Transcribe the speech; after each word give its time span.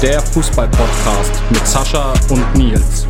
Der 0.00 0.20
Fußball-Podcast 0.20 1.42
mit 1.50 1.66
Sascha 1.66 2.14
und 2.30 2.54
Nils. 2.54 3.08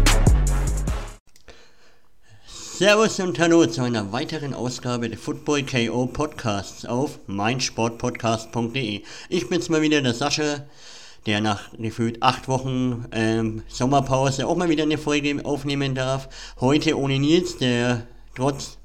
Servus 2.46 3.20
und 3.20 3.38
Hallo 3.38 3.66
zu 3.66 3.82
einer 3.82 4.11
weiteren 4.11 4.55
Ausgabe 4.55 5.11
der 5.11 5.19
Football 5.19 5.64
KO 5.64 6.06
Podcasts 6.06 6.87
auf 6.87 7.19
meinsportpodcast.de. 7.27 9.02
Ich 9.29 9.48
bin's 9.51 9.69
mal 9.69 9.82
wieder, 9.82 10.01
der 10.01 10.14
Sascha, 10.14 10.64
der 11.27 11.43
nach 11.43 11.70
gefühlt 11.77 12.23
acht 12.23 12.48
Wochen 12.48 13.05
ähm, 13.12 13.65
Sommerpause 13.68 14.46
auch 14.46 14.57
mal 14.57 14.70
wieder 14.70 14.84
eine 14.84 14.96
Folge 14.96 15.45
aufnehmen 15.45 15.95
darf. 15.95 16.30
Heute 16.59 16.98
ohne 16.98 17.18
Nils, 17.18 17.59
der 17.59 18.07
trotz 18.34 18.79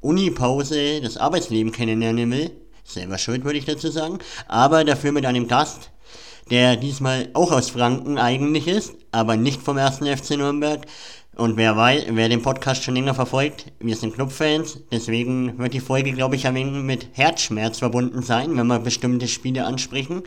Unipause 0.00 1.00
das 1.00 1.16
Arbeitsleben 1.16 1.70
kennenlernen 1.70 2.28
will. 2.28 2.50
Selber 2.82 3.18
schuld, 3.18 3.44
würde 3.44 3.58
ich 3.58 3.66
dazu 3.66 3.88
sagen. 3.88 4.18
Aber 4.48 4.82
dafür 4.82 5.12
mit 5.12 5.26
einem 5.26 5.46
Gast, 5.46 5.90
der 6.50 6.76
diesmal 6.76 7.28
auch 7.34 7.52
aus 7.52 7.70
Franken 7.70 8.18
eigentlich 8.18 8.68
ist, 8.68 8.94
aber 9.10 9.36
nicht 9.36 9.62
vom 9.62 9.78
ersten 9.78 10.06
FC 10.06 10.36
Nürnberg. 10.36 10.86
Und 11.34 11.58
wer 11.58 11.76
weiß, 11.76 12.06
wer 12.12 12.30
den 12.30 12.40
Podcast 12.40 12.82
schon 12.82 12.94
länger 12.94 13.14
verfolgt, 13.14 13.72
wir 13.78 13.94
sind 13.94 14.14
Clubfans, 14.14 14.82
deswegen 14.90 15.58
wird 15.58 15.74
die 15.74 15.80
Folge, 15.80 16.12
glaube 16.12 16.36
ich, 16.36 16.46
ein 16.46 16.54
wenig 16.54 16.82
mit 16.82 17.08
Herzschmerz 17.12 17.80
verbunden 17.80 18.22
sein, 18.22 18.56
wenn 18.56 18.66
wir 18.66 18.78
bestimmte 18.78 19.28
Spiele 19.28 19.66
ansprechen. 19.66 20.22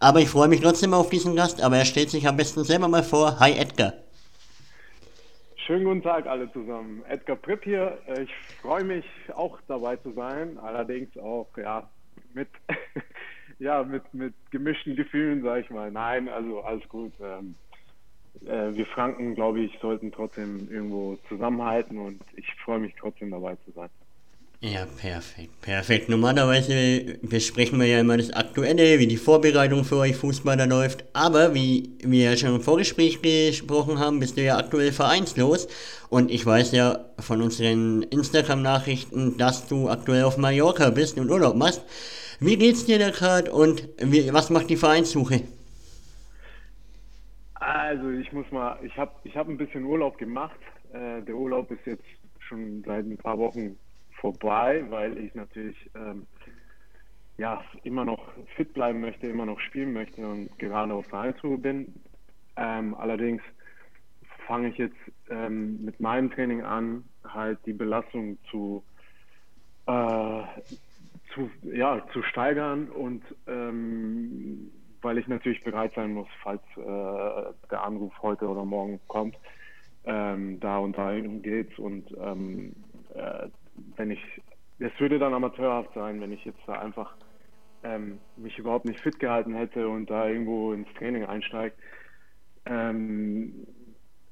Aber 0.00 0.20
ich 0.20 0.28
freue 0.28 0.48
mich 0.48 0.60
trotzdem 0.60 0.94
auf 0.94 1.10
diesen 1.10 1.36
Gast, 1.36 1.62
aber 1.62 1.76
er 1.76 1.84
stellt 1.84 2.10
sich 2.10 2.26
am 2.26 2.36
besten 2.36 2.64
selber 2.64 2.88
mal 2.88 3.04
vor. 3.04 3.38
Hi 3.38 3.52
Edgar. 3.52 3.92
Schönen 5.54 5.84
guten 5.84 6.02
Tag 6.02 6.26
alle 6.26 6.50
zusammen. 6.52 7.04
Edgar 7.08 7.36
Pripp 7.36 7.62
hier. 7.62 7.98
Ich 8.20 8.30
freue 8.62 8.84
mich 8.84 9.04
auch 9.36 9.58
dabei 9.68 9.96
zu 9.96 10.12
sein, 10.12 10.58
allerdings 10.58 11.16
auch 11.18 11.48
ja 11.56 11.88
mit 12.34 12.48
ja 13.58 13.82
mit 13.84 14.02
mit 14.14 14.34
gemischten 14.50 14.96
Gefühlen, 14.96 15.42
sage 15.42 15.62
ich 15.62 15.70
mal. 15.70 15.90
Nein, 15.90 16.28
also 16.28 16.60
alles 16.60 16.88
gut. 16.88 17.12
Ähm, 17.20 17.54
äh, 18.46 18.74
wir 18.74 18.86
Franken, 18.86 19.34
glaube 19.34 19.60
ich, 19.60 19.78
sollten 19.80 20.12
trotzdem 20.12 20.68
irgendwo 20.70 21.16
zusammenhalten 21.28 21.98
und 21.98 22.20
ich 22.36 22.46
freue 22.64 22.78
mich 22.78 22.94
trotzdem 22.98 23.30
dabei 23.30 23.56
zu 23.64 23.72
sein. 23.72 23.90
Ja, 24.60 24.86
perfekt, 24.86 25.60
perfekt. 25.60 26.08
Normalerweise 26.08 27.16
besprechen 27.22 27.78
wir 27.78 27.86
ja 27.86 28.00
immer 28.00 28.16
das 28.16 28.32
Aktuelle, 28.32 28.98
wie 28.98 29.06
die 29.06 29.16
Vorbereitung 29.16 29.84
für 29.84 29.98
euch 29.98 30.16
Fußballer 30.16 30.66
läuft. 30.66 31.04
Aber 31.12 31.54
wie 31.54 31.96
wir 32.02 32.32
ja 32.32 32.36
schon 32.36 32.56
im 32.56 32.60
Vorgespräch 32.60 33.22
gesprochen 33.22 34.00
haben, 34.00 34.18
bist 34.18 34.36
du 34.36 34.42
ja 34.42 34.58
aktuell 34.58 34.90
vereinslos. 34.90 35.68
Und 36.08 36.32
ich 36.32 36.44
weiß 36.44 36.72
ja 36.72 37.04
von 37.20 37.40
unseren 37.40 38.02
Instagram-Nachrichten, 38.02 39.36
dass 39.38 39.68
du 39.68 39.88
aktuell 39.88 40.24
auf 40.24 40.38
Mallorca 40.38 40.90
bist 40.90 41.18
und 41.18 41.30
Urlaub 41.30 41.54
machst. 41.54 41.82
Wie 42.40 42.56
geht's 42.56 42.86
dir 42.86 42.98
da 42.98 43.10
gerade 43.10 43.50
und 43.52 43.88
wie, 43.98 44.32
was 44.32 44.50
macht 44.50 44.70
die 44.70 44.76
Vereinssuche? 44.76 45.42
Also 47.54 48.10
ich 48.10 48.32
muss 48.32 48.50
mal, 48.52 48.78
ich 48.82 48.96
habe 48.96 49.12
ich 49.24 49.36
hab 49.36 49.48
ein 49.48 49.56
bisschen 49.56 49.84
Urlaub 49.84 50.18
gemacht. 50.18 50.58
Äh, 50.92 51.22
der 51.22 51.34
Urlaub 51.34 51.70
ist 51.70 51.84
jetzt 51.84 52.04
schon 52.38 52.82
seit 52.86 53.04
ein 53.04 53.16
paar 53.16 53.38
Wochen 53.38 53.76
vorbei, 54.20 54.84
weil 54.88 55.18
ich 55.18 55.34
natürlich 55.34 55.76
ähm, 55.94 56.26
ja, 57.38 57.62
immer 57.84 58.04
noch 58.04 58.20
fit 58.56 58.74
bleiben 58.74 59.00
möchte, 59.00 59.28
immer 59.28 59.46
noch 59.46 59.60
spielen 59.60 59.92
möchte 59.92 60.26
und 60.26 60.56
gerade 60.58 60.92
auf 60.92 61.06
Vereinsruhe 61.06 61.58
bin. 61.58 61.94
Ähm, 62.56 62.94
allerdings 62.94 63.42
fange 64.46 64.68
ich 64.68 64.78
jetzt 64.78 64.96
ähm, 65.30 65.84
mit 65.84 66.00
meinem 66.00 66.30
Training 66.30 66.62
an, 66.62 67.04
halt 67.24 67.58
die 67.66 67.72
Belastung 67.72 68.38
zu, 68.50 68.82
äh, 69.86 70.42
zu, 71.38 71.50
ja, 71.68 72.04
zu 72.12 72.22
steigern 72.22 72.88
und 72.90 73.22
ähm, 73.46 74.70
weil 75.00 75.18
ich 75.18 75.28
natürlich 75.28 75.62
bereit 75.62 75.92
sein 75.94 76.12
muss, 76.12 76.28
falls 76.42 76.62
äh, 76.76 77.52
der 77.70 77.82
Anruf 77.84 78.12
heute 78.20 78.48
oder 78.48 78.64
morgen 78.64 79.00
kommt, 79.06 79.36
ähm, 80.04 80.58
da 80.60 80.78
und 80.78 80.98
da 80.98 81.18
geht's 81.18 81.78
und 81.78 82.10
ähm, 82.18 82.74
äh, 83.14 83.48
wenn 83.96 84.10
ich, 84.10 84.20
es 84.80 84.92
würde 84.98 85.18
dann 85.18 85.34
amateurhaft 85.34 85.94
sein, 85.94 86.20
wenn 86.20 86.32
ich 86.32 86.44
jetzt 86.44 86.60
da 86.66 86.74
einfach 86.74 87.16
ähm, 87.84 88.20
mich 88.36 88.58
überhaupt 88.58 88.86
nicht 88.86 89.00
fit 89.00 89.18
gehalten 89.20 89.54
hätte 89.54 89.88
und 89.88 90.10
da 90.10 90.28
irgendwo 90.28 90.72
ins 90.72 90.92
Training 90.94 91.24
einsteige. 91.24 91.76
Ähm, 92.64 93.66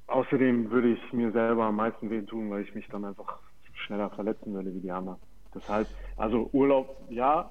außerdem 0.09 0.71
würde 0.71 0.93
ich 0.95 1.13
mir 1.13 1.31
selber 1.33 1.65
am 1.65 1.77
meisten 1.77 2.11
weh 2.11 2.23
tun, 2.23 2.51
weil 2.51 2.63
ich 2.63 2.75
mich 2.75 2.89
dann 2.89 3.05
einfach 3.05 3.39
schneller 3.75 4.11
verletzen 4.11 4.53
würde 4.53 4.75
wie 4.75 4.81
die 4.81 4.91
anderen. 4.91 5.19
Deshalb, 5.57 5.89
also 6.17 6.49
Urlaub, 6.53 6.97
ja, 7.11 7.51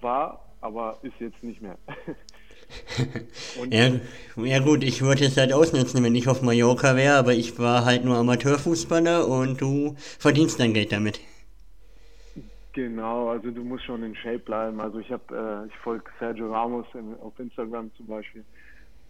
war, 0.00 0.44
aber 0.60 0.98
ist 1.02 1.18
jetzt 1.18 1.42
nicht 1.42 1.60
mehr. 1.60 1.76
ja, 3.70 3.90
ja, 4.36 4.58
gut, 4.60 4.82
ich 4.82 5.02
würde 5.02 5.24
es 5.24 5.36
halt 5.36 5.52
ausnutzen, 5.52 6.02
wenn 6.04 6.14
ich 6.14 6.28
auf 6.28 6.42
Mallorca 6.42 6.96
wäre, 6.96 7.16
aber 7.16 7.32
ich 7.32 7.58
war 7.58 7.84
halt 7.84 8.04
nur 8.04 8.16
Amateurfußballer 8.16 9.26
und 9.26 9.60
du 9.60 9.94
verdienst 10.18 10.60
dein 10.60 10.74
Geld 10.74 10.92
damit. 10.92 11.20
Genau, 12.72 13.30
also 13.30 13.50
du 13.50 13.64
musst 13.64 13.84
schon 13.84 14.02
in 14.02 14.14
Shape 14.14 14.40
bleiben. 14.40 14.80
Also 14.80 14.98
ich 14.98 15.10
habe, 15.10 15.64
äh, 15.64 15.66
ich 15.66 15.74
folge 15.78 16.04
Sergio 16.18 16.52
Ramos 16.52 16.86
in, 16.92 17.14
auf 17.20 17.38
Instagram 17.38 17.90
zum 17.96 18.06
Beispiel 18.06 18.44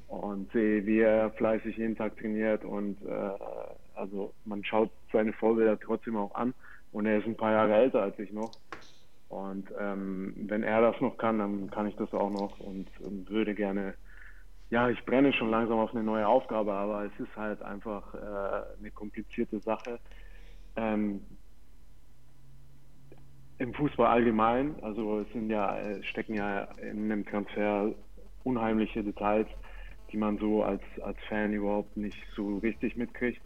und 0.07 0.53
sehe, 0.53 0.87
wie 0.87 1.01
er 1.01 1.31
fleißig 1.33 1.77
jeden 1.77 1.97
Tag 1.97 2.17
trainiert 2.17 2.65
und 2.65 2.97
äh, 3.05 3.31
also 3.97 4.33
man 4.45 4.63
schaut 4.65 4.91
seine 5.13 5.33
Vorbilder 5.33 5.79
trotzdem 5.81 6.17
auch 6.17 6.33
an 6.37 6.55
und 6.93 7.07
er 7.07 7.19
ist 7.19 7.27
ein 7.27 7.37
paar 7.37 7.53
Jahre 7.53 7.75
älter 7.75 8.03
als 8.03 8.19
ich 8.19 8.33
noch. 8.33 8.57
Und 9.29 9.69
ähm, 9.79 10.35
wenn 10.37 10.63
er 10.63 10.81
das 10.81 11.01
noch 11.01 11.19
kann, 11.19 11.39
dann 11.39 11.71
kann 11.71 11.87
ich 11.87 11.97
das 11.97 12.13
auch 12.13 12.31
noch 12.31 12.61
und, 12.61 12.89
und 13.01 13.29
würde 13.29 13.55
gerne, 13.55 13.95
ja, 14.71 14.89
ich 14.89 15.05
brenne 15.05 15.33
schon 15.33 15.51
langsam 15.51 15.79
auf 15.79 15.93
eine 15.93 16.05
neue 16.05 16.27
Aufgabe, 16.27 16.73
aber 16.73 17.05
es 17.05 17.21
ist 17.21 17.37
halt 17.37 17.63
einfach 17.63 18.15
äh, 18.15 18.79
eine 18.79 18.91
komplizierte 18.93 19.61
Sache. 19.61 19.99
Ähm, 20.77 21.23
im 23.59 23.73
Fußball 23.75 24.07
allgemein, 24.07 24.77
also 24.83 25.21
es 25.21 25.33
sind 25.33 25.51
ja, 25.51 25.79
stecken 26.03 26.35
ja 26.35 26.65
in 26.81 27.11
einem 27.11 27.25
Transfer 27.25 27.95
unheimliche 28.45 29.03
Details, 29.03 29.49
die 30.13 30.19
man 30.19 30.39
so 30.39 30.63
als, 30.63 30.83
als 31.03 31.19
Fan 31.29 31.53
überhaupt 31.53 31.97
nicht 31.97 32.19
so 32.35 32.59
richtig 32.59 32.97
mitkriegt. 32.97 33.41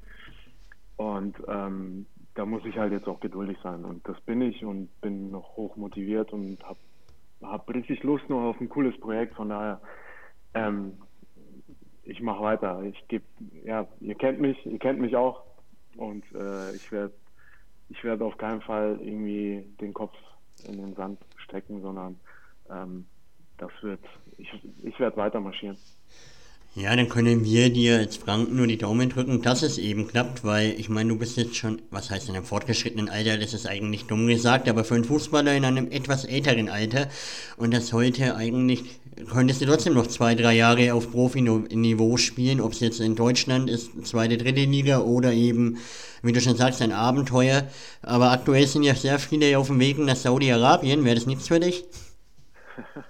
Und 0.97 1.37
ähm, 1.49 2.07
da 2.35 2.47
muss 2.47 2.65
ich 2.65 2.77
halt 2.79 2.93
jetzt 2.93 3.09
auch 3.09 3.21
geduldig 3.21 3.59
sein. 3.63 3.85
Und 3.85 4.07
das 4.09 4.21
bin 4.23 4.41
ich 4.43 4.65
und 4.65 4.89
bin 5.01 5.31
noch 5.31 5.57
hoch 5.57 5.77
motiviert 5.77 6.33
und 6.33 6.63
habe 6.65 6.79
hab 7.43 7.69
richtig 7.69 8.03
Lust 8.03 8.29
noch 8.29 8.43
auf 8.43 8.61
ein 8.61 8.69
cooles 8.69 8.99
Projekt. 9.01 9.35
Von 9.35 9.49
daher, 9.49 9.81
ähm, 10.55 10.93
ich 12.03 12.21
mache 12.21 12.43
weiter. 12.43 12.83
Ich 12.83 13.09
gebe, 13.09 13.25
ja, 13.65 13.87
ihr 14.01 14.15
kennt 14.15 14.41
mich, 14.41 14.65
ihr 14.67 14.79
kennt 14.79 15.01
mich 15.01 15.17
auch. 15.17 15.43
Und 15.97 16.25
äh, 16.35 16.75
ich 16.75 16.93
werde 16.93 17.13
ich 17.91 18.05
werde 18.05 18.25
auf 18.25 18.39
keinen 18.39 18.63
Fall 18.63 18.99
irgendwie 19.03 19.65
den 19.81 19.93
Kopf 19.93 20.15
in 20.67 20.79
den 20.79 20.95
Sand 20.95 21.21
stecken, 21.37 21.83
sondern 21.83 22.19
ähm, 22.71 23.07
das 23.59 23.71
wird, 23.83 24.01
ich, 24.39 24.49
ich 24.83 24.99
werde 24.99 25.17
weiter 25.17 25.41
marschieren. 25.41 25.77
Ja, 26.77 26.95
dann 26.95 27.09
können 27.09 27.45
wir 27.45 27.69
dir 27.71 27.99
als 27.99 28.17
Franken 28.17 28.55
nur 28.55 28.69
die 28.69 28.79
Daumen 28.79 29.11
drücken, 29.11 29.43
dass 29.43 29.63
es 29.63 29.77
eben 29.77 30.07
klappt, 30.07 30.45
weil 30.45 30.79
ich 30.79 30.89
meine, 30.89 31.09
du 31.09 31.19
bist 31.19 31.37
jetzt 31.37 31.57
schon, 31.57 31.83
was 31.91 32.11
heißt 32.11 32.29
in 32.29 32.37
einem 32.37 32.45
fortgeschrittenen 32.45 33.09
Alter, 33.09 33.39
das 33.39 33.55
ist 33.55 33.67
eigentlich 33.67 34.05
dumm 34.07 34.29
gesagt, 34.29 34.69
aber 34.69 34.85
für 34.85 34.95
einen 34.95 35.03
Fußballer 35.05 35.53
in 35.57 35.65
einem 35.65 35.91
etwas 35.91 36.25
älteren 36.25 36.69
Alter 36.69 37.09
und 37.57 37.75
das 37.75 37.93
heute 37.93 38.37
eigentlich, 38.37 38.85
könntest 39.29 39.61
du 39.61 39.67
trotzdem 39.67 39.95
noch 39.95 40.07
zwei, 40.07 40.37
drei 40.37 40.55
Jahre 40.55 40.95
auf 40.95 41.11
Profi-Niveau 41.11 42.17
spielen, 42.17 42.61
ob 42.61 42.71
es 42.71 42.79
jetzt 42.79 43.01
in 43.01 43.17
Deutschland 43.17 43.69
ist, 43.69 43.91
zweite, 44.07 44.39
dritte 44.39 44.65
Liga 44.65 45.01
oder 45.01 45.33
eben, 45.33 45.79
wie 46.23 46.31
du 46.31 46.41
schon 46.41 46.57
sagst, 46.57 46.83
ein 46.83 46.93
Abenteuer. 46.93 47.67
Aber 48.01 48.31
aktuell 48.31 48.69
sind 48.69 48.85
ja 48.85 48.95
sehr 48.95 49.19
viele 49.19 49.59
auf 49.59 49.67
dem 49.67 49.81
Weg 49.81 49.99
nach 49.99 50.15
Saudi-Arabien, 50.15 51.05
wäre 51.05 51.17
das 51.17 51.27
nichts 51.27 51.49
für 51.49 51.59
dich? 51.59 51.85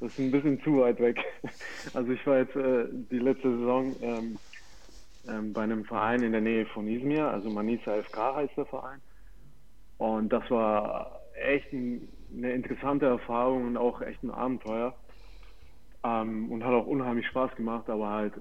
das 0.00 0.12
ist 0.12 0.18
ein 0.18 0.30
bisschen 0.30 0.60
zu 0.62 0.78
weit 0.80 1.00
weg. 1.00 1.18
Also 1.92 2.10
ich 2.10 2.26
war 2.26 2.38
jetzt 2.38 2.56
äh, 2.56 2.86
die 2.90 3.18
letzte 3.18 3.48
Saison 3.58 3.96
ähm, 4.02 4.38
ähm, 5.26 5.52
bei 5.52 5.62
einem 5.62 5.84
Verein 5.84 6.22
in 6.22 6.32
der 6.32 6.40
Nähe 6.40 6.66
von 6.66 6.88
Izmir, 6.88 7.28
also 7.28 7.48
Manisa 7.48 7.94
FK 8.02 8.34
heißt 8.36 8.56
der 8.56 8.66
Verein. 8.66 9.00
Und 9.98 10.30
das 10.32 10.48
war 10.50 11.20
echt 11.34 11.72
ein, 11.72 12.08
eine 12.36 12.52
interessante 12.52 13.06
Erfahrung 13.06 13.66
und 13.66 13.76
auch 13.76 14.00
echt 14.02 14.22
ein 14.22 14.30
Abenteuer. 14.30 14.94
Ähm, 16.02 16.50
und 16.52 16.64
hat 16.64 16.72
auch 16.72 16.86
unheimlich 16.86 17.26
Spaß 17.28 17.54
gemacht, 17.56 17.88
aber 17.88 18.10
halt, 18.10 18.34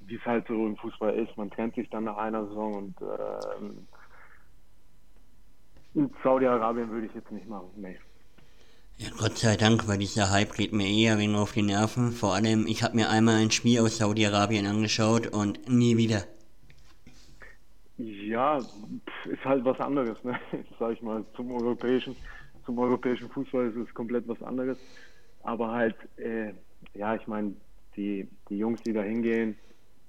wie 0.00 0.16
es 0.16 0.24
halt 0.24 0.46
so 0.46 0.66
im 0.66 0.76
Fußball 0.76 1.14
ist, 1.18 1.36
man 1.36 1.50
trennt 1.50 1.74
sich 1.74 1.88
dann 1.90 2.04
nach 2.04 2.16
einer 2.16 2.46
Saison 2.46 2.74
und 2.74 3.00
äh, 3.02 3.98
in 5.94 6.14
Saudi-Arabien 6.22 6.90
würde 6.90 7.06
ich 7.06 7.14
jetzt 7.14 7.30
nicht 7.32 7.48
machen. 7.48 7.72
Nee. 7.76 7.98
Ja, 9.00 9.10
Gott 9.16 9.38
sei 9.38 9.56
Dank, 9.56 9.86
weil 9.86 9.98
dieser 9.98 10.30
Hype 10.32 10.54
geht 10.54 10.72
mir 10.72 10.88
eher 10.88 11.18
wegen 11.18 11.36
auf 11.36 11.52
die 11.52 11.62
Nerven. 11.62 12.10
Vor 12.10 12.34
allem, 12.34 12.66
ich 12.66 12.82
habe 12.82 12.96
mir 12.96 13.08
einmal 13.08 13.36
ein 13.36 13.52
Spiel 13.52 13.78
aus 13.80 13.98
Saudi-Arabien 13.98 14.66
angeschaut 14.66 15.28
und 15.28 15.68
nie 15.68 15.96
wieder. 15.96 16.24
Ja, 17.96 18.58
ist 18.58 19.44
halt 19.44 19.64
was 19.64 19.78
anderes, 19.78 20.16
ne? 20.24 20.38
Sag 20.80 20.94
ich 20.94 21.02
mal, 21.02 21.24
zum 21.36 21.52
europäischen, 21.52 22.16
zum 22.66 22.78
europäischen 22.80 23.28
Fußball 23.30 23.68
ist 23.68 23.76
es 23.76 23.94
komplett 23.94 24.26
was 24.26 24.42
anderes. 24.42 24.78
Aber 25.44 25.70
halt, 25.70 25.96
äh, 26.16 26.52
ja, 26.94 27.14
ich 27.14 27.26
meine, 27.28 27.54
die, 27.96 28.28
die 28.48 28.58
Jungs, 28.58 28.82
die 28.82 28.92
da 28.92 29.02
hingehen, 29.02 29.56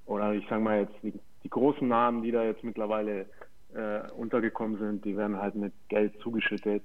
oder 0.07 0.33
ich 0.33 0.47
sage 0.49 0.63
mal 0.63 0.81
jetzt 0.81 0.95
die, 1.03 1.13
die, 1.43 1.49
großen 1.49 1.87
Namen, 1.87 2.23
die 2.23 2.31
da 2.31 2.43
jetzt 2.43 2.63
mittlerweile 2.63 3.27
äh, 3.75 4.09
untergekommen 4.17 4.79
sind, 4.79 5.05
die 5.05 5.15
werden 5.15 5.37
halt 5.37 5.53
mit 5.53 5.73
Geld 5.89 6.19
zugeschüttet. 6.21 6.81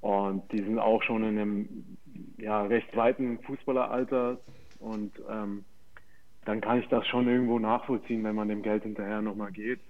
Und 0.00 0.50
die 0.52 0.62
sind 0.62 0.78
auch 0.78 1.02
schon 1.02 1.22
in 1.24 1.38
einem 1.38 1.68
ja, 2.38 2.62
recht 2.62 2.96
weiten 2.96 3.38
Fußballeralter. 3.40 4.38
Und 4.78 5.12
ähm, 5.30 5.64
dann 6.44 6.60
kann 6.60 6.80
ich 6.80 6.88
das 6.88 7.06
schon 7.06 7.28
irgendwo 7.28 7.58
nachvollziehen, 7.58 8.24
wenn 8.24 8.34
man 8.34 8.48
dem 8.48 8.62
Geld 8.62 8.82
hinterher 8.82 9.20
nochmal 9.20 9.52
geht. 9.52 9.80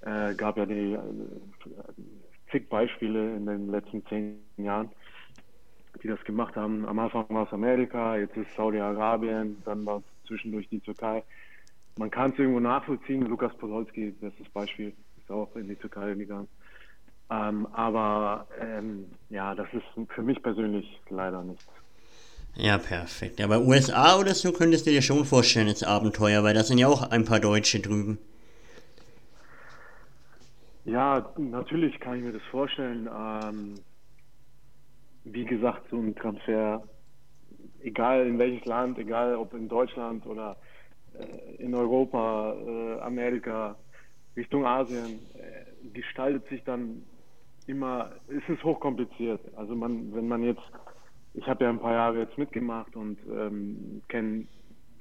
Äh, 0.00 0.34
gab 0.34 0.56
ja 0.56 0.66
die 0.66 0.94
äh, 0.94 0.98
zig 2.50 2.68
Beispiele 2.68 3.36
in 3.36 3.46
den 3.46 3.70
letzten 3.70 4.04
zehn 4.06 4.38
Jahren, 4.56 4.90
die 6.02 6.08
das 6.08 6.22
gemacht 6.24 6.56
haben. 6.56 6.84
Am 6.86 6.98
Anfang 6.98 7.26
war 7.28 7.46
es 7.46 7.52
Amerika, 7.52 8.16
jetzt 8.16 8.36
ist 8.36 8.52
Saudi-Arabien, 8.56 9.62
dann 9.64 9.86
war 9.86 9.98
es 9.98 10.28
zwischendurch 10.28 10.68
die 10.68 10.80
Türkei. 10.80 11.22
Man 11.96 12.10
kann 12.10 12.32
es 12.32 12.38
irgendwo 12.38 12.60
nachvollziehen. 12.60 13.22
Lukas 13.22 13.56
Podolski, 13.56 14.10
bestes 14.20 14.48
Beispiel, 14.50 14.92
ist 15.18 15.30
auch 15.30 15.54
in 15.56 15.68
die 15.68 15.76
Türkei 15.76 16.12
gegangen. 16.14 16.48
Ähm, 17.28 17.66
aber 17.72 18.46
ähm, 18.60 19.06
ja, 19.30 19.54
das 19.54 19.66
ist 19.72 20.08
für 20.14 20.22
mich 20.22 20.40
persönlich 20.42 21.00
leider 21.08 21.42
nichts. 21.42 21.66
Ja, 22.54 22.78
perfekt. 22.78 23.40
Aber 23.40 23.60
USA 23.60 24.18
oder 24.18 24.34
so 24.34 24.52
könntest 24.52 24.86
du 24.86 24.90
dir 24.90 25.02
schon 25.02 25.24
vorstellen 25.24 25.68
als 25.68 25.82
Abenteuer, 25.82 26.42
weil 26.42 26.54
da 26.54 26.62
sind 26.62 26.78
ja 26.78 26.88
auch 26.88 27.10
ein 27.10 27.24
paar 27.24 27.40
Deutsche 27.40 27.80
drüben. 27.80 28.18
Ja, 30.84 31.32
natürlich 31.36 31.98
kann 32.00 32.18
ich 32.18 32.24
mir 32.24 32.32
das 32.32 32.42
vorstellen. 32.50 33.08
Ähm, 33.12 33.74
wie 35.24 35.44
gesagt, 35.44 35.88
so 35.90 35.96
ein 35.96 36.14
Transfer, 36.14 36.82
egal 37.82 38.26
in 38.26 38.38
welches 38.38 38.64
Land, 38.64 38.98
egal 38.98 39.34
ob 39.34 39.52
in 39.52 39.68
Deutschland 39.68 40.24
oder 40.24 40.56
äh, 41.18 41.56
in 41.56 41.74
Europa, 41.74 42.54
äh, 42.54 43.00
Amerika, 43.00 43.76
Richtung 44.36 44.64
Asien, 44.64 45.18
äh, 45.34 45.88
gestaltet 45.92 46.48
sich 46.48 46.62
dann 46.64 47.02
immer, 47.66 48.12
ist 48.28 48.48
es 48.48 48.62
hochkompliziert. 48.62 49.40
Also 49.56 49.74
man, 49.74 50.14
wenn 50.14 50.28
man 50.28 50.42
jetzt, 50.42 50.62
ich 51.34 51.46
habe 51.46 51.64
ja 51.64 51.70
ein 51.70 51.80
paar 51.80 51.92
Jahre 51.92 52.20
jetzt 52.20 52.38
mitgemacht 52.38 52.94
und 52.96 53.18
ähm, 53.30 54.02
kenne 54.08 54.46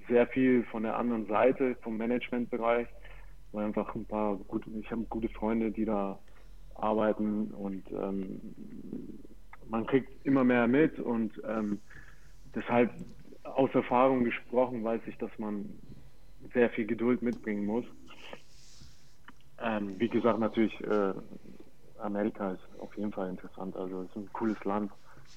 sehr 0.08 0.28
viel 0.28 0.64
von 0.66 0.84
der 0.84 0.98
anderen 0.98 1.26
Seite, 1.28 1.76
vom 1.82 1.98
Managementbereich 1.98 2.88
weil 3.56 3.66
einfach 3.66 3.96
ein 3.96 4.06
paar 4.06 4.36
gute, 4.36 4.70
ich 4.72 4.92
habe 4.92 5.04
gute 5.04 5.30
Freunde, 5.30 5.72
die 5.72 5.86
da 5.86 6.20
arbeiten 6.76 7.52
und 7.52 7.90
ähm, 7.92 8.42
man 9.70 9.88
kriegt 9.88 10.26
immer 10.26 10.44
mehr 10.44 10.68
mit 10.68 11.00
und 11.00 11.32
ähm, 11.48 11.80
deshalb 12.54 12.92
aus 13.44 13.74
Erfahrung 13.74 14.26
gesprochen 14.26 14.84
weiß 14.84 15.02
ich, 15.08 15.18
dass 15.18 15.32
man 15.40 15.70
sehr 16.54 16.70
viel 16.72 16.86
Geduld 16.86 17.22
mitbringen 17.22 17.66
muss. 17.66 17.86
Ähm, 19.60 19.98
wie 20.00 20.10
gesagt, 20.10 20.40
natürlich 20.40 20.78
äh, 20.82 21.14
Amerika 22.00 22.52
ist 22.52 22.62
auf 22.80 22.96
jeden 22.98 23.12
Fall 23.12 23.30
interessant. 23.30 23.76
Also 23.76 24.02
es 24.02 24.10
ist 24.10 24.16
ein 24.18 24.30
cooles 24.34 24.64
Land. 24.64 24.92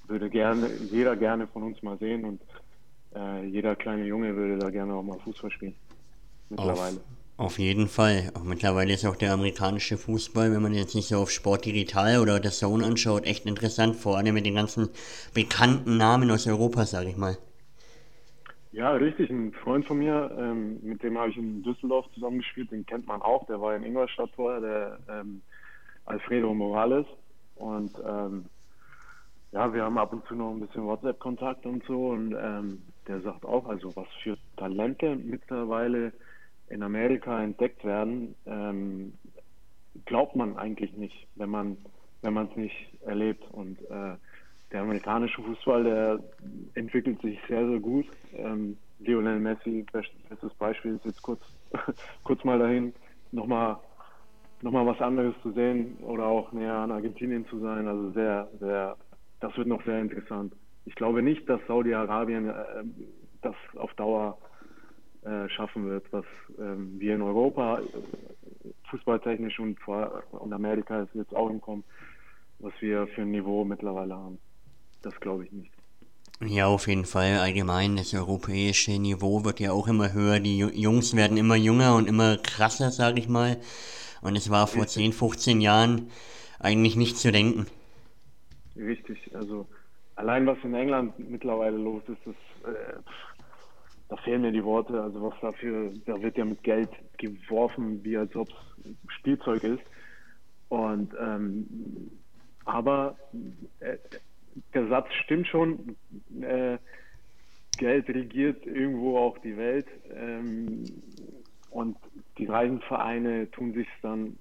Würde 0.06 0.30
gerne 0.30 0.68
jeder 0.90 1.16
gerne 1.16 1.46
von 1.46 1.62
uns 1.62 1.82
mal 1.82 1.98
sehen 1.98 2.24
und 2.24 2.40
äh, 3.14 3.44
jeder 3.46 3.76
kleine 3.76 4.04
Junge 4.04 4.34
würde 4.34 4.58
da 4.58 4.70
gerne 4.70 4.94
auch 4.94 5.02
mal 5.02 5.18
Fußball 5.18 5.50
spielen. 5.50 5.74
Mittlerweile. 6.50 6.96
Auf, 7.36 7.46
auf 7.46 7.58
jeden 7.58 7.88
Fall. 7.88 8.30
Auch 8.34 8.44
mittlerweile 8.44 8.92
ist 8.92 9.06
auch 9.06 9.16
der 9.16 9.32
amerikanische 9.32 9.96
Fußball, 9.98 10.52
wenn 10.52 10.62
man 10.62 10.74
jetzt 10.74 10.94
nicht 10.94 11.08
so 11.08 11.18
auf 11.18 11.30
Sport 11.30 11.64
Digital 11.64 12.20
oder 12.20 12.40
das 12.40 12.58
Zone 12.58 12.84
anschaut, 12.84 13.26
echt 13.26 13.46
interessant, 13.46 13.96
vor 13.96 14.16
allem 14.16 14.34
mit 14.34 14.46
den 14.46 14.54
ganzen 14.54 14.88
bekannten 15.34 15.96
Namen 15.96 16.30
aus 16.30 16.46
Europa, 16.46 16.84
sage 16.84 17.10
ich 17.10 17.16
mal. 17.16 17.36
Ja, 18.72 18.92
richtig. 18.92 19.30
Ein 19.30 19.52
Freund 19.52 19.86
von 19.86 19.98
mir, 19.98 20.30
ähm, 20.38 20.78
mit 20.82 21.02
dem 21.02 21.18
habe 21.18 21.30
ich 21.30 21.36
in 21.36 21.62
Düsseldorf 21.62 22.06
zusammengespielt, 22.14 22.70
den 22.70 22.86
kennt 22.86 23.06
man 23.06 23.22
auch, 23.22 23.46
der 23.46 23.60
war 23.60 23.74
in 23.74 23.82
Ingolstadt 23.82 24.30
vorher, 24.36 24.60
der 24.60 24.98
ähm, 25.08 25.42
Alfredo 26.08 26.52
Morales. 26.54 27.06
Und 27.56 27.92
ähm, 28.06 28.46
ja, 29.52 29.72
wir 29.72 29.84
haben 29.84 29.98
ab 29.98 30.12
und 30.12 30.24
zu 30.26 30.34
noch 30.34 30.50
ein 30.50 30.60
bisschen 30.60 30.84
WhatsApp-Kontakt 30.84 31.66
und 31.66 31.84
so. 31.84 32.08
Und 32.08 32.34
ähm, 32.38 32.82
der 33.06 33.20
sagt 33.20 33.44
auch, 33.44 33.66
also 33.66 33.94
was 33.96 34.08
für 34.22 34.36
Talente 34.56 35.16
mittlerweile 35.16 36.12
in 36.68 36.82
Amerika 36.82 37.42
entdeckt 37.42 37.84
werden, 37.84 38.34
ähm, 38.46 39.14
glaubt 40.04 40.36
man 40.36 40.56
eigentlich 40.56 40.92
nicht, 40.96 41.26
wenn 41.36 41.50
man 41.50 41.78
wenn 42.22 42.34
man 42.34 42.48
es 42.50 42.56
nicht 42.56 42.76
erlebt. 43.02 43.44
Und 43.52 43.80
äh, 43.90 44.16
der 44.72 44.82
amerikanische 44.82 45.42
Fußball, 45.42 45.84
der 45.84 46.20
entwickelt 46.74 47.20
sich 47.22 47.38
sehr, 47.48 47.66
sehr 47.66 47.80
gut. 47.80 48.06
Ähm, 48.34 48.76
Lionel 49.00 49.38
Messi, 49.38 49.86
bestes 49.92 50.54
Beispiel, 50.54 50.96
ist 50.96 51.04
jetzt 51.04 51.22
kurz, 51.22 51.42
kurz 52.24 52.42
mal 52.44 52.58
dahin, 52.58 52.92
nochmal 53.30 53.78
noch 54.62 54.72
mal 54.72 54.86
was 54.86 55.00
anderes 55.00 55.34
zu 55.42 55.52
sehen 55.52 55.98
oder 56.02 56.26
auch 56.26 56.52
näher 56.52 56.74
an 56.74 56.90
Argentinien 56.90 57.46
zu 57.46 57.58
sein. 57.60 57.86
Also 57.86 58.10
sehr, 58.10 58.48
sehr, 58.60 58.96
das 59.40 59.56
wird 59.56 59.68
noch 59.68 59.84
sehr 59.84 60.00
interessant. 60.00 60.52
Ich 60.84 60.94
glaube 60.94 61.22
nicht, 61.22 61.48
dass 61.48 61.60
Saudi-Arabien 61.66 62.48
äh, 62.48 62.54
das 63.42 63.54
auf 63.76 63.92
Dauer 63.94 64.38
äh, 65.22 65.48
schaffen 65.50 65.88
wird, 65.88 66.04
was 66.12 66.24
ähm, 66.58 66.98
wir 66.98 67.14
in 67.14 67.22
Europa 67.22 67.80
fußballtechnisch 68.90 69.58
und, 69.58 69.78
vor, 69.80 70.22
und 70.30 70.52
Amerika 70.52 71.02
ist 71.02 71.14
jetzt 71.14 71.34
auch 71.34 71.50
im 71.50 71.60
Kommen, 71.60 71.84
was 72.58 72.72
wir 72.80 73.06
für 73.08 73.22
ein 73.22 73.30
Niveau 73.30 73.64
mittlerweile 73.64 74.14
haben. 74.14 74.38
Das 75.02 75.18
glaube 75.20 75.44
ich 75.44 75.52
nicht. 75.52 75.72
Ja, 76.40 76.66
auf 76.66 76.86
jeden 76.86 77.04
Fall. 77.04 77.38
Allgemein, 77.38 77.96
das 77.96 78.14
europäische 78.14 78.92
Niveau 78.92 79.44
wird 79.44 79.58
ja 79.58 79.72
auch 79.72 79.88
immer 79.88 80.12
höher. 80.12 80.38
Die 80.38 80.58
Jungs 80.58 81.16
werden 81.16 81.36
immer 81.36 81.56
jünger 81.56 81.96
und 81.96 82.08
immer 82.08 82.36
krasser, 82.36 82.90
sage 82.90 83.18
ich 83.18 83.28
mal. 83.28 83.56
Und 84.20 84.36
es 84.36 84.50
war 84.50 84.66
vor 84.66 84.82
Richtig. 84.82 85.04
10, 85.04 85.12
15 85.12 85.60
Jahren 85.60 86.10
eigentlich 86.58 86.96
nicht 86.96 87.16
zu 87.16 87.30
denken. 87.30 87.66
Richtig, 88.76 89.34
also 89.34 89.66
allein 90.16 90.46
was 90.46 90.58
in 90.62 90.74
England 90.74 91.18
mittlerweile 91.18 91.76
los 91.76 92.02
ist, 92.08 92.20
das, 92.24 92.72
äh, 92.72 92.98
da 94.08 94.16
fehlen 94.18 94.42
mir 94.42 94.52
die 94.52 94.64
Worte. 94.64 95.00
Also 95.00 95.22
was 95.22 95.34
dafür, 95.40 95.92
da 96.06 96.20
wird 96.20 96.36
ja 96.36 96.44
mit 96.44 96.62
Geld 96.62 96.90
geworfen, 97.18 98.02
wie 98.04 98.16
als 98.16 98.34
ob 98.36 98.48
es 98.48 99.14
Spielzeug 99.14 99.64
ist. 99.64 99.82
Und 100.68 101.14
ähm, 101.20 102.10
aber 102.64 103.16
äh, 103.80 103.96
der 104.74 104.88
Satz 104.88 105.12
stimmt 105.24 105.46
schon. 105.46 105.96
Äh, 106.40 106.78
Geld 107.78 108.08
regiert 108.08 108.66
irgendwo 108.66 109.18
auch 109.18 109.38
die 109.38 109.56
Welt. 109.56 109.86
Ähm, 110.12 110.84
und 111.70 111.96
die 112.38 112.46
reichen 112.46 112.80
Vereine 112.82 113.50
tun 113.50 113.72
sich 113.72 113.88
dann, 114.02 114.38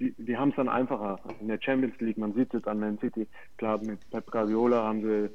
die, 0.00 0.14
die 0.18 0.36
haben 0.36 0.50
es 0.50 0.56
dann 0.56 0.68
einfacher. 0.68 1.20
In 1.40 1.48
der 1.48 1.60
Champions 1.60 1.98
League, 2.00 2.18
man 2.18 2.34
sieht 2.34 2.52
es 2.54 2.66
an 2.66 2.80
Man 2.80 2.98
City, 2.98 3.26
klar, 3.56 3.78
mit 3.78 3.98
Pep 4.10 4.30
Guardiola 4.30 4.82
haben 4.82 5.02
sie 5.02 5.30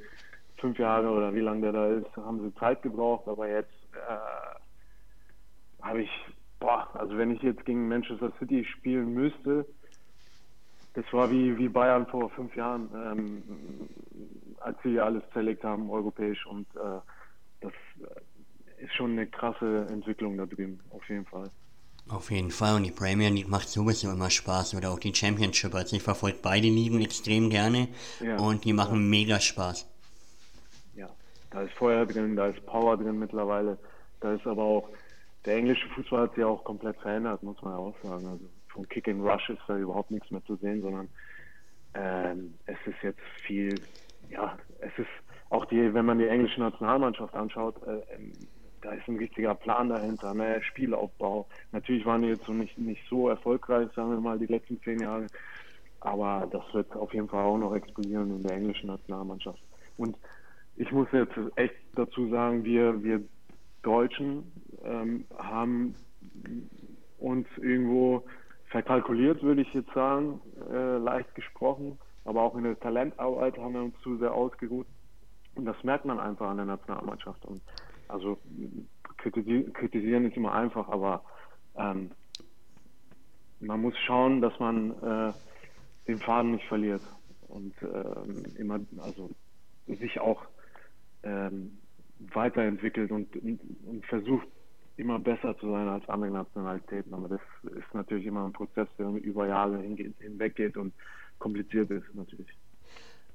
fünf 0.57 0.77
Jahre 0.77 1.09
oder 1.09 1.33
wie 1.33 1.39
lange 1.39 1.61
der 1.61 1.71
da 1.71 1.87
ist, 1.87 2.17
haben 2.17 2.41
sie 2.41 2.53
Zeit 2.55 2.81
gebraucht, 2.81 3.27
aber 3.27 3.49
jetzt 3.49 3.71
äh, 3.93 5.83
habe 5.83 6.01
ich, 6.01 6.11
boah, 6.59 6.89
also 6.93 7.17
wenn 7.17 7.31
ich 7.31 7.41
jetzt 7.41 7.65
gegen 7.65 7.87
Manchester 7.87 8.31
City 8.39 8.65
spielen 8.65 9.13
müsste, 9.13 9.65
das 10.93 11.05
war 11.13 11.31
wie, 11.31 11.57
wie 11.57 11.69
Bayern 11.69 12.07
vor 12.07 12.29
fünf 12.31 12.53
Jahren, 12.55 12.89
ähm, 12.93 13.43
als 14.59 14.77
sie 14.83 14.99
alles 14.99 15.23
zerlegt 15.31 15.63
haben, 15.63 15.89
europäisch 15.89 16.45
und 16.45 16.67
äh, 16.75 16.99
das 17.61 17.73
ist 18.79 18.93
schon 18.95 19.11
eine 19.11 19.27
krasse 19.27 19.87
Entwicklung 19.89 20.37
da 20.37 20.45
drüben, 20.45 20.79
auf 20.89 21.07
jeden 21.09 21.25
Fall. 21.25 21.49
Auf 22.09 22.31
jeden 22.31 22.51
Fall 22.51 22.75
und 22.75 22.83
die 22.83 22.91
Premier 22.91 23.29
League 23.29 23.49
macht 23.49 23.69
sowieso 23.69 24.11
immer 24.11 24.29
Spaß 24.29 24.75
oder 24.75 24.91
auch 24.91 24.99
die 24.99 25.13
Championship. 25.13 25.75
Also 25.75 25.95
ich 25.95 26.03
verfolge 26.03 26.39
beide 26.41 26.67
Ligen 26.67 27.01
extrem 27.01 27.49
gerne 27.49 27.87
ja, 28.19 28.37
und 28.37 28.65
die 28.65 28.73
machen 28.73 29.01
ja. 29.01 29.09
mega 29.09 29.39
Spaß. 29.39 29.87
Da 31.51 31.61
ist 31.61 31.73
Feuer 31.73 32.05
drin, 32.05 32.35
da 32.35 32.47
ist 32.47 32.63
Power 32.65 32.97
drin 32.97 33.19
mittlerweile. 33.19 33.77
Da 34.19 34.33
ist 34.33 34.45
aber 34.45 34.63
auch, 34.63 34.89
der 35.45 35.55
englische 35.55 35.87
Fußball 35.89 36.23
hat 36.23 36.35
sich 36.35 36.43
auch 36.43 36.63
komplett 36.63 36.97
verändert, 36.97 37.41
muss 37.43 37.61
man 37.61 37.73
ja 37.73 37.79
auch 37.79 37.95
sagen. 38.03 38.27
Also 38.27 38.45
vom 38.67 38.87
Kick 38.87 39.07
and 39.07 39.23
Rush 39.23 39.49
ist 39.49 39.61
da 39.67 39.77
überhaupt 39.77 40.11
nichts 40.11 40.29
mehr 40.29 40.43
zu 40.45 40.55
sehen, 40.57 40.81
sondern 40.81 41.09
ähm, 41.95 42.53
es 42.65 42.77
ist 42.85 43.01
jetzt 43.01 43.19
viel, 43.45 43.75
ja, 44.29 44.57
es 44.79 44.91
ist 44.97 45.09
auch 45.49 45.65
die, 45.65 45.93
wenn 45.93 46.05
man 46.05 46.19
die 46.19 46.27
englische 46.27 46.59
Nationalmannschaft 46.59 47.33
anschaut, 47.33 47.75
äh, 47.87 48.15
ähm, 48.15 48.31
da 48.81 48.91
ist 48.91 49.07
ein 49.07 49.17
richtiger 49.17 49.55
Plan 49.55 49.89
dahinter, 49.89 50.33
ne? 50.33 50.61
Spielaufbau. 50.61 51.47
Natürlich 51.71 52.05
waren 52.05 52.21
die 52.21 52.29
jetzt 52.29 52.45
so 52.45 52.53
nicht, 52.53 52.77
nicht 52.77 53.01
so 53.09 53.29
erfolgreich, 53.29 53.89
sagen 53.95 54.11
wir 54.11 54.19
mal, 54.19 54.39
die 54.39 54.45
letzten 54.45 54.81
zehn 54.81 54.99
Jahre. 54.99 55.27
Aber 56.01 56.47
das 56.51 56.63
wird 56.73 56.95
auf 56.95 57.13
jeden 57.13 57.27
Fall 57.27 57.43
auch 57.43 57.57
noch 57.57 57.75
explodieren 57.75 58.37
in 58.37 58.43
der 58.43 58.55
englischen 58.55 58.87
Nationalmannschaft. 58.87 59.61
Und 59.97 60.17
ich 60.77 60.91
muss 60.91 61.07
jetzt 61.11 61.33
echt 61.55 61.75
dazu 61.95 62.29
sagen, 62.29 62.63
wir, 62.63 63.03
wir 63.03 63.21
Deutschen 63.81 64.49
ähm, 64.83 65.25
haben 65.37 65.95
uns 67.19 67.47
irgendwo 67.57 68.23
verkalkuliert, 68.67 69.41
würde 69.43 69.61
ich 69.61 69.73
jetzt 69.73 69.93
sagen, 69.93 70.39
äh, 70.71 70.97
leicht 70.97 71.33
gesprochen. 71.35 71.97
Aber 72.25 72.41
auch 72.43 72.55
in 72.55 72.63
der 72.63 72.79
Talentarbeit 72.79 73.57
haben 73.57 73.73
wir 73.73 73.83
uns 73.83 73.99
zu 74.03 74.17
sehr 74.17 74.33
ausgeruht. 74.33 74.87
Und 75.55 75.65
das 75.65 75.83
merkt 75.83 76.05
man 76.05 76.19
einfach 76.19 76.49
an 76.49 76.57
der 76.57 76.65
Nationalmannschaft. 76.65 77.43
Und 77.45 77.61
Also 78.09 78.37
kritisieren 79.17 80.25
ist 80.25 80.35
immer 80.35 80.53
einfach, 80.53 80.89
aber 80.89 81.23
ähm, 81.77 82.11
man 83.59 83.81
muss 83.81 83.97
schauen, 83.99 84.41
dass 84.41 84.57
man 84.59 84.91
äh, 85.01 85.33
den 86.07 86.19
Faden 86.19 86.51
nicht 86.51 86.67
verliert 86.67 87.01
und 87.47 87.73
ähm, 87.81 88.43
immer, 88.57 88.79
also 88.97 89.29
sich 89.87 90.19
auch 90.19 90.43
ähm, 91.23 91.77
weiterentwickelt 92.19 93.11
und, 93.11 93.35
und 93.35 94.05
versucht 94.05 94.47
immer 94.97 95.19
besser 95.19 95.57
zu 95.57 95.71
sein 95.71 95.87
als 95.87 96.07
andere 96.09 96.31
Nationalitäten. 96.31 97.13
Aber 97.13 97.29
das 97.29 97.41
ist 97.63 97.93
natürlich 97.93 98.25
immer 98.25 98.45
ein 98.45 98.53
Prozess, 98.53 98.87
der 98.97 99.07
über 99.09 99.47
Jahre 99.47 99.81
hinweg 99.81 100.55
geht 100.55 100.77
und 100.77 100.93
kompliziert 101.37 101.89
ist 101.91 102.13
natürlich. 102.13 102.49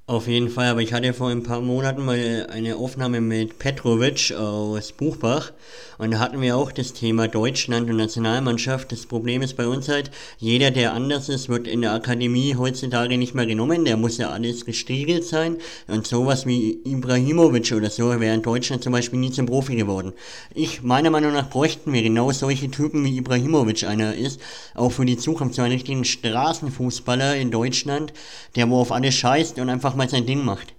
Auf 0.07 0.29
jeden 0.29 0.51
Fall, 0.51 0.67
aber 0.67 0.83
ich 0.83 0.93
hatte 0.93 1.15
vor 1.15 1.31
ein 1.31 1.43
paar 1.43 1.63
Monaten 1.63 2.05
mal 2.05 2.47
eine 2.53 2.77
Aufnahme 2.77 3.23
mit 3.23 3.59
Petrovic 3.59 4.35
aus 4.37 4.93
Buchbach 4.93 5.53
und 5.97 6.11
da 6.11 6.19
hatten 6.19 6.43
wir 6.43 6.59
auch 6.59 6.73
das 6.73 6.93
Thema 6.93 7.27
Deutschland 7.27 7.89
und 7.89 7.97
Nationalmannschaft. 7.97 8.93
Das 8.93 9.07
Problem 9.07 9.41
ist 9.41 9.57
bei 9.57 9.67
uns 9.67 9.89
halt, 9.89 10.11
jeder, 10.37 10.71
der 10.71 10.93
anders 10.93 11.31
ist, 11.31 11.49
wird 11.49 11.67
in 11.67 11.81
der 11.81 11.95
Akademie 11.95 12.55
heutzutage 12.55 13.17
nicht 13.17 13.35
mehr 13.35 13.47
genommen, 13.47 13.87
der 13.87 13.97
muss 13.97 14.19
ja 14.19 14.29
alles 14.29 14.67
gestriegelt 14.67 15.25
sein 15.25 15.57
und 15.87 16.07
sowas 16.07 16.45
wie 16.45 16.81
Ibrahimovic 16.85 17.73
oder 17.73 17.89
so 17.89 18.21
wäre 18.21 18.35
in 18.35 18.43
Deutschland 18.43 18.83
zum 18.83 18.93
Beispiel 18.93 19.21
nie 19.21 19.31
zum 19.31 19.47
Profi 19.47 19.75
geworden. 19.75 20.13
Ich, 20.55 20.83
meiner 20.83 21.09
Meinung 21.09 21.33
nach, 21.33 21.49
bräuchten 21.49 21.95
wir 21.95 22.03
genau 22.03 22.31
solche 22.31 22.71
Typen 22.71 23.07
wie 23.07 23.17
Ibrahimovic 23.17 23.85
einer 23.85 24.15
ist, 24.15 24.39
auch 24.75 24.93
für 24.93 25.07
die 25.07 25.17
Zukunft, 25.17 25.55
so 25.55 25.63
einen 25.63 25.73
richtigen 25.73 26.05
Straßenfußballer 26.05 27.37
in 27.37 27.51
Deutschland, 27.51 28.13
der 28.55 28.69
wo 28.69 28.81
auf 28.81 28.93
alles 28.93 29.15
scheißt 29.15 29.59
und 29.61 29.71
einfach 29.71 29.94
einfach 29.95 29.97
mal 29.97 30.09
sein 30.09 30.27
Ding 30.27 30.45
macht. 30.45 30.75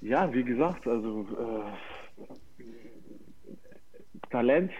Ja, 0.00 0.32
wie 0.32 0.44
gesagt, 0.44 0.86
also 0.86 1.26
äh, 1.38 2.62
Talent 4.30 4.72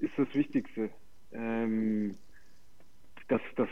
ist 0.00 0.12
das 0.16 0.28
Wichtigste. 0.34 0.90
Ähm, 1.32 2.16
das, 3.28 3.40
das, 3.56 3.68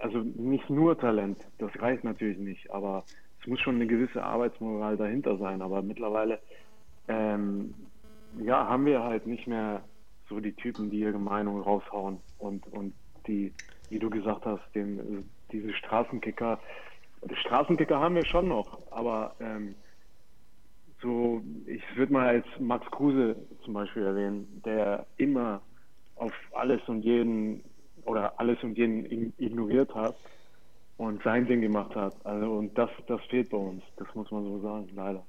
also 0.00 0.18
nicht 0.18 0.68
nur 0.70 0.98
Talent, 0.98 1.38
das 1.58 1.70
reicht 1.80 2.04
natürlich 2.04 2.38
nicht, 2.38 2.70
aber 2.70 3.04
es 3.40 3.46
muss 3.46 3.60
schon 3.60 3.76
eine 3.76 3.86
gewisse 3.86 4.22
Arbeitsmoral 4.22 4.96
dahinter 4.96 5.36
sein. 5.38 5.62
Aber 5.62 5.82
mittlerweile 5.82 6.40
ähm, 7.06 7.74
ja, 8.40 8.66
haben 8.66 8.86
wir 8.86 9.02
halt 9.02 9.26
nicht 9.26 9.46
mehr 9.46 9.84
so 10.28 10.40
die 10.40 10.54
Typen, 10.54 10.90
die 10.90 11.00
ihre 11.00 11.18
Meinung 11.18 11.60
raushauen 11.60 12.20
und, 12.38 12.66
und 12.66 12.94
die, 13.26 13.52
wie 13.88 13.98
du 13.98 14.10
gesagt 14.10 14.44
hast, 14.44 14.62
den, 14.74 15.30
diese 15.52 15.72
Straßenkicker, 15.74 16.58
Straßenkicker 17.32 17.98
haben 17.98 18.14
wir 18.14 18.24
schon 18.24 18.48
noch, 18.48 18.78
aber 18.90 19.34
ähm, 19.40 19.74
so, 21.00 21.42
ich 21.66 21.82
würde 21.96 22.12
mal 22.12 22.26
als 22.26 22.46
Max 22.58 22.90
Kruse 22.90 23.36
zum 23.64 23.74
Beispiel 23.74 24.04
erwähnen, 24.04 24.62
der 24.64 25.06
immer 25.16 25.60
auf 26.16 26.32
alles 26.52 26.80
und 26.88 27.02
jeden 27.02 27.62
oder 28.04 28.38
alles 28.38 28.62
und 28.62 28.76
jeden 28.76 29.32
ignoriert 29.38 29.94
hat 29.94 30.16
und 30.96 31.22
sein 31.22 31.46
Ding 31.46 31.60
gemacht 31.60 31.94
hat. 31.94 32.14
Also 32.24 32.52
und 32.54 32.76
das, 32.76 32.90
das 33.06 33.20
fehlt 33.30 33.50
bei 33.50 33.58
uns, 33.58 33.82
das 33.96 34.08
muss 34.14 34.30
man 34.30 34.44
so 34.44 34.60
sagen, 34.60 34.88
leider. 34.94 35.24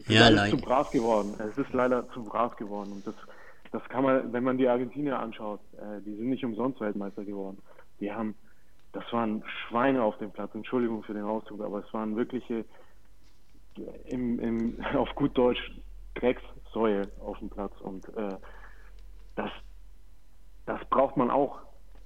Es 0.00 0.08
ja, 0.08 0.28
ist 0.28 0.34
leider. 0.34 0.56
zu 0.56 0.62
brav 0.62 0.90
geworden. 0.90 1.34
Es 1.38 1.58
ist 1.58 1.72
leider 1.72 2.08
zu 2.10 2.24
brav 2.24 2.56
geworden. 2.56 2.92
Und 2.92 3.06
das, 3.06 3.14
das 3.70 3.82
kann 3.88 4.04
man, 4.04 4.32
wenn 4.32 4.44
man 4.44 4.56
die 4.56 4.68
Argentinier 4.68 5.18
anschaut, 5.18 5.60
äh, 5.76 6.00
die 6.04 6.14
sind 6.14 6.30
nicht 6.30 6.44
umsonst 6.44 6.80
Weltmeister 6.80 7.24
geworden. 7.24 7.58
Die 8.00 8.10
haben 8.10 8.34
das 8.92 9.04
waren 9.12 9.42
Schweine 9.46 10.02
auf 10.02 10.18
dem 10.18 10.30
Platz. 10.30 10.54
Entschuldigung 10.54 11.02
für 11.02 11.14
den 11.14 11.24
Ausdruck, 11.24 11.60
aber 11.60 11.84
es 11.84 11.94
waren 11.94 12.16
wirkliche, 12.16 12.64
im, 14.06 14.38
im, 14.40 14.84
auf 14.94 15.14
gut 15.14 15.36
Deutsch, 15.36 15.60
Dreckssäue 16.14 17.08
auf 17.20 17.38
dem 17.38 17.50
Platz. 17.50 17.72
Und 17.80 18.08
äh, 18.16 18.36
das, 19.36 19.50
das 20.66 20.84
braucht 20.90 21.16
man 21.16 21.30
auch. 21.30 21.60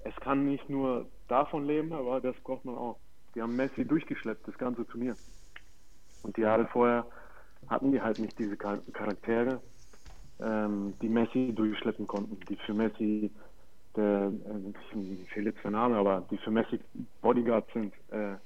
Es 0.04 0.14
kann 0.16 0.44
nicht 0.44 0.68
nur 0.68 1.06
davon 1.28 1.64
leben, 1.64 1.92
aber 1.92 2.20
das 2.20 2.36
braucht 2.40 2.64
man 2.64 2.76
auch. 2.76 2.98
Die 3.34 3.42
haben 3.42 3.56
Messi 3.56 3.84
durchgeschleppt, 3.84 4.46
das 4.46 4.58
ganze 4.58 4.86
Turnier. 4.86 5.16
Und 6.22 6.36
die 6.36 6.42
Jahre 6.42 6.66
vorher 6.66 7.06
hatten 7.68 7.92
die 7.92 8.00
halt 8.00 8.18
nicht 8.18 8.38
diese 8.38 8.56
Charaktere, 8.56 9.60
ähm, 10.40 10.94
die 11.00 11.08
Messi 11.08 11.52
durchschleppen 11.54 12.06
konnten, 12.06 12.38
die 12.48 12.56
für 12.56 12.74
Messi 12.74 13.30
der, 13.96 14.32
äh, 15.36 15.40
jetzt 15.40 15.64
der 15.64 15.70
Name, 15.70 15.96
aber 15.96 16.24
die 16.30 16.38
für 16.38 16.50
Messi 16.50 16.80
Bodyguards 17.22 17.72
sind. 17.72 17.92
Äh, 18.10 18.36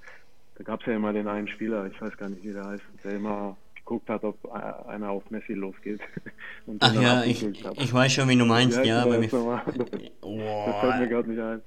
da 0.57 0.64
gab 0.64 0.81
es 0.81 0.87
ja 0.87 0.97
immer 0.97 1.12
den 1.12 1.28
einen 1.28 1.49
Spieler, 1.49 1.87
ich 1.87 2.00
weiß 2.00 2.17
gar 2.17 2.28
nicht, 2.28 2.43
wie 2.43 2.52
der 2.52 2.64
heißt, 2.64 2.83
der 3.05 3.12
immer 3.12 3.57
geguckt 3.76 4.09
hat, 4.09 4.25
ob 4.25 4.37
einer 4.52 5.11
auf 5.11 5.31
Messi 5.31 5.55
losgeht. 5.55 6.00
Ach 6.81 6.95
ja, 6.95 7.23
ich, 7.25 7.43
ich 7.45 7.95
weiß 7.95 8.12
schon, 8.12 8.28
wie 8.28 8.37
du 8.37 8.45
meinst, 8.45 8.85
ja. 8.85 9.02
Aber 9.02 9.19
mir, 9.19 9.28
das, 9.28 9.31
das 9.64 10.81
fällt 10.81 11.00
mir 11.00 11.09
gerade 11.09 11.31
nicht 11.31 11.40
ein. 11.40 11.62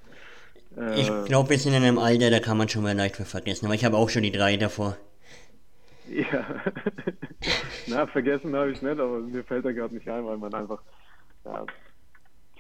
ich 0.98 1.10
äh, 1.10 1.24
glaube, 1.26 1.50
wir 1.50 1.58
sind 1.58 1.74
in 1.74 1.84
einem 1.84 1.98
Alter, 1.98 2.30
da 2.30 2.40
kann 2.40 2.58
man 2.58 2.70
schon 2.70 2.84
mal 2.84 2.96
leicht 2.96 3.16
vergessen, 3.16 3.66
aber 3.66 3.76
ich 3.76 3.86
habe 3.86 3.98
auch 3.98 4.10
schon 4.10 4.24
die 4.24 4.32
drei 4.32 4.58
davor. 4.58 4.98
Ja, 6.10 6.46
na, 7.88 8.06
vergessen 8.06 8.54
habe 8.54 8.72
ich 8.72 8.82
nicht, 8.82 9.00
aber 9.00 9.20
mir 9.20 9.44
fällt 9.46 9.64
er 9.64 9.74
gerade 9.74 9.96
nicht 9.96 10.10
ein, 10.10 10.26
weil 10.26 10.38
man 10.38 10.54
einfach 10.54 10.82
ja, 11.46 11.66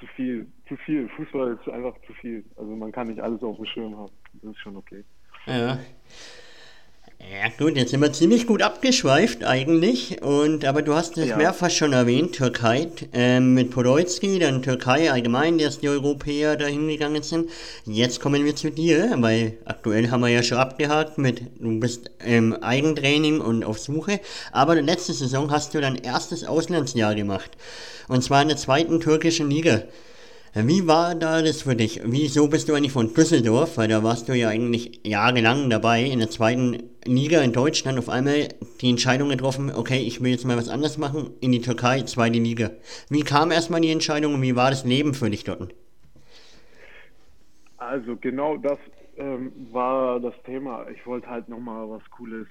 zu 0.01 0.07
viel, 0.07 0.51
zu 0.67 0.75
viel. 0.77 1.07
Fußball 1.09 1.53
ist 1.53 1.69
einfach 1.71 1.95
zu 2.07 2.13
viel. 2.13 2.43
Also 2.57 2.75
man 2.75 2.91
kann 2.91 3.07
nicht 3.07 3.21
alles 3.21 3.41
auf 3.43 3.55
dem 3.55 3.65
Schirm 3.65 3.95
haben. 3.95 4.11
Das 4.41 4.51
ist 4.51 4.59
schon 4.59 4.75
okay. 4.75 5.05
Ja. 5.45 5.79
Ja 7.29 7.49
gut, 7.57 7.75
jetzt 7.75 7.91
sind 7.91 8.01
wir 8.01 8.11
ziemlich 8.11 8.47
gut 8.47 8.63
abgeschweift 8.63 9.43
eigentlich. 9.43 10.21
Und 10.23 10.65
aber 10.65 10.81
du 10.81 10.95
hast 10.95 11.17
es 11.17 11.29
ja. 11.29 11.37
mehrfach 11.37 11.69
schon 11.69 11.93
erwähnt, 11.93 12.33
Türkei 12.33 12.87
ähm, 13.13 13.53
mit 13.53 13.69
Podolski, 13.69 14.39
dann 14.39 14.63
Türkei 14.63 15.11
allgemein, 15.11 15.59
dass 15.59 15.79
die 15.79 15.89
Europäer 15.89 16.55
dahin 16.55 16.87
gegangen 16.87 17.21
sind. 17.21 17.49
Jetzt 17.85 18.21
kommen 18.21 18.43
wir 18.43 18.55
zu 18.55 18.71
dir, 18.71 19.13
weil 19.17 19.53
aktuell 19.65 20.09
haben 20.09 20.21
wir 20.21 20.29
ja 20.29 20.41
schon 20.41 20.57
abgehakt 20.57 21.19
mit, 21.19 21.41
du 21.59 21.79
bist 21.79 22.09
im 22.25 22.53
ähm, 22.53 22.63
Eigentraining 22.63 23.39
und 23.39 23.63
auf 23.63 23.77
Suche. 23.77 24.19
Aber 24.51 24.81
letzte 24.81 25.13
Saison 25.13 25.51
hast 25.51 25.75
du 25.75 25.81
dein 25.81 25.97
erstes 25.97 26.43
Auslandsjahr 26.43 27.13
gemacht. 27.13 27.51
Und 28.07 28.23
zwar 28.23 28.41
in 28.41 28.47
der 28.47 28.57
zweiten 28.57 28.99
türkischen 28.99 29.49
Liga. 29.49 29.83
Wie 30.53 30.85
war 30.85 31.15
da 31.15 31.41
das 31.41 31.61
für 31.61 31.77
dich? 31.77 32.01
Wieso 32.03 32.49
bist 32.49 32.67
du 32.67 32.73
eigentlich 32.73 32.91
von 32.91 33.13
Düsseldorf, 33.13 33.77
weil 33.77 33.87
da 33.87 34.03
warst 34.03 34.27
du 34.27 34.33
ja 34.33 34.49
eigentlich 34.49 34.99
jahrelang 35.05 35.69
dabei, 35.69 36.03
in 36.03 36.19
der 36.19 36.29
zweiten 36.29 36.91
Liga 37.05 37.41
in 37.41 37.53
Deutschland 37.53 37.97
auf 37.97 38.09
einmal 38.09 38.49
die 38.81 38.89
Entscheidung 38.89 39.29
getroffen, 39.29 39.71
okay, 39.73 39.99
ich 39.99 40.21
will 40.21 40.31
jetzt 40.31 40.45
mal 40.45 40.57
was 40.57 40.67
anderes 40.67 40.97
machen, 40.97 41.29
in 41.39 41.53
die 41.53 41.61
Türkei, 41.61 42.01
zweite 42.01 42.37
Liga. 42.37 42.71
Wie 43.09 43.21
kam 43.21 43.51
erstmal 43.51 43.79
die 43.79 43.91
Entscheidung 43.91 44.33
und 44.33 44.41
wie 44.41 44.57
war 44.57 44.71
das 44.71 44.83
Leben 44.83 45.13
für 45.13 45.29
dich 45.29 45.45
dort? 45.45 45.73
Also 47.77 48.17
genau 48.17 48.57
das 48.57 48.77
ähm, 49.15 49.53
war 49.71 50.19
das 50.19 50.33
Thema. 50.43 50.85
Ich 50.89 51.05
wollte 51.05 51.29
halt 51.29 51.47
nochmal 51.47 51.89
was 51.89 52.01
Cooles. 52.11 52.47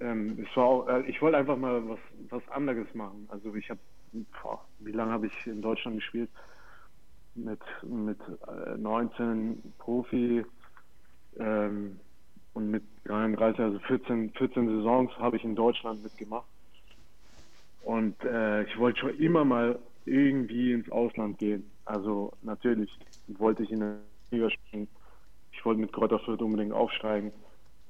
Ähm, 0.00 0.38
ich, 0.42 0.54
auch, 0.54 0.86
äh, 0.86 1.00
ich 1.08 1.22
wollte 1.22 1.38
einfach 1.38 1.56
mal 1.56 1.82
was, 1.88 1.98
was 2.28 2.42
anderes 2.50 2.92
machen. 2.92 3.26
Also 3.30 3.54
ich 3.54 3.70
habe 3.70 3.80
wie 4.80 4.92
lange 4.92 5.12
habe 5.12 5.28
ich 5.28 5.46
in 5.46 5.62
Deutschland 5.62 5.96
gespielt? 5.96 6.28
Mit, 7.34 7.60
mit 7.82 8.18
19 8.76 9.52
äh, 9.52 9.68
Profi 9.78 10.44
ähm, 11.38 12.00
und 12.54 12.70
mit 12.70 12.82
33, 13.04 13.60
also 13.60 13.78
14, 13.80 14.30
14 14.30 14.68
Saisons 14.68 15.10
habe 15.18 15.36
ich 15.36 15.44
in 15.44 15.54
Deutschland 15.54 16.02
mitgemacht. 16.02 16.48
Und 17.82 18.22
äh, 18.24 18.64
ich 18.64 18.78
wollte 18.78 19.00
schon 19.00 19.18
immer 19.18 19.44
mal 19.44 19.78
irgendwie 20.04 20.72
ins 20.72 20.90
Ausland 20.90 21.38
gehen. 21.38 21.70
Also 21.84 22.32
natürlich 22.42 22.90
wollte 23.26 23.62
ich 23.62 23.70
in 23.70 23.80
der 23.80 23.96
Liga 24.30 24.50
spielen. 24.50 24.88
Ich 25.52 25.64
wollte 25.64 25.80
mit 25.80 25.92
Kräuter 25.92 26.20
unbedingt 26.42 26.72
aufsteigen. 26.72 27.32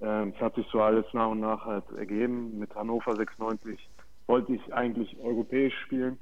Ähm, 0.01 0.33
es 0.35 0.41
hat 0.41 0.55
sich 0.55 0.67
so 0.69 0.81
alles 0.81 1.07
nach 1.13 1.29
und 1.29 1.41
nach 1.41 1.65
halt 1.65 1.85
ergeben. 1.97 2.59
Mit 2.59 2.75
Hannover 2.75 3.17
96 3.17 3.79
wollte 4.27 4.55
ich 4.55 4.75
eigentlich 4.75 5.19
europäisch 5.19 5.75
spielen, 5.85 6.19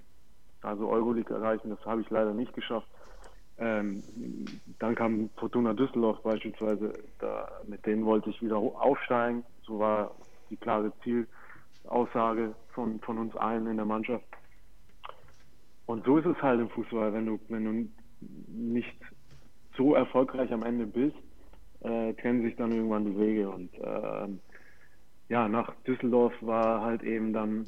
also 0.63 0.89
Euroleague 0.89 1.35
erreichen. 1.35 1.71
Das 1.71 1.85
habe 1.85 2.01
ich 2.01 2.11
leider 2.11 2.33
nicht 2.33 2.53
geschafft. 2.55 2.89
Ähm, 3.59 4.03
dann 4.79 4.95
kam 4.95 5.31
Fortuna 5.37 5.75
Düsseldorf 5.75 6.23
beispielsweise, 6.23 6.93
da, 7.19 7.50
mit 7.67 7.85
denen 7.87 8.05
wollte 8.05 8.31
ich 8.31 8.41
wieder 8.41 8.57
aufsteigen. 8.57 9.45
So 9.62 9.79
war 9.79 10.15
die 10.50 10.57
klare 10.57 10.93
Zielaussage 11.03 12.55
von, 12.73 13.00
von 13.00 13.19
uns 13.19 13.37
allen 13.37 13.67
in 13.67 13.77
der 13.77 13.87
Mannschaft. 13.87 14.25
Und 15.87 16.05
so 16.05 16.19
ist 16.19 16.27
es 16.27 16.41
halt 16.43 16.61
im 16.61 16.69
Fußball, 16.69 17.12
wenn 17.12 17.27
du, 17.27 17.41
wenn 17.49 17.65
du 17.65 17.88
nicht 18.49 19.00
so 19.77 19.95
erfolgreich 19.95 20.53
am 20.53 20.62
Ende 20.62 20.87
bist, 20.87 21.17
äh, 21.81 22.12
trennen 22.15 22.43
sich 22.43 22.57
dann 22.57 22.73
irgendwann 22.73 23.07
die 23.07 23.19
Wege. 23.19 23.49
Und 23.49 23.73
äh, 23.75 24.29
ja, 25.29 25.49
nach 25.49 25.75
Düsseldorf 25.87 26.35
war 26.41 26.83
halt 26.83 27.03
eben 27.03 27.33
dann 27.33 27.67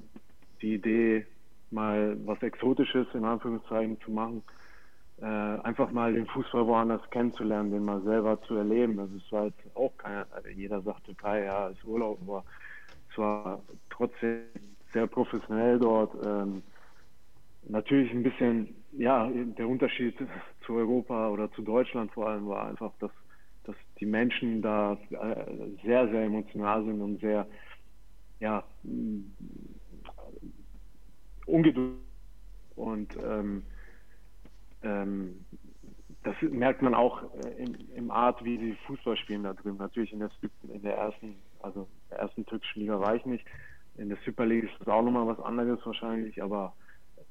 die 0.61 0.75
Idee, 0.75 1.27
mal 1.71 2.17
was 2.27 2.43
Exotisches 2.43 3.07
in 3.15 3.25
Anführungszeichen 3.25 4.01
zu 4.01 4.11
machen. 4.11 4.43
Äh, 5.21 5.27
einfach 5.27 5.91
mal 5.91 6.15
den 6.15 6.27
Fußball 6.29 6.67
woanders 6.67 7.03
kennenzulernen, 7.11 7.71
den 7.71 7.85
mal 7.85 8.01
selber 8.03 8.41
zu 8.43 8.55
erleben. 8.55 8.99
Es 9.19 9.31
war 9.33 9.47
jetzt 9.47 9.77
auch 9.77 9.95
keiner, 9.99 10.27
jeder 10.55 10.81
sagt 10.81 11.05
Türkei, 11.05 11.45
ja, 11.45 11.69
ist 11.69 11.85
Urlaub, 11.85 12.19
aber 12.23 12.45
es 13.11 13.19
war 13.19 13.63
trotzdem 13.91 14.45
sehr 14.95 15.07
professionell 15.07 15.79
dort. 15.79 16.15
Ähm, 16.25 16.63
natürlich 17.65 18.11
ein 18.13 18.23
bisschen, 18.23 18.75
ja, 18.93 19.29
der 19.31 19.69
Unterschied 19.69 20.17
zu 20.65 20.73
Europa 20.73 21.29
oder 21.29 21.51
zu 21.53 21.61
Deutschland 21.61 22.11
vor 22.13 22.29
allem 22.29 22.49
war 22.49 22.69
einfach, 22.69 22.93
dass, 23.01 23.13
dass 23.65 23.77
die 23.99 24.07
Menschen 24.07 24.63
da 24.63 24.95
äh, 25.11 25.77
sehr, 25.85 26.09
sehr 26.09 26.23
emotional 26.23 26.83
sind 26.87 27.03
und 27.03 27.21
sehr, 27.21 27.47
ja, 28.39 28.65
ungeduldig. 31.45 32.01
Und 32.77 33.15
ähm, 33.23 33.65
ähm, 34.83 35.45
das 36.23 36.35
merkt 36.43 36.83
man 36.83 36.95
auch 36.95 37.23
äh, 37.35 37.63
im, 37.63 37.77
im, 37.95 38.11
Art, 38.11 38.45
wie 38.45 38.59
sie 38.59 38.77
Fußball 38.87 39.17
spielen 39.17 39.43
da 39.43 39.55
drüben. 39.55 39.79
Natürlich 39.79 40.13
in 40.13 40.19
der, 40.19 40.31
in 40.73 40.83
der 40.83 40.97
ersten, 40.97 41.37
also 41.61 41.89
der 42.11 42.19
ersten 42.19 42.45
türkischen 42.45 42.81
Liga 42.81 43.01
war 43.01 43.15
ich 43.15 43.25
nicht. 43.25 43.45
In 43.97 44.09
der 44.09 44.19
Super 44.25 44.47
League 44.47 44.65
ist 44.65 44.81
es 44.81 44.89
auch 44.89 45.03
nochmal 45.03 45.27
was 45.27 45.41
anderes 45.45 45.85
wahrscheinlich, 45.85 46.43
aber 46.43 46.75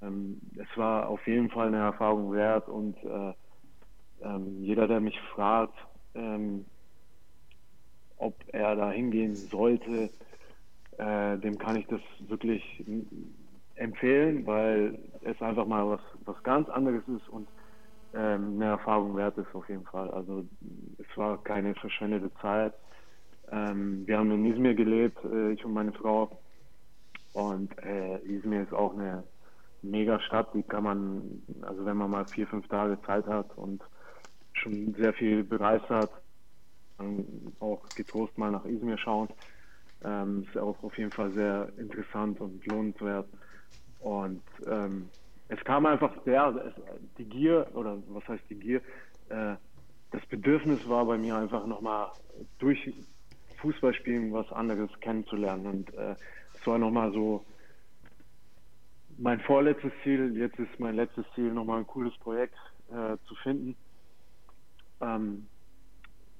ähm, 0.02 0.40
es 0.56 0.68
war 0.78 1.08
auf 1.08 1.26
jeden 1.28 1.50
Fall 1.50 1.68
eine 1.68 1.78
Erfahrung 1.78 2.32
wert 2.34 2.68
und 2.68 2.96
äh, 3.04 3.34
ähm, 4.22 4.62
jeder, 4.62 4.88
der 4.88 5.00
mich 5.00 5.20
fragt, 5.34 5.76
ähm, 6.16 6.66
ob 8.18 8.36
er 8.48 8.76
da 8.76 8.92
hingehen 8.92 9.36
sollte, 9.36 10.10
äh, 10.98 11.38
dem 11.38 11.58
kann 11.58 11.78
ich 11.78 11.88
das 11.88 12.02
wirklich 12.28 12.84
empfehlen, 13.80 14.46
weil 14.46 15.00
es 15.22 15.42
einfach 15.42 15.66
mal 15.66 15.88
was, 15.90 16.02
was 16.26 16.42
ganz 16.44 16.70
anderes 16.70 17.08
ist 17.08 17.28
und 17.30 17.50
ähm, 18.14 18.56
eine 18.56 18.66
Erfahrung 18.66 19.16
wert 19.16 19.38
ist 19.38 19.54
auf 19.54 19.68
jeden 19.70 19.86
Fall. 19.86 20.10
Also 20.12 20.46
es 20.98 21.18
war 21.18 21.44
keine 21.44 21.76
verschwendete 21.76 22.34
Zeit. 22.36 22.74
Ähm, 23.52 24.06
wir 24.08 24.18
haben 24.18 24.32
in 24.32 24.46
Izmir 24.46 24.76
gelebt, 24.76 25.24
äh, 25.24 25.52
ich 25.54 25.64
und 25.66 25.74
meine 25.74 25.94
Frau. 25.94 26.42
Und 27.34 27.72
äh, 27.84 28.18
Izmir 28.20 28.64
ist 28.64 28.74
auch 28.74 28.94
eine 28.94 29.24
mega 29.82 30.20
Stadt, 30.22 30.54
die 30.54 30.64
kann 30.64 30.84
man, 30.84 31.44
also 31.62 31.86
wenn 31.86 31.98
man 31.98 32.12
mal 32.12 32.26
vier, 32.28 32.48
fünf 32.48 32.68
Tage 32.68 33.00
Zeit 33.04 33.26
hat 33.28 33.56
und 33.58 33.84
schon 34.54 34.94
sehr 34.96 35.14
viel 35.14 35.44
bereist 35.44 35.88
hat, 35.90 36.12
auch 37.60 37.94
getrost 37.96 38.38
mal 38.38 38.52
nach 38.52 38.66
Izmir 38.66 38.98
schauen. 38.98 39.30
Ähm, 40.04 40.46
ist 40.48 40.58
auch 40.58 40.82
auf 40.84 40.98
jeden 40.98 41.12
Fall 41.12 41.34
sehr 41.34 41.72
interessant 41.78 42.40
und 42.42 42.66
lohnenswert. 42.66 43.30
Und 44.00 44.44
ähm, 44.66 45.10
es 45.50 45.60
kam 45.64 45.86
einfach, 45.86 46.26
ja, 46.26 46.50
es, 46.52 46.74
die 47.18 47.26
Gier, 47.26 47.70
oder 47.74 48.02
was 48.08 48.28
heißt 48.28 48.44
die 48.50 48.60
Gier, 48.60 48.82
äh, 49.30 49.56
das 50.12 50.26
Bedürfnis 50.28 50.80
war 50.88 51.06
bei 51.06 51.18
mir 51.18 51.36
einfach 51.36 51.66
nochmal 51.68 52.12
durch 52.60 52.94
Fußballspielen 53.58 54.32
was 54.34 54.52
anderes 54.52 54.90
kennenzulernen. 55.02 55.66
Und 55.66 55.94
äh, 55.94 56.16
es 56.60 56.66
war 56.68 56.78
nochmal 56.78 57.12
so 57.12 57.46
mein 59.18 59.40
vorletztes 59.42 59.92
Ziel, 60.04 60.36
jetzt 60.38 60.58
ist 60.60 60.80
mein 60.80 60.96
letztes 60.96 61.26
Ziel, 61.36 61.52
nochmal 61.52 61.80
ein 61.80 61.88
cooles 61.88 62.18
Projekt 62.20 62.56
äh, 62.90 63.18
zu 63.28 63.36
finden, 63.44 63.76
ähm, 65.02 65.48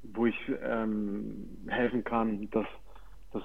wo 0.04 0.26
ich 0.26 0.38
ähm, 0.62 1.66
helfen 1.68 2.04
kann, 2.04 2.50
dass, 2.52 2.68
dass 3.32 3.44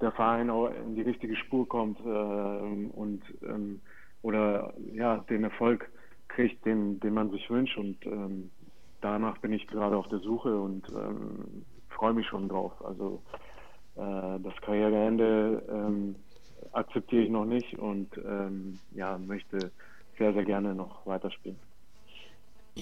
der 0.00 0.12
Verein 0.12 0.50
auch 0.50 0.68
in 0.68 0.94
die 0.94 1.02
richtige 1.02 1.36
Spur 1.36 1.68
kommt 1.68 1.98
äh, 2.00 2.02
und 2.02 3.22
ähm, 3.42 3.80
oder 4.22 4.74
ja 4.92 5.18
den 5.30 5.44
Erfolg 5.44 5.90
kriegt, 6.28 6.64
den, 6.64 7.00
den 7.00 7.14
man 7.14 7.30
sich 7.30 7.48
wünscht 7.50 7.76
und 7.78 8.04
ähm, 8.06 8.50
danach 9.00 9.38
bin 9.38 9.52
ich 9.52 9.66
gerade 9.66 9.96
auf 9.96 10.08
der 10.08 10.18
Suche 10.20 10.56
und 10.58 10.88
ähm, 10.88 11.64
freue 11.88 12.14
mich 12.14 12.26
schon 12.26 12.48
drauf. 12.48 12.72
Also 12.84 13.22
äh, 13.96 14.40
das 14.40 14.54
Karriereende 14.62 15.62
ähm, 15.68 16.16
akzeptiere 16.72 17.22
ich 17.22 17.30
noch 17.30 17.44
nicht 17.44 17.78
und 17.78 18.16
ähm, 18.18 18.80
ja 18.90 19.18
möchte 19.18 19.72
sehr 20.18 20.32
sehr 20.32 20.44
gerne 20.44 20.74
noch 20.74 21.06
weiterspielen. 21.06 21.67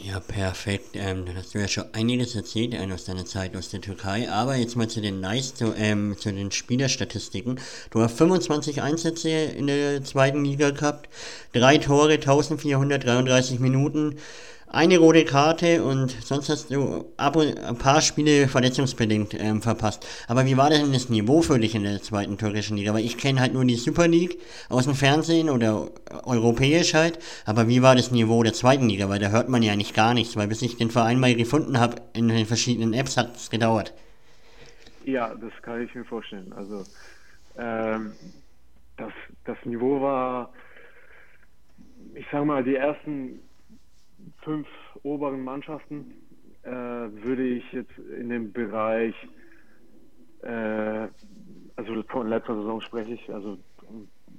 Ja, 0.04 0.20
perfekt. 0.20 0.90
Ähm, 0.94 1.24
dann 1.24 1.37
hast 1.37 1.54
du 1.54 1.59
ja 1.59 1.68
schon 1.68 1.85
einiges 1.92 2.35
erzählt 2.35 2.74
äh, 2.74 2.92
aus 2.92 3.04
deiner 3.04 3.24
Zeit 3.24 3.56
aus 3.56 3.70
der 3.70 3.80
Türkei. 3.80 4.28
Aber 4.30 4.54
jetzt 4.56 4.76
mal 4.76 4.88
zu 4.88 5.00
den 5.00 5.20
Nice, 5.20 5.54
zu, 5.54 5.74
ähm, 5.74 6.16
zu 6.18 6.32
den 6.32 6.50
Spielerstatistiken. 6.50 7.59
Du 7.90 8.02
hast 8.02 8.18
25 8.18 8.82
Einsätze 8.82 9.30
in 9.30 9.68
der 9.68 10.04
zweiten 10.04 10.44
Liga 10.44 10.70
gehabt, 10.70 11.09
drei 11.52 11.78
Tore, 11.78 12.12
1433 12.14 13.59
Minuten 13.59 14.16
eine 14.68 14.98
rote 14.98 15.24
Karte 15.24 15.85
und 15.85 16.11
sonst 16.11 16.48
hast 16.48 16.70
du 16.70 17.05
ab 17.16 17.37
und 17.37 17.59
ein 17.59 17.79
paar 17.79 18.00
Spiele 18.00 18.48
verletzungsbedingt 18.48 19.35
ähm, 19.35 19.62
verpasst. 19.62 20.07
Aber 20.29 20.44
wie 20.44 20.57
war 20.57 20.70
denn 20.70 20.92
das 20.92 21.09
Niveau 21.09 21.40
für 21.42 21.59
dich 21.59 21.74
in 21.74 21.85
der 21.85 22.02
zweiten 22.02 22.37
türkischen 22.37 22.76
Liga? 22.76 22.92
Weil 22.92 23.05
ich 23.05 23.16
kenne 23.16 23.40
halt 23.40 23.55
nur 23.55 23.64
die 23.64 23.76
Super 23.76 24.09
League 24.09 24.38
aus 24.68 24.85
dem 24.85 24.94
Fernsehen 24.94 25.50
oder 25.50 25.88
europäisch 26.24 26.94
halt. 26.94 27.18
Aber 27.44 27.68
wie 27.68 27.83
war 27.83 27.94
das 27.94 28.11
Niveau 28.11 28.42
der 28.42 28.55
zweiten 28.55 28.88
Liga? 28.88 29.09
Weil 29.09 29.20
da 29.20 29.29
hört 29.29 29.48
man 29.48 29.62
ja 29.62 29.72
eigentlich 29.72 29.94
gar 29.94 30.14
nichts, 30.14 30.37
weil 30.37 30.48
bis 30.48 30.62
ich 30.62 30.76
den 30.76 30.90
Verein 30.90 31.20
mal 31.20 31.35
gefunden 31.35 31.79
habe 31.79 31.96
in 32.12 32.29
den 32.29 32.46
verschiedenen 32.46 32.92
Apps 32.92 33.16
hat 33.16 33.37
es 33.37 33.50
gedauert. 33.50 33.94
Ja, 35.05 35.33
das 35.37 35.52
kann 35.62 35.83
ich 35.83 35.94
mir 35.94 36.05
vorstellen. 36.05 36.52
Also 36.52 36.83
ähm, 37.57 38.12
das, 38.96 39.12
das 39.44 39.57
Niveau 39.64 40.00
war, 40.00 40.52
ich 42.14 42.26
sag 42.33 42.44
mal, 42.44 42.64
die 42.64 42.74
ersten 42.74 43.40
fünf 44.46 44.68
oberen 45.02 45.42
Mannschaften 45.42 46.14
äh, 46.62 46.70
würde 46.70 47.42
ich 47.42 47.64
jetzt 47.72 47.98
in 47.98 48.28
dem 48.28 48.52
Bereich, 48.52 49.14
äh, 50.42 51.09
also 51.74 52.02
von 52.09 52.28
letzter 52.28 52.54
Saison 52.54 52.80
spreche 52.80 53.14
ich, 53.14 53.28
also 53.28 53.59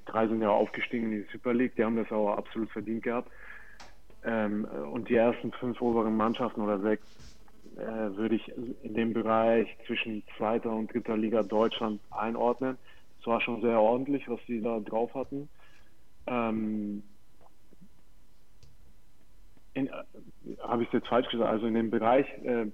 drei 0.06 0.26
sind 0.26 0.40
ja 0.40 0.48
aufgestiegen 0.48 1.12
in 1.12 1.22
die 1.22 1.28
Super 1.30 1.52
League, 1.52 1.76
die 1.76 1.84
haben 1.84 1.96
das 1.96 2.10
auch 2.10 2.30
absolut 2.38 2.70
verdient 2.70 3.02
gehabt. 3.02 3.30
Ähm, 4.24 4.64
und 4.64 5.10
die 5.10 5.14
ersten 5.14 5.52
fünf 5.52 5.80
oberen 5.82 6.16
Mannschaften 6.16 6.62
oder 6.62 6.80
sechs 6.80 7.06
äh, 7.76 8.16
würde 8.16 8.36
ich 8.36 8.48
in 8.82 8.94
dem 8.94 9.12
Bereich 9.12 9.68
zwischen 9.86 10.24
zweiter 10.38 10.72
und 10.72 10.92
dritter 10.92 11.18
Liga 11.18 11.42
Deutschland 11.42 12.00
einordnen. 12.10 12.78
Es 13.20 13.26
war 13.26 13.42
schon 13.42 13.60
sehr 13.60 13.78
ordentlich, 13.78 14.26
was 14.26 14.40
sie 14.46 14.62
da 14.62 14.80
drauf 14.80 15.14
hatten. 15.14 15.50
Ähm, 16.26 17.02
äh, 17.02 17.17
habe 20.60 20.82
ich 20.82 20.88
es 20.88 20.94
jetzt 20.94 21.08
falsch 21.08 21.28
gesagt, 21.28 21.50
also 21.50 21.66
in 21.66 21.74
dem 21.74 21.90
Bereich 21.90 22.26
äh, 22.44 22.66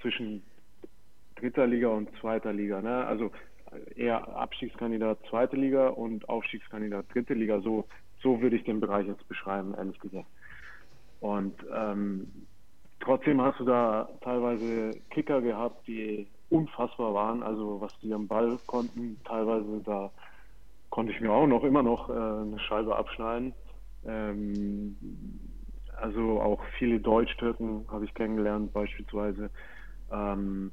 zwischen 0.00 0.42
dritter 1.36 1.66
Liga 1.66 1.88
und 1.88 2.08
zweiter 2.20 2.52
Liga, 2.52 2.80
ne? 2.80 3.04
also 3.06 3.30
eher 3.96 4.28
Abstiegskandidat 4.36 5.18
zweite 5.28 5.56
Liga 5.56 5.88
und 5.88 6.28
Aufstiegskandidat 6.28 7.06
dritte 7.12 7.34
Liga, 7.34 7.60
so, 7.60 7.86
so 8.22 8.40
würde 8.40 8.56
ich 8.56 8.64
den 8.64 8.80
Bereich 8.80 9.06
jetzt 9.06 9.26
beschreiben, 9.28 9.74
ehrlich 9.76 9.98
gesagt. 10.00 10.28
Und 11.20 11.54
ähm, 11.74 12.30
trotzdem 13.00 13.40
hast 13.40 13.58
du 13.60 13.64
da 13.64 14.08
teilweise 14.20 14.90
Kicker 15.10 15.40
gehabt, 15.40 15.86
die 15.86 16.26
unfassbar 16.50 17.14
waren, 17.14 17.42
also 17.42 17.80
was 17.80 17.92
die 18.00 18.12
am 18.12 18.28
Ball 18.28 18.58
konnten, 18.66 19.18
teilweise 19.24 19.80
da 19.84 20.10
konnte 20.90 21.12
ich 21.12 21.20
mir 21.20 21.32
auch 21.32 21.46
noch 21.46 21.64
immer 21.64 21.82
noch 21.82 22.08
äh, 22.08 22.12
eine 22.12 22.58
Scheibe 22.60 22.94
abschneiden. 22.94 23.52
Ähm, 24.06 24.96
also 26.04 26.42
auch 26.42 26.62
viele 26.78 27.00
Deutsch-Türken 27.00 27.86
habe 27.90 28.04
ich 28.04 28.12
kennengelernt 28.12 28.74
beispielsweise. 28.74 29.50
Ähm, 30.10 30.70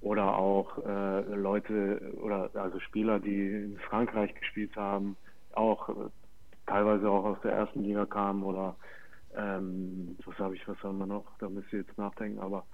oder 0.00 0.36
auch 0.36 0.78
äh, 0.78 1.20
Leute 1.34 2.14
oder 2.22 2.50
also 2.54 2.80
Spieler, 2.80 3.20
die 3.20 3.48
in 3.48 3.78
Frankreich 3.90 4.34
gespielt 4.34 4.74
haben, 4.74 5.16
auch 5.52 5.90
äh, 5.90 6.08
teilweise 6.66 7.08
auch 7.08 7.24
aus 7.24 7.38
der 7.44 7.52
ersten 7.52 7.84
Liga 7.84 8.06
kamen 8.06 8.42
oder 8.42 8.76
ähm, 9.34 10.16
was 10.24 10.38
habe 10.38 10.56
ich, 10.56 10.66
was 10.66 10.82
haben 10.82 10.98
wir 10.98 11.06
noch? 11.06 11.26
Da 11.38 11.50
müsst 11.50 11.70
ihr 11.72 11.80
jetzt 11.80 11.98
nachdenken, 11.98 12.40
aber 12.40 12.66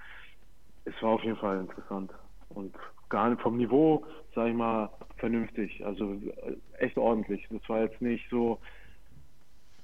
es 0.84 0.94
war 1.02 1.10
auf 1.10 1.22
jeden 1.24 1.36
Fall 1.38 1.58
interessant 1.58 2.12
und 2.48 2.76
gar 3.08 3.28
nicht 3.28 3.42
vom 3.42 3.56
Niveau, 3.56 4.06
sage 4.36 4.50
ich 4.50 4.56
mal, 4.56 4.88
vernünftig, 5.16 5.84
also 5.84 6.12
äh, 6.14 6.56
echt 6.78 6.96
ordentlich. 6.96 7.44
Das 7.50 7.68
war 7.68 7.80
jetzt 7.80 8.00
nicht 8.00 8.24
so, 8.30 8.60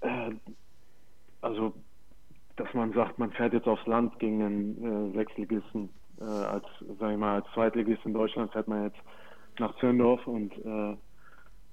äh, 0.00 0.30
also 1.42 1.83
dass 2.56 2.72
man 2.74 2.92
sagt, 2.92 3.18
man 3.18 3.32
fährt 3.32 3.52
jetzt 3.52 3.66
aufs 3.66 3.86
Land 3.86 4.18
gegen 4.18 4.42
einen 4.42 5.12
äh, 5.12 5.16
Sechsligisten. 5.16 5.88
Äh, 6.20 6.24
als, 6.24 6.64
sag 7.00 7.12
ich 7.12 7.18
mal, 7.18 7.36
als 7.36 7.46
Zweitligist 7.54 8.04
in 8.04 8.14
Deutschland 8.14 8.52
fährt 8.52 8.68
man 8.68 8.84
jetzt 8.84 8.98
nach 9.58 9.76
Zürndorf 9.78 10.26
und 10.26 10.52
äh, 10.64 10.96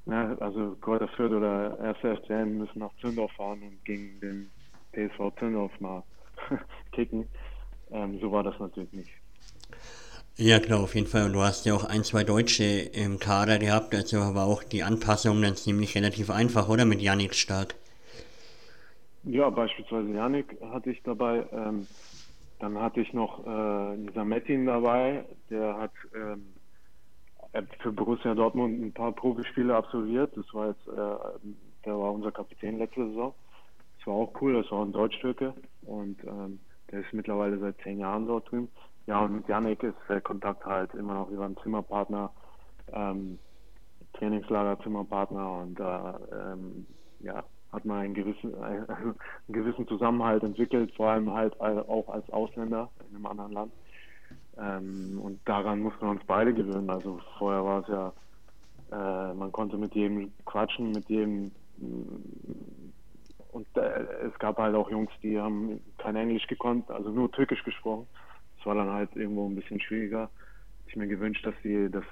na, 0.06 0.36
also 0.40 0.76
Kräuter 0.82 1.08
Fürth 1.10 1.32
oder 1.32 1.80
1. 1.80 1.98
FCN 2.20 2.58
müssen 2.58 2.80
nach 2.80 2.92
Zürndorf 3.00 3.32
fahren 3.34 3.62
und 3.62 3.86
gegen 3.86 4.20
den 4.20 4.50
TSV 4.94 5.32
Zürndorf 5.38 5.72
mal 5.80 6.04
kicken. 6.92 7.28
Ähm, 7.92 8.20
so 8.20 8.32
war 8.32 8.44
das 8.44 8.58
natürlich 8.60 8.92
nicht. 8.94 9.12
Ja 10.38 10.60
klar, 10.60 10.80
auf 10.80 10.96
jeden 10.96 11.08
Fall. 11.08 11.26
Und 11.26 11.34
du 11.34 11.42
hast 11.42 11.66
ja 11.66 11.76
auch 11.76 11.84
ein, 11.84 12.04
zwei 12.04 12.24
Deutsche 12.24 12.64
im 12.64 13.20
Kader 13.20 13.60
gehabt, 13.60 13.94
also 13.94 14.18
war 14.34 14.48
auch 14.48 14.64
die 14.64 14.82
Anpassung 14.82 15.42
dann 15.42 15.56
ziemlich 15.56 15.96
relativ 15.96 16.32
einfach, 16.32 16.68
oder? 16.68 16.86
Mit 16.86 17.02
Janik 17.02 17.36
Stark. 17.36 17.76
Ja, 19.24 19.50
beispielsweise 19.50 20.10
Janik 20.10 20.58
hatte 20.62 20.92
ich 20.92 21.02
dabei. 21.04 21.46
Ähm, 21.52 21.88
dann 22.60 22.80
hatte 22.80 23.02
ich 23.02 23.14
noch 23.14 23.46
äh, 23.46 23.98
Nisa 23.98 24.24
Metin 24.24 24.66
dabei, 24.66 25.26
der 25.50 25.78
hat 25.78 25.92
ähm, 26.16 26.54
für 27.80 27.92
Borussia 27.92 28.34
Dortmund 28.36 28.82
ein 28.82 28.94
paar 28.94 29.12
Profispiele 29.12 29.76
absolviert. 29.76 30.36
Das 30.38 30.46
war 30.54 30.68
jetzt, 30.70 30.88
äh, 30.88 31.50
der 31.86 31.98
war 31.98 32.14
unser 32.14 32.32
Kapitän 32.32 32.78
letzte 32.78 33.08
Saison. 33.08 33.34
Das 33.98 34.08
war 34.08 34.14
auch 34.16 34.42
cool, 34.42 34.54
das 34.54 34.72
war 34.72 34.84
ein 34.86 34.92
Deutsch-Türke 34.92 35.54
und 35.84 36.24
ähm, 36.24 36.60
der 36.92 37.02
ist 37.02 37.14
mittlerweile 37.14 37.60
seit 37.60 37.78
zehn 37.82 38.00
Jahren 38.00 38.28
dort 38.28 38.50
drüben. 38.52 38.70
Ja, 39.08 39.22
und 39.22 39.36
mit 39.36 39.48
Janik 39.48 39.84
ist 39.84 39.96
der 40.08 40.22
Kontakt 40.22 40.66
halt 40.66 40.94
immer 40.94 41.16
noch 41.16 41.30
über 41.30 41.46
einen 41.46 41.58
Zimmerpartner, 41.58 42.32
ähm, 42.92 43.40
Trainingslager 44.14 44.82
Zimmerpartner 44.84 45.52
und 45.62 45.80
äh, 45.80 46.54
ähm, 46.54 46.86
ja, 47.20 47.44
hat 47.72 47.86
man 47.86 48.00
einen 48.00 48.14
gewissen, 48.14 48.54
einen 48.64 49.16
gewissen 49.48 49.88
Zusammenhalt 49.88 50.44
entwickelt, 50.44 50.94
vor 50.96 51.10
allem 51.10 51.32
halt 51.32 51.60
auch 51.60 52.10
als 52.10 52.30
Ausländer 52.30 52.90
in 53.10 53.16
einem 53.16 53.26
anderen 53.26 53.52
Land. 53.52 53.74
Ähm, 54.58 55.20
und 55.22 55.40
daran 55.46 55.82
mussten 55.82 56.02
wir 56.02 56.12
uns 56.12 56.24
beide 56.26 56.54
gewöhnen. 56.54 56.90
Also 56.90 57.20
vorher 57.38 57.64
war 57.64 57.82
es 57.82 57.88
ja, 57.88 58.14
äh, 58.92 59.34
man 59.34 59.52
konnte 59.52 59.78
mit 59.78 59.96
jedem 59.96 60.32
quatschen, 60.46 60.92
mit 60.92 61.08
jedem 61.10 61.52
und 63.52 63.68
äh, 63.76 64.06
es 64.28 64.38
gab 64.40 64.58
halt 64.58 64.76
auch 64.76 64.90
Jungs, 64.90 65.12
die 65.22 65.40
haben 65.40 65.82
kein 65.98 66.16
Englisch 66.16 66.48
gekonnt, 66.48 66.90
also 66.90 67.10
nur 67.10 67.32
Türkisch 67.32 67.64
gesprochen. 67.64 68.08
Das 68.58 68.66
war 68.66 68.76
dann 68.76 68.90
halt 68.90 69.16
irgendwo 69.16 69.48
ein 69.48 69.56
bisschen 69.56 69.82
schwieriger. 69.82 70.30
Ich 70.88 70.96
mir 70.96 71.08
gewünscht, 71.08 71.46
dass 71.46 71.56
sie 71.64 71.90
das, 71.90 72.04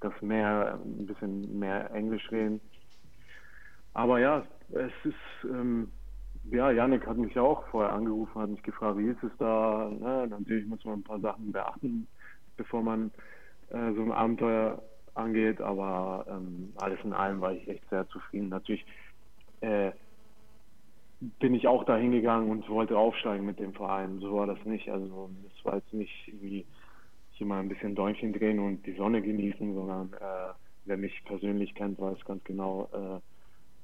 das 0.00 0.12
mehr, 0.20 0.78
ein 0.84 1.06
bisschen 1.06 1.58
mehr 1.58 1.90
Englisch 1.92 2.30
reden. 2.30 2.60
Aber 3.94 4.20
ja, 4.20 4.44
es 4.72 4.92
ist, 5.04 5.50
ähm, 5.50 5.90
ja, 6.50 6.70
Janik 6.70 7.06
hat 7.06 7.16
mich 7.16 7.34
ja 7.34 7.42
auch 7.42 7.66
vorher 7.68 7.92
angerufen, 7.92 8.40
hat 8.40 8.50
mich 8.50 8.62
gefragt, 8.62 8.98
wie 8.98 9.08
ist 9.08 9.22
es 9.22 9.32
da? 9.38 9.90
Ne? 9.90 10.26
Natürlich 10.28 10.66
muss 10.66 10.84
man 10.84 11.00
ein 11.00 11.04
paar 11.04 11.20
Sachen 11.20 11.52
beachten, 11.52 12.06
bevor 12.56 12.82
man 12.82 13.10
äh, 13.70 13.92
so 13.92 14.02
ein 14.02 14.12
Abenteuer 14.12 14.82
angeht, 15.14 15.60
aber 15.60 16.24
ähm, 16.28 16.72
alles 16.76 16.98
in 17.04 17.12
allem 17.12 17.40
war 17.40 17.52
ich 17.52 17.68
echt 17.68 17.88
sehr 17.90 18.08
zufrieden. 18.08 18.48
Natürlich 18.48 18.84
äh, 19.60 19.90
bin 21.38 21.54
ich 21.54 21.68
auch 21.68 21.84
da 21.84 21.96
hingegangen 21.96 22.50
und 22.50 22.68
wollte 22.68 22.96
aufsteigen 22.96 23.44
mit 23.44 23.58
dem 23.58 23.74
Verein. 23.74 24.20
So 24.20 24.36
war 24.36 24.46
das 24.46 24.64
nicht. 24.64 24.88
Also 24.88 25.30
es 25.48 25.64
war 25.64 25.76
jetzt 25.76 25.92
nicht 25.92 26.28
irgendwie 26.28 26.64
hier 27.32 27.46
mal 27.46 27.60
ein 27.60 27.68
bisschen 27.68 27.94
Däumchen 27.94 28.32
drehen 28.32 28.58
und 28.58 28.86
die 28.86 28.94
Sonne 28.94 29.20
genießen, 29.20 29.74
sondern 29.74 30.12
äh, 30.14 30.52
wer 30.84 30.96
mich 30.96 31.22
persönlich 31.24 31.74
kennt, 31.74 32.00
weiß 32.00 32.18
ganz 32.24 32.42
genau, 32.44 32.88
äh, 32.92 33.20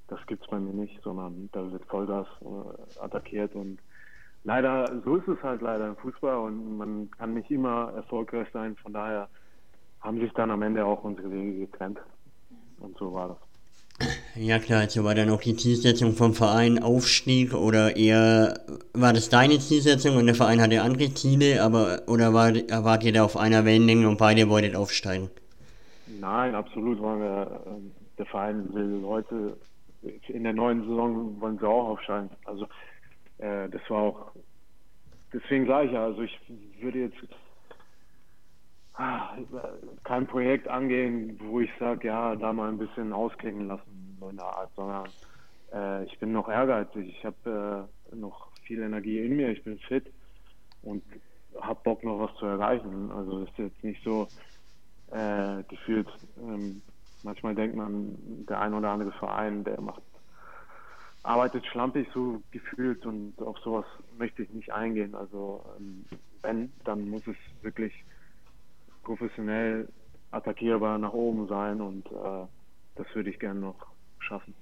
das 0.09 0.19
gibt's 0.27 0.47
bei 0.49 0.59
mir 0.59 0.73
nicht, 0.73 1.01
sondern 1.03 1.49
da 1.53 1.71
wird 1.71 1.85
Vollgas 1.87 2.27
äh, 2.43 3.01
attackiert 3.01 3.55
und 3.55 3.79
leider, 4.45 4.91
so 5.05 5.17
ist 5.17 5.29
es 5.29 5.43
halt 5.43 5.61
leider 5.61 5.89
im 5.89 5.97
Fußball 5.97 6.37
und 6.37 6.79
man 6.79 7.11
kann 7.11 7.35
nicht 7.35 7.51
immer 7.51 7.93
erfolgreich 7.95 8.49
sein. 8.53 8.77
Von 8.77 8.93
daher 8.93 9.29
haben 10.01 10.21
sich 10.21 10.33
dann 10.33 10.51
am 10.51 10.63
Ende 10.63 10.85
auch 10.85 11.03
unsere 11.05 11.31
Wege 11.31 11.67
getrennt. 11.67 11.99
Und 12.79 12.97
so 12.97 13.13
war 13.13 13.29
das. 13.29 13.39
Ja 14.35 14.59
klar, 14.59 14.81
also 14.81 15.03
war 15.05 15.15
dann 15.15 15.31
auch 15.31 15.41
die 15.41 15.57
Zielsetzung 15.57 16.13
vom 16.13 16.35
Verein 16.35 16.83
Aufstieg 16.83 17.55
oder 17.55 17.97
eher 17.97 18.61
war 18.93 19.15
das 19.15 19.31
deine 19.31 19.59
Zielsetzung 19.59 20.17
und 20.17 20.27
der 20.27 20.35
Verein 20.35 20.61
hatte 20.61 20.83
andere 20.83 21.15
Ziele, 21.15 21.63
aber 21.63 22.03
oder 22.07 22.35
war, 22.35 22.53
wart 22.53 23.05
ihr 23.05 23.15
da 23.15 23.25
auf 23.25 23.39
einer 23.39 23.65
Wellenlänge 23.65 24.07
und 24.07 24.19
beide 24.19 24.51
wolltet 24.51 24.77
aufsteigen? 24.77 25.31
Nein, 26.21 26.55
absolut 26.55 27.01
waren 27.01 27.21
wir, 27.21 27.61
ähm, 27.67 27.93
der 28.19 28.27
Verein 28.27 28.69
will 28.75 29.01
Leute 29.01 29.57
in 30.29 30.45
der 30.45 30.55
neuen 30.55 30.83
Saison 30.83 31.41
wollen 31.41 31.59
sie 31.59 31.69
auch 31.69 31.89
aufsteigen. 31.91 32.31
Also 32.45 32.67
äh, 33.39 33.69
das 33.71 33.83
war 33.91 33.99
auch 34.03 34.33
deswegen 35.33 35.67
sage 35.67 35.87
ich 35.89 35.93
ja, 35.93 36.05
also 36.05 36.23
ich 36.23 36.41
würde 36.83 37.01
jetzt 37.01 37.19
Ah, 38.95 39.37
kein 40.05 40.27
Projekt 40.27 40.69
angehen, 40.69 41.39
wo 41.41 41.61
ich 41.61 41.71
sage, 41.79 42.09
ja, 42.09 42.35
da 42.37 42.53
mal 42.53 42.71
ein 42.71 42.79
bisschen 42.79 43.13
ausklingen 43.13 43.69
lassen, 43.69 44.19
in 44.31 44.37
der 44.37 44.47
Art, 44.47 44.73
sondern 44.75 45.13
äh, 45.73 46.05
ich 46.05 46.19
bin 46.19 46.33
noch 46.33 46.49
ehrgeizig, 46.49 47.09
ich 47.09 47.25
habe 47.25 47.89
äh, 48.13 48.17
noch 48.17 48.53
viel 48.63 48.83
Energie 48.83 49.21
in 49.21 49.37
mir, 49.37 49.51
ich 49.51 49.63
bin 49.65 49.79
fit 49.81 50.13
und 50.83 51.05
habe 51.61 51.81
Bock 51.85 52.05
noch 52.05 52.21
was 52.21 52.35
zu 52.39 52.47
erreichen. 52.47 53.11
Also 53.13 53.43
es 53.43 53.51
ist 53.51 53.59
jetzt 53.59 53.85
nicht 53.85 54.03
so 54.05 54.31
äh, 55.13 55.63
gefühlt, 55.65 56.09
ähm, 56.39 56.83
manchmal 57.27 57.55
denkt 57.55 57.77
man, 57.77 58.17
der 58.49 58.61
ein 58.61 58.73
oder 58.73 58.91
andere 58.91 59.13
Verein, 59.13 59.65
der 59.65 59.81
macht 59.81 60.01
arbeitet 61.25 61.67
schlampig 61.67 62.07
so 62.15 62.41
gefühlt 62.53 63.05
und 63.05 63.35
auf 63.43 63.59
sowas 63.59 63.85
möchte 64.17 64.45
ich 64.45 64.51
nicht 64.51 64.73
eingehen. 64.73 65.15
Also 65.15 65.65
ähm, 65.77 66.05
wenn, 66.41 66.73
dann 66.85 67.09
muss 67.09 67.23
es 67.27 67.37
wirklich 67.63 67.93
professionell 69.03 69.89
attackierbar 70.31 70.99
nach 70.99 71.13
oben 71.13 71.49
sein 71.49 71.81
und 71.81 72.07
äh, 72.07 72.47
das 72.95 73.07
würde 73.15 73.31
ich 73.31 73.41
gerne 73.41 73.59
noch 73.59 73.87
schaffen. 74.21 74.55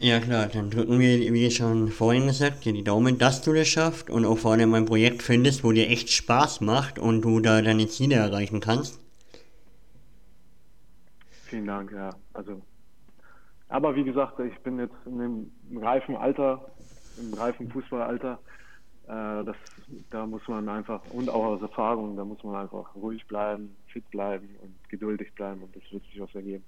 Ja 0.00 0.20
klar, 0.20 0.46
dann 0.46 0.70
drücken 0.70 0.98
wir, 0.98 1.32
wie 1.32 1.50
schon 1.50 1.88
vorhin 1.88 2.26
gesagt, 2.26 2.64
dir 2.64 2.72
die 2.72 2.84
Daumen, 2.84 3.18
dass 3.18 3.42
du 3.42 3.52
das 3.52 3.68
schaffst 3.68 4.10
und 4.10 4.24
auch 4.24 4.38
vor 4.38 4.52
allem 4.52 4.74
ein 4.74 4.86
Projekt 4.86 5.22
findest, 5.22 5.64
wo 5.64 5.72
dir 5.72 5.88
echt 5.88 6.10
Spaß 6.10 6.60
macht 6.60 6.98
und 6.98 7.22
du 7.22 7.40
da 7.40 7.62
deine 7.62 7.88
Ziele 7.88 8.16
erreichen 8.16 8.60
kannst. 8.60 9.00
Vielen 11.48 11.66
Dank, 11.66 11.92
ja. 11.92 12.14
Also, 12.34 12.62
aber 13.68 13.94
wie 13.94 14.04
gesagt, 14.04 14.38
ich 14.40 14.58
bin 14.60 14.78
jetzt 14.78 14.94
in 15.06 15.20
einem 15.20 15.52
reifen 15.82 16.16
Alter, 16.16 16.70
im 17.16 17.34
reifen 17.34 17.70
Fußballalter 17.70 18.38
äh, 19.08 19.44
das, 19.44 19.56
da 20.10 20.26
muss 20.26 20.46
man 20.48 20.68
einfach, 20.68 21.06
und 21.06 21.30
auch 21.30 21.44
aus 21.44 21.62
Erfahrung, 21.62 22.16
da 22.16 22.24
muss 22.24 22.42
man 22.44 22.56
einfach 22.56 22.94
ruhig 22.94 23.26
bleiben, 23.26 23.74
fit 23.86 24.08
bleiben 24.10 24.56
und 24.60 24.76
geduldig 24.90 25.34
bleiben 25.34 25.62
und 25.62 25.74
das 25.74 25.82
wird 25.90 26.04
sich 26.04 26.20
was 26.20 26.34
ergeben. 26.34 26.64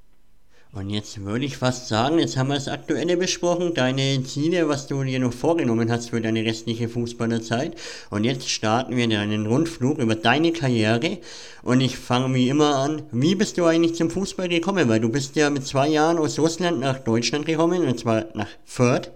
Und 0.73 0.89
jetzt 0.89 1.25
würde 1.25 1.45
ich 1.45 1.57
fast 1.57 1.89
sagen, 1.89 2.21
jetzt 2.21 2.37
haben 2.37 2.47
wir 2.47 2.55
das 2.55 2.69
Aktuelle 2.69 3.17
besprochen, 3.17 3.75
deine 3.75 4.23
Ziele, 4.23 4.69
was 4.69 4.87
du 4.87 5.03
dir 5.03 5.19
noch 5.19 5.33
vorgenommen 5.33 5.91
hast 5.91 6.11
für 6.11 6.21
deine 6.21 6.45
restliche 6.45 6.89
Fußballerzeit. 6.89 7.75
Und 8.09 8.23
jetzt 8.23 8.49
starten 8.49 8.97
wir 8.97 9.19
einen 9.19 9.47
Rundflug 9.47 9.99
über 9.99 10.15
deine 10.15 10.53
Karriere. 10.53 11.19
Und 11.65 11.81
ich 11.81 11.99
fange 11.99 12.33
wie 12.35 12.49
immer 12.49 12.77
an, 12.77 13.03
wie 13.11 13.35
bist 13.35 13.59
du 13.59 13.65
eigentlich 13.65 13.97
zum 13.97 14.11
Fußball 14.11 14.49
gekommen? 14.49 14.89
Weil 14.89 15.01
du 15.01 15.11
bist 15.11 15.35
ja 15.35 15.51
mit 15.51 15.67
zwei 15.67 15.89
Jahren 15.89 16.19
aus 16.19 16.39
Russland 16.39 16.79
nach 16.79 17.01
Deutschland 17.01 17.47
gekommen, 17.47 17.83
und 17.83 17.99
zwar 17.99 18.27
nach 18.35 18.49
Fürth. 18.65 19.11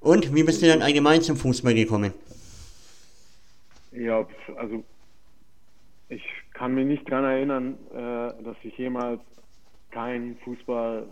Und 0.00 0.34
wie 0.34 0.44
bist 0.44 0.62
du 0.62 0.66
dann 0.66 0.80
allgemein 0.80 1.20
zum 1.20 1.36
Fußball 1.36 1.74
gekommen? 1.74 2.14
Ja, 3.92 4.26
also 4.56 4.82
ich 6.08 6.22
kann 6.54 6.74
mich 6.74 6.86
nicht 6.86 7.10
daran 7.10 7.24
erinnern, 7.24 7.78
äh, 7.92 8.42
dass 8.44 8.56
ich 8.62 8.78
jemals 8.78 9.20
keinen 9.90 10.36
Fußball 10.38 11.06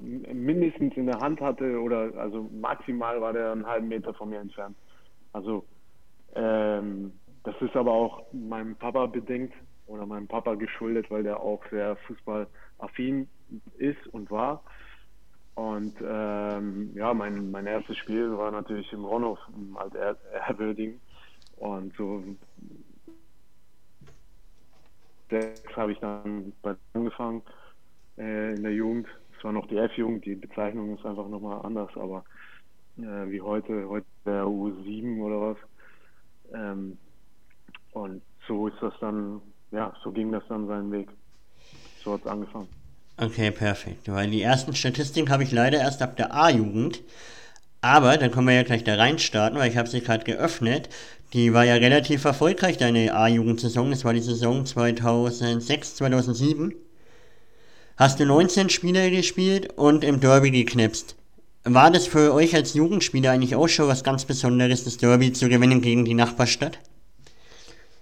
mindestens 0.00 0.96
in 0.96 1.06
der 1.06 1.18
Hand 1.20 1.40
hatte 1.40 1.78
oder 1.80 2.12
also 2.16 2.48
maximal 2.52 3.20
war 3.20 3.32
der 3.32 3.52
einen 3.52 3.66
halben 3.66 3.88
Meter 3.88 4.14
von 4.14 4.30
mir 4.30 4.40
entfernt. 4.40 4.76
Also 5.32 5.64
ähm, 6.34 7.12
das 7.44 7.54
ist 7.60 7.76
aber 7.76 7.92
auch 7.92 8.24
meinem 8.32 8.76
Papa 8.76 9.06
bedingt 9.06 9.52
oder 9.86 10.06
meinem 10.06 10.28
Papa 10.28 10.54
geschuldet, 10.54 11.10
weil 11.10 11.22
der 11.22 11.40
auch 11.40 11.62
sehr 11.70 11.96
fußballaffin 11.96 13.28
ist 13.78 14.06
und 14.08 14.30
war. 14.30 14.62
Und 15.54 15.94
ähm, 16.02 16.92
ja, 16.94 17.12
mein, 17.12 17.50
mein 17.50 17.66
erstes 17.66 17.96
Spiel 17.98 18.36
war 18.36 18.50
natürlich 18.50 18.92
im 18.92 19.04
Ronhof, 19.04 19.38
im 19.54 19.76
Alt-Erböding. 19.76 21.00
Und 21.56 21.94
so 21.96 22.24
sechs 25.30 25.76
habe 25.76 25.92
ich 25.92 25.98
dann 26.00 26.52
angefangen 26.92 27.42
äh, 28.18 28.54
in 28.54 28.62
der 28.62 28.72
Jugend. 28.72 29.06
Es 29.36 29.44
war 29.44 29.52
noch 29.52 29.66
die 29.66 29.78
F-Jugend, 29.78 30.24
die 30.24 30.34
Bezeichnung 30.34 30.96
ist 30.96 31.06
einfach 31.06 31.28
nochmal 31.28 31.64
anders, 31.64 31.90
aber 31.94 32.24
äh, 32.98 33.30
wie 33.30 33.40
heute, 33.40 33.88
heute 33.88 34.06
der 34.26 34.44
U7 34.44 35.20
oder 35.20 35.40
was. 35.40 35.56
Ähm, 36.52 36.98
und 37.92 38.22
so 38.46 38.68
ist 38.68 38.76
das 38.80 38.94
dann, 39.00 39.40
ja, 39.70 39.92
so 40.02 40.10
ging 40.10 40.32
das 40.32 40.42
dann 40.48 40.66
seinen 40.66 40.92
Weg. 40.92 41.08
So 42.04 42.14
hat 42.14 42.20
es 42.20 42.26
angefangen. 42.26 42.68
Okay, 43.16 43.50
perfekt. 43.50 44.10
Weil 44.10 44.30
die 44.30 44.42
ersten 44.42 44.74
Statistiken 44.74 45.30
habe 45.30 45.42
ich 45.42 45.52
leider 45.52 45.78
erst 45.78 46.02
ab 46.02 46.16
der 46.16 46.34
A-Jugend. 46.34 47.02
Aber 47.82 48.16
dann 48.18 48.30
können 48.30 48.46
wir 48.46 48.54
ja 48.54 48.62
gleich 48.62 48.84
da 48.84 48.94
reinstarten, 48.94 49.58
weil 49.58 49.70
ich 49.70 49.76
habe 49.76 49.88
sie 49.88 50.00
gerade 50.00 50.24
geöffnet. 50.24 50.90
Die 51.32 51.54
war 51.54 51.64
ja 51.64 51.74
relativ 51.74 52.24
erfolgreich, 52.24 52.76
deine 52.76 53.14
A-Jugendsaison. 53.14 53.90
Das 53.90 54.04
war 54.04 54.12
die 54.12 54.20
Saison 54.20 54.66
2006, 54.66 55.94
2007. 55.96 56.74
Hast 57.96 58.18
du 58.18 58.26
19 58.26 58.68
Spiele 58.68 59.10
gespielt 59.12 59.72
und 59.76 60.02
im 60.02 60.18
Derby 60.18 60.50
geknipst. 60.50 61.16
War 61.64 61.92
das 61.92 62.08
für 62.08 62.34
euch 62.34 62.56
als 62.56 62.74
Jugendspieler 62.74 63.30
eigentlich 63.30 63.54
auch 63.54 63.68
schon 63.68 63.86
was 63.86 64.02
ganz 64.02 64.24
Besonderes, 64.24 64.82
das 64.82 64.96
Derby 64.96 65.32
zu 65.32 65.48
gewinnen 65.48 65.82
gegen 65.82 66.04
die 66.04 66.14
Nachbarstadt? 66.14 66.80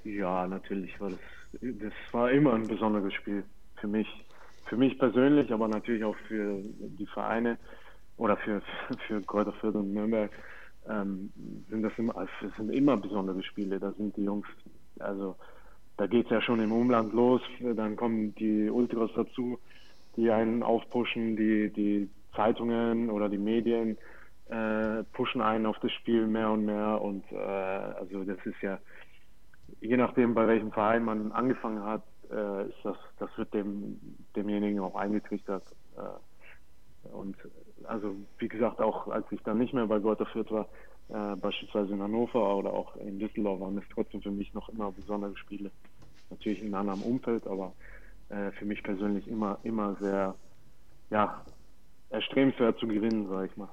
Ja, 0.04 0.46
natürlich 0.46 0.98
war 0.98 1.10
das, 1.10 1.18
das 1.60 1.92
war 2.12 2.30
immer 2.30 2.54
ein 2.54 2.66
besonderes 2.66 3.12
Spiel 3.12 3.44
für 3.76 3.88
mich. 3.88 4.08
Für 4.66 4.76
mich 4.76 4.98
persönlich, 4.98 5.52
aber 5.52 5.68
natürlich 5.68 6.04
auch 6.04 6.16
für 6.28 6.60
die 6.62 7.06
Vereine 7.06 7.58
oder 8.16 8.36
für, 8.38 8.62
für 9.06 9.20
Kräuter 9.22 9.52
Fürth 9.54 9.74
und 9.74 9.92
Nürnberg 9.92 10.30
ähm, 10.88 11.32
sind 11.70 11.82
das 11.82 11.92
immer, 11.96 12.14
das 12.14 12.56
sind 12.56 12.70
immer 12.70 12.96
besondere 12.96 13.42
Spiele. 13.42 13.78
Da 13.78 13.92
sind 13.92 14.16
die 14.16 14.24
Jungs, 14.24 14.46
also 14.98 15.36
da 15.96 16.06
geht 16.06 16.26
es 16.26 16.30
ja 16.30 16.40
schon 16.40 16.60
im 16.60 16.72
Umland 16.72 17.12
los, 17.12 17.42
dann 17.60 17.96
kommen 17.96 18.34
die 18.36 18.70
Ultras 18.70 19.10
dazu, 19.14 19.58
die 20.16 20.30
einen 20.30 20.62
aufpushen, 20.62 21.36
die, 21.36 21.70
die 21.70 22.08
Zeitungen 22.34 23.10
oder 23.10 23.28
die 23.28 23.38
Medien 23.38 23.98
äh, 24.48 25.04
pushen 25.12 25.40
einen 25.40 25.66
auf 25.66 25.78
das 25.80 25.92
Spiel 25.92 26.26
mehr 26.26 26.50
und 26.50 26.64
mehr 26.64 27.00
und 27.02 27.24
äh, 27.32 27.36
also 27.36 28.24
das 28.24 28.38
ist 28.46 28.60
ja 28.62 28.78
je 29.80 29.96
nachdem 29.96 30.34
bei 30.34 30.46
welchem 30.46 30.72
Verein 30.72 31.04
man 31.04 31.32
angefangen 31.32 31.82
hat, 31.82 32.02
äh, 32.30 32.68
ist 32.68 32.78
das 32.82 32.96
das 33.18 33.30
wird 33.36 33.52
dem 33.52 34.00
demjenigen 34.34 34.80
auch 34.80 34.94
eingetrichtert 34.94 35.64
äh, 35.96 37.08
und 37.10 37.36
also 37.88 38.14
wie 38.38 38.48
gesagt 38.48 38.80
auch 38.80 39.08
als 39.08 39.26
ich 39.30 39.42
dann 39.42 39.58
nicht 39.58 39.74
mehr 39.74 39.86
bei 39.86 39.98
Greuther 39.98 40.26
Fürth 40.26 40.50
war 40.50 40.68
äh, 41.08 41.36
beispielsweise 41.36 41.92
in 41.92 42.02
Hannover 42.02 42.56
oder 42.56 42.72
auch 42.72 42.96
in 42.96 43.18
Düsseldorf 43.18 43.60
waren 43.60 43.78
es 43.78 43.84
trotzdem 43.92 44.22
für 44.22 44.30
mich 44.30 44.52
noch 44.54 44.68
immer 44.68 44.92
besondere 44.92 45.36
Spiele. 45.36 45.70
Natürlich 46.30 46.60
in 46.60 46.74
einem 46.74 46.90
anderen 46.90 47.02
Umfeld 47.02 47.46
aber 47.46 47.74
äh, 48.28 48.50
für 48.52 48.64
mich 48.64 48.82
persönlich 48.82 49.26
immer 49.26 49.58
immer 49.62 49.96
sehr 50.00 50.34
ja 51.10 51.44
erstrebenswert 52.10 52.78
zu 52.78 52.86
gewinnen 52.86 53.28
sage 53.28 53.46
ich 53.46 53.56
mal 53.56 53.70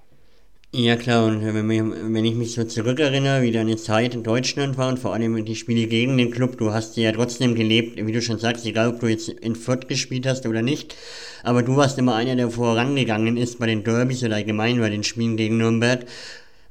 ja 0.78 0.98
klar, 0.98 1.26
und 1.26 1.42
wenn, 1.42 2.14
wenn 2.14 2.26
ich 2.26 2.36
mich 2.36 2.54
so 2.54 2.66
zurückerinnere, 2.66 3.42
wie 3.42 3.52
deine 3.52 3.78
Zeit 3.78 4.14
in 4.14 4.24
Deutschland 4.24 4.78
war 4.78 4.90
und 4.90 5.00
vor 5.00 5.14
allem 5.14 5.46
die 5.46 5.56
Spiele 5.56 5.88
gegen 5.88 6.18
den 6.18 6.32
Club, 6.32 6.58
du 6.58 6.74
hast 6.74 6.98
ja 6.98 7.12
trotzdem 7.14 7.56
gelebt, 7.56 7.96
wie 8.06 8.12
du 8.12 8.22
schon 8.22 8.40
sagst, 8.40 8.66
egal 8.66 8.90
ob 8.90 9.00
du 9.00 9.08
jetzt 9.08 9.30
in 9.30 9.56
Fürth 9.56 9.88
gespielt 9.88 10.28
hast 10.28 10.46
oder 10.46 10.62
nicht, 10.62 10.96
aber 11.44 11.64
du 11.64 11.78
warst 11.78 11.98
immer 11.98 12.16
einer, 12.16 12.36
der 12.36 12.50
vorangegangen 12.50 13.38
ist 13.38 13.58
bei 13.58 13.68
den 13.68 13.84
Derbys 13.86 14.24
oder 14.24 14.36
allgemein 14.36 14.80
bei 14.80 14.90
den 14.90 15.04
Spielen 15.04 15.38
gegen 15.38 15.58
Nürnberg. 15.58 16.06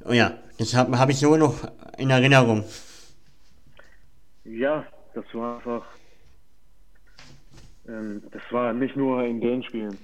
Oh 0.07 0.13
ja, 0.13 0.37
das 0.59 0.75
habe 0.75 0.99
hab 0.99 1.09
ich 1.09 1.17
so 1.17 1.35
noch 1.35 1.67
in 1.97 2.11
Erinnerung. 2.11 2.63
Ja, 4.43 4.85
das 5.15 5.25
war 5.33 5.57
einfach, 5.57 5.85
ähm, 7.87 8.21
das 8.31 8.43
war 8.51 8.71
nicht 8.73 8.95
nur 8.95 9.23
in 9.23 9.41
den 9.41 9.63
Spielen. 9.63 9.97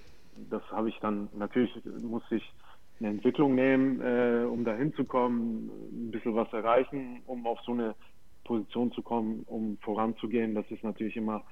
Das 0.50 0.64
habe 0.72 0.90
ich 0.90 0.98
dann, 1.02 1.30
natürlich 1.38 1.72
musste 2.02 2.38
ich 2.38 2.54
eine 3.02 3.10
Entwicklung 3.10 3.56
nehmen, 3.56 4.00
äh, 4.02 4.46
um 4.46 4.64
da 4.64 4.76
hinzukommen, 4.76 5.70
ein 5.92 6.12
bisschen 6.12 6.36
was 6.36 6.52
erreichen, 6.54 7.22
um 7.26 7.48
auf 7.48 7.60
so 7.62 7.72
eine 7.72 7.96
Position 8.44 8.92
zu 8.92 9.02
kommen, 9.02 9.44
um 9.48 9.78
voranzugehen. 9.82 10.54
Das 10.54 10.70
ist 10.70 10.84
natürlich 10.84 11.18
immer 11.18 11.44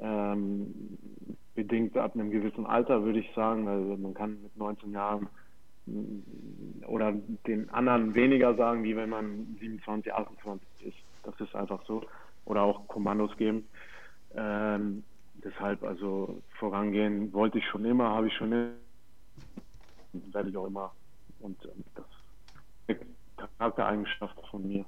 ähm, 0.00 0.98
bedingt 1.54 1.96
ab 1.96 2.14
einem 2.14 2.30
gewissen 2.30 2.66
Alter, 2.66 3.04
würde 3.04 3.20
ich 3.20 3.30
sagen. 3.34 3.68
Also 3.68 3.96
man 3.96 4.14
kann 4.14 4.42
mit 4.42 4.56
19 4.56 4.92
Jahren 4.92 5.28
mm, 5.86 6.84
oder 6.86 7.12
den 7.46 7.70
anderen 7.70 8.14
weniger 8.14 8.54
sagen, 8.56 8.82
wie 8.82 8.96
wenn 8.96 9.10
man 9.10 9.56
27, 9.60 10.12
28 10.12 10.66
ist. 10.80 10.96
Das 11.22 11.38
ist 11.40 11.54
einfach 11.54 11.84
so. 11.86 12.02
Oder 12.44 12.62
auch 12.62 12.88
Kommandos 12.88 13.36
geben. 13.36 13.68
Ähm, 14.34 15.04
deshalb 15.44 15.84
also 15.84 16.42
vorangehen 16.58 17.32
wollte 17.32 17.58
ich 17.58 17.66
schon 17.66 17.84
immer, 17.84 18.10
habe 18.10 18.26
ich 18.26 18.34
schon 18.34 18.50
immer 18.50 18.72
werde 20.12 20.50
ich 20.50 20.56
auch 20.56 20.66
immer. 20.66 20.92
Und 21.40 21.56
ähm, 21.64 21.84
das 21.94 22.04
ist 22.86 23.00
eine 23.00 23.48
Charaktereigenschaft 23.58 24.36
von 24.50 24.66
mir. 24.66 24.84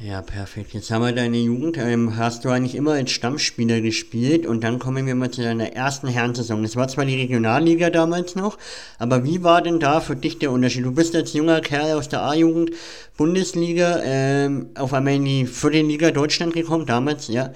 Ja, 0.00 0.22
perfekt. 0.22 0.72
Jetzt 0.72 0.90
haben 0.90 1.04
wir 1.04 1.12
deine 1.12 1.36
Jugend. 1.36 1.78
Ähm, 1.78 2.16
hast 2.16 2.44
du 2.44 2.48
eigentlich 2.48 2.74
immer 2.74 2.92
als 2.92 3.12
Stammspieler 3.12 3.80
gespielt 3.80 4.44
und 4.44 4.64
dann 4.64 4.80
kommen 4.80 5.06
wir 5.06 5.14
mal 5.14 5.30
zu 5.30 5.42
deiner 5.42 5.72
ersten 5.72 6.08
Herrensaison. 6.08 6.64
Das 6.64 6.74
war 6.74 6.88
zwar 6.88 7.04
die 7.04 7.14
Regionalliga 7.14 7.90
damals 7.90 8.34
noch, 8.34 8.58
aber 8.98 9.22
wie 9.22 9.44
war 9.44 9.62
denn 9.62 9.78
da 9.78 10.00
für 10.00 10.16
dich 10.16 10.40
der 10.40 10.50
Unterschied? 10.50 10.84
Du 10.84 10.92
bist 10.92 11.14
als 11.14 11.32
junger 11.32 11.60
Kerl 11.60 11.96
aus 11.96 12.08
der 12.08 12.22
A-Jugend 12.22 12.72
Bundesliga 13.16 14.00
ähm, 14.02 14.70
auf 14.74 14.92
einmal 14.92 15.14
in 15.14 15.24
die 15.24 15.46
vierte 15.46 15.80
Liga 15.80 16.10
Deutschland 16.10 16.54
gekommen, 16.54 16.86
damals, 16.86 17.28
ja. 17.28 17.52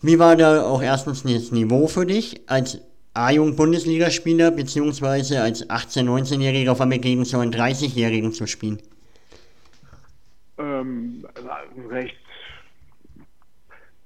Wie 0.00 0.18
war 0.18 0.34
da 0.34 0.64
auch 0.64 0.82
erstens 0.82 1.24
das 1.24 1.52
Niveau 1.52 1.88
für 1.88 2.06
dich 2.06 2.40
als 2.46 2.78
A-Jugend-Bundesligaspieler, 3.14 4.50
beziehungsweise 4.50 5.42
als 5.42 5.68
18-, 5.68 6.04
19-Jähriger 6.04 6.70
auf 6.70 6.80
einmal 6.80 6.98
gegen 6.98 7.24
so 7.24 7.38
einen 7.38 7.52
30-Jährigen 7.52 8.32
zu 8.32 8.46
spielen? 8.46 8.80
Ähm, 10.58 11.26
recht. 11.90 12.16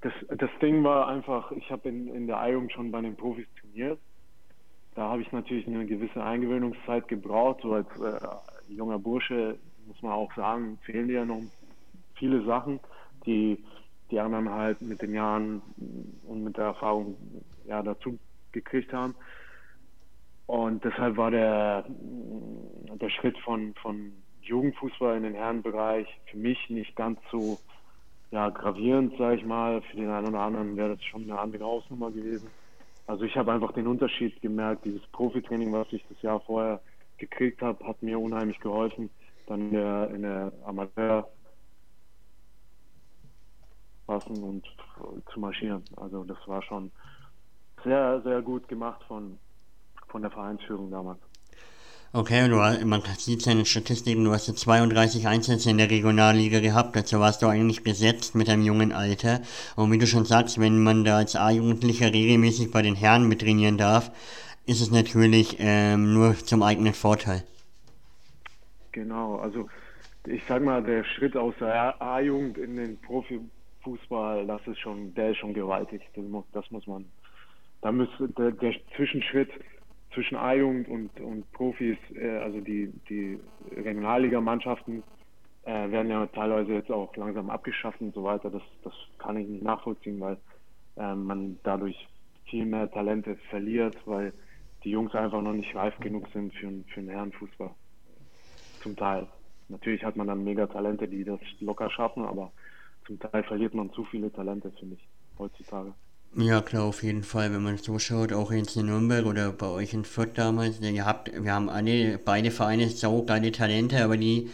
Das, 0.01 0.13
das 0.37 0.49
Ding 0.61 0.83
war 0.83 1.07
einfach, 1.07 1.51
ich 1.51 1.71
habe 1.71 1.89
in, 1.89 2.13
in 2.13 2.27
der 2.27 2.37
A-Jugend 2.39 2.71
schon 2.71 2.91
bei 2.91 3.01
den 3.01 3.15
Profis 3.15 3.47
trainiert. 3.59 3.99
Da 4.95 5.09
habe 5.09 5.21
ich 5.21 5.31
natürlich 5.31 5.67
eine 5.67 5.85
gewisse 5.85 6.23
Eingewöhnungszeit 6.23 7.07
gebraucht. 7.07 7.61
So 7.61 7.73
als 7.73 7.87
äh, 7.99 8.73
junger 8.73 8.99
Bursche 8.99 9.57
muss 9.85 10.01
man 10.01 10.11
auch 10.11 10.33
sagen, 10.35 10.79
fehlen 10.83 11.07
dir 11.07 11.19
ja 11.19 11.25
noch 11.25 11.41
viele 12.15 12.43
Sachen, 12.43 12.79
die 13.25 13.57
die 14.11 14.19
anderen 14.19 14.49
halt 14.49 14.81
mit 14.81 15.01
den 15.01 15.13
Jahren 15.13 15.61
und 16.27 16.43
mit 16.43 16.57
der 16.57 16.65
Erfahrung 16.65 17.15
ja 17.67 17.81
dazu 17.83 18.17
gekriegt 18.57 18.93
haben. 18.93 19.15
Und 20.45 20.83
deshalb 20.83 21.17
war 21.17 21.31
der, 21.31 21.85
der 23.01 23.09
Schritt 23.09 23.37
von, 23.39 23.73
von 23.81 24.13
Jugendfußball 24.41 25.17
in 25.17 25.23
den 25.23 25.35
Herrenbereich 25.35 26.07
für 26.31 26.37
mich 26.37 26.69
nicht 26.69 26.95
ganz 26.95 27.19
so 27.31 27.59
ja, 28.31 28.49
gravierend, 28.49 29.17
sage 29.17 29.37
ich 29.37 29.45
mal. 29.45 29.81
Für 29.81 29.97
den 29.97 30.09
einen 30.09 30.27
oder 30.27 30.39
anderen 30.39 30.77
wäre 30.77 30.95
das 30.95 31.03
schon 31.03 31.23
eine 31.23 31.39
andere 31.39 31.65
Ausnummer 31.65 32.11
gewesen. 32.11 32.49
Also 33.07 33.23
ich 33.23 33.35
habe 33.35 33.51
einfach 33.51 33.73
den 33.73 33.87
Unterschied 33.87 34.41
gemerkt. 34.41 34.85
Dieses 34.85 35.05
Profitraining, 35.07 35.71
was 35.71 35.91
ich 35.91 36.03
das 36.09 36.21
Jahr 36.21 36.39
vorher 36.41 36.81
gekriegt 37.17 37.61
habe, 37.61 37.85
hat 37.85 38.01
mir 38.01 38.19
unheimlich 38.19 38.59
geholfen, 38.59 39.09
dann 39.47 39.61
in 39.61 39.71
der, 39.71 40.09
in 40.11 40.21
der 40.21 40.51
Amateur 40.65 41.27
passen 44.05 44.43
und 44.43 44.65
zu 45.31 45.39
marschieren. 45.39 45.83
Also 45.97 46.23
das 46.23 46.37
war 46.47 46.61
schon 46.61 46.91
sehr, 47.83 48.21
sehr 48.21 48.41
gut 48.41 48.67
gemacht 48.67 49.01
von, 49.07 49.37
von 50.07 50.21
der 50.21 50.31
Vereinsführung 50.31 50.91
damals. 50.91 51.19
Okay, 52.13 52.47
du, 52.47 52.55
man 52.85 53.01
sieht 53.17 53.41
seine 53.41 53.65
Statistiken, 53.65 54.23
du 54.23 54.31
hast 54.31 54.47
ja 54.47 54.55
32 54.55 55.27
Einsätze 55.27 55.69
in 55.69 55.77
der 55.77 55.91
Regionalliga 55.91 56.61
gehabt, 56.61 56.95
dazu 56.95 57.19
warst 57.19 57.41
du 57.41 57.47
eigentlich 57.47 57.83
gesetzt 57.83 58.33
mit 58.33 58.49
einem 58.49 58.63
jungen 58.63 58.93
Alter. 58.93 59.41
Und 59.75 59.91
wie 59.91 59.97
du 59.97 60.07
schon 60.07 60.23
sagst, 60.23 60.59
wenn 60.59 60.81
man 60.81 61.03
da 61.03 61.17
als 61.17 61.35
A-Jugendlicher 61.35 62.13
regelmäßig 62.13 62.71
bei 62.71 62.81
den 62.81 62.95
Herren 62.95 63.27
mit 63.27 63.41
trainieren 63.41 63.77
darf, 63.77 64.11
ist 64.65 64.81
es 64.81 64.89
natürlich 64.89 65.57
ähm, 65.59 66.13
nur 66.13 66.35
zum 66.35 66.63
eigenen 66.63 66.93
Vorteil. 66.93 67.43
Genau, 68.93 69.35
also 69.35 69.67
ich 70.25 70.43
sag 70.47 70.63
mal, 70.63 70.81
der 70.81 71.03
Schritt 71.03 71.35
aus 71.35 71.55
der 71.59 72.01
A-Jugend 72.01 72.57
in 72.57 72.77
den 72.77 72.97
Profifußball, 73.01 74.47
das 74.47 74.65
ist 74.65 74.79
schon, 74.79 75.13
der 75.13 75.31
ist 75.31 75.37
schon 75.37 75.53
gewaltig. 75.53 76.01
Das 76.15 76.25
muss, 76.25 76.45
das 76.53 76.71
muss 76.71 76.87
man 76.87 77.05
da 77.81 77.91
müsste 77.91 78.27
der, 78.29 78.51
der 78.51 78.73
Zwischenschritt 78.95 79.49
zwischen 80.13 80.35
A-Jugend 80.35 80.87
und, 80.87 81.19
und 81.19 81.51
Profis, 81.51 81.97
äh, 82.15 82.37
also 82.37 82.59
die, 82.61 82.91
die 83.09 83.39
Regionalliga-Mannschaften, 83.75 85.03
äh, 85.63 85.91
werden 85.91 86.09
ja 86.09 86.25
teilweise 86.27 86.73
jetzt 86.73 86.91
auch 86.91 87.15
langsam 87.17 87.49
abgeschafft 87.49 88.01
und 88.01 88.13
so 88.13 88.23
weiter. 88.23 88.49
Das, 88.49 88.63
das 88.83 88.93
kann 89.17 89.37
ich 89.37 89.47
nicht 89.47 89.63
nachvollziehen, 89.63 90.19
weil 90.19 90.37
äh, 90.95 91.13
man 91.13 91.59
dadurch 91.63 92.07
viel 92.45 92.65
mehr 92.65 92.89
Talente 92.89 93.35
verliert, 93.49 93.95
weil 94.05 94.33
die 94.83 94.91
Jungs 94.91 95.13
einfach 95.13 95.41
noch 95.41 95.53
nicht 95.53 95.75
reif 95.75 95.97
genug 95.99 96.27
sind 96.33 96.53
für, 96.53 96.71
für 96.93 96.99
einen 97.01 97.09
Herrenfußball. 97.09 97.71
Zum 98.81 98.95
Teil. 98.95 99.27
Natürlich 99.69 100.03
hat 100.03 100.15
man 100.15 100.27
dann 100.27 100.43
mega 100.43 100.65
Talente, 100.67 101.07
die 101.07 101.25
das 101.25 101.41
locker 101.59 101.89
schaffen, 101.89 102.23
aber 102.23 102.51
zum 103.05 103.19
Teil 103.19 103.43
verliert 103.43 103.73
man 103.73 103.91
zu 103.91 104.05
viele 104.05 104.31
Talente, 104.31 104.71
finde 104.71 104.95
ich, 104.95 105.07
heutzutage. 105.37 105.93
Ja, 106.35 106.61
klar, 106.61 106.83
auf 106.83 107.01
jeden 107.01 107.23
Fall, 107.23 107.51
wenn 107.51 107.63
man 107.63 107.77
so 107.77 107.97
schaut, 107.97 108.31
auch 108.31 108.51
in 108.51 108.65
Nürnberg 108.75 109.25
oder 109.25 109.51
bei 109.51 109.67
euch 109.67 109.93
in 109.93 110.05
Fürth 110.05 110.37
damals, 110.37 110.79
ihr 110.81 111.05
habt, 111.05 111.31
wir 111.33 111.53
haben 111.53 111.69
alle, 111.69 112.19
beide 112.19 112.51
Vereine 112.51 112.89
so 112.89 113.23
geile 113.23 113.51
Talente, 113.51 114.03
aber 114.03 114.17
die 114.17 114.49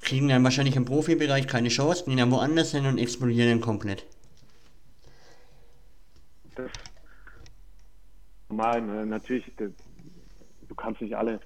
kriegen 0.00 0.28
dann 0.28 0.44
wahrscheinlich 0.44 0.76
im 0.76 0.84
Profibereich 0.84 1.46
keine 1.46 1.68
Chance, 1.68 2.04
gehen 2.06 2.16
dann 2.16 2.30
woanders 2.30 2.72
hin 2.72 2.86
und 2.86 2.98
explodieren 2.98 3.50
dann 3.50 3.60
komplett. 3.60 4.06
Das 6.54 6.70
normal, 8.48 8.82
ne? 8.82 9.06
natürlich, 9.06 9.44
du 9.56 10.74
kannst 10.74 11.00
nicht 11.00 11.16
alle 11.16 11.40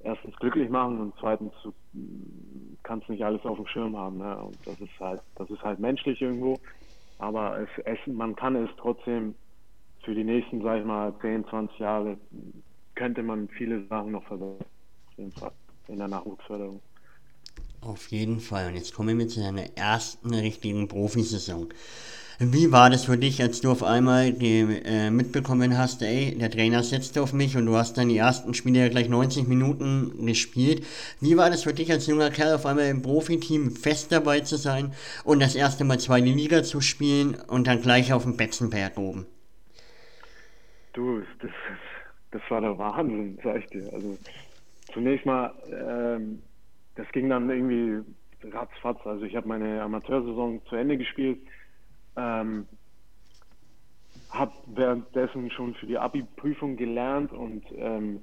erstens 0.00 0.36
glücklich 0.36 0.70
machen 0.70 1.00
und 1.00 1.14
zweitens 1.18 1.52
du 1.62 1.72
kannst 2.82 3.08
nicht 3.08 3.24
alles 3.24 3.44
auf 3.44 3.56
dem 3.56 3.66
Schirm 3.66 3.96
haben, 3.96 4.18
ne? 4.18 4.36
Und 4.36 4.56
das 4.64 4.80
ist 4.80 5.00
halt, 5.00 5.20
das 5.34 5.50
ist 5.50 5.62
halt 5.62 5.80
menschlich 5.80 6.22
irgendwo. 6.22 6.60
Aber 7.18 7.58
es, 7.60 7.68
es, 7.84 7.98
man 8.06 8.36
kann 8.36 8.56
es 8.56 8.70
trotzdem 8.78 9.34
für 10.04 10.14
die 10.14 10.24
nächsten, 10.24 10.62
sag 10.62 10.80
ich 10.80 10.84
mal, 10.84 11.14
10, 11.20 11.46
20 11.48 11.78
Jahre, 11.78 12.16
könnte 12.94 13.22
man 13.22 13.48
viele 13.48 13.86
Sachen 13.88 14.12
noch 14.12 14.24
verbessern. 14.24 14.66
In 15.88 15.98
der 15.98 16.08
Nachwuchsförderung. 16.08 16.80
Auf 17.80 18.08
jeden 18.08 18.40
Fall. 18.40 18.68
Und 18.68 18.74
jetzt 18.74 18.94
kommen 18.94 19.18
wir 19.18 19.28
zu 19.28 19.40
deiner 19.40 19.76
ersten 19.76 20.34
richtigen 20.34 20.88
Profisaison. 20.88 21.68
Wie 22.38 22.70
war 22.70 22.90
das 22.90 23.06
für 23.06 23.16
dich, 23.16 23.40
als 23.40 23.62
du 23.62 23.70
auf 23.70 23.82
einmal 23.82 24.30
die, 24.30 24.60
äh, 24.84 25.10
mitbekommen 25.10 25.78
hast, 25.78 26.02
ey, 26.02 26.36
der 26.38 26.50
Trainer 26.50 26.82
setzt 26.82 27.18
auf 27.18 27.32
mich 27.32 27.56
und 27.56 27.64
du 27.64 27.76
hast 27.76 27.96
dann 27.96 28.10
die 28.10 28.18
ersten 28.18 28.52
Spiele 28.52 28.90
gleich 28.90 29.08
90 29.08 29.48
Minuten 29.48 30.26
gespielt. 30.26 30.84
Wie 31.18 31.38
war 31.38 31.48
das 31.48 31.62
für 31.62 31.72
dich 31.72 31.90
als 31.90 32.06
junger 32.06 32.28
Kerl 32.28 32.56
auf 32.56 32.66
einmal 32.66 32.88
im 32.88 33.00
Profiteam 33.00 33.70
fest 33.70 34.12
dabei 34.12 34.40
zu 34.40 34.56
sein 34.56 34.92
und 35.24 35.40
das 35.40 35.56
erste 35.56 35.84
Mal 35.84 35.98
zweite 35.98 36.26
Liga 36.26 36.62
zu 36.62 36.82
spielen 36.82 37.36
und 37.48 37.66
dann 37.68 37.80
gleich 37.80 38.12
auf 38.12 38.24
dem 38.24 38.36
Betzenberg 38.36 38.98
oben? 38.98 39.24
Du, 40.92 41.22
das, 41.40 41.50
das 42.32 42.42
war 42.50 42.60
der 42.60 42.76
Wahnsinn, 42.76 43.38
sag 43.42 43.60
ich 43.60 43.66
dir. 43.68 43.90
Also 43.94 44.18
zunächst 44.92 45.24
mal, 45.24 45.54
ähm, 45.72 46.42
das 46.96 47.10
ging 47.12 47.30
dann 47.30 47.48
irgendwie 47.48 48.02
ratzfatz. 48.52 48.98
Also 49.06 49.24
ich 49.24 49.34
habe 49.34 49.48
meine 49.48 49.80
Amateursaison 49.80 50.60
zu 50.68 50.76
Ende 50.76 50.98
gespielt 50.98 51.38
ähm, 52.16 52.66
habe 54.30 54.52
währenddessen 54.66 55.50
schon 55.50 55.74
für 55.74 55.86
die 55.86 55.98
Abi-Prüfung 55.98 56.76
gelernt 56.76 57.32
und 57.32 57.64
ähm, 57.72 58.20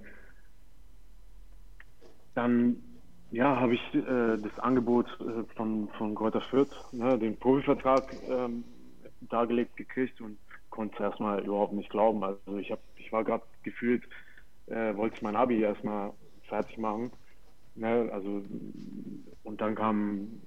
dann 2.36 2.82
ja, 3.32 3.60
habe 3.60 3.74
ich 3.74 3.96
äh, 3.96 4.38
das 4.38 4.60
Angebot 4.60 5.08
äh, 5.20 5.44
von, 5.56 5.90
von 5.98 6.16
Fürth, 6.50 6.70
ne, 6.92 7.18
den 7.18 7.38
Profivertrag 7.40 8.14
ähm, 8.28 8.64
dargelegt 9.22 9.76
gekriegt 9.76 10.22
und 10.22 10.38
konnte 10.70 10.96
es 10.96 11.02
erstmal 11.02 11.44
überhaupt 11.44 11.74
nicht 11.74 11.90
glauben. 11.90 12.24
Also 12.24 12.58
ich, 12.58 12.72
hab, 12.72 12.80
ich 12.96 13.12
war 13.12 13.24
gerade 13.24 13.44
gefühlt, 13.64 14.04
äh, 14.68 14.96
wollte 14.96 15.18
mein 15.24 15.36
Abi 15.36 15.62
erstmal 15.62 16.14
fertig 16.48 16.78
machen. 16.78 17.12
Ne, 17.76 18.10
also, 18.12 18.44
und 19.44 19.62
dann 19.62 19.74
kam 19.76 20.42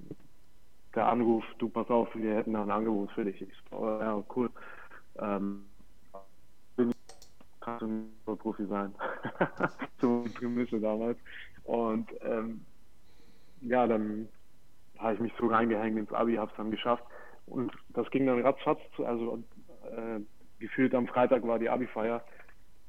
der 0.96 1.06
Anruf, 1.06 1.44
du 1.58 1.68
pass 1.68 1.88
auf, 1.90 2.08
wir 2.14 2.34
hätten 2.34 2.52
noch 2.52 2.62
ein 2.62 2.70
Angebot 2.70 3.10
für 3.12 3.24
dich. 3.24 3.40
Ich 3.40 3.54
so, 3.70 3.86
ja, 3.86 4.24
cool. 4.34 4.50
Ähm, 5.18 5.66
kannst 7.60 7.82
du 7.82 8.36
Profi 8.36 8.66
sein. 8.66 8.94
so 10.00 10.24
Prämisse 10.34 10.80
damals. 10.80 11.18
Und 11.64 12.08
ähm, 12.22 12.64
ja, 13.60 13.86
dann 13.86 14.28
habe 14.98 15.14
ich 15.14 15.20
mich 15.20 15.32
so 15.38 15.46
reingehängt 15.46 15.98
ins 15.98 16.12
Abi, 16.12 16.36
habe 16.36 16.50
es 16.50 16.56
dann 16.56 16.70
geschafft. 16.70 17.04
Und 17.46 17.72
das 17.90 18.08
ging 18.10 18.26
dann 18.26 18.40
ratzfatz. 18.40 18.80
Also 18.98 19.42
äh, 19.90 20.20
gefühlt 20.58 20.94
am 20.94 21.06
Freitag 21.06 21.46
war 21.46 21.58
die 21.58 21.68
Abi-Feier 21.68 22.24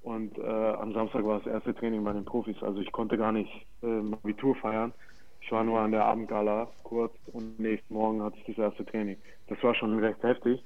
und 0.02 0.38
äh, 0.38 0.42
am 0.42 0.94
Samstag 0.94 1.26
war 1.26 1.40
das 1.40 1.48
erste 1.48 1.76
Training 1.76 2.04
bei 2.04 2.14
den 2.14 2.26
Profis. 2.26 2.62
Also 2.62 2.80
ich 2.80 2.92
konnte 2.92 3.18
gar 3.18 3.32
nicht 3.32 3.68
äh, 3.82 4.00
Abitur 4.14 4.56
feiern. 4.56 4.94
Ich 5.48 5.54
war 5.54 5.64
nur 5.64 5.80
an 5.80 5.92
der 5.92 6.04
Abendgala 6.04 6.68
kurz 6.84 7.14
und 7.32 7.58
nächsten 7.58 7.94
Morgen 7.94 8.22
hatte 8.22 8.36
ich 8.38 8.44
das 8.48 8.58
erste 8.58 8.86
Training. 8.86 9.16
Das 9.48 9.64
war 9.64 9.74
schon 9.74 9.98
recht 9.98 10.22
heftig. 10.22 10.62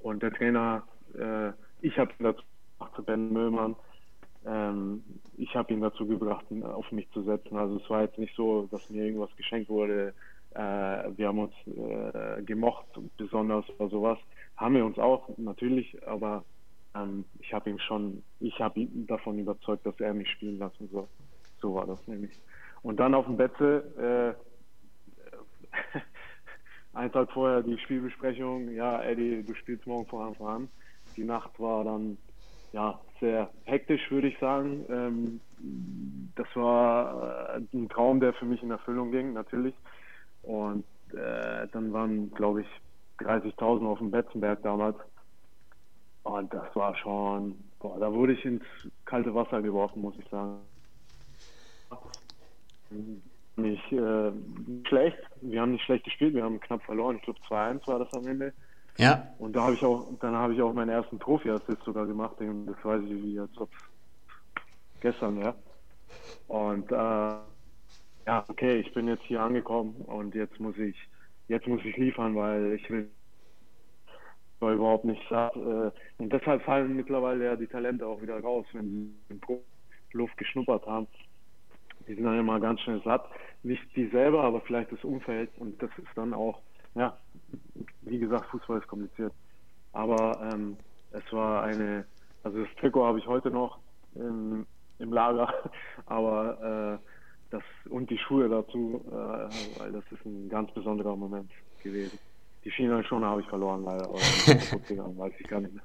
Und 0.00 0.22
der 0.22 0.30
Trainer, 0.30 0.82
äh, 1.18 1.52
ich 1.80 1.98
habe 1.98 2.12
ihn 2.18 2.24
dazu 2.24 2.42
gebracht, 2.78 3.06
Ben 3.06 3.32
Möllmann, 3.32 3.74
ähm, 4.44 5.02
ich 5.38 5.56
habe 5.56 5.72
ihn 5.72 5.80
dazu 5.80 6.06
gebracht, 6.06 6.44
ihn 6.50 6.62
auf 6.62 6.92
mich 6.92 7.10
zu 7.12 7.22
setzen. 7.22 7.56
Also 7.56 7.78
es 7.78 7.88
war 7.88 8.02
jetzt 8.02 8.18
nicht 8.18 8.36
so, 8.36 8.68
dass 8.70 8.90
mir 8.90 9.06
irgendwas 9.06 9.34
geschenkt 9.38 9.70
wurde. 9.70 10.12
Äh, 10.50 10.58
wir 11.16 11.28
haben 11.28 11.38
uns 11.38 11.54
äh, 11.64 12.42
gemocht, 12.42 12.84
besonders 13.16 13.64
oder 13.78 13.88
sowas. 13.88 14.18
Haben 14.58 14.74
wir 14.74 14.84
uns 14.84 14.98
auch, 14.98 15.30
natürlich, 15.38 15.96
aber 16.06 16.44
ähm, 16.94 17.24
ich 17.40 17.54
habe 17.54 17.70
ihn 17.70 17.78
schon, 17.78 18.22
ich 18.38 18.60
habe 18.60 18.80
ihn 18.80 19.06
davon 19.06 19.38
überzeugt, 19.38 19.86
dass 19.86 19.98
er 19.98 20.12
mich 20.12 20.28
spielen 20.28 20.58
lassen 20.58 20.90
soll. 20.92 21.08
So 21.62 21.74
war 21.74 21.86
das 21.86 22.06
nämlich. 22.06 22.38
Und 22.82 22.98
dann 22.98 23.14
auf 23.14 23.26
dem 23.26 23.36
Betze, 23.36 24.36
äh, 25.72 25.98
einen 26.96 27.12
Tag 27.12 27.30
vorher 27.32 27.62
die 27.62 27.78
Spielbesprechung, 27.78 28.70
ja, 28.70 29.02
Eddie, 29.02 29.42
du 29.42 29.54
spielst 29.54 29.86
morgen 29.86 30.06
von 30.06 30.26
Anfang 30.26 30.46
an. 30.46 30.68
Die 31.16 31.24
Nacht 31.24 31.58
war 31.60 31.84
dann 31.84 32.18
ja 32.72 33.00
sehr 33.20 33.50
hektisch, 33.64 34.10
würde 34.10 34.28
ich 34.28 34.38
sagen. 34.38 34.84
Ähm, 34.88 35.40
das 36.34 36.48
war 36.54 37.56
äh, 37.56 37.62
ein 37.72 37.88
Traum, 37.88 38.20
der 38.20 38.32
für 38.34 38.46
mich 38.46 38.62
in 38.62 38.70
Erfüllung 38.70 39.12
ging, 39.12 39.32
natürlich. 39.32 39.74
Und 40.42 40.84
äh, 41.12 41.68
dann 41.72 41.92
waren, 41.92 42.32
glaube 42.34 42.62
ich, 42.62 42.68
30.000 43.20 43.86
auf 43.86 43.98
dem 43.98 44.10
Betzenberg 44.10 44.62
damals. 44.62 44.96
Und 46.24 46.52
das 46.52 46.74
war 46.74 46.96
schon, 46.96 47.54
boah, 47.78 47.98
da 48.00 48.12
wurde 48.12 48.32
ich 48.32 48.44
ins 48.44 48.64
kalte 49.04 49.34
Wasser 49.34 49.62
geworfen, 49.62 50.02
muss 50.02 50.18
ich 50.18 50.28
sagen 50.28 50.58
nicht 53.56 53.81
äh, 53.92 54.32
schlecht. 54.86 55.18
Wir 55.40 55.60
haben 55.60 55.72
nicht 55.72 55.84
schlecht 55.84 56.04
gespielt, 56.04 56.34
wir 56.34 56.44
haben 56.44 56.60
knapp 56.60 56.82
verloren. 56.82 57.16
Ich 57.16 57.22
glaube 57.22 57.40
2-1 57.48 57.86
war 57.86 57.98
das 57.98 58.12
am 58.14 58.26
Ende. 58.26 58.52
Ja. 58.98 59.26
Und 59.38 59.54
da 59.56 59.62
habe 59.62 59.74
ich 59.74 59.84
auch, 59.84 60.06
dann 60.20 60.34
habe 60.34 60.54
ich 60.54 60.62
auch 60.62 60.72
meinen 60.72 60.90
ersten 60.90 61.18
Profi-Assist 61.18 61.82
sogar 61.84 62.06
gemacht. 62.06 62.36
Das 62.38 62.84
weiß 62.84 63.02
ich 63.04 63.22
wie 63.22 63.38
als 63.38 63.56
ob 63.58 63.70
gestern, 65.00 65.40
ja. 65.40 65.54
Und 66.48 66.90
äh, 66.92 66.94
ja, 66.94 68.44
okay, 68.48 68.80
ich 68.80 68.92
bin 68.92 69.08
jetzt 69.08 69.24
hier 69.24 69.40
angekommen 69.40 69.94
und 70.06 70.34
jetzt 70.34 70.60
muss 70.60 70.76
ich, 70.76 70.96
jetzt 71.48 71.66
muss 71.66 71.80
ich 71.84 71.96
liefern, 71.96 72.36
weil 72.36 72.74
ich 72.74 72.88
will 72.90 73.10
überhaupt 74.60 75.04
nicht 75.04 75.22
satt. 75.28 75.56
Äh, 75.56 75.90
und 76.18 76.32
deshalb 76.32 76.62
fallen 76.62 76.94
mittlerweile 76.94 77.44
ja 77.44 77.56
die 77.56 77.66
Talente 77.66 78.06
auch 78.06 78.20
wieder 78.20 78.38
raus, 78.40 78.66
wenn 78.72 79.14
sie 79.28 79.34
in 79.34 79.40
Luft 80.12 80.36
geschnuppert 80.36 80.86
haben 80.86 81.08
die 82.06 82.14
sind 82.14 82.24
dann 82.24 82.38
immer 82.38 82.60
ganz 82.60 82.80
schnell 82.80 83.00
satt. 83.04 83.24
Nicht 83.62 83.84
die 83.96 84.08
selber, 84.08 84.42
aber 84.42 84.60
vielleicht 84.62 84.92
das 84.92 85.04
Umfeld. 85.04 85.50
Und 85.58 85.80
das 85.82 85.90
ist 85.98 86.08
dann 86.16 86.34
auch, 86.34 86.60
ja, 86.94 87.16
wie 88.02 88.18
gesagt, 88.18 88.46
Fußball 88.46 88.78
ist 88.78 88.88
kompliziert. 88.88 89.32
Aber 89.92 90.40
ähm, 90.52 90.76
es 91.10 91.22
war 91.32 91.62
eine, 91.62 92.06
also 92.42 92.64
das 92.64 92.74
Trikot 92.76 93.04
habe 93.04 93.18
ich 93.18 93.26
heute 93.26 93.50
noch 93.50 93.78
im, 94.14 94.66
im 94.98 95.12
Lager, 95.12 95.52
aber 96.06 97.00
äh, 97.00 97.06
das 97.50 97.62
und 97.90 98.10
die 98.10 98.18
Schuhe 98.18 98.48
dazu, 98.48 99.04
äh, 99.06 99.78
weil 99.78 99.92
das 99.92 100.04
ist 100.10 100.24
ein 100.24 100.48
ganz 100.48 100.72
besonderer 100.72 101.14
Moment 101.16 101.50
gewesen. 101.82 102.18
Die 102.64 102.70
Finalschoner 102.70 103.26
habe 103.26 103.42
ich 103.42 103.48
verloren 103.48 103.84
leider, 103.84 104.04
aber 104.04 104.14
weiß 105.18 105.34
ich 105.38 105.48
gar 105.48 105.60
nicht 105.60 105.74
mehr. 105.74 105.84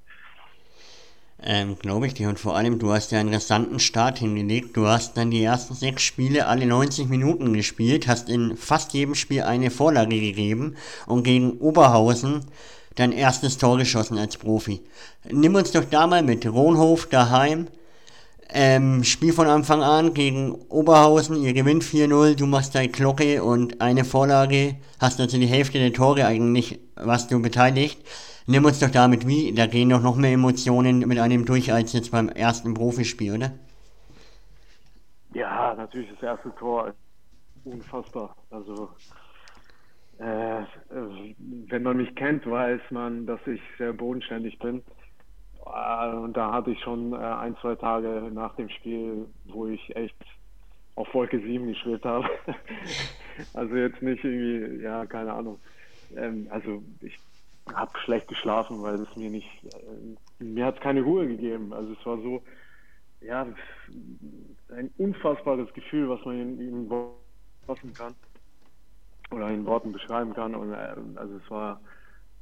Ähm, 1.44 1.78
Glaube 1.80 2.08
ich 2.08 2.14
dir. 2.16 2.30
Und 2.30 2.40
vor 2.40 2.56
allem, 2.56 2.80
du 2.80 2.92
hast 2.92 3.12
ja 3.12 3.20
einen 3.20 3.34
rasanten 3.34 3.80
Start 3.80 4.20
hingelegt. 4.20 4.76
Du 4.76 4.88
hast 4.88 5.18
dann 5.18 5.30
die 5.30 5.44
ersten 5.44 5.76
sechs 5.76 6.02
Spiele 6.02 6.48
alle 6.48 6.66
90 6.66 7.08
Minuten 7.10 7.54
gespielt, 7.54 8.08
hast 8.08 8.30
in 8.30 8.58
fast 8.58 8.94
jedem 8.94 9.14
Spiel 9.14 9.44
eine 9.44 9.70
Vorlage 9.70 10.20
gegeben 10.20 10.76
und 11.06 11.24
gegen 11.24 11.60
Oberhausen 11.60 12.46
dein 12.96 13.12
erstes 13.12 13.58
Tor 13.58 13.78
geschossen 13.78 14.18
als 14.18 14.38
Profi. 14.38 14.82
Nimm 15.30 15.54
uns 15.56 15.72
doch 15.72 15.86
da 15.86 16.08
mal 16.08 16.24
mit. 16.24 16.46
Ronhof 16.46 17.08
daheim. 17.08 17.68
Ähm, 18.50 19.04
Spiel 19.04 19.34
von 19.34 19.48
Anfang 19.48 19.84
an 19.84 20.14
gegen 20.14 20.54
Oberhausen, 20.70 21.36
ihr 21.44 21.52
gewinnt 21.52 21.84
4-0, 21.84 22.36
du 22.36 22.46
machst 22.46 22.76
deine 22.76 22.88
Glocke 22.88 23.44
und 23.44 23.82
eine 23.82 24.06
Vorlage, 24.06 24.78
hast 25.00 25.20
also 25.20 25.38
die 25.38 25.48
Hälfte 25.48 25.80
der 25.80 25.92
Tore 25.92 26.26
eigentlich, 26.26 26.80
was 26.96 27.28
du 27.28 27.42
beteiligt. 27.42 28.00
Nimm 28.50 28.64
uns 28.64 28.80
doch 28.80 28.90
damit 28.90 29.28
wie, 29.28 29.54
da 29.54 29.68
gehen 29.68 29.90
doch 29.90 30.02
noch 30.02 30.16
mehr 30.16 30.32
Emotionen 30.32 31.00
mit 31.00 31.20
einem 31.20 31.44
durch 31.46 31.74
als 31.74 31.92
jetzt 31.92 32.12
beim 32.14 32.30
ersten 32.30 32.74
Profispiel, 32.74 33.36
oder? 33.36 33.52
Ja, 35.34 35.76
natürlich 35.76 36.10
das 36.12 36.24
erste 36.24 36.56
Tor 36.56 36.94
unfassbar. 37.66 38.38
Also 38.50 38.90
äh, 40.20 40.64
wenn 41.68 41.84
man 41.84 41.98
mich 41.98 42.16
kennt, 42.16 42.50
weiß 42.50 42.80
man, 42.90 43.26
dass 43.26 43.46
ich 43.48 43.60
sehr 43.78 43.92
bodenständig 43.92 44.58
bin. 44.60 44.82
Äh, 45.66 46.16
und 46.16 46.38
da 46.38 46.54
hatte 46.54 46.72
ich 46.72 46.80
schon 46.80 47.12
äh, 47.12 47.18
ein, 47.18 47.58
zwei 47.62 47.76
Tage 47.76 48.32
nach 48.34 48.56
dem 48.56 48.70
Spiel, 48.70 49.28
wo 49.44 49.68
ich 49.68 49.94
echt 49.98 50.16
auf 50.96 51.14
Wolke 51.14 51.38
7 51.42 51.68
gespielt 51.68 52.06
habe. 52.06 52.30
also 53.54 53.76
jetzt 53.76 54.02
nicht 54.02 54.24
irgendwie, 54.24 54.84
ja, 54.84 55.06
keine 55.06 55.34
Ahnung. 55.34 55.60
Ähm, 56.16 56.48
also 56.50 56.82
ich 57.02 57.20
habe 57.74 57.98
schlecht 58.00 58.28
geschlafen, 58.28 58.82
weil 58.82 59.02
es 59.02 59.16
mir 59.16 59.30
nicht, 59.30 59.48
äh, 59.66 60.44
mir 60.44 60.66
hat 60.66 60.76
es 60.76 60.82
keine 60.82 61.02
Ruhe 61.02 61.28
gegeben. 61.28 61.74
Also 61.74 61.94
es 61.94 62.06
war 62.06 62.18
so, 62.18 62.42
ja, 63.22 63.48
ein 64.70 64.92
unfassbares 64.98 65.74
Gefühl, 65.74 66.10
was 66.10 66.24
man 66.26 66.40
in, 66.40 66.60
in 66.60 66.90
Worten 66.90 67.94
kann 67.94 68.16
oder 69.32 69.50
in 69.50 69.66
Worten 69.66 69.92
beschreiben 69.92 70.34
kann. 70.34 70.56
Und 70.56 70.74
äh, 70.74 70.96
also 71.16 71.38
es 71.38 71.52
war 71.52 71.80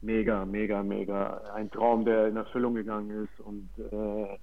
mega, 0.01 0.45
mega, 0.45 0.83
mega 0.83 1.41
ein 1.53 1.69
Traum, 1.71 2.05
der 2.05 2.27
in 2.27 2.37
Erfüllung 2.37 2.75
gegangen 2.75 3.25
ist 3.25 3.45
und, 3.45 3.69
äh, 3.91 4.37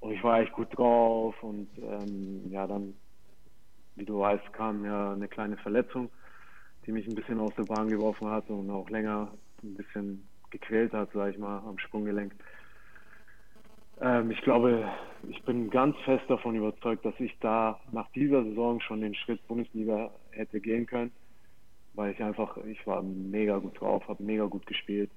und 0.00 0.12
ich 0.12 0.22
war 0.22 0.40
echt 0.40 0.52
gut 0.52 0.76
drauf 0.76 1.34
und 1.42 1.68
ähm, 1.78 2.50
ja, 2.50 2.66
dann, 2.66 2.94
wie 3.94 4.04
du 4.04 4.20
weißt, 4.20 4.52
kam 4.52 4.84
ja 4.84 5.12
eine 5.12 5.28
kleine 5.28 5.56
Verletzung, 5.56 6.10
die 6.84 6.92
mich 6.92 7.06
ein 7.06 7.14
bisschen 7.14 7.40
aus 7.40 7.54
der 7.56 7.64
Bahn 7.64 7.88
geworfen 7.88 8.28
hat 8.28 8.48
und 8.50 8.70
auch 8.70 8.90
länger 8.90 9.32
ein 9.66 9.76
bisschen 9.76 10.28
gequält 10.50 10.92
hat, 10.92 11.12
sage 11.12 11.32
ich 11.32 11.38
mal, 11.38 11.60
am 11.60 11.78
Sprunggelenk. 11.78 12.34
Ähm, 14.00 14.30
ich 14.30 14.42
glaube, 14.42 14.88
ich 15.28 15.42
bin 15.44 15.70
ganz 15.70 15.96
fest 16.04 16.24
davon 16.28 16.56
überzeugt, 16.56 17.04
dass 17.04 17.18
ich 17.20 17.38
da 17.40 17.80
nach 17.92 18.10
dieser 18.12 18.44
Saison 18.44 18.80
schon 18.80 19.02
den 19.02 19.14
Schritt 19.14 19.46
Bundesliga 19.48 20.12
hätte 20.30 20.60
gehen 20.60 20.86
können, 20.86 21.12
weil 21.94 22.12
ich 22.12 22.22
einfach, 22.22 22.56
ich 22.58 22.86
war 22.86 23.02
mega 23.02 23.58
gut 23.58 23.80
drauf, 23.80 24.06
habe 24.08 24.22
mega 24.22 24.44
gut 24.46 24.66
gespielt 24.66 25.10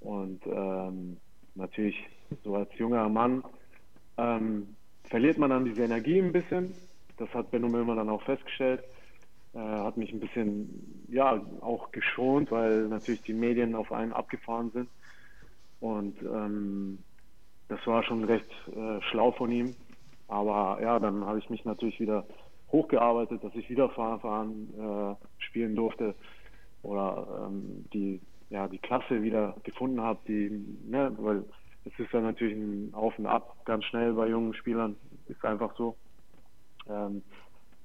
Und 0.00 0.46
ähm, 0.46 1.18
natürlich, 1.54 1.96
so 2.44 2.56
als 2.56 2.70
junger 2.78 3.08
Mann, 3.08 3.44
ähm, 4.18 4.76
verliert 5.04 5.38
man 5.38 5.50
dann 5.50 5.64
diese 5.64 5.84
Energie 5.84 6.20
ein 6.20 6.32
bisschen. 6.32 6.74
Das 7.18 7.32
hat 7.34 7.50
Benno 7.50 7.68
Müllmann 7.68 7.96
dann 7.98 8.10
auch 8.10 8.22
festgestellt. 8.24 8.84
Äh, 9.54 9.58
hat 9.58 9.96
mich 9.96 10.12
ein 10.12 10.20
bisschen, 10.20 11.04
ja, 11.08 11.40
auch 11.60 11.92
geschont, 11.92 12.50
weil 12.50 12.88
natürlich 12.88 13.22
die 13.22 13.34
Medien 13.34 13.74
auf 13.74 13.92
einen 13.92 14.12
abgefahren 14.12 14.70
sind. 14.72 14.88
Und 15.80 16.20
ähm, 16.22 16.98
das 17.68 17.86
war 17.86 18.02
schon 18.02 18.24
recht 18.24 18.50
äh, 18.74 19.00
schlau 19.10 19.32
von 19.32 19.52
ihm. 19.52 19.74
Aber 20.28 20.80
ja, 20.82 20.98
dann 20.98 21.24
habe 21.24 21.38
ich 21.38 21.50
mich 21.50 21.64
natürlich 21.64 22.00
wieder 22.00 22.26
hochgearbeitet, 22.72 23.44
dass 23.44 23.54
ich 23.54 23.70
wieder 23.70 23.88
fahren, 23.90 24.68
äh, 24.76 25.42
spielen 25.44 25.76
durfte 25.76 26.14
oder 26.82 27.46
ähm, 27.46 27.84
die, 27.92 28.20
ja, 28.50 28.66
die 28.66 28.78
Klasse 28.78 29.22
wieder 29.22 29.54
gefunden 29.62 30.00
habe, 30.00 30.18
die, 30.26 30.50
ne, 30.84 31.14
weil 31.18 31.44
es 31.84 31.98
ist 31.98 32.12
ja 32.12 32.20
natürlich 32.20 32.56
ein 32.56 32.92
Auf 32.94 33.18
und 33.18 33.26
Ab 33.26 33.56
ganz 33.64 33.84
schnell 33.84 34.14
bei 34.14 34.28
jungen 34.28 34.54
Spielern, 34.54 34.96
ist 35.26 35.44
einfach 35.44 35.76
so. 35.76 35.96
Ähm, 36.88 37.22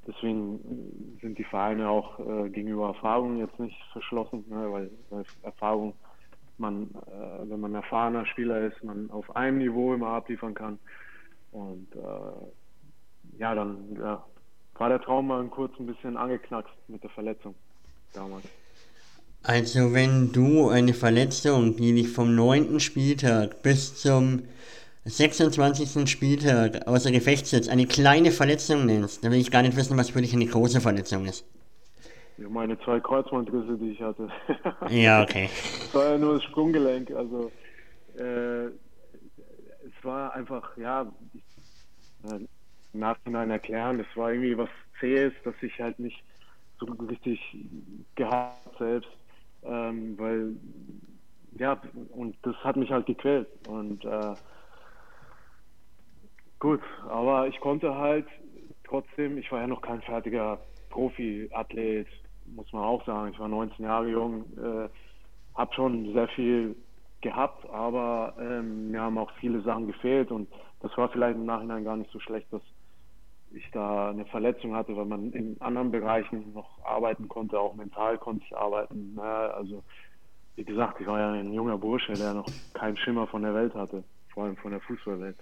deswegen 0.08 1.18
sind 1.22 1.38
die 1.38 1.44
Vereine 1.44 1.90
auch 1.90 2.20
äh, 2.20 2.50
gegenüber 2.50 2.88
Erfahrung 2.88 3.38
jetzt 3.38 3.60
nicht 3.60 3.78
verschlossen, 3.92 4.46
ne, 4.50 4.72
weil, 4.72 4.90
weil 5.10 5.24
Erfahrung 5.44 5.94
man, 6.58 6.90
äh, 7.08 7.50
wenn 7.50 7.60
man 7.60 7.76
erfahrener 7.76 8.26
Spieler 8.26 8.68
ist, 8.68 8.84
man 8.84 9.10
auf 9.12 9.36
einem 9.36 9.60
Niveau 9.60 9.94
immer 9.94 10.10
abliefern 10.10 10.54
kann. 10.54 10.80
Und 11.52 11.88
äh, 11.96 13.40
ja, 13.40 13.56
dann 13.56 13.78
ja, 13.98 14.24
war 14.76 14.90
der 14.90 15.02
Traum 15.02 15.28
mal 15.28 15.44
kurz 15.46 15.74
ein 15.80 15.86
bisschen 15.86 16.18
angeknackst 16.18 16.74
mit 16.88 17.02
der 17.04 17.10
Verletzung 17.10 17.56
damals. 18.14 18.46
Also 19.44 19.94
wenn 19.94 20.32
du 20.34 20.70
eine 20.70 20.94
Verletzung, 20.94 21.78
die 21.78 21.94
dich 21.94 22.10
vom 22.10 22.36
9. 22.36 22.80
Spieltag 22.80 23.64
bis 23.64 23.96
zum 23.96 24.44
26. 25.06 26.10
Spieltag 26.10 26.88
außer 26.88 27.12
Gefecht 27.12 27.48
setzt, 27.48 27.70
eine 27.70 27.86
kleine 27.86 28.32
Verletzung 28.32 28.86
nennst, 28.86 29.24
dann 29.24 29.32
will 29.32 29.40
ich 29.40 29.52
gar 29.52 29.62
nicht 29.62 29.76
wissen, 29.76 29.98
was 29.98 30.10
für 30.10 30.22
dich 30.22 30.34
eine 30.34 30.46
große 30.46 30.82
Verletzung 30.82 31.26
ist. 31.26 31.46
Meine 32.38 32.80
zwei 32.80 33.00
Kreuzbandrisse, 33.00 33.78
die 33.78 33.92
ich 33.92 34.02
hatte. 34.02 34.30
ja, 34.90 35.22
okay. 35.22 35.50
Es 35.84 35.94
war 35.94 36.12
ja 36.12 36.18
nur 36.18 36.36
das 36.36 36.44
Sprunggelenk, 36.44 37.12
also 37.12 37.52
äh, 38.18 38.66
es 38.68 40.04
war 40.04 40.34
einfach, 40.34 40.78
ja, 40.78 41.02
äh, 42.24 42.40
im 42.94 43.00
Nachhinein 43.00 43.52
erklären, 43.52 44.00
es 44.00 44.18
war 44.18 44.32
irgendwie 44.32 44.58
was 44.58 44.70
Zähes, 45.00 45.34
dass 45.44 45.56
ich 45.62 45.80
halt 45.80 46.00
nicht 46.00 46.24
so 46.80 46.86
richtig 46.86 47.40
gehabt 48.16 48.78
selbst, 48.78 49.10
ähm, 49.64 50.18
weil, 50.18 50.56
ja, 51.58 51.80
und 52.12 52.38
das 52.44 52.56
hat 52.64 52.78
mich 52.78 52.90
halt 52.90 53.06
gequält 53.06 53.48
und 53.68 54.06
äh, 54.06 54.34
gut, 56.60 56.82
aber 57.08 57.48
ich 57.48 57.60
konnte 57.60 57.96
halt 57.96 58.28
trotzdem, 58.84 59.38
ich 59.38 59.52
war 59.52 59.62
ja 59.62 59.68
noch 59.68 59.82
kein 59.82 60.02
fertiger 60.02 60.60
Profi-Athlet, 60.90 62.08
muss 62.46 62.72
man 62.74 62.84
auch 62.84 63.06
sagen. 63.06 63.32
Ich 63.34 63.40
war 63.40 63.48
19 63.48 63.86
Jahre 63.86 64.10
jung, 64.10 64.46
äh, 64.58 64.90
habe 65.56 65.74
schon 65.74 66.14
sehr 66.14 66.28
viel 66.30 66.76
gehabt, 67.22 67.70
aber 67.70 68.34
ähm, 68.40 68.92
mir 68.92 69.02
haben 69.02 69.18
auch 69.18 69.32
viele 69.40 69.62
Sachen 69.62 69.88
gefehlt 69.88 70.32
und 70.32 70.50
das 70.80 70.96
war 70.98 71.10
vielleicht 71.10 71.36
im 71.36 71.46
Nachhinein 71.46 71.84
gar 71.84 71.98
nicht 71.98 72.12
so 72.12 72.20
schlecht, 72.20 72.52
dass 72.52 72.62
ich 73.52 73.70
da 73.72 74.12
eine 74.12 74.26
Verletzung 74.26 74.76
hatte, 74.76 74.96
weil 74.96 75.06
man 75.06 75.32
in 75.34 75.60
anderen 75.60 75.92
Bereichen 75.92 76.54
noch 76.54 76.84
arbeiten 76.86 77.28
konnte, 77.28 77.60
auch 77.60 77.76
mental 77.76 78.18
konnte 78.18 78.46
ich 78.46 78.56
arbeiten. 78.56 79.16
Ne? 79.16 79.22
Also 79.22 79.84
wie 80.56 80.64
gesagt, 80.64 81.02
ich 81.02 81.08
war 81.08 81.20
ja 81.20 81.32
ein 81.32 81.54
junger 81.54 81.78
Bursche, 81.78 82.18
der 82.18 82.34
noch 82.34 82.52
keinen 82.74 82.98
Schimmer 82.98 83.28
von 83.28 83.42
der 83.42 83.54
Welt 83.54 83.74
hatte, 83.74 84.04
vor 84.34 84.44
allem 84.44 84.58
von 84.58 84.72
der 84.72 84.82
Fußballwelt. 84.82 85.38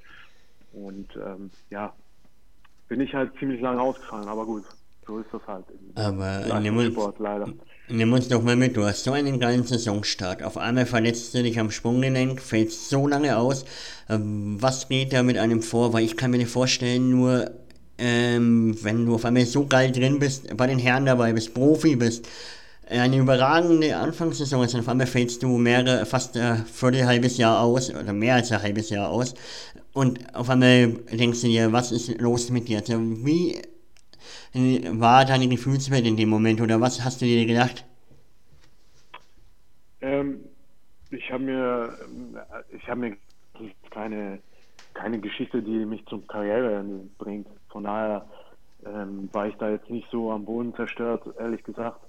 Und 0.84 1.08
ähm, 1.16 1.50
ja, 1.70 1.94
bin 2.88 3.02
ich 3.02 3.14
halt 3.14 3.32
ziemlich 3.40 3.62
lange 3.62 3.82
ausgefallen, 3.82 4.28
aber 4.28 4.46
gut, 4.46 4.64
so 5.06 5.20
ist 5.20 5.28
das 5.32 5.42
halt. 5.48 5.66
Aber 5.96 6.60
nimm 6.60 6.78
uns, 6.78 6.94
Sport, 6.94 7.20
leider. 7.20 7.52
nimm 7.90 8.14
uns 8.14 8.28
doch 8.28 8.42
mal 8.42 8.56
mit, 8.56 8.78
du 8.78 8.84
hast 8.84 9.04
so 9.04 9.12
einen 9.12 9.40
geilen 9.40 9.64
Saisonstart. 9.64 10.44
Auf 10.44 10.58
einmal 10.58 10.86
verletzt 10.86 11.34
du 11.34 11.44
dich 11.44 11.60
am 11.60 11.72
Sprunggelenk, 11.72 12.42
fällst 12.42 12.90
so 12.90 13.08
lange 13.08 13.38
aus. 13.38 13.66
Ähm, 14.10 14.58
was 14.62 14.88
geht 14.88 15.14
da 15.14 15.24
mit 15.24 15.38
einem 15.38 15.62
vor? 15.62 15.94
Weil 15.94 16.04
ich 16.04 16.16
kann 16.16 16.32
mir 16.32 16.38
nicht 16.38 16.52
vorstellen, 16.52 17.10
nur 17.10 17.50
ähm, 17.98 18.78
wenn 18.84 19.06
du 19.06 19.16
auf 19.16 19.26
einmal 19.26 19.46
so 19.46 19.66
geil 19.66 19.92
drin 19.92 20.20
bist, 20.20 20.56
bei 20.56 20.68
den 20.68 20.80
Herren 20.80 21.06
dabei 21.06 21.34
bist, 21.34 21.54
Profi 21.54 21.96
bist, 21.96 22.28
eine 22.90 23.18
überragende 23.18 23.98
Anfangssaison 23.98 24.64
ist, 24.64 24.76
auf 24.76 24.88
einmal 24.88 25.08
fällst 25.08 25.44
du 25.44 25.58
mehrere, 25.58 26.06
fast 26.06 26.38
ein 26.38 26.66
viertel 26.66 27.02
Jahr 27.32 27.62
aus, 27.62 27.90
oder 27.90 28.14
mehr 28.14 28.36
als 28.36 28.52
ein 28.52 28.62
halbes 28.62 28.90
Jahr 28.90 29.10
aus, 29.10 29.34
und 29.98 30.36
auf 30.36 30.50
einmal 30.50 30.90
denkst 31.12 31.42
du 31.42 31.48
dir, 31.48 31.74
was 31.74 31.92
ist 31.92 32.22
los 32.22 32.52
mit 32.52 32.68
dir? 32.68 32.78
Also 32.78 33.00
wie 33.26 33.60
war 34.54 35.26
deine 35.26 35.48
Gefühlswelt 35.48 36.06
in 36.06 36.16
dem 36.16 36.30
Moment 36.30 36.62
oder 36.62 36.80
was 36.80 37.04
hast 37.04 37.22
du 37.22 37.26
dir 37.26 37.46
gedacht? 37.48 37.84
Ähm, 40.02 40.40
ich 41.10 41.32
habe 41.32 41.44
mir, 41.44 41.98
ich 42.70 42.88
habe 42.88 43.00
mir 43.00 43.18
keine, 43.90 44.40
keine 44.94 45.20
Geschichte, 45.20 45.64
die 45.64 45.86
mich 45.86 46.06
zum 46.06 46.28
Karriere 46.28 46.84
bringt. 47.18 47.48
Von 47.70 47.86
daher 47.86 48.28
ähm, 48.86 49.30
war 49.34 49.48
ich 49.48 49.56
da 49.56 49.72
jetzt 49.72 49.90
nicht 49.90 50.08
so 50.12 50.32
am 50.32 50.46
Boden 50.46 50.76
zerstört, 50.76 51.24
ehrlich 51.40 51.64
gesagt, 51.64 52.00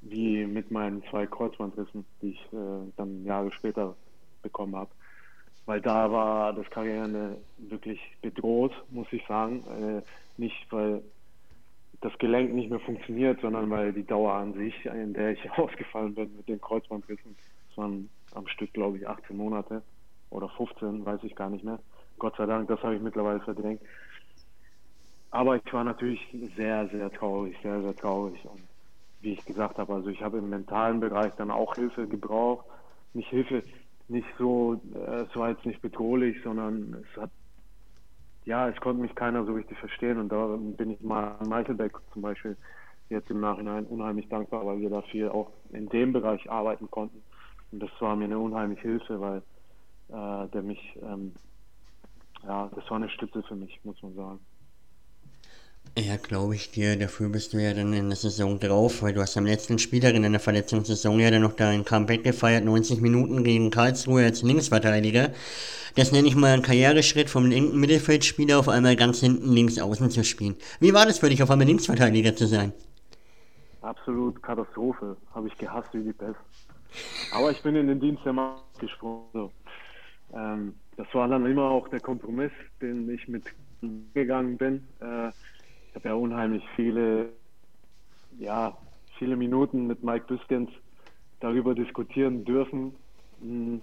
wie 0.00 0.46
mit 0.46 0.70
meinen 0.70 1.02
zwei 1.10 1.26
Kreuzbandrissen, 1.26 2.06
die 2.22 2.30
ich 2.30 2.40
äh, 2.54 2.90
dann 2.96 3.24
Jahre 3.24 3.52
später 3.52 3.94
bekommen 4.42 4.76
habe. 4.76 4.90
Weil 5.68 5.82
da 5.82 6.10
war 6.10 6.54
das 6.54 6.70
Karriere 6.70 7.36
wirklich 7.58 8.00
bedroht, 8.22 8.72
muss 8.88 9.06
ich 9.10 9.22
sagen. 9.26 9.62
Äh, 9.66 10.40
nicht, 10.40 10.66
weil 10.70 11.02
das 12.00 12.16
Gelenk 12.16 12.54
nicht 12.54 12.70
mehr 12.70 12.80
funktioniert, 12.80 13.42
sondern 13.42 13.68
weil 13.68 13.92
die 13.92 14.06
Dauer 14.06 14.32
an 14.32 14.54
sich, 14.54 14.86
in 14.86 15.12
der 15.12 15.32
ich 15.32 15.50
ausgefallen 15.58 16.14
bin 16.14 16.34
mit 16.38 16.48
den 16.48 16.58
Kreuzbandrissen, 16.58 17.36
das 17.68 17.76
waren 17.76 18.08
am 18.34 18.48
Stück, 18.48 18.72
glaube 18.72 18.96
ich, 18.96 19.06
18 19.06 19.36
Monate 19.36 19.82
oder 20.30 20.48
15, 20.48 21.04
weiß 21.04 21.20
ich 21.24 21.36
gar 21.36 21.50
nicht 21.50 21.64
mehr. 21.64 21.78
Gott 22.18 22.36
sei 22.38 22.46
Dank, 22.46 22.66
das 22.68 22.82
habe 22.82 22.96
ich 22.96 23.02
mittlerweile 23.02 23.40
verdrängt. 23.40 23.82
Aber 25.32 25.56
ich 25.56 25.70
war 25.70 25.84
natürlich 25.84 26.34
sehr, 26.56 26.88
sehr 26.88 27.12
traurig, 27.12 27.54
sehr, 27.62 27.82
sehr 27.82 27.94
traurig. 27.94 28.42
Und 28.44 28.62
wie 29.20 29.34
ich 29.34 29.44
gesagt 29.44 29.76
habe, 29.76 29.92
also 29.92 30.08
ich 30.08 30.22
habe 30.22 30.38
im 30.38 30.48
mentalen 30.48 30.98
Bereich 30.98 31.34
dann 31.36 31.50
auch 31.50 31.74
Hilfe 31.74 32.06
gebraucht. 32.06 32.64
Nicht 33.12 33.28
Hilfe, 33.28 33.62
nicht 34.08 34.28
so, 34.38 34.80
äh, 34.94 35.22
es 35.22 35.36
war 35.36 35.50
jetzt 35.50 35.66
nicht 35.66 35.82
bedrohlich, 35.82 36.36
sondern 36.42 37.04
es 37.04 37.20
hat 37.20 37.30
ja, 38.48 38.66
es 38.66 38.80
konnte 38.80 39.02
mich 39.02 39.14
keiner 39.14 39.44
so 39.44 39.52
richtig 39.52 39.76
verstehen 39.76 40.18
und 40.18 40.30
da 40.30 40.56
bin 40.56 40.92
ich 40.92 41.00
mal 41.02 41.36
Meichelbeck 41.46 41.92
zum 42.14 42.22
Beispiel 42.22 42.56
jetzt 43.10 43.30
im 43.30 43.40
Nachhinein 43.40 43.84
unheimlich 43.84 44.26
dankbar, 44.30 44.64
weil 44.64 44.80
wir 44.80 44.88
da 44.88 45.02
viel 45.02 45.28
auch 45.28 45.52
in 45.70 45.86
dem 45.90 46.14
Bereich 46.14 46.50
arbeiten 46.50 46.90
konnten. 46.90 47.22
Und 47.70 47.82
das 47.82 47.90
war 48.00 48.16
mir 48.16 48.24
eine 48.24 48.38
unheimliche 48.38 48.88
Hilfe, 48.88 49.20
weil 49.20 49.42
äh, 50.08 50.48
der 50.48 50.62
mich, 50.62 50.98
ähm, 51.02 51.34
ja, 52.42 52.70
das 52.74 52.88
war 52.90 52.96
eine 52.96 53.10
Stütze 53.10 53.42
für 53.42 53.54
mich, 53.54 53.78
muss 53.84 54.02
man 54.02 54.14
sagen. 54.14 54.40
Ja, 55.98 56.16
glaube 56.16 56.54
ich 56.54 56.70
dir. 56.70 56.96
Dafür 56.96 57.28
bist 57.28 57.52
du 57.52 57.58
ja 57.58 57.74
dann 57.74 57.92
in 57.92 58.08
der 58.08 58.16
Saison 58.16 58.60
drauf, 58.60 59.02
weil 59.02 59.14
du 59.14 59.20
hast 59.20 59.36
am 59.36 59.46
letzten 59.46 59.80
Spieltag 59.80 60.14
in 60.14 60.22
deiner 60.22 60.38
Verletzungssaison 60.38 61.18
ja 61.18 61.28
dann 61.28 61.42
noch 61.42 61.54
dein 61.54 61.84
Comeback 61.84 62.22
gefeiert, 62.22 62.64
90 62.64 63.00
Minuten 63.00 63.42
gegen 63.42 63.72
Karlsruhe 63.72 64.22
als 64.22 64.42
Linksverteidiger. 64.42 65.30
Das 65.96 66.12
nenne 66.12 66.28
ich 66.28 66.36
mal 66.36 66.52
einen 66.52 66.62
Karriereschritt 66.62 67.28
vom 67.28 67.46
linken 67.46 67.80
Mittelfeldspieler 67.80 68.60
auf 68.60 68.68
einmal 68.68 68.94
ganz 68.94 69.18
hinten 69.18 69.52
links 69.52 69.80
außen 69.80 70.10
zu 70.10 70.22
spielen. 70.22 70.54
Wie 70.78 70.94
war 70.94 71.04
das 71.04 71.18
für 71.18 71.30
dich, 71.30 71.42
auf 71.42 71.50
einmal 71.50 71.66
Linksverteidiger 71.66 72.36
zu 72.36 72.46
sein? 72.46 72.72
Absolut 73.82 74.40
Katastrophe. 74.40 75.16
Habe 75.34 75.48
ich 75.48 75.58
gehasst 75.58 75.92
wie 75.94 76.04
die 76.04 76.12
Pest. 76.12 76.38
Aber 77.32 77.50
ich 77.50 77.60
bin 77.64 77.74
in 77.74 77.88
den 77.88 77.98
Dienst 77.98 78.24
der 78.24 78.34
Macht 78.34 78.78
gesprungen. 78.78 79.24
So. 79.32 79.50
Ähm, 80.32 80.74
das 80.96 81.08
war 81.12 81.26
dann 81.26 81.44
immer 81.44 81.64
auch 81.64 81.88
der 81.88 81.98
Kompromiss, 81.98 82.52
den 82.80 83.10
ich 83.10 83.26
mitgegangen 83.26 84.56
bin. 84.56 84.84
Äh, 85.00 85.32
ich 85.88 85.94
habe 85.94 86.08
ja 86.08 86.14
unheimlich 86.14 86.64
viele, 86.76 87.30
ja, 88.38 88.76
viele 89.18 89.36
Minuten 89.36 89.86
mit 89.86 90.02
Mike 90.02 90.26
Biskens 90.26 90.70
darüber 91.40 91.74
diskutieren 91.74 92.44
dürfen. 92.44 92.94
Mh, 93.40 93.80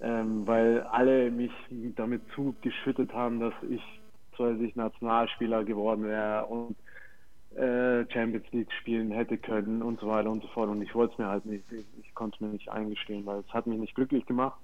ähm, 0.00 0.46
weil 0.46 0.82
alle 0.82 1.30
mich 1.30 1.50
damit 1.96 2.22
zugeschüttet 2.34 3.12
haben, 3.12 3.40
dass 3.40 3.54
ich 3.68 3.82
sich 4.60 4.76
Nationalspieler 4.76 5.64
geworden 5.64 6.04
wäre 6.04 6.46
und 6.46 6.76
äh, 7.56 8.08
Champions 8.12 8.46
League 8.52 8.70
spielen 8.80 9.10
hätte 9.10 9.36
können 9.36 9.82
und 9.82 9.98
so 9.98 10.06
weiter 10.06 10.30
und 10.30 10.42
so 10.42 10.48
fort. 10.48 10.68
Und 10.68 10.80
ich 10.80 10.94
wollte 10.94 11.14
es 11.14 11.18
mir 11.18 11.26
halt 11.26 11.44
nicht, 11.44 11.64
ich, 11.72 11.86
ich 12.00 12.14
konnte 12.14 12.36
es 12.36 12.40
mir 12.40 12.48
nicht 12.48 12.70
eingestehen, 12.70 13.26
weil 13.26 13.40
es 13.40 13.52
hat 13.52 13.66
mich 13.66 13.80
nicht 13.80 13.96
glücklich 13.96 14.24
gemacht, 14.26 14.60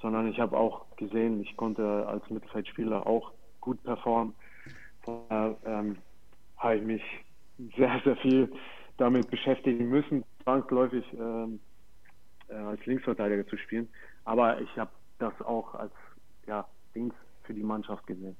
sondern 0.00 0.28
ich 0.28 0.38
habe 0.38 0.56
auch 0.56 0.86
gesehen, 0.96 1.40
ich 1.40 1.56
konnte 1.56 2.06
als 2.06 2.28
Mittelfeldspieler 2.30 3.04
auch 3.04 3.32
gut 3.60 3.82
performen. 3.82 4.34
Daher 5.06 5.56
ähm, 5.64 5.96
habe 6.56 6.76
ich 6.76 6.82
mich 6.82 7.02
sehr, 7.76 8.00
sehr 8.04 8.16
viel 8.16 8.52
damit 8.96 9.30
beschäftigen 9.30 9.88
müssen, 9.88 10.24
zwangsläufig. 10.44 11.04
Ähm, 11.14 11.60
äh, 12.50 12.54
als 12.54 12.84
Linksverteidiger 12.84 13.46
zu 13.46 13.56
spielen. 13.56 13.88
Aber 14.24 14.60
ich 14.60 14.76
habe 14.76 14.90
das 15.18 15.32
auch 15.42 15.74
als 15.74 15.92
ja, 16.46 16.66
Dings 16.94 17.14
für 17.44 17.54
die 17.54 17.62
Mannschaft 17.62 18.06
gesehen. 18.06 18.36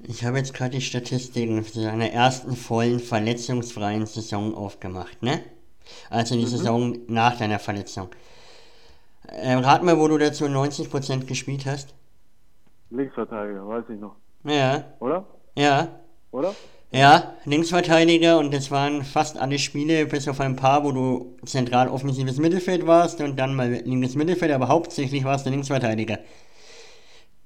Ich 0.00 0.24
habe 0.24 0.38
jetzt 0.38 0.54
gerade 0.54 0.70
die 0.70 0.80
Statistiken 0.80 1.64
für 1.64 1.80
seine 1.80 2.12
ersten 2.12 2.54
vollen 2.54 3.00
verletzungsfreien 3.00 4.06
Saison 4.06 4.54
aufgemacht, 4.54 5.22
ne? 5.22 5.42
Also 6.08 6.36
die 6.36 6.42
mhm. 6.42 6.46
Saison 6.46 6.98
nach 7.08 7.36
deiner 7.36 7.58
Verletzung. 7.58 8.08
Äh, 9.26 9.54
rat 9.54 9.82
mal, 9.82 9.98
wo 9.98 10.06
du 10.06 10.18
dazu 10.18 10.44
90% 10.44 11.26
gespielt 11.26 11.66
hast. 11.66 11.94
Linksverteidiger, 12.90 13.66
weiß 13.66 13.84
ich 13.88 13.98
noch. 13.98 14.14
Ja. 14.44 14.84
Oder? 15.00 15.26
Ja. 15.56 16.00
Oder? 16.30 16.54
Ja, 16.90 17.34
Linksverteidiger 17.44 18.38
und 18.38 18.54
das 18.54 18.70
waren 18.70 19.04
fast 19.04 19.36
alle 19.36 19.58
Spiele, 19.58 20.06
bis 20.06 20.26
auf 20.26 20.40
ein 20.40 20.56
paar, 20.56 20.84
wo 20.84 20.92
du 20.92 21.36
zentral 21.44 21.88
offensives 21.88 22.38
Mittelfeld 22.38 22.86
warst 22.86 23.20
und 23.20 23.38
dann 23.38 23.54
mal 23.54 23.70
linkes 23.70 24.14
Mittelfeld, 24.14 24.52
aber 24.52 24.68
hauptsächlich 24.68 25.24
warst 25.24 25.44
du 25.44 25.50
Linksverteidiger. 25.50 26.18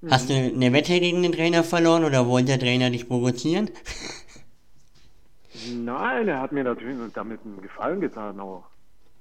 Mhm. 0.01 0.11
Hast 0.11 0.30
du 0.30 0.34
eine 0.34 0.72
Wette 0.72 1.01
gegen 1.01 1.22
den 1.22 1.32
Trainer 1.32 1.64
verloren 1.64 2.05
oder 2.05 2.28
wollte 2.28 2.49
der 2.49 2.61
Trainer 2.61 2.90
dich 2.90 3.09
provozieren? 3.09 3.70
Nein, 5.74 6.28
er 6.28 6.40
hat 6.40 6.53
mir 6.53 6.62
natürlich 6.62 6.97
damit 7.12 7.40
einen 7.45 7.61
Gefallen 7.61 8.01
getan 8.01 8.38
auch. 8.38 8.64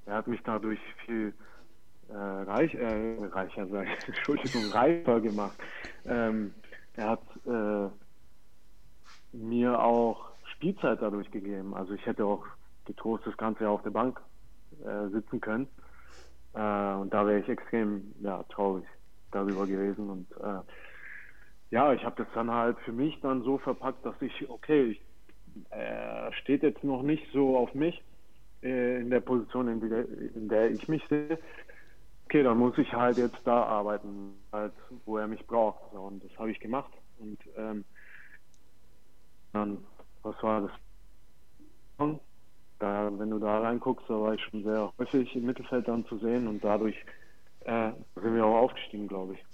Er 0.05 0.15
hat 0.15 0.28
mich 0.28 0.41
dadurch 0.43 0.80
viel 1.05 1.34
äh, 2.09 2.15
reich, 2.15 2.76
äh, 2.76 3.17
reicher, 3.32 3.67
sag 3.67 3.88
ich, 3.88 3.99
Entschuldigung, 4.07 4.72
reifer 4.72 5.19
gemacht. 5.19 5.57
Ähm, 6.05 6.53
er 7.01 7.09
hat 7.09 7.23
äh, 7.45 7.89
mir 9.35 9.79
auch 9.79 10.29
Spielzeit 10.55 11.01
dadurch 11.01 11.29
gegeben. 11.31 11.73
Also 11.73 11.93
ich 11.93 12.05
hätte 12.05 12.25
auch 12.25 12.45
getrost 12.85 13.25
das 13.25 13.35
ganze 13.37 13.67
auf 13.67 13.81
der 13.81 13.89
Bank 13.89 14.21
äh, 14.85 15.07
sitzen 15.09 15.41
können. 15.41 15.67
Äh, 16.53 16.93
und 16.93 17.11
da 17.11 17.25
wäre 17.25 17.39
ich 17.39 17.49
extrem 17.49 18.13
ja, 18.21 18.43
traurig 18.43 18.85
darüber 19.31 19.65
gewesen. 19.65 20.09
Und 20.09 20.31
äh, 20.43 20.61
ja, 21.71 21.93
ich 21.93 22.03
habe 22.03 22.23
das 22.23 22.27
dann 22.35 22.51
halt 22.51 22.77
für 22.81 22.91
mich 22.91 23.19
dann 23.21 23.41
so 23.41 23.57
verpackt, 23.57 24.05
dass 24.05 24.21
ich, 24.21 24.49
okay, 24.49 24.91
ich, 24.91 25.01
er 25.71 26.31
steht 26.33 26.61
jetzt 26.61 26.83
noch 26.83 27.01
nicht 27.01 27.25
so 27.33 27.57
auf 27.57 27.73
mich 27.73 27.99
äh, 28.61 29.01
in 29.01 29.09
der 29.09 29.21
Position, 29.21 29.67
in 29.67 29.89
der, 29.89 30.07
in 30.35 30.49
der 30.49 30.69
ich 30.69 30.87
mich 30.87 31.03
sehe. 31.07 31.39
Okay, 32.32 32.43
dann 32.43 32.59
muss 32.59 32.77
ich 32.77 32.93
halt 32.93 33.17
jetzt 33.17 33.39
da 33.43 33.63
arbeiten, 33.63 34.36
halt, 34.53 34.71
wo 35.03 35.17
er 35.17 35.27
mich 35.27 35.45
braucht. 35.47 35.82
So, 35.91 35.99
und 35.99 36.23
das 36.23 36.32
habe 36.39 36.49
ich 36.49 36.61
gemacht. 36.61 36.89
Und 37.19 37.38
ähm, 37.57 37.84
dann, 39.51 39.79
was 40.23 40.41
war 40.41 40.61
das? 40.61 40.71
Da, 42.79 43.11
wenn 43.19 43.32
du 43.32 43.38
da 43.38 43.59
reinguckst, 43.59 44.09
da 44.09 44.13
war 44.13 44.34
ich 44.34 44.41
schon 44.43 44.63
sehr 44.63 44.93
häufig 44.97 45.36
im 45.36 45.45
Mittelfeld 45.45 45.89
dann 45.89 46.05
zu 46.05 46.19
sehen 46.19 46.47
und 46.47 46.63
dadurch 46.63 46.95
äh, 47.65 47.91
sind 48.15 48.34
wir 48.34 48.45
auch 48.45 48.61
aufgestiegen, 48.61 49.09
glaube 49.09 49.34
ich. 49.34 49.45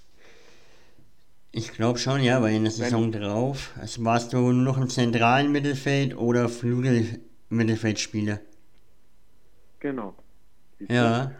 Ich 1.51 1.73
glaube 1.73 1.97
schon, 1.97 2.21
ja, 2.21 2.43
weil 2.43 2.53
in 2.53 2.61
der 2.61 2.71
Saison 2.71 3.11
wenn, 3.11 3.19
drauf 3.19 3.73
also 3.79 4.05
warst 4.05 4.33
du 4.33 4.51
noch 4.51 4.77
im 4.77 4.89
zentralen 4.89 5.51
Mittelfeld 5.51 6.15
oder 6.15 6.47
Flügel-Mittelfeldspieler. 6.47 8.39
Genau. 9.79 10.13
Ja. 10.87 11.31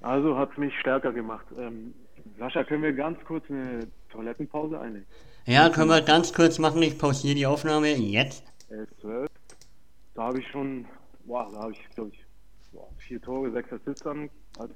Also 0.00 0.36
hat 0.38 0.50
es 0.52 0.58
mich 0.58 0.78
stärker 0.80 1.12
gemacht. 1.12 1.46
Ähm, 1.58 1.94
Sascha, 2.38 2.64
können 2.64 2.82
wir 2.82 2.92
ganz 2.92 3.22
kurz 3.24 3.44
eine 3.50 3.86
Toilettenpause 4.10 4.80
einnehmen? 4.80 5.06
Ja, 5.46 5.68
können 5.68 5.90
wir 5.90 6.00
ganz 6.02 6.32
kurz 6.32 6.58
machen. 6.58 6.82
Ich 6.82 6.98
pausiere 6.98 7.34
die 7.34 7.46
Aufnahme 7.46 7.88
jetzt. 7.88 8.44
11, 8.70 8.88
12. 9.00 9.30
Da 10.14 10.22
habe 10.22 10.40
ich 10.40 10.48
schon, 10.48 10.86
boah, 11.24 11.50
da 11.52 11.60
habe 11.60 11.72
ich, 11.72 11.78
glaube 11.94 12.10
ich, 12.12 12.24
boah, 12.72 12.88
vier 12.98 13.20
Tore, 13.20 13.50
sechs 13.50 13.72
Assists 13.72 14.06
an. 14.06 14.30
Als 14.58 14.72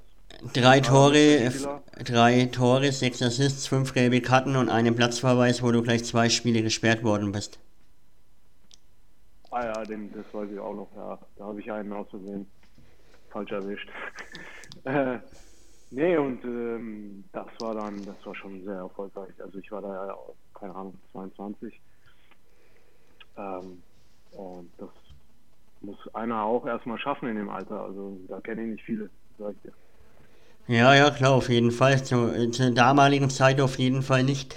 drei 0.53 0.79
Tore, 0.79 1.51
drei 2.03 2.45
Tore, 2.45 2.91
sechs 2.91 3.21
Assists, 3.21 3.67
fünf 3.67 3.93
gelbe 3.93 4.21
Karten 4.21 4.55
und 4.55 4.69
einen 4.69 4.95
Platzverweis, 4.95 5.61
wo 5.63 5.71
du 5.71 5.81
gleich 5.81 6.03
zwei 6.03 6.29
Spiele 6.29 6.61
gesperrt 6.61 7.03
worden 7.03 7.31
bist. 7.31 7.59
Ah 9.51 9.65
ja, 9.65 9.83
den, 9.85 10.11
das 10.11 10.25
weiß 10.33 10.49
ich 10.51 10.59
auch 10.59 10.73
noch, 10.73 10.89
ja. 10.95 11.17
Da 11.37 11.45
habe 11.45 11.59
ich 11.59 11.71
einen 11.71 11.93
aus 11.93 12.09
Versehen 12.09 12.45
falsch 13.29 13.51
erwischt. 13.51 13.89
äh, 14.83 15.19
nee, 15.91 16.17
und 16.17 16.43
ähm, 16.43 17.23
das 17.31 17.47
war 17.59 17.75
dann, 17.75 18.05
das 18.05 18.15
war 18.25 18.35
schon 18.35 18.63
sehr 18.63 18.75
erfolgreich. 18.75 19.33
Also 19.39 19.59
ich 19.59 19.71
war 19.71 19.81
da 19.81 20.07
ja 20.07 20.17
keine 20.53 20.75
Ahnung, 20.75 20.95
22. 21.11 21.79
Ähm, 23.37 23.81
und 24.31 24.71
das 24.77 24.89
muss 25.81 25.97
einer 26.13 26.43
auch 26.43 26.65
erstmal 26.65 26.99
schaffen 26.99 27.29
in 27.29 27.35
dem 27.35 27.49
Alter. 27.49 27.81
Also 27.81 28.17
da 28.27 28.39
kenne 28.41 28.63
ich 28.63 28.67
nicht 28.69 28.83
viele, 28.85 29.09
sag 29.37 29.53
ich 29.55 29.61
dir. 29.61 29.73
Ja, 30.67 30.95
ja, 30.95 31.11
klar, 31.11 31.33
auf 31.33 31.49
jeden 31.49 31.71
Fall. 31.71 32.03
Zu, 32.03 32.49
zur 32.51 32.71
damaligen 32.71 33.29
Zeit 33.29 33.61
auf 33.61 33.77
jeden 33.77 34.01
Fall 34.01 34.23
nicht. 34.23 34.55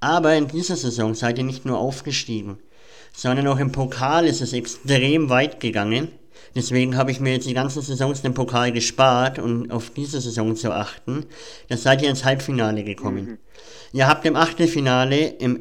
Aber 0.00 0.34
in 0.34 0.46
dieser 0.46 0.76
Saison 0.76 1.14
seid 1.14 1.38
ihr 1.38 1.44
nicht 1.44 1.64
nur 1.64 1.78
aufgestiegen, 1.78 2.58
sondern 3.12 3.46
auch 3.48 3.58
im 3.58 3.72
Pokal 3.72 4.26
ist 4.26 4.42
es 4.42 4.52
extrem 4.52 5.30
weit 5.30 5.58
gegangen. 5.58 6.08
Deswegen 6.54 6.96
habe 6.96 7.10
ich 7.10 7.20
mir 7.20 7.32
jetzt 7.32 7.48
die 7.48 7.54
ganzen 7.54 7.82
Saisons 7.82 8.22
den 8.22 8.34
Pokal 8.34 8.72
gespart, 8.72 9.38
um 9.38 9.70
auf 9.70 9.90
diese 9.90 10.20
Saison 10.20 10.56
zu 10.56 10.72
achten. 10.72 11.26
Da 11.68 11.76
seid 11.76 12.02
ihr 12.02 12.10
ins 12.10 12.24
Halbfinale 12.24 12.84
gekommen. 12.84 13.24
Mhm. 13.24 13.38
Ihr 13.92 14.06
habt 14.06 14.24
im 14.26 14.36
Achtelfinale 14.36 15.28
im 15.38 15.58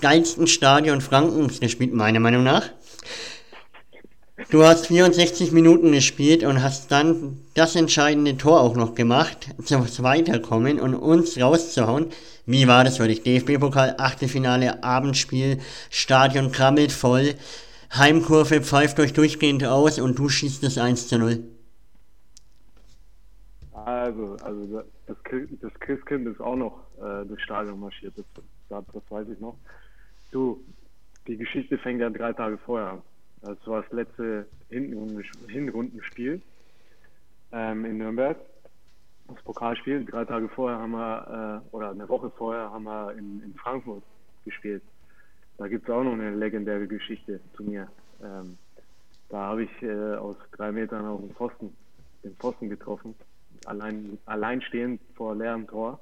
geilsten 0.00 0.46
Stadion 0.46 1.00
Frankens 1.00 1.60
gespielt, 1.60 1.94
meiner 1.94 2.20
Meinung 2.20 2.42
nach. 2.42 2.70
Du 4.48 4.64
hast 4.64 4.86
64 4.86 5.52
Minuten 5.52 5.92
gespielt 5.92 6.42
und 6.42 6.62
hast 6.62 6.90
dann 6.90 7.38
das 7.54 7.76
entscheidende 7.76 8.36
Tor 8.36 8.62
auch 8.62 8.74
noch 8.74 8.94
gemacht, 8.94 9.50
zum 9.64 9.86
Weiterkommen 10.02 10.80
und 10.80 10.94
uns 10.94 11.38
rauszuhauen. 11.38 12.06
Wie 12.46 12.66
war 12.66 12.82
das 12.82 12.96
für 12.96 13.06
dich? 13.06 13.22
DFB-Pokal, 13.22 13.96
Achtelfinale, 13.98 14.82
Abendspiel, 14.82 15.60
Stadion 15.90 16.50
krabbelt 16.50 16.90
voll. 16.90 17.34
Heimkurve 17.92 18.62
pfeift 18.62 19.00
euch 19.00 19.12
durchgehend 19.12 19.64
aus 19.64 19.98
und 19.98 20.18
du 20.18 20.28
schießt 20.28 20.62
es 20.64 20.78
1 20.78 21.08
zu 21.08 21.18
0. 21.18 21.42
Also, 23.72 24.36
also 24.42 24.84
das, 25.06 25.14
das 25.60 25.74
Christkind 25.80 26.28
ist 26.28 26.40
auch 26.40 26.56
noch 26.56 26.78
äh, 26.98 27.24
durchs 27.26 27.42
Stadion 27.42 27.80
marschiert, 27.80 28.12
das, 28.16 28.24
das, 28.68 28.84
das, 28.92 29.02
weiß 29.10 29.28
ich 29.28 29.40
noch. 29.40 29.56
Du, 30.30 30.62
die 31.26 31.36
Geschichte 31.36 31.78
fängt 31.78 32.00
ja 32.00 32.10
drei 32.10 32.32
Tage 32.32 32.58
vorher 32.58 32.92
an. 32.92 33.02
Das 33.42 33.58
war 33.66 33.82
das 33.82 33.90
letzte 33.92 34.46
Hinrundenspiel 34.68 36.42
ähm, 37.52 37.84
in 37.84 37.98
Nürnberg. 37.98 38.36
Das 39.28 39.42
Pokalspiel. 39.42 40.04
Drei 40.04 40.24
Tage 40.24 40.48
vorher 40.48 40.78
haben 40.78 40.92
wir, 40.92 41.62
äh, 41.72 41.74
oder 41.74 41.90
eine 41.90 42.08
Woche 42.08 42.30
vorher 42.30 42.70
haben 42.70 42.84
wir 42.84 43.12
in, 43.12 43.42
in 43.42 43.54
Frankfurt 43.54 44.02
gespielt. 44.44 44.82
Da 45.60 45.68
gibt 45.68 45.86
es 45.86 45.94
auch 45.94 46.02
noch 46.02 46.14
eine 46.14 46.34
legendäre 46.34 46.86
Geschichte 46.86 47.38
zu 47.54 47.62
mir. 47.62 47.86
Ähm, 48.22 48.56
da 49.28 49.40
habe 49.40 49.64
ich 49.64 49.82
äh, 49.82 50.14
aus 50.14 50.36
drei 50.52 50.72
Metern 50.72 51.04
auf 51.04 51.20
den 51.20 51.34
Pfosten, 51.34 51.76
den 52.24 52.34
Pfosten 52.36 52.70
getroffen, 52.70 53.14
allein, 53.66 54.16
allein 54.24 54.62
stehend 54.62 55.02
vor 55.14 55.36
leerem 55.36 55.66
Tor. 55.66 56.00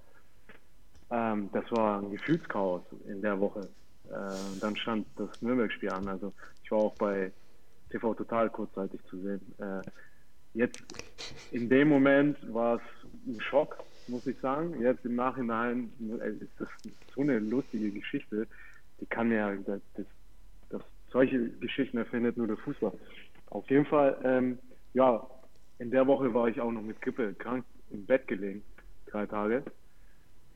Ähm, 1.11 1.51
das 1.53 1.65
war 1.73 2.01
ein 2.01 2.13
Gefühlschaos 2.13 2.83
in 3.09 3.21
der 3.21 3.41
Woche. 3.41 3.69
Äh, 4.09 4.61
dann 4.61 4.77
stand 4.77 5.09
das 5.17 5.43
Nürnberg-Spiel 5.43 5.91
an. 5.91 6.07
Also 6.07 6.33
ich 6.63 6.71
war 6.71 6.79
auch 6.79 6.95
bei 6.95 7.33
TV 7.91 8.15
Total 8.15 8.49
kurzzeitig 8.51 9.01
zu 9.11 9.21
sehen. 9.21 9.41
Äh, 9.59 9.83
jetzt 10.55 10.85
in 11.51 11.69
dem 11.69 11.89
Moment 11.89 12.37
war 12.55 12.77
es 12.77 12.83
ein 13.27 13.41
Schock, 13.41 13.83
muss 14.07 14.25
ich 14.29 14.39
sagen. 14.39 14.81
Jetzt 14.81 15.05
im 15.05 15.17
Nachhinein 15.17 15.93
äh, 16.23 16.45
ist 16.45 16.53
das 16.61 16.69
so 17.13 17.23
eine 17.23 17.41
lustige 17.41 17.91
Geschichte 17.91 18.47
die 19.01 19.07
kann 19.07 19.30
ja, 19.30 19.55
das, 19.55 19.80
das, 19.94 20.07
solche 21.11 21.49
Geschichten 21.51 21.99
erfindet 21.99 22.36
nur 22.36 22.46
der 22.46 22.57
Fußball. 22.59 22.92
Auf 23.51 23.68
jeden 23.70 23.86
Fall, 23.86 24.18
ähm, 24.24 24.59
ja, 24.94 25.26
in 25.78 25.90
der 25.90 26.07
Woche 26.07 26.32
war 26.34 26.49
ich 26.49 26.61
auch 26.61 26.72
noch 26.72 26.82
mit 26.82 27.01
Grippe 27.01 27.34
krank 27.34 27.64
im 27.90 28.05
Bett 28.05 28.26
gelegen, 28.26 28.62
drei 29.07 29.26
Tage 29.26 29.62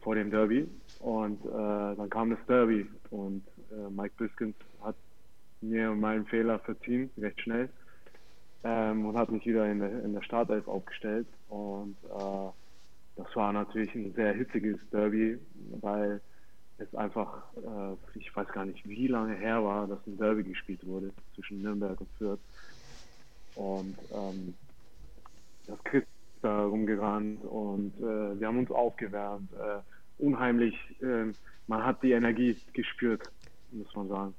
vor 0.00 0.14
dem 0.14 0.30
Derby. 0.30 0.68
Und 0.98 1.44
äh, 1.44 1.96
dann 1.96 2.10
kam 2.10 2.30
das 2.30 2.44
Derby 2.46 2.86
und 3.10 3.44
äh, 3.70 3.90
Mike 3.90 4.14
Biskins 4.18 4.56
hat 4.82 4.96
mir 5.60 5.92
meinen 5.92 6.26
Fehler 6.26 6.58
verziehen, 6.58 7.10
recht 7.18 7.40
schnell. 7.40 7.68
Ähm, 8.64 9.06
und 9.06 9.16
hat 9.16 9.30
mich 9.30 9.44
wieder 9.46 9.70
in 9.70 9.80
der, 9.80 10.04
in 10.04 10.12
der 10.12 10.22
Startelf 10.22 10.68
aufgestellt. 10.68 11.26
Und 11.48 11.96
äh, 12.04 12.50
das 13.16 13.34
war 13.34 13.52
natürlich 13.52 13.94
ein 13.94 14.12
sehr 14.14 14.32
hitziges 14.34 14.78
Derby, 14.90 15.38
weil 15.80 16.20
es 16.82 16.94
einfach, 16.94 17.42
äh, 17.56 18.18
ich 18.18 18.34
weiß 18.34 18.48
gar 18.48 18.64
nicht, 18.64 18.86
wie 18.88 19.06
lange 19.06 19.34
her 19.34 19.62
war, 19.64 19.86
dass 19.86 19.98
ein 20.06 20.16
Derby 20.16 20.42
gespielt 20.42 20.86
wurde 20.86 21.10
zwischen 21.34 21.62
Nürnberg 21.62 22.00
und 22.00 22.08
Fürth. 22.18 22.40
Und 23.54 23.96
ähm, 24.12 24.54
das 25.66 25.82
Chris 25.84 26.04
da 26.40 26.64
rumgerannt 26.64 27.44
und 27.44 27.92
äh, 27.98 28.40
wir 28.40 28.46
haben 28.46 28.58
uns 28.58 28.70
aufgewärmt. 28.70 29.52
Äh, 29.52 29.78
unheimlich, 30.22 30.74
äh, 31.00 31.32
man 31.68 31.84
hat 31.84 32.02
die 32.02 32.12
Energie 32.12 32.56
gespürt, 32.72 33.22
muss 33.70 33.94
man 33.94 34.08
sagen, 34.08 34.34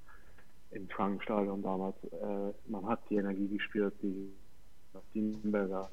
im 0.71 0.87
Frankenstadion 0.89 1.61
damals. 1.61 1.95
Äh, 2.03 2.53
man 2.69 2.85
hat 2.87 2.99
die 3.09 3.15
Energie 3.15 3.47
gespürt, 3.47 3.93
die, 4.01 4.29
die 5.13 5.21
Nürnberger 5.21 5.89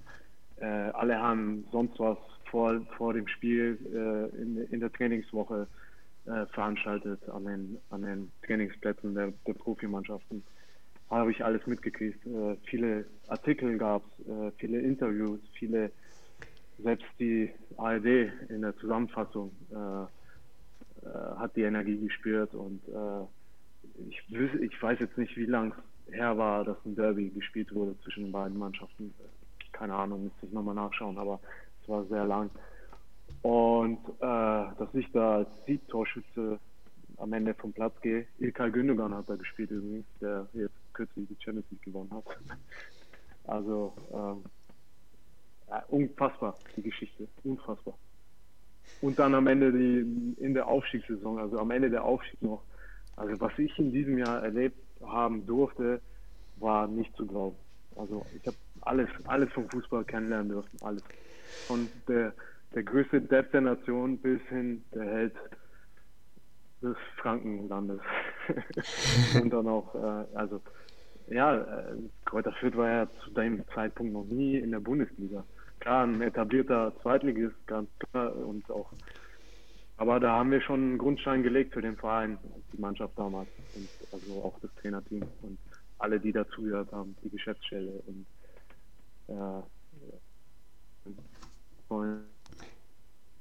Äh, 0.61 0.90
alle 0.92 1.18
haben 1.18 1.64
sonst 1.72 1.98
was 1.98 2.18
vor, 2.51 2.80
vor 2.98 3.14
dem 3.14 3.26
Spiel 3.28 3.78
äh, 3.94 4.42
in, 4.42 4.59
in 4.70 4.80
der 4.80 4.92
Trainingswoche 4.92 5.66
äh, 6.31 6.47
veranstaltet 6.47 7.28
an 7.28 7.45
den, 7.45 7.78
an 7.91 8.03
den 8.03 8.33
Trainingsplätzen 8.47 9.14
der, 9.14 9.33
der 9.47 9.55
Profimannschaften. 9.55 10.43
Habe 11.11 11.33
ich 11.33 11.45
alles 11.45 11.66
mitgekriegt. 11.66 12.24
Äh, 12.26 12.57
viele 12.66 13.05
Artikel 13.28 13.78
gab 13.78 14.03
es, 14.18 14.28
äh, 14.28 14.51
viele 14.59 14.81
Interviews, 14.81 15.41
viele, 15.55 15.91
selbst 16.78 17.07
die 17.18 17.51
ARD 17.76 18.31
in 18.49 18.62
der 18.62 18.76
Zusammenfassung 18.76 19.51
äh, 19.70 20.03
äh, 21.03 21.09
hat 21.37 21.57
die 21.57 21.62
Energie 21.62 21.99
gespürt 21.99 22.55
und 22.55 22.81
äh, 22.89 23.24
ich, 24.09 24.22
ich 24.61 24.83
weiß 24.83 24.99
jetzt 25.01 25.16
nicht, 25.16 25.37
wie 25.37 25.47
lang 25.47 25.74
es 26.07 26.14
her 26.14 26.37
war, 26.37 26.64
dass 26.64 26.76
ein 26.85 26.95
Derby 26.95 27.31
gespielt 27.31 27.74
wurde 27.74 27.99
zwischen 28.03 28.24
den 28.24 28.33
beiden 28.33 28.59
Mannschaften. 28.59 29.14
Keine 29.72 29.95
Ahnung, 29.95 30.24
müsste 30.24 30.47
ich 30.47 30.53
nochmal 30.53 30.74
nachschauen, 30.74 31.16
aber 31.18 31.41
es 31.83 31.89
war 31.89 32.05
sehr 32.07 32.26
lang. 32.26 32.51
Und 33.43 33.99
äh, 34.18 34.20
dass 34.20 34.95
ich 34.95 35.11
da 35.12 35.36
als 35.36 35.49
Siegtorschütze 35.66 36.59
am 37.20 37.32
Ende 37.32 37.55
vom 37.55 37.72
Platz 37.72 38.01
gehe. 38.01 38.26
Ilkay 38.38 38.70
Gündogan 38.70 39.14
hat 39.14 39.28
da 39.28 39.36
gespielt 39.36 39.70
übrigens, 39.70 40.07
der 40.20 40.47
jetzt 40.55 40.74
kürzlich 40.93 41.28
die 41.28 41.36
Champions 41.43 41.70
League 41.70 41.82
gewonnen 41.82 42.11
hat. 42.12 42.24
Also 43.47 43.95
ähm, 44.12 44.45
ja, 45.68 45.84
unfassbar, 45.88 46.57
die 46.76 46.82
Geschichte, 46.82 47.26
unfassbar. 47.43 47.95
Und 49.01 49.18
dann 49.18 49.34
am 49.34 49.47
Ende 49.47 49.72
die 49.72 50.36
in 50.41 50.55
der 50.55 50.68
Aufstiegssaison, 50.68 51.38
also 51.38 51.59
am 51.59 51.70
Ende 51.70 51.91
der 51.91 52.05
Aufstieg 52.05 52.41
noch. 52.43 52.62
Also 53.16 53.41
was 53.41 53.59
ich 53.59 53.76
in 53.78 53.93
diesem 53.93 54.18
Jahr 54.18 54.45
erlebt 54.45 54.78
haben 55.03 55.47
durfte, 55.47 56.01
war 56.59 56.86
nicht 56.86 57.16
zu 57.16 57.26
glauben. 57.26 57.57
Also 57.97 58.24
ich 58.36 58.47
habe 58.47 58.57
alles, 58.82 59.09
alles 59.24 59.53
vom 59.53 59.68
Fußball 59.70 60.05
kennenlernen 60.05 60.51
dürfen, 60.51 60.78
alles. 60.82 61.03
Von 61.66 61.88
der 62.07 62.34
der 62.75 62.83
größte 62.83 63.21
Depp 63.21 63.53
der 63.53 63.62
Nation 63.62 64.18
bis 64.18 64.41
hin 64.49 64.85
der 64.95 65.05
Held 65.05 65.35
des 66.83 66.97
Frankenlandes. 67.16 68.01
und 69.41 69.51
dann 69.51 69.68
auch, 69.68 69.95
äh, 69.95 70.37
also 70.37 70.61
ja, 71.29 71.57
äh, 71.57 71.97
Kräuter 72.25 72.53
Fürth 72.53 72.77
war 72.77 72.89
ja 72.89 73.09
zu 73.25 73.31
dem 73.31 73.64
Zeitpunkt 73.75 74.12
noch 74.12 74.25
nie 74.25 74.57
in 74.59 74.71
der 74.73 74.81
Bundesliga. 74.81 75.45
Klar, 75.79 76.07
ein 76.07 76.21
etablierter 76.21 76.93
Zweitligist, 77.03 77.55
ganz 77.66 77.89
klar, 77.99 78.35
und 78.37 78.71
auch, 78.71 78.93
aber 79.97 80.21
da 80.21 80.33
haben 80.33 80.51
wir 80.51 80.61
schon 80.61 80.81
einen 80.81 80.99
Grundstein 80.99 81.43
gelegt 81.43 81.73
für 81.73 81.83
den 81.83 81.97
Verein, 81.97 82.39
die 82.73 82.81
Mannschaft 82.81 83.18
damals, 83.18 83.49
und 83.75 83.89
also 84.12 84.43
auch 84.43 84.59
das 84.61 84.75
Trainerteam 84.77 85.23
und 85.43 85.59
alle, 85.99 86.18
die 86.21 86.33
dazugehört 86.33 86.93
haben, 86.93 87.16
die 87.23 87.31
Geschäftsstelle 87.31 88.03
und 88.07 88.27
äh, 89.29 89.62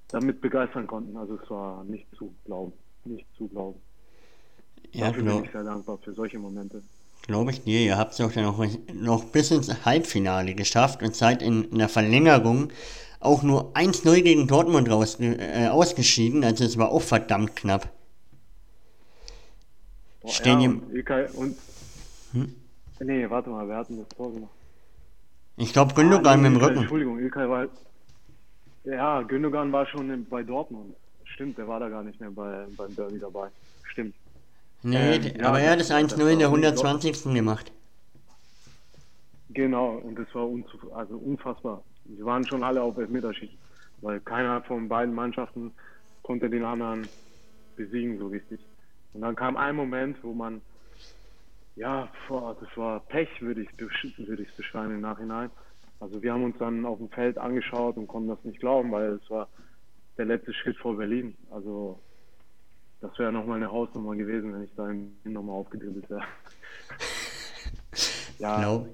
damit 0.10 0.42
begeistern 0.42 0.88
konnten. 0.88 1.16
Also 1.18 1.40
es 1.42 1.50
war 1.50 1.84
nicht 1.86 2.06
zu 2.16 2.34
glauben. 2.46 2.74
Nicht 3.06 3.26
zu 3.38 3.48
glauben. 3.48 3.80
Ja, 4.92 5.08
Dafür 5.08 5.24
bin 5.24 5.44
ich 5.46 5.52
sehr 5.52 5.64
dankbar 5.64 5.98
für 6.00 6.14
solche 6.14 6.40
Momente. 6.40 6.84
Glaube 7.28 7.52
ich 7.52 7.64
dir, 7.64 7.80
ihr 7.80 7.98
habt 7.98 8.14
es 8.14 8.22
auch 8.22 8.32
dann 8.32 8.46
noch, 8.46 8.66
noch 8.94 9.24
bis 9.26 9.52
ins 9.52 9.86
Halbfinale 9.86 10.56
geschafft 10.56 11.04
und 11.04 11.16
seid 11.16 11.42
in, 11.42 11.66
in 11.66 11.78
der 11.78 11.90
Verlängerung 11.90 12.70
auch 13.20 13.44
nur 13.44 13.76
1-0 13.76 14.22
gegen 14.22 14.48
Dortmund 14.48 14.90
raus, 14.90 15.20
äh, 15.20 15.68
ausgeschieden, 15.68 16.44
also 16.44 16.64
es 16.64 16.78
war 16.78 16.90
auch 16.90 17.02
verdammt 17.02 17.56
knapp. 17.56 17.92
Boah, 20.22 20.32
Stehen 20.32 20.62
ja, 20.62 20.70
und, 20.70 21.36
und 21.36 21.58
hm? 22.34 22.56
Nee, 23.02 23.30
warte 23.30 23.50
mal, 23.50 23.68
wer 23.68 23.78
hat 23.78 23.90
denn 23.90 24.00
das 24.00 24.10
Tor 24.10 24.34
gemacht? 24.34 24.52
Ich 25.58 25.74
glaube 25.74 25.94
Gündogan 25.94 26.26
ah, 26.26 26.38
nee, 26.38 26.50
mit 26.50 26.60
dem 26.60 26.66
Rücken. 26.66 26.80
Entschuldigung, 26.80 27.20
Ilkay 27.20 27.50
war, 27.50 27.68
ja, 28.90 29.22
Gündogan 29.22 29.72
war 29.72 29.86
schon 29.86 30.26
bei 30.26 30.44
Dortmund. 30.44 30.96
Stimmt, 31.26 31.58
der 31.58 31.68
war 31.68 31.80
da 31.80 31.90
gar 31.90 32.04
nicht 32.04 32.20
mehr 32.20 32.32
bei, 32.32 32.66
beim 32.76 32.96
Derby 32.96 33.20
dabei. 33.20 33.50
Stimmt. 33.84 34.16
Nee, 34.82 35.16
ähm, 35.16 35.46
aber 35.46 35.60
ja, 35.60 35.66
er 35.66 35.72
hat 35.72 35.80
das 35.80 35.92
1-0 35.92 36.28
in 36.28 36.40
der 36.40 36.48
120. 36.48 37.24
gemacht. 37.34 37.72
Genau, 39.50 39.96
und 39.98 40.18
das 40.18 40.28
war 40.34 40.48
also 40.96 41.18
unfassbar. 41.18 41.84
Sie 42.06 42.24
waren 42.24 42.46
schon 42.46 42.64
alle 42.64 42.82
auf 42.82 42.98
Elfmeterschießen, 42.98 43.58
weil 44.02 44.20
keiner 44.22 44.62
von 44.64 44.88
beiden 44.88 45.14
Mannschaften 45.14 45.72
konnte 46.24 46.50
den 46.50 46.64
anderen 46.64 47.08
besiegen 47.76 48.18
so 48.20 48.28
richtig. 48.28 48.60
Und 49.14 49.22
dann 49.22 49.36
kam 49.36 49.58
ein 49.58 49.76
Moment, 49.76 50.18
wo 50.24 50.34
man, 50.34 50.62
ja, 51.76 52.10
das 52.30 52.78
war 52.78 53.00
Pech, 53.02 53.30
würde 53.42 53.64
ich 53.64 53.70
es 53.78 54.28
würde 54.28 54.46
beschreiben 54.56 54.96
im 54.96 55.02
Nachhinein 55.02 55.50
also 56.00 56.22
wir 56.22 56.34
haben 56.34 56.44
uns 56.44 56.58
dann 56.58 56.86
auf 56.86 56.98
dem 56.98 57.10
Feld 57.10 57.38
angeschaut 57.38 57.98
und 57.98 58.08
konnten 58.08 58.30
das 58.30 58.44
nicht 58.44 58.60
glauben, 58.60 58.92
weil 58.92 59.14
es 59.14 59.30
war 59.30 59.50
der 60.18 60.26
letzte 60.26 60.54
Schritt 60.54 60.78
vor 60.78 60.98
Berlin. 60.98 61.36
Also 61.52 62.00
das 63.02 63.18
wäre 63.18 63.32
nochmal 63.32 63.58
eine 63.58 63.72
Hausnummer 63.72 64.16
gewesen, 64.16 64.54
wenn 64.54 64.64
ich 64.64 64.76
da 64.76 64.92
nochmal 65.24 65.56
aufgedribbelt 65.56 66.10
wäre. 66.10 66.24
ja. 68.40 68.58
Genau. 68.58 68.88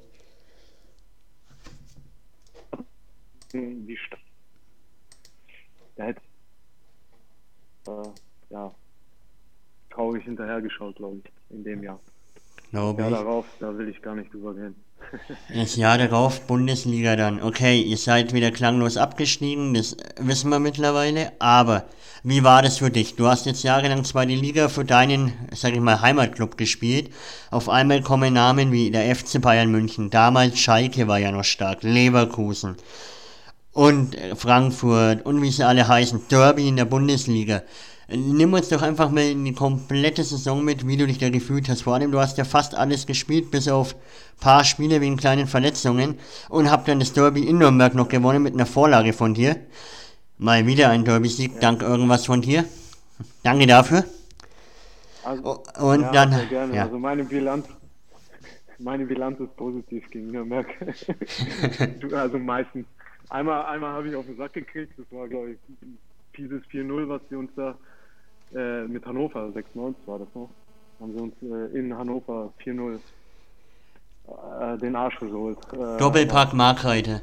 Wie 3.52 3.98
da 5.96 6.04
hätte 6.04 6.22
äh, 7.88 8.10
ja 8.50 8.76
traurig 9.90 10.26
hinterhergeschaut, 10.26 10.98
glaube 10.98 11.22
ich, 11.24 11.32
in 11.56 11.64
dem 11.64 11.84
Jahr. 11.84 12.00
Glaube 12.72 13.02
ja, 13.02 13.10
darauf, 13.10 13.46
da 13.60 13.78
will 13.78 13.88
ich 13.88 14.02
gar 14.02 14.16
nicht 14.16 14.34
drüber 14.34 14.56
reden. 14.56 14.76
Das 15.54 15.76
Jahr 15.76 15.98
darauf 15.98 16.42
Bundesliga 16.48 17.16
dann. 17.16 17.42
Okay, 17.42 17.82
ihr 17.82 17.98
seid 17.98 18.34
wieder 18.34 18.52
klanglos 18.52 18.98
abgestiegen, 18.98 19.74
das 19.74 19.96
wissen 20.20 20.50
wir 20.50 20.60
mittlerweile. 20.60 21.32
Aber 21.40 21.86
wie 22.24 22.44
war 22.44 22.64
das 22.64 22.80
für 22.80 22.90
dich? 22.90 23.16
Du 23.16 23.28
hast 23.28 23.46
jetzt 23.46 23.64
jahrelang 23.64 24.04
zwar 24.04 24.26
die 24.26 24.36
Liga 24.36 24.68
für 24.68 24.84
deinen, 24.84 25.34
sag 25.52 25.74
ich 25.74 25.80
mal, 25.80 26.02
Heimatclub 26.02 26.58
gespielt. 26.58 27.12
Auf 27.52 27.70
einmal 27.70 28.02
kommen 28.02 28.34
Namen 28.34 28.72
wie 28.72 28.90
der 28.90 29.16
FC 29.16 29.40
Bayern 29.40 29.70
München. 29.70 30.10
Damals 30.10 30.58
Schalke 30.58 31.08
war 31.08 31.20
ja 31.20 31.32
noch 31.32 31.44
stark. 31.44 31.84
Leverkusen. 31.84 32.78
Und 33.72 34.18
Frankfurt 34.36 35.24
und 35.26 35.42
wie 35.42 35.52
sie 35.52 35.64
alle 35.64 35.88
heißen. 35.88 36.22
Derby 36.32 36.68
in 36.68 36.78
der 36.78 36.86
Bundesliga. 36.86 37.62
Nimm 38.08 38.54
uns 38.54 38.70
doch 38.70 38.84
einfach 38.84 39.10
mal 39.10 39.24
in 39.24 39.46
die 39.46 39.54
komplette 39.54 40.24
Saison 40.24 40.64
mit, 40.64 40.88
wie 40.88 40.96
du 40.96 41.08
dich 41.08 41.18
da 41.18 41.30
gefühlt 41.30 41.68
hast. 41.70 41.82
Vor 41.82 41.96
allem, 41.96 42.12
du 42.12 42.20
hast 42.20 42.38
ja 42.38 42.44
fast 42.44 42.76
alles 42.76 43.08
gespielt, 43.08 43.50
bis 43.50 43.68
auf 43.68 43.96
ein 43.96 44.40
paar 44.42 44.64
Spiele 44.64 45.02
wegen 45.02 45.18
kleinen 45.18 45.48
Verletzungen 45.48 46.20
und 46.50 46.70
hab 46.70 46.86
dann 46.86 47.00
das 47.00 47.14
Derby 47.14 47.48
in 47.48 47.58
Nürnberg 47.58 47.96
noch 47.96 48.08
gewonnen 48.08 48.44
mit 48.44 48.54
einer 48.54 48.68
Vorlage 48.68 49.12
von 49.12 49.34
dir. 49.34 49.56
Mal 50.38 50.68
wieder 50.68 50.90
ein 50.90 51.04
Derby-Sieg, 51.04 51.60
dank 51.60 51.82
irgendwas 51.82 52.28
von 52.28 52.42
dir. 52.42 52.66
Danke 53.42 53.66
dafür. 53.66 54.04
Also, 55.24 55.64
und 55.80 56.02
ja, 56.02 56.12
dann. 56.12 56.32
Sehr 56.34 56.46
gerne. 56.46 56.76
Ja. 56.76 56.84
Also 56.84 57.00
meine 57.00 57.24
Bilanz, 57.24 57.68
meine 58.78 59.06
Bilanz 59.06 59.40
ist 59.40 59.56
positiv 59.56 60.08
gegen 60.12 60.32
Nürnberg. 60.32 60.68
also 62.14 62.38
meistens. 62.38 62.86
Einmal, 63.30 63.66
einmal 63.66 63.94
habe 63.94 64.10
ich 64.10 64.16
auf 64.16 64.28
den 64.28 64.38
Sack 64.38 64.54
gekriegt, 64.54 64.94
das 64.98 65.06
war 65.10 65.28
glaube 65.28 65.54
ich 65.54 65.58
dieses 66.38 66.62
4-0, 66.66 67.10
was 67.10 67.22
sie 67.30 67.36
uns 67.36 67.50
da 67.56 67.76
äh, 68.54 68.84
mit 68.84 69.06
Hannover, 69.06 69.48
6-9 69.48 69.96
war 70.06 70.20
das 70.20 70.28
noch, 70.34 70.50
haben 71.00 71.14
sie 71.14 71.20
uns 71.20 71.34
äh, 71.42 71.78
in 71.78 71.98
Hannover 71.98 72.54
4-0 72.64 73.00
äh, 74.28 74.78
den 74.78 74.96
Arsch 74.96 75.20
geholt. 75.20 75.58
Äh, 75.74 75.98
Doppelpack 75.98 76.54
Markreite. 76.54 77.22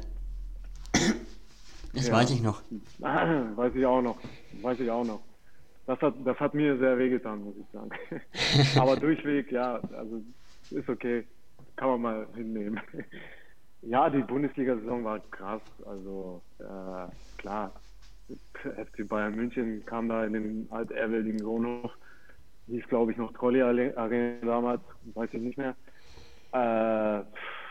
Das 1.93 2.07
ja. 2.07 2.13
weiß 2.13 2.31
ich 2.31 2.41
noch. 2.41 2.61
weiß 2.99 3.75
ich 3.75 3.85
auch 3.85 4.01
noch. 4.01 4.17
Weiß 4.61 4.79
ich 4.79 4.89
auch 4.89 5.05
noch. 5.05 5.21
Das 5.85 5.99
hat, 6.01 6.13
das 6.23 6.39
hat 6.39 6.53
mir 6.53 6.77
sehr 6.77 6.97
wehgetan, 6.97 7.43
muss 7.43 7.55
ich 7.57 7.65
sagen. 7.73 7.89
Aber 8.79 8.95
durchweg, 8.95 9.51
ja, 9.51 9.79
also 9.97 10.21
ist 10.71 10.87
okay. 10.89 11.25
Kann 11.75 11.89
man 11.89 12.01
mal 12.01 12.27
hinnehmen. 12.35 12.79
ja, 13.81 14.09
die 14.09 14.21
Bundesliga-Saison 14.21 15.03
war 15.03 15.19
krass. 15.31 15.61
Also 15.85 16.41
äh, 16.59 17.11
klar, 17.37 17.71
FC 18.63 19.07
Bayern 19.07 19.35
München 19.35 19.85
kam 19.85 20.09
da 20.09 20.25
in 20.25 20.33
den 20.33 20.67
altehrwürdigen 20.71 21.39
Sohnhof. 21.39 21.91
Hieß, 22.67 22.87
glaube 22.87 23.11
ich, 23.11 23.17
noch 23.17 23.33
Trolley 23.33 23.61
Arena 23.61 24.37
damals, 24.41 24.81
weiß 25.13 25.29
ich 25.33 25.41
nicht 25.41 25.57
mehr. 25.57 25.75
Äh, 26.53 27.23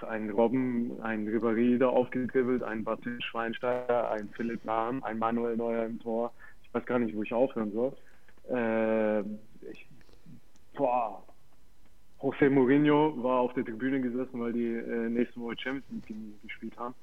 ein 0.06 0.30
Robben, 0.30 1.00
ein 1.02 1.26
Ribéry 1.28 1.78
da 1.78 1.88
aufgedribbelt, 1.88 2.62
ein 2.62 2.84
Bastian 2.84 3.22
Schweinsteiger, 3.22 4.10
ein 4.10 4.28
Philipp 4.36 4.64
Lahm, 4.64 5.02
ein 5.04 5.18
Manuel 5.18 5.56
Neuer 5.56 5.86
im 5.86 6.00
Tor. 6.00 6.32
Ich 6.62 6.74
weiß 6.74 6.84
gar 6.84 6.98
nicht, 6.98 7.16
wo 7.16 7.22
ich 7.22 7.32
aufhören 7.32 7.72
soll. 7.72 7.92
Äh, 8.50 9.20
ich, 9.70 9.86
boah, 10.74 11.22
José 12.20 12.50
Mourinho 12.50 13.14
war 13.22 13.40
auf 13.40 13.54
der 13.54 13.64
Tribüne 13.64 14.00
gesessen, 14.00 14.40
weil 14.40 14.52
die 14.52 14.74
äh, 14.74 15.08
nächste 15.08 15.40
Woche 15.40 15.56
Champions 15.58 16.08
League 16.08 16.42
gespielt 16.42 16.76
haben. 16.78 16.94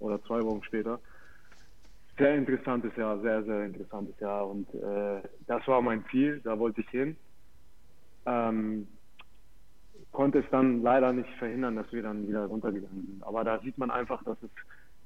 Oder 0.00 0.22
zwei 0.24 0.42
Wochen 0.42 0.62
später. 0.62 1.00
Sehr 2.18 2.34
interessantes 2.34 2.94
Jahr, 2.96 3.20
sehr, 3.20 3.44
sehr 3.44 3.66
interessantes 3.66 4.18
Jahr. 4.18 4.48
Und 4.48 4.68
äh, 4.74 5.22
das 5.46 5.66
war 5.68 5.80
mein 5.80 6.04
Ziel, 6.10 6.40
da 6.42 6.58
wollte 6.58 6.80
ich 6.80 6.88
hin. 6.88 7.16
Ähm, 8.26 8.88
konnte 10.10 10.40
es 10.40 10.46
dann 10.50 10.82
leider 10.82 11.12
nicht 11.12 11.30
verhindern, 11.38 11.76
dass 11.76 11.92
wir 11.92 12.02
dann 12.02 12.26
wieder 12.26 12.46
runtergegangen 12.46 13.06
sind. 13.06 13.22
Aber 13.22 13.44
da 13.44 13.60
sieht 13.60 13.78
man 13.78 13.92
einfach, 13.92 14.22
dass 14.24 14.36
es 14.42 14.50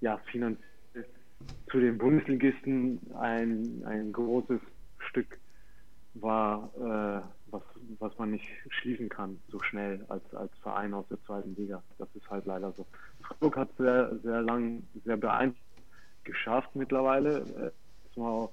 ja 0.01 0.17
finanziell 0.31 0.65
zu 1.71 1.81
den 1.81 1.99
Bundesligisten 1.99 2.99
ein, 3.19 3.83
ein 3.85 4.13
großes 4.13 4.61
Stück 5.11 5.39
war, 6.15 6.71
äh, 6.77 7.51
was, 7.51 7.63
was 7.99 8.17
man 8.19 8.31
nicht 8.31 8.47
schließen 8.69 9.11
kann 9.11 9.39
so 9.49 9.61
schnell 9.61 10.03
als, 10.09 10.23
als 10.35 10.53
Verein 10.63 10.95
aus 10.95 11.07
der 11.09 11.23
zweiten 11.25 11.55
Liga. 11.57 11.83
Das 11.99 12.09
ist 12.15 12.31
halt 12.31 12.47
leider 12.47 12.73
so. 12.73 12.87
Freiburg 13.21 13.57
hat 13.57 13.69
sehr, 13.77 14.17
sehr 14.23 14.41
lang, 14.41 14.83
sehr 15.05 15.19
beeindruckend 15.19 15.72
geschafft 16.25 16.71
mittlerweile. 16.75 17.73
Es 18.11 18.17
war 18.17 18.51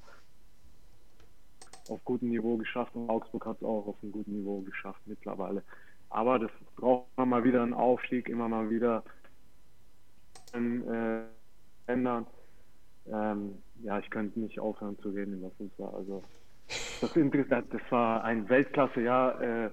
auf 1.90 2.04
gutem 2.06 2.30
Niveau 2.30 2.58
geschafft 2.58 2.96
und 2.96 3.10
Augsburg 3.10 3.46
hat 3.46 3.58
es 3.58 3.64
auch 3.64 3.88
auf 3.88 3.96
einem 4.02 4.12
guten 4.12 4.32
Niveau 4.32 4.62
geschafft 4.62 5.02
mittlerweile. 5.06 5.64
Aber 6.10 6.40
das 6.40 6.52
braucht 6.76 7.08
immer 7.18 7.26
mal 7.26 7.44
wieder 7.44 7.64
einen 7.64 7.74
Aufstieg, 7.74 8.30
immer 8.30 8.48
mal 8.48 8.70
wieder 8.70 9.04
äh, 10.54 11.22
ändern. 11.88 12.26
Ähm, 13.12 13.58
ja, 13.82 14.00
ich 14.00 14.10
könnte 14.10 14.40
nicht 14.40 14.60
aufhören 14.60 14.98
zu 15.00 15.10
reden 15.10 15.40
über 15.40 15.52
Fußball. 15.52 15.94
Also 15.96 16.24
das, 17.02 17.12
das 17.70 17.82
war 17.90 18.24
ein 18.24 18.48
Weltklasse-Jahr. 18.50 19.42
Äh, 19.42 19.70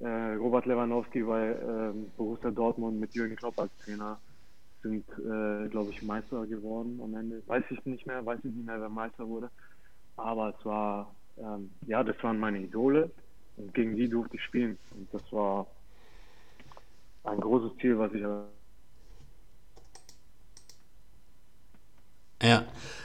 äh, 0.00 0.34
Robert 0.34 0.66
Lewandowski 0.66 1.22
bei 1.22 1.50
äh, 1.50 1.92
Borussia 2.16 2.50
Dortmund 2.50 2.98
mit 2.98 3.14
Jürgen 3.14 3.36
Klopp 3.36 3.58
als 3.58 3.70
Trainer 3.78 4.18
sind, 4.84 5.04
äh, 5.18 5.68
glaube 5.68 5.90
ich, 5.90 6.02
Meister 6.02 6.46
geworden 6.46 7.00
am 7.02 7.16
Ende. 7.16 7.42
Weiß 7.46 7.64
ich 7.70 7.84
nicht 7.86 8.06
mehr, 8.06 8.24
weiß 8.24 8.38
ich 8.44 8.52
nicht 8.52 8.66
mehr, 8.66 8.80
wer 8.80 8.88
Meister 8.88 9.26
wurde. 9.26 9.50
Aber 10.16 10.54
es 10.56 10.64
war, 10.64 11.12
ähm, 11.38 11.70
ja, 11.86 12.04
das 12.04 12.22
waren 12.22 12.38
meine 12.38 12.60
Idole 12.60 13.10
und 13.56 13.74
gegen 13.74 13.96
die 13.96 14.08
durfte 14.08 14.36
ich 14.36 14.44
spielen. 14.44 14.78
Und 14.92 15.08
das 15.12 15.22
war 15.32 15.66
ein 17.24 17.40
großes 17.40 17.76
Ziel, 17.78 17.98
was 17.98 18.12
ich. 18.12 18.22
Ja, 22.42 22.64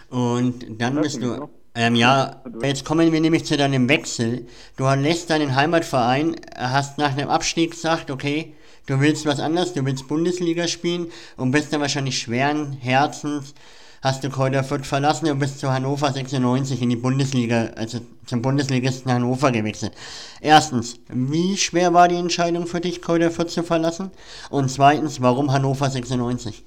und 0.10 0.82
dann 0.82 1.02
bist 1.02 1.24
du. 1.24 1.50
Ähm, 1.76 1.96
ja, 1.96 2.44
jetzt 2.62 2.84
kommen 2.84 3.12
wir 3.12 3.22
nämlich 3.22 3.46
zu 3.46 3.56
deinem 3.56 3.88
Wechsel. 3.88 4.48
Du 4.76 4.84
lässt 4.96 5.30
deinen 5.30 5.56
Heimatverein, 5.56 6.36
hast 6.58 6.98
nach 6.98 7.16
dem 7.16 7.30
Abstieg 7.30 7.72
gesagt, 7.72 8.12
okay, 8.12 8.56
du 8.90 9.00
willst 9.00 9.26
was 9.26 9.40
anderes, 9.40 9.74
du 9.74 9.86
willst 9.86 10.08
Bundesliga 10.08 10.68
spielen 10.68 11.12
und 11.38 11.52
bist 11.52 11.72
dann 11.72 11.82
wahrscheinlich 11.82 12.18
schweren 12.18 12.74
Herzens, 12.74 13.54
hast 14.02 14.24
du 14.24 14.30
Kräuter 14.30 14.64
Fürth 14.64 14.86
verlassen 14.86 15.30
und 15.30 15.40
bist 15.40 15.60
zu 15.60 15.72
Hannover 15.72 16.12
96 16.12 16.82
in 16.82 16.90
die 16.90 16.96
Bundesliga, 16.96 17.70
also 17.76 18.00
zum 18.26 18.42
Bundesligisten 18.42 19.12
Hannover 19.12 19.52
gewechselt. 19.52 19.94
Erstens, 20.42 21.00
wie 21.10 21.56
schwer 21.56 21.94
war 21.94 22.08
die 22.08 22.16
Entscheidung 22.16 22.66
für 22.66 22.80
dich, 22.80 23.02
Kräuter 23.02 23.30
Fürth 23.30 23.52
zu 23.52 23.64
verlassen? 23.64 24.10
Und 24.50 24.70
zweitens, 24.70 25.22
warum 25.22 25.52
Hannover 25.52 25.90
96? 25.90 26.64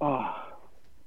Oh, 0.00 0.24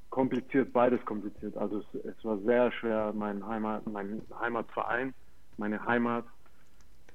kompliziert, 0.09 0.73
beides 0.73 1.03
kompliziert. 1.05 1.55
Also 1.57 1.79
es, 1.79 2.05
es 2.05 2.25
war 2.25 2.39
sehr 2.39 2.71
schwer, 2.71 3.13
mein 3.13 3.45
Heimat, 3.45 3.85
mein 3.85 4.21
Heimatverein, 4.39 5.13
meine 5.57 5.85
Heimat 5.85 6.23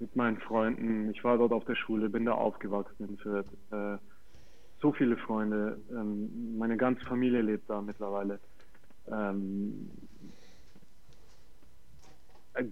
mit 0.00 0.16
meinen 0.16 0.38
Freunden. 0.38 1.10
Ich 1.10 1.22
war 1.22 1.38
dort 1.38 1.52
auf 1.52 1.64
der 1.64 1.76
Schule, 1.76 2.08
bin 2.08 2.24
da 2.24 2.32
aufgewachsen 2.32 3.08
in 3.08 3.16
Fürth. 3.18 3.46
Äh, 3.70 3.98
so 4.80 4.92
viele 4.92 5.16
Freunde. 5.16 5.78
Ähm, 5.90 6.56
meine 6.58 6.76
ganze 6.76 7.04
Familie 7.04 7.42
lebt 7.42 7.68
da 7.68 7.80
mittlerweile. 7.82 8.40
Ähm, 9.08 9.90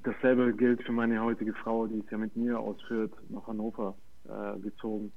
dasselbe 0.03 0.55
gilt 0.55 0.83
für 0.83 0.93
meine 0.93 1.22
heutige 1.22 1.53
Frau, 1.55 1.87
die 1.87 1.99
ist 1.99 2.11
ja 2.11 2.18
mit 2.18 2.35
mir 2.37 2.59
aus 2.59 2.81
Fürth 2.83 3.12
nach 3.29 3.47
Hannover 3.47 3.95
äh, 4.24 4.59
gezogen. 4.61 5.12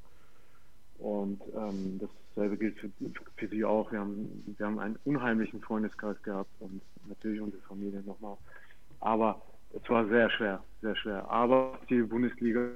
Und 1.00 1.42
ähm, 1.56 2.00
dasselbe 2.36 2.58
gilt 2.58 2.78
für, 2.78 2.90
für, 3.38 3.48
sie 3.48 3.64
auch. 3.64 3.92
Wir 3.92 4.02
haben, 4.02 4.44
wir 4.58 4.66
haben 4.66 4.80
einen 4.80 5.00
unheimlichen 5.06 5.62
Freundeskreis 5.62 6.22
gehabt 6.22 6.52
und 6.60 6.82
natürlich 7.08 7.42
unsere 7.42 7.62
Familie 7.64 8.04
nochmal. 8.06 8.38
Aber 9.00 9.42
es 9.74 9.90
war 9.90 10.08
sehr 10.08 10.30
schwer, 10.32 10.64
sehr 10.82 10.96
schwer. 10.96 11.30
Aber 11.30 11.80
die 11.90 12.02
Bundesliga 12.02 12.72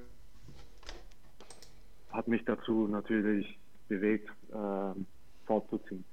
hat 2.09 2.27
mich 2.27 2.43
dazu 2.45 2.87
natürlich 2.87 3.59
bewegt, 3.87 4.29
äh, 4.51 4.99
fortzuziehen. 5.45 6.05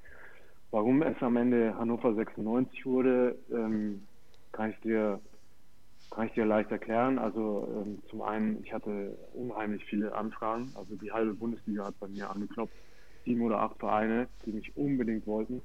Warum 0.70 1.02
es 1.02 1.20
am 1.22 1.36
Ende 1.36 1.74
Hannover 1.76 2.14
96 2.14 2.86
wurde, 2.86 3.38
ähm, 3.50 4.06
kann 4.52 4.70
ich 4.70 4.80
dir 4.80 5.20
kann 6.12 6.26
ich 6.26 6.34
dir 6.34 6.44
leicht 6.44 6.70
erklären. 6.70 7.18
Also 7.18 7.66
ähm, 7.74 8.02
zum 8.10 8.22
einen, 8.22 8.62
ich 8.62 8.72
hatte 8.72 9.16
unheimlich 9.32 9.82
viele 9.86 10.14
Anfragen. 10.14 10.70
Also 10.74 10.94
die 10.96 11.10
halbe 11.10 11.34
Bundesliga 11.34 11.86
hat 11.86 11.98
bei 11.98 12.08
mir 12.08 12.30
angeklopft. 12.30 12.74
Sieben 13.24 13.40
oder 13.42 13.60
acht 13.60 13.78
Vereine, 13.78 14.28
die 14.44 14.52
mich 14.52 14.76
unbedingt 14.76 15.26
wollten. 15.26 15.62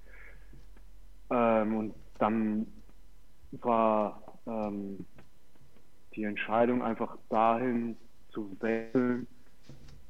Ähm, 1.29 1.75
und 1.75 1.95
dann 2.19 2.67
war 3.51 4.23
ähm, 4.47 5.05
die 6.15 6.23
Entscheidung 6.23 6.81
einfach 6.81 7.17
dahin 7.29 7.95
zu 8.29 8.55
wechseln, 8.59 9.27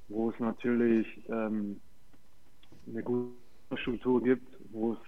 wo 0.07 0.29
es 0.29 0.39
natürlich 0.39 1.07
ähm, 1.29 1.79
eine 2.87 3.03
gute 3.03 3.33
Struktur 3.75 4.23
gibt, 4.23 4.47
wo 4.71 4.93
es 4.93 4.99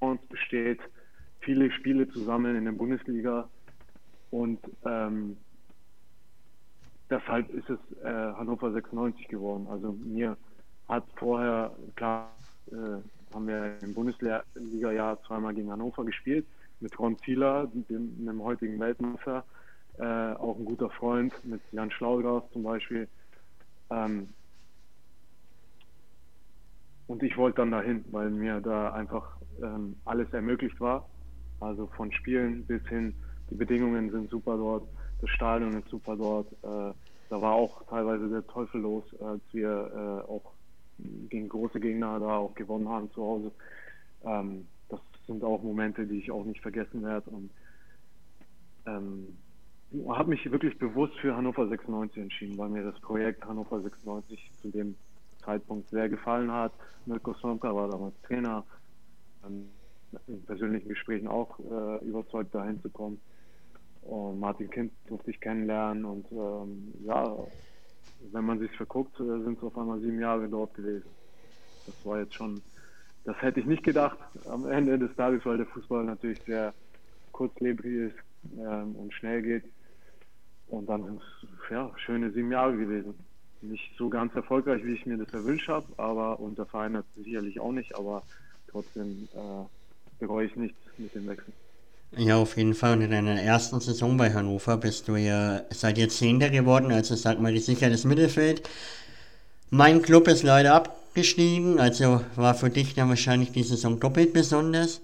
uns 0.00 0.20
besteht, 0.26 0.80
viele 1.40 1.70
Spiele 1.72 2.08
zusammen 2.08 2.56
in 2.56 2.64
der 2.64 2.72
Bundesliga 2.72 3.48
und 4.30 4.58
ähm, 4.86 5.36
deshalb 7.10 7.50
ist 7.50 7.68
es 7.68 7.78
äh, 8.02 8.08
Hannover 8.08 8.72
96 8.72 9.28
geworden. 9.28 9.66
Also 9.68 9.92
mir 9.92 10.36
hat 10.88 11.04
vorher, 11.16 11.74
klar, 11.96 12.32
äh, 12.70 13.34
haben 13.34 13.46
wir 13.46 13.76
im 13.82 13.94
Bundesliga-Jahr 13.94 15.22
zweimal 15.22 15.54
gegen 15.54 15.70
Hannover 15.70 16.04
gespielt, 16.04 16.46
mit 16.82 16.98
Ron 16.98 17.16
Zieler, 17.18 17.70
dem, 17.72 18.26
dem 18.26 18.42
heutigen 18.42 18.78
Weltmeister, 18.78 19.44
äh, 19.98 20.04
auch 20.34 20.58
ein 20.58 20.64
guter 20.64 20.90
Freund, 20.90 21.32
mit 21.44 21.62
Jan 21.72 21.90
Schlaugras 21.90 22.42
zum 22.52 22.62
Beispiel. 22.62 23.08
Ähm, 23.90 24.28
und 27.06 27.22
ich 27.22 27.36
wollte 27.36 27.58
dann 27.58 27.70
dahin, 27.70 28.04
weil 28.10 28.30
mir 28.30 28.60
da 28.60 28.92
einfach 28.92 29.36
ähm, 29.62 29.96
alles 30.04 30.32
ermöglicht 30.32 30.80
war. 30.80 31.08
Also 31.60 31.86
von 31.88 32.10
Spielen 32.12 32.64
bis 32.66 32.82
hin, 32.88 33.14
die 33.50 33.54
Bedingungen 33.54 34.10
sind 34.10 34.30
super 34.30 34.56
dort, 34.56 34.88
das 35.20 35.30
Stadion 35.30 35.74
ist 35.80 35.88
super 35.88 36.16
dort. 36.16 36.52
Äh, 36.64 36.94
da 37.28 37.40
war 37.40 37.52
auch 37.52 37.86
teilweise 37.86 38.28
der 38.28 38.46
Teufel 38.46 38.80
los, 38.80 39.04
als 39.20 39.42
wir 39.52 39.70
äh, 39.70 40.30
auch 40.30 40.52
gegen 41.30 41.48
große 41.48 41.80
Gegner 41.80 42.18
da 42.20 42.36
auch 42.36 42.54
gewonnen 42.54 42.88
haben 42.88 43.10
zu 43.12 43.22
Hause. 43.22 43.52
Ähm, 44.24 44.66
sind 45.26 45.44
auch 45.44 45.62
Momente, 45.62 46.06
die 46.06 46.18
ich 46.18 46.30
auch 46.30 46.44
nicht 46.44 46.60
vergessen 46.60 47.02
werde. 47.02 47.30
Und 47.30 47.50
ähm, 48.86 49.28
habe 50.08 50.30
mich 50.30 50.50
wirklich 50.50 50.78
bewusst 50.78 51.14
für 51.20 51.36
Hannover 51.36 51.68
96 51.68 52.22
entschieden, 52.22 52.58
weil 52.58 52.68
mir 52.68 52.82
das 52.84 52.98
Projekt 53.00 53.44
Hannover 53.44 53.80
96 53.80 54.50
zu 54.60 54.70
dem 54.70 54.96
Zeitpunkt 55.44 55.88
sehr 55.90 56.08
gefallen 56.08 56.50
hat. 56.50 56.72
Mirko 57.06 57.34
Slomka 57.34 57.74
war 57.74 57.90
damals 57.90 58.14
Trainer, 58.22 58.64
ähm, 59.44 59.68
in 60.26 60.42
persönlichen 60.44 60.88
Gesprächen 60.88 61.28
auch 61.28 61.58
äh, 61.58 62.04
überzeugt, 62.04 62.54
dahin 62.54 62.80
zu 62.80 62.90
kommen. 62.90 63.20
Und 64.02 64.40
Martin 64.40 64.68
Kind 64.68 64.92
durfte 65.06 65.30
ich 65.30 65.40
kennenlernen 65.40 66.04
und 66.04 66.26
ähm, 66.32 66.92
ja, 67.04 67.36
wenn 68.32 68.44
man 68.44 68.58
sich 68.58 68.70
verguckt, 68.72 69.18
äh, 69.20 69.24
sind 69.24 69.58
es 69.58 69.64
auf 69.64 69.76
einmal 69.78 70.00
sieben 70.00 70.20
Jahre 70.20 70.48
dort 70.48 70.74
gewesen. 70.74 71.08
Das 71.86 71.94
war 72.04 72.20
jetzt 72.20 72.34
schon, 72.34 72.60
das 73.24 73.40
hätte 73.40 73.60
ich 73.60 73.66
nicht 73.66 73.84
gedacht 73.84 74.18
am 74.48 74.66
Ende 74.66 74.98
des 74.98 75.14
Tages, 75.16 75.44
weil 75.44 75.58
der 75.58 75.66
Fußball 75.66 76.04
natürlich 76.04 76.40
sehr 76.42 76.74
kurzlebig 77.32 77.84
ist 77.86 78.16
ähm, 78.58 78.94
und 78.96 79.12
schnell 79.14 79.42
geht. 79.42 79.64
Und 80.68 80.88
dann 80.88 81.04
sind 81.04 81.20
es 81.20 81.70
ja, 81.70 81.90
schöne 81.96 82.30
sieben 82.30 82.50
Jahre 82.50 82.76
gewesen 82.76 83.14
nicht 83.62 83.90
so 83.96 84.08
ganz 84.08 84.34
erfolgreich, 84.34 84.84
wie 84.84 84.94
ich 84.94 85.06
mir 85.06 85.16
das 85.16 85.32
erwünscht 85.32 85.68
habe, 85.68 85.86
aber 85.96 86.38
und 86.40 86.58
der 86.58 86.66
Verein 86.66 86.96
hat 86.96 87.04
sicherlich 87.16 87.60
auch 87.60 87.72
nicht, 87.72 87.96
aber 87.96 88.22
trotzdem 88.70 89.28
äh, 89.34 89.64
bereue 90.18 90.46
ich 90.46 90.56
nichts 90.56 90.78
mit 90.98 91.14
dem 91.14 91.28
Wechsel. 91.28 91.52
Ja, 92.16 92.36
auf 92.36 92.56
jeden 92.56 92.74
Fall. 92.74 92.94
Und 92.94 93.02
in 93.02 93.10
deiner 93.10 93.40
ersten 93.40 93.80
Saison 93.80 94.18
bei 94.18 94.32
Hannover 94.34 94.76
bist 94.76 95.08
du 95.08 95.16
ja, 95.16 95.62
seid 95.70 95.96
ihr 95.96 96.08
geworden, 96.08 96.92
also 96.92 97.14
sag 97.14 97.40
mal, 97.40 97.56
sicheres 97.56 98.04
Mittelfeld. 98.04 98.68
Mein 99.70 100.02
Club 100.02 100.28
ist 100.28 100.42
leider 100.42 100.74
abgestiegen, 101.12 101.78
also 101.78 102.22
war 102.36 102.54
für 102.54 102.70
dich 102.70 102.94
dann 102.94 103.10
wahrscheinlich 103.10 103.52
die 103.52 103.62
Saison 103.62 104.00
doppelt 104.00 104.32
besonders 104.32 105.02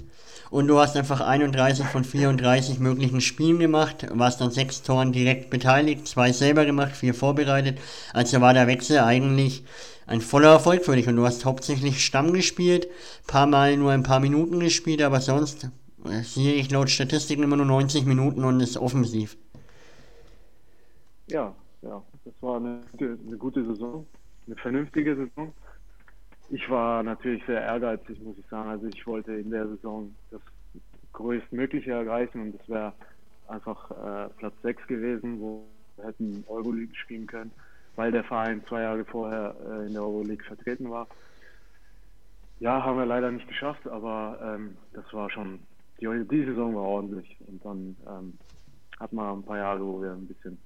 und 0.51 0.67
du 0.67 0.79
hast 0.79 0.97
einfach 0.97 1.21
31 1.21 1.85
von 1.85 2.03
34 2.03 2.79
möglichen 2.79 3.21
Spielen 3.21 3.59
gemacht, 3.59 4.07
warst 4.15 4.41
an 4.41 4.51
sechs 4.51 4.83
Toren 4.83 5.13
direkt 5.13 5.51
beteiligt, 5.51 6.09
zwei 6.09 6.33
selber 6.33 6.65
gemacht, 6.65 6.93
vier 6.93 7.13
vorbereitet. 7.13 7.79
Also 8.15 8.41
war 8.41 8.55
der 8.55 8.67
Wechsel 8.67 9.01
eigentlich 9.01 9.65
ein 10.07 10.23
voller 10.23 10.49
Erfolg 10.49 10.83
für 10.83 10.97
dich 10.97 11.09
und 11.09 11.17
du 11.17 11.27
hast 11.27 11.45
hauptsächlich 11.45 12.03
Stamm 12.03 12.33
gespielt, 12.33 12.89
paar 13.27 13.47
Mal 13.47 13.77
nur 13.77 13.93
ein 13.93 14.03
paar 14.03 14.21
Minuten 14.21 14.61
gespielt, 14.61 15.03
aber 15.03 15.21
sonst 15.21 15.69
äh, 16.07 16.23
sehe 16.23 16.55
ich 16.55 16.71
laut 16.71 16.89
Statistiken 16.89 17.43
immer 17.43 17.57
nur 17.57 17.67
90 17.67 18.07
Minuten 18.07 18.45
und 18.45 18.61
ist 18.61 18.79
offensiv. 18.79 19.37
Ja, 21.27 21.55
ja, 21.83 22.03
das 22.25 22.35
war 22.41 22.57
eine, 22.57 22.81
eine 22.99 23.37
gute 23.37 23.63
Saison, 23.63 24.07
eine 24.47 24.57
vernünftige 24.57 25.15
Saison. 25.15 25.53
Ich 26.51 26.69
war 26.71 27.03
natürlich 27.03 27.45
sehr 27.47 27.61
ehrgeizig, 27.63 28.21
muss 28.23 28.39
ich 28.39 28.47
sagen. 28.49 28.69
Also 28.69 28.87
ich 28.87 29.07
wollte 29.07 29.33
in 29.35 29.51
der 29.51 29.69
Saison 29.69 30.15
das 30.31 30.41
größtmögliche 31.13 31.93
erreichen 31.93 32.41
und 32.41 32.59
das 32.59 32.69
wäre 32.69 32.95
einfach 33.49 33.91
äh, 33.91 34.29
Platz 34.37 34.55
6 34.63 34.87
gewesen, 34.87 35.41
wo 35.41 35.69
wir 35.97 36.07
hätten 36.07 36.45
Euroleague 36.47 36.95
spielen 36.95 37.27
können, 37.27 37.53
weil 37.97 38.13
der 38.13 38.25
Verein 38.25 38.65
zwei 38.69 38.83
Jahre 38.83 39.05
vorher 39.05 39.57
äh, 39.67 39.87
in 39.87 39.95
der 39.95 40.03
Euroleague 40.03 40.45
vertreten 40.45 40.91
war. 40.91 41.09
Ja, 42.61 42.83
haben 42.85 42.99
wir 42.99 43.07
leider 43.07 43.31
nicht 43.31 43.49
geschafft, 43.49 43.87
aber 43.87 44.39
ähm, 44.43 44.77
das 44.93 45.13
war 45.13 45.31
schon, 45.31 45.61
die, 46.01 46.07
die 46.29 46.45
Saison 46.45 46.75
war 46.75 46.83
ordentlich 46.83 47.37
und 47.47 47.65
dann 47.65 47.97
ähm, 48.07 48.39
hat 48.99 49.13
man 49.13 49.39
ein 49.39 49.45
paar 49.45 49.59
Jahre, 49.59 49.85
wo 49.85 50.03
wir 50.03 50.13
ein 50.13 50.27
bisschen 50.27 50.59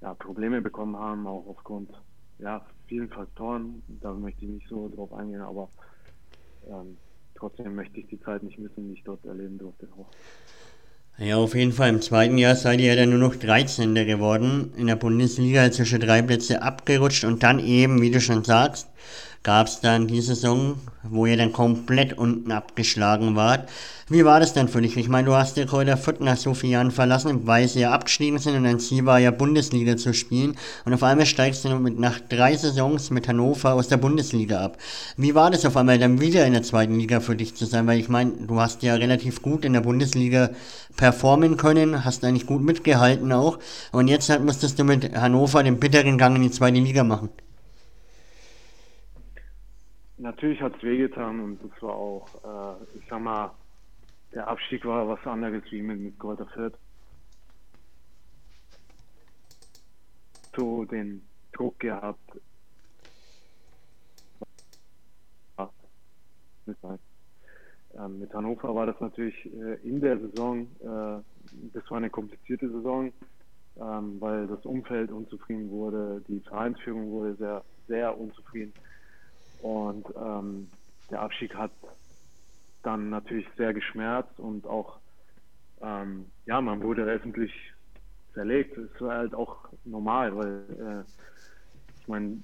ja, 0.00 0.14
Probleme 0.14 0.60
bekommen 0.60 0.96
haben, 0.96 1.26
auch 1.26 1.46
aufgrund 1.46 1.90
ja, 2.38 2.66
vielen 2.86 3.08
Faktoren. 3.08 3.82
Da 4.00 4.12
möchte 4.12 4.44
ich 4.44 4.50
nicht 4.50 4.68
so 4.68 4.88
drauf 4.88 5.12
eingehen, 5.12 5.40
aber 5.40 5.68
ähm, 6.68 6.96
trotzdem 7.34 7.74
möchte 7.74 8.00
ich 8.00 8.06
die 8.08 8.20
Zeit 8.20 8.42
nicht 8.42 8.58
missen, 8.58 8.88
die 8.88 8.94
ich 8.94 9.04
dort 9.04 9.24
erleben 9.24 9.58
durfte. 9.58 9.88
Ja, 11.18 11.36
auf 11.36 11.54
jeden 11.54 11.72
Fall. 11.72 11.90
Im 11.90 12.00
zweiten 12.00 12.38
Jahr 12.38 12.56
seid 12.56 12.80
ihr 12.80 12.86
ja 12.86 12.96
dann 12.96 13.10
nur 13.10 13.20
noch 13.20 13.36
13. 13.36 13.94
geworden. 13.94 14.72
In 14.76 14.88
der 14.88 14.96
Bundesliga 14.96 15.70
zwischen 15.70 16.00
drei 16.00 16.22
Plätze 16.22 16.62
abgerutscht 16.62 17.24
und 17.24 17.42
dann 17.42 17.60
eben, 17.60 18.00
wie 18.00 18.10
du 18.10 18.20
schon 18.20 18.42
sagst, 18.42 18.88
gab 19.44 19.66
es 19.66 19.80
dann 19.80 20.08
die 20.08 20.22
Saison, 20.22 20.76
wo 21.02 21.26
ihr 21.26 21.36
dann 21.36 21.52
komplett 21.52 22.16
unten 22.16 22.50
abgeschlagen 22.50 23.36
wart. 23.36 23.68
Wie 24.08 24.24
war 24.24 24.40
das 24.40 24.54
denn 24.54 24.68
für 24.68 24.80
dich? 24.80 24.96
Ich 24.96 25.08
meine, 25.08 25.26
du 25.26 25.34
hast 25.34 25.58
ja 25.58 25.66
Kräuter 25.66 25.98
Fürth 25.98 26.20
nach 26.20 26.38
so 26.38 26.54
vielen 26.54 26.72
Jahren 26.72 26.90
verlassen, 26.90 27.46
weil 27.46 27.68
sie 27.68 27.80
ja 27.80 27.92
abgestiegen 27.92 28.38
sind 28.38 28.56
und 28.56 28.64
dein 28.64 28.80
Ziel 28.80 29.04
war 29.04 29.18
ja 29.18 29.30
Bundesliga 29.30 29.98
zu 29.98 30.14
spielen. 30.14 30.56
Und 30.86 30.94
auf 30.94 31.02
einmal 31.02 31.26
steigst 31.26 31.64
du 31.64 31.68
mit, 31.78 31.98
nach 31.98 32.20
drei 32.20 32.56
Saisons 32.56 33.10
mit 33.10 33.28
Hannover 33.28 33.74
aus 33.74 33.88
der 33.88 33.98
Bundesliga 33.98 34.64
ab. 34.64 34.78
Wie 35.18 35.34
war 35.34 35.50
das 35.50 35.66
auf 35.66 35.76
einmal 35.76 35.98
dann 35.98 36.20
wieder 36.22 36.46
in 36.46 36.54
der 36.54 36.62
zweiten 36.62 36.98
Liga 36.98 37.20
für 37.20 37.36
dich 37.36 37.54
zu 37.54 37.66
sein? 37.66 37.86
Weil 37.86 38.00
ich 38.00 38.08
meine, 38.08 38.32
du 38.32 38.60
hast 38.60 38.82
ja 38.82 38.94
relativ 38.94 39.42
gut 39.42 39.66
in 39.66 39.74
der 39.74 39.82
Bundesliga 39.82 40.50
performen 40.96 41.58
können, 41.58 42.04
hast 42.04 42.24
eigentlich 42.24 42.46
gut 42.46 42.62
mitgehalten 42.62 43.30
auch. 43.32 43.58
Und 43.92 44.08
jetzt 44.08 44.30
halt 44.30 44.42
musstest 44.42 44.78
du 44.78 44.84
mit 44.84 45.14
Hannover 45.14 45.62
den 45.62 45.78
bitteren 45.78 46.16
Gang 46.16 46.36
in 46.36 46.42
die 46.42 46.50
zweite 46.50 46.78
Liga 46.78 47.04
machen. 47.04 47.28
Natürlich 50.16 50.62
hat 50.62 50.76
es 50.76 50.82
wehgetan 50.82 51.40
und 51.40 51.58
das 51.62 51.82
war 51.82 51.94
auch, 51.94 52.28
äh, 52.44 52.98
ich 52.98 53.04
sag 53.08 53.20
mal, 53.20 53.50
der 54.32 54.46
Abstieg 54.46 54.84
war 54.84 55.08
was 55.08 55.24
anderes 55.26 55.62
wie 55.70 55.82
mit, 55.82 55.98
mit 55.98 56.18
Kräuter 56.18 56.46
Fürth. 56.46 56.78
So 60.54 60.84
den 60.84 61.22
Druck 61.52 61.78
gehabt. 61.80 62.20
Mit 68.08 68.32
Hannover 68.34 68.74
war 68.74 68.86
das 68.86 69.00
natürlich 69.00 69.34
äh, 69.46 69.74
in 69.82 70.00
der 70.00 70.18
Saison, 70.18 70.62
äh, 70.80 71.22
das 71.72 71.90
war 71.90 71.98
eine 71.98 72.10
komplizierte 72.10 72.68
Saison, 72.70 73.12
ähm, 73.76 74.20
weil 74.20 74.46
das 74.46 74.64
Umfeld 74.64 75.10
unzufrieden 75.12 75.70
wurde, 75.70 76.22
die 76.26 76.40
Vereinsführung 76.40 77.10
wurde 77.10 77.34
sehr, 77.36 77.64
sehr 77.86 78.18
unzufrieden. 78.18 78.72
Und 79.62 80.06
ähm, 80.16 80.68
der 81.10 81.20
Abstieg 81.20 81.54
hat 81.54 81.72
dann 82.82 83.10
natürlich 83.10 83.46
sehr 83.56 83.72
geschmerzt 83.72 84.38
und 84.38 84.66
auch, 84.66 84.98
ähm, 85.80 86.26
ja, 86.46 86.60
man 86.60 86.82
wurde 86.82 87.04
öffentlich 87.04 87.52
zerlegt. 88.34 88.76
Das 88.76 89.00
war 89.00 89.16
halt 89.18 89.34
auch 89.34 89.68
normal, 89.84 90.36
weil 90.36 91.04
äh, 91.06 91.10
ich 92.00 92.08
meine, 92.08 92.42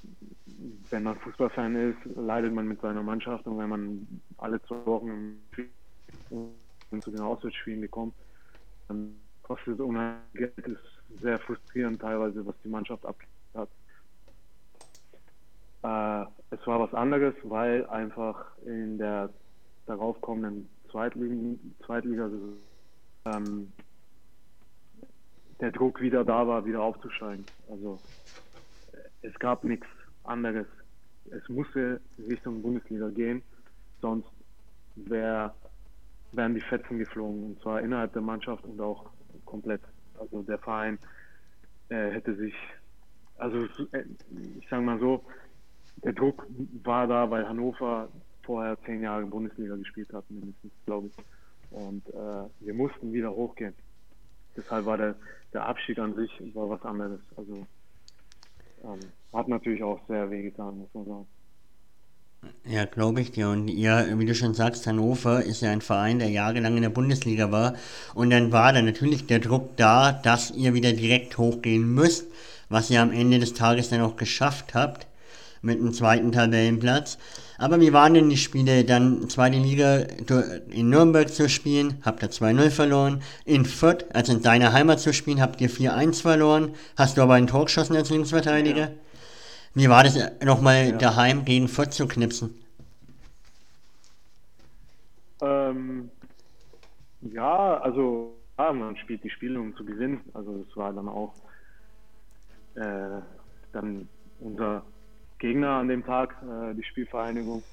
wenn 0.91 1.03
man 1.03 1.17
Fußballfan 1.19 1.77
ist, 1.77 2.17
leidet 2.17 2.55
man 2.55 2.67
mit 2.67 2.81
seiner 2.81 3.03
Mannschaft 3.03 3.47
und 3.47 3.59
wenn 3.59 3.69
man 3.69 4.21
alle 4.39 4.63
zwei 4.63 4.87
Wochen 4.87 5.39
zu 6.31 7.11
den 7.11 7.21
Auswärtsspielen 7.21 7.83
bekommt, 7.83 8.15
dann 8.89 9.15
kostet 9.43 9.75
es 9.75 9.81
unheimlich 9.81 10.33
Geld, 10.33 10.59
ist 10.67 11.21
sehr 11.21 11.39
frustrierend 11.39 12.01
teilweise, 12.01 12.45
was 12.47 12.55
die 12.65 12.69
Mannschaft 12.69 13.05
abgegeben 13.05 13.31
hat. 13.55 13.69
Äh, 15.83 16.31
es 16.51 16.67
war 16.67 16.81
was 16.81 16.93
anderes, 16.95 17.35
weil 17.45 17.87
einfach 17.87 18.45
in 18.67 18.99
der 18.99 19.31
darauf 19.87 20.21
kommenden 20.21 20.69
Zweitligen, 20.91 21.75
Zweitliga 21.85 22.29
ähm, 23.27 23.73
der 25.61 25.71
Druck 25.71 26.01
wieder 26.01 26.25
da 26.25 26.47
war, 26.47 26.65
wieder 26.65 26.83
aufzusteigen. 26.83 27.45
Also 27.71 27.99
es 29.23 29.39
gab 29.39 29.65
nichts 29.65 29.87
anderes. 30.25 30.67
Es 31.31 31.49
musste 31.49 32.01
Richtung 32.19 32.63
Bundesliga 32.63 33.09
gehen, 33.11 33.43
sonst 34.01 34.31
wär, 34.97 35.55
wären 36.33 36.55
die 36.55 36.61
Fetzen 36.61 36.99
geflogen 36.99 37.45
und 37.45 37.63
zwar 37.63 37.81
innerhalb 37.81 38.13
der 38.13 38.23
Mannschaft 38.23 38.65
und 38.65 38.81
auch 38.81 39.11
komplett. 39.45 39.83
Also 40.19 40.43
der 40.43 40.59
Verein 40.59 40.99
äh, 41.89 42.11
hätte 42.11 42.35
sich, 42.35 42.55
also 43.39 43.65
äh, 43.93 44.05
ich 44.59 44.69
sage 44.69 44.83
mal 44.83 44.99
so, 44.99 45.25
der 46.03 46.13
Druck 46.13 46.47
war 46.83 47.07
da, 47.07 47.31
weil 47.31 47.47
Hannover 47.47 48.09
vorher 48.43 48.77
zehn 48.85 49.03
Jahre 49.03 49.23
in 49.23 49.31
Bundesliga 49.31 49.77
gespielt 49.77 50.13
hat, 50.13 50.25
mindestens, 50.31 50.73
glaube 50.87 51.09
ich. 51.09 51.15
Und 51.71 52.07
äh, 52.09 52.49
wir 52.61 52.75
mussten 52.75 53.13
wieder 53.13 53.31
hochgehen. 53.31 53.75
Deshalb 54.57 54.87
war 54.87 54.97
der, 54.97 55.15
der 55.53 55.67
Abschied 55.67 55.99
an 55.99 56.15
sich 56.15 56.31
war 56.55 56.69
was 56.69 56.83
anderes. 56.83 57.21
Also 57.37 57.67
ähm, 58.83 58.99
hat 59.33 59.49
natürlich 59.49 59.83
auch 59.83 60.01
sehr 60.09 60.31
weh 60.31 60.43
getan, 60.43 60.79
muss 60.79 60.89
man 60.95 61.05
sagen. 61.05 61.27
Ja, 62.65 62.87
glaube 62.87 63.21
ich 63.21 63.33
dir. 63.33 63.51
Und 63.51 63.69
ihr, 63.69 64.19
wie 64.19 64.25
du 64.25 64.35
schon 64.35 64.55
sagst, 64.55 64.87
Hannover 64.87 65.45
ist 65.45 65.61
ja 65.61 65.71
ein 65.71 65.83
Verein, 65.83 66.19
der 66.19 66.31
jahrelang 66.31 66.77
in 66.77 66.83
der 66.83 66.91
Bundesliga 66.91 67.53
war. 67.53 67.75
Und 68.15 68.31
dann 68.31 68.51
war 68.51 68.73
da 68.73 68.81
natürlich 68.81 69.27
der 69.27 69.39
Druck 69.39 69.77
da, 69.77 70.13
dass 70.13 70.51
ihr 70.51 70.73
wieder 70.73 70.93
direkt 70.93 71.37
hochgehen 71.37 71.95
müsst, 71.95 72.27
was 72.71 72.91
ihr 72.91 73.03
am 73.03 73.13
Ende 73.13 73.39
des 73.39 73.53
Tages 73.53 73.91
dann 73.91 74.01
auch 74.01 74.17
geschafft 74.17 74.75
habt 74.75 75.07
mit 75.63 75.79
dem 75.79 75.93
zweiten 75.93 76.33
Tabellenplatz. 76.33 77.19
Aber 77.59 77.81
wie 77.81 77.93
waren 77.93 78.15
denn 78.15 78.31
die 78.31 78.37
Spiele 78.37 78.85
dann 78.85 79.29
zweite 79.29 79.59
Liga 79.59 79.99
in 80.71 80.89
Nürnberg 80.89 81.29
zu 81.29 81.49
spielen? 81.49 81.99
Habt 82.03 82.23
ihr 82.23 82.31
2-0 82.31 82.71
verloren. 82.71 83.23
In 83.45 83.67
Fürth, 83.67 84.07
also 84.15 84.33
in 84.33 84.43
deiner 84.43 84.73
Heimat 84.73 85.01
zu 85.01 85.13
spielen, 85.13 85.43
habt 85.43 85.61
ihr 85.61 85.69
4-1 85.69 86.23
verloren. 86.23 86.75
Hast 86.97 87.17
du 87.17 87.23
aber 87.23 87.35
ein 87.35 87.47
Tor 87.47 87.67
geschossen 87.67 87.97
als 87.97 88.11
Linksverteidiger? 88.11 88.81
Ja. 88.81 88.91
Wie 89.75 89.89
war 89.89 90.03
das 90.03 90.19
nochmal 90.43 90.89
ja. 90.89 90.97
daheim 90.97 91.45
gegen 91.45 91.69
Fürth 91.69 91.93
zu 91.93 92.09
knipsen? 92.09 92.55
Ähm, 95.43 96.11
ja, 97.21 97.77
also 97.79 98.35
ja, 98.59 98.73
man 98.73 98.97
spielt 98.97 99.23
die 99.23 99.31
Spiele, 99.31 99.61
um 99.61 99.77
zu 99.77 99.85
gewinnen. 99.85 100.21
Also 100.35 100.65
das 100.65 100.77
war 100.77 100.93
dann 100.93 101.09
auch 101.09 101.35
äh, 102.75 103.21
dann 103.73 104.09
unser 104.41 104.83
Gegner 105.41 105.71
an 105.71 105.89
dem 105.89 106.05
Tag, 106.05 106.37
äh, 106.43 106.75
die 106.75 106.85
Spielvereinigung. 106.85 107.65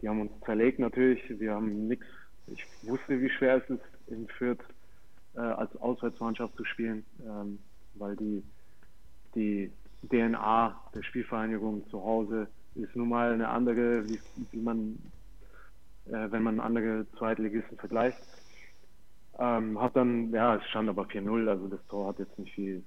Die 0.00 0.08
haben 0.08 0.22
uns 0.22 0.32
zerlegt 0.44 0.80
natürlich. 0.80 1.22
Wir 1.38 1.54
haben 1.54 1.86
nichts. 1.86 2.06
Ich 2.48 2.66
wusste, 2.82 3.20
wie 3.20 3.30
schwer 3.30 3.62
es 3.62 3.70
ist, 3.70 3.84
in 4.08 4.26
Fürth 4.26 4.58
äh, 5.36 5.40
als 5.40 5.74
Auswärtsmannschaft 5.76 6.56
zu 6.56 6.64
spielen, 6.64 7.04
ähm, 7.24 7.60
weil 7.94 8.16
die, 8.16 8.42
die 9.36 9.70
DNA 10.10 10.76
der 10.92 11.02
Spielvereinigung 11.04 11.88
zu 11.88 12.02
Hause 12.02 12.48
ist 12.74 12.96
nun 12.96 13.10
mal 13.10 13.32
eine 13.32 13.48
andere, 13.48 14.08
wie, 14.08 14.18
wie 14.50 14.60
man, 14.60 14.98
äh, 16.06 16.30
wenn 16.30 16.42
man 16.42 16.58
andere 16.58 17.06
Zweitligisten 17.18 17.78
vergleicht. 17.78 18.18
Ähm, 19.38 19.80
hat 19.80 19.94
dann, 19.94 20.30
ja, 20.32 20.56
es 20.56 20.64
stand 20.68 20.88
aber 20.88 21.04
4-0, 21.04 21.48
also 21.48 21.68
das 21.68 21.86
Tor 21.88 22.08
hat 22.08 22.18
jetzt 22.18 22.38
nicht 22.38 22.54
viel 22.54 22.82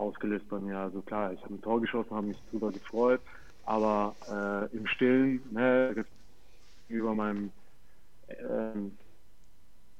ausgelöst 0.00 0.48
bei 0.48 0.58
mir. 0.58 0.78
Also 0.78 1.02
klar, 1.02 1.32
ich 1.32 1.42
habe 1.42 1.54
ein 1.54 1.62
Tor 1.62 1.80
geschossen, 1.80 2.10
habe 2.10 2.28
mich 2.28 2.42
drüber 2.50 2.72
gefreut, 2.72 3.20
aber 3.64 4.16
äh, 4.72 4.76
im 4.76 4.86
Stillen, 4.86 5.42
ne, 5.50 6.04
über 6.88 7.14
meinem 7.14 7.52
ähm, 8.28 8.96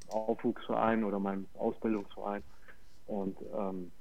Aufwuchsverein 0.09 1.05
oder 1.05 1.19
meinem 1.19 1.47
Ausbildungsverein 1.55 2.43
und 3.07 3.37
ähm, 3.57 3.93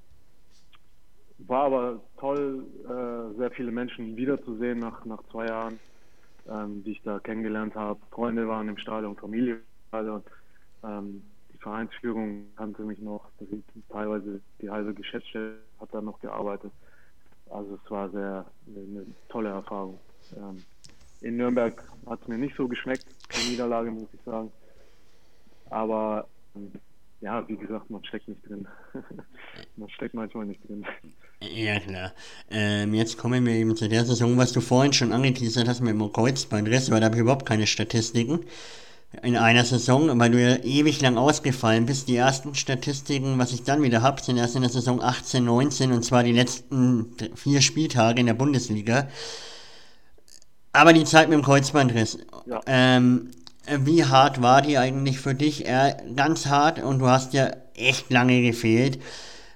war 1.40 1.66
aber 1.66 2.02
toll, 2.18 2.66
äh, 2.84 3.38
sehr 3.38 3.52
viele 3.52 3.72
Menschen 3.72 4.16
wiederzusehen 4.18 4.80
nach, 4.80 5.06
nach 5.06 5.24
zwei 5.32 5.48
Jahren, 5.48 5.80
ähm, 6.50 6.84
die 6.84 6.92
ich 6.92 7.02
da 7.04 7.20
kennengelernt 7.20 7.76
habe. 7.76 8.00
Freunde 8.12 8.48
waren 8.48 8.68
im 8.68 8.78
Stadion, 8.78 9.16
Familie. 9.16 9.62
Also, 9.92 10.22
ähm, 10.84 11.24
Vereinsführung 11.60 12.46
kannte 12.56 12.84
mich 12.84 13.00
noch, 13.00 13.26
teilweise 13.90 14.42
die 14.62 14.70
halbe 14.70 14.94
Geschäftsstelle 14.94 15.58
hat 15.80 15.90
da 15.94 16.02
noch 16.02 16.20
gearbeitet. 16.20 16.72
Also 17.50 17.80
es 17.84 17.92
war 17.92 18.10
sehr 18.12 18.46
eine 18.68 19.06
tolle 19.28 19.50
Erfahrung. 19.50 20.00
Ähm, 20.38 20.64
in 21.22 21.38
Nürnberg 21.38 21.84
hat 22.06 22.22
es 22.22 22.28
mir 22.28 22.38
nicht 22.38 22.56
so 22.56 22.68
geschmeckt, 22.68 23.06
die 23.36 23.52
Niederlage 23.52 23.92
muss 23.92 24.08
ich 24.14 24.22
sagen. 24.24 24.52
Aber 25.70 26.28
ähm, 26.56 26.72
ja, 27.22 27.46
wie 27.50 27.58
gesagt, 27.58 27.90
man 27.90 28.04
steckt 28.06 28.30
nicht 28.30 28.48
drin. 28.48 28.66
man 29.76 29.90
steckt 29.90 30.14
manchmal 30.14 30.46
nicht 30.46 30.62
drin. 30.68 30.86
Ja, 31.42 31.80
klar. 31.80 32.14
Ähm, 32.50 32.94
jetzt 32.94 33.18
kommen 33.18 33.46
wir 33.46 33.54
eben 33.54 33.76
zu 33.76 33.90
der 33.90 34.06
Saison, 34.06 34.38
was 34.38 34.54
du 34.54 34.62
vorhin 34.62 34.94
schon 34.94 35.12
angeteasert 35.12 35.68
hast 35.68 35.82
mit 35.82 35.92
dem 35.92 36.14
Kreuzbandriss, 36.14 36.92
weil 36.92 37.02
da 37.02 37.08
habe 37.08 37.16
ich 37.16 37.22
überhaupt 37.22 37.46
keine 37.46 37.68
Statistiken 37.68 38.46
in 39.24 39.36
einer 39.36 39.66
Saison, 39.66 40.20
weil 40.20 40.32
du 40.32 40.42
ja 40.42 40.58
ewig 40.58 41.02
lang 41.02 41.18
ausgefallen 41.18 41.86
bist. 41.86 42.08
Die 42.08 42.16
ersten 42.16 42.54
Statistiken, 42.54 43.40
was 43.40 43.52
ich 43.52 43.64
dann 43.64 43.82
wieder 43.82 44.02
habe, 44.02 44.22
sind 44.22 44.38
erst 44.38 44.56
in 44.56 44.62
der 44.62 44.70
Saison 44.70 45.02
18, 45.02 45.44
19 45.44 45.92
und 45.92 46.06
zwar 46.06 46.24
die 46.24 46.32
letzten 46.32 47.16
vier 47.36 47.62
Spieltage 47.62 48.20
in 48.20 48.28
der 48.28 48.36
Bundesliga. 48.36 49.08
Aber 50.74 50.94
die 50.94 51.06
Zeit 51.06 51.30
mit 51.30 51.38
dem 51.38 51.44
Kreuzbandriss. 51.44 52.20
Ja. 52.46 52.62
Ähm, 52.68 53.32
wie 53.80 54.06
hart 54.06 54.42
war 54.42 54.62
die 54.62 54.78
eigentlich 54.78 55.20
für 55.20 55.34
dich? 55.34 55.68
Äh, 55.68 55.96
ganz 56.16 56.46
hart 56.46 56.82
und 56.82 57.00
du 57.00 57.08
hast 57.08 57.34
ja 57.34 57.52
echt 57.76 58.12
lange 58.12 58.42
gefehlt. 58.42 59.00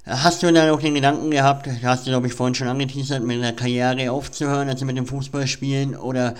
Hast 0.05 0.43
du 0.43 0.51
dann 0.51 0.69
auch 0.69 0.81
den 0.81 0.95
Gedanken 0.95 1.31
gehabt, 1.31 1.69
hast 1.83 2.05
du 2.05 2.11
glaube 2.11 2.27
ich 2.27 2.33
vorhin 2.33 2.55
schon 2.55 2.67
angeteasert, 2.67 3.23
mit 3.23 3.41
der 3.41 3.53
Karriere 3.53 4.11
aufzuhören, 4.11 4.67
also 4.67 4.85
mit 4.85 4.97
dem 4.97 5.05
Fußballspielen? 5.05 5.95
Oder 5.95 6.33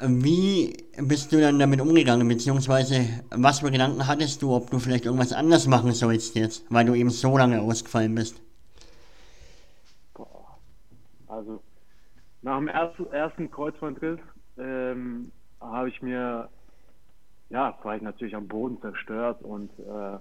wie 0.00 0.76
bist 0.96 1.32
du 1.32 1.40
dann 1.40 1.58
damit 1.58 1.80
umgegangen, 1.80 2.28
beziehungsweise 2.28 3.06
was 3.30 3.60
für 3.60 3.70
Gedanken 3.70 4.06
hattest 4.06 4.42
du, 4.42 4.54
ob 4.54 4.70
du 4.70 4.78
vielleicht 4.78 5.06
irgendwas 5.06 5.32
anders 5.32 5.66
machen 5.66 5.92
sollst 5.92 6.34
jetzt, 6.34 6.64
weil 6.70 6.84
du 6.84 6.94
eben 6.94 7.10
so 7.10 7.36
lange 7.36 7.60
ausgefallen 7.60 8.14
bist? 8.14 8.40
Also 11.26 11.62
nach 12.42 12.58
dem 12.58 12.68
ersten, 12.68 13.06
ersten 13.12 13.50
Kreuzbandriss 13.50 14.20
ähm, 14.58 15.32
habe 15.60 15.88
ich 15.88 16.02
mir, 16.02 16.48
ja, 17.48 17.78
war 17.82 17.96
ich 17.96 18.02
natürlich 18.02 18.36
am 18.36 18.48
Boden 18.48 18.78
zerstört 18.82 19.42
und 19.42 19.70
äh, 19.78 20.16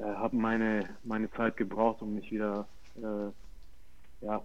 äh, 0.00 0.04
habe 0.14 0.36
meine, 0.36 0.88
meine 1.02 1.30
Zeit 1.32 1.56
gebraucht, 1.56 2.02
um 2.02 2.14
mich 2.14 2.30
wieder 2.30 2.68
äh, 2.96 4.24
ja, 4.24 4.40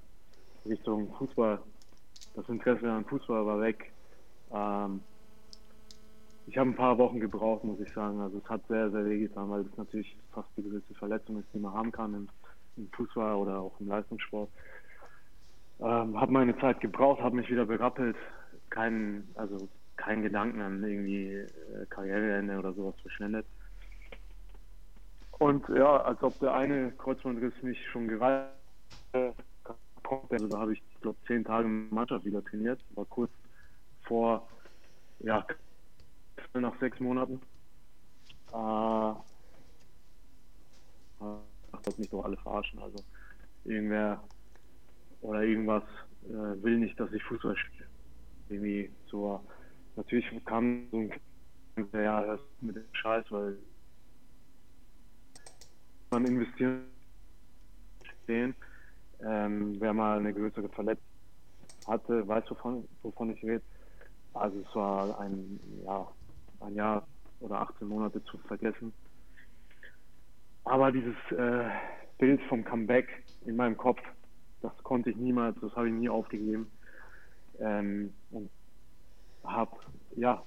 Richtung 0.65 1.13
Fußball, 1.13 1.59
das 2.35 2.49
Interesse 2.49 2.89
an 2.89 3.05
Fußball 3.05 3.45
war 3.45 3.61
weg. 3.61 3.91
Ähm, 4.51 5.01
ich 6.47 6.57
habe 6.57 6.69
ein 6.69 6.75
paar 6.75 6.97
Wochen 6.97 7.19
gebraucht, 7.19 7.63
muss 7.63 7.79
ich 7.79 7.91
sagen. 7.93 8.19
Also 8.19 8.39
es 8.43 8.49
hat 8.49 8.61
sehr, 8.67 8.89
sehr 8.91 9.05
weh 9.05 9.19
getan, 9.19 9.49
weil 9.49 9.61
es 9.61 9.77
natürlich 9.77 10.17
fast 10.31 10.49
die 10.57 10.63
größte 10.63 10.93
Verletzung 10.95 11.39
ist, 11.39 11.47
die 11.53 11.59
man 11.59 11.73
haben 11.73 11.91
kann 11.91 12.13
im, 12.13 12.29
im 12.77 12.89
Fußball 12.91 13.35
oder 13.35 13.59
auch 13.59 13.79
im 13.79 13.87
Leistungssport. 13.87 14.49
Ähm, 15.79 16.19
habe 16.19 16.31
meine 16.31 16.57
Zeit 16.59 16.79
gebraucht, 16.79 17.21
habe 17.21 17.35
mich 17.35 17.49
wieder 17.49 17.65
berappelt. 17.65 18.15
Keinen, 18.69 19.29
also 19.35 19.67
keinen 19.97 20.23
Gedanken 20.23 20.61
an 20.61 20.83
irgendwie 20.83 21.33
äh, 21.33 21.85
Karriereende 21.89 22.57
oder 22.57 22.73
sowas 22.73 22.95
verschwendet. 23.01 23.45
Und 25.39 25.67
ja, 25.69 25.97
als 26.03 26.21
ob 26.21 26.39
der 26.39 26.53
eine 26.53 26.91
Kreuzbandriss 26.91 27.53
mich 27.63 27.79
schon 27.89 28.07
gereicht 28.07 28.51
hat. 29.13 29.33
Also 30.29 30.47
da 30.47 30.59
habe 30.59 30.73
ich, 30.73 30.81
glaube 30.99 31.17
zehn 31.25 31.43
Tage 31.43 31.67
Mannschaft 31.67 32.25
wieder 32.25 32.43
trainiert. 32.43 32.79
War 32.95 33.05
kurz 33.05 33.31
vor, 34.03 34.47
ja, 35.19 35.45
nach 36.59 36.77
sechs 36.79 36.99
Monaten. 36.99 37.41
Äh, 38.53 39.13
das 41.83 41.97
nicht 41.97 42.11
doch 42.11 42.25
alle 42.25 42.37
verarschen. 42.37 42.79
Also 42.79 43.03
irgendwer 43.63 44.21
oder 45.21 45.43
irgendwas 45.43 45.83
äh, 46.25 46.63
will 46.63 46.79
nicht, 46.79 46.99
dass 46.99 47.11
ich 47.13 47.23
Fußball 47.23 47.55
spiele. 47.55 47.87
Irgendwie 48.49 48.91
so. 49.07 49.39
Natürlich 49.95 50.25
kam 50.45 50.87
so 50.91 50.97
ein 50.97 51.13
ja, 51.93 52.37
mit 52.59 52.75
dem 52.75 52.83
Scheiß, 52.93 53.25
weil 53.29 53.57
man 56.11 56.25
investieren 56.25 56.85
sehen. 58.27 58.55
Ähm, 59.23 59.79
wer 59.79 59.93
mal 59.93 60.19
eine 60.19 60.33
größere 60.33 60.67
Verletzung 60.69 61.05
hatte, 61.87 62.27
weiß, 62.27 62.43
wovon, 62.49 62.87
wovon 63.01 63.31
ich 63.31 63.43
rede. 63.43 63.61
Also 64.33 64.59
es 64.59 64.75
war 64.75 65.19
ein, 65.19 65.59
ja, 65.85 66.07
ein 66.61 66.75
Jahr 66.75 67.07
oder 67.39 67.61
18 67.61 67.87
Monate 67.87 68.23
zu 68.23 68.37
vergessen. 68.39 68.93
Aber 70.63 70.91
dieses 70.91 71.15
äh, 71.31 71.69
Bild 72.17 72.41
vom 72.43 72.63
Comeback 72.63 73.23
in 73.45 73.55
meinem 73.55 73.77
Kopf, 73.77 73.99
das 74.61 74.71
konnte 74.83 75.09
ich 75.09 75.17
niemals, 75.17 75.57
das 75.59 75.75
habe 75.75 75.87
ich 75.87 75.93
nie 75.93 76.09
aufgegeben. 76.09 76.71
Ähm, 77.59 78.13
und 78.31 78.49
habe 79.43 79.75
ja 80.15 80.43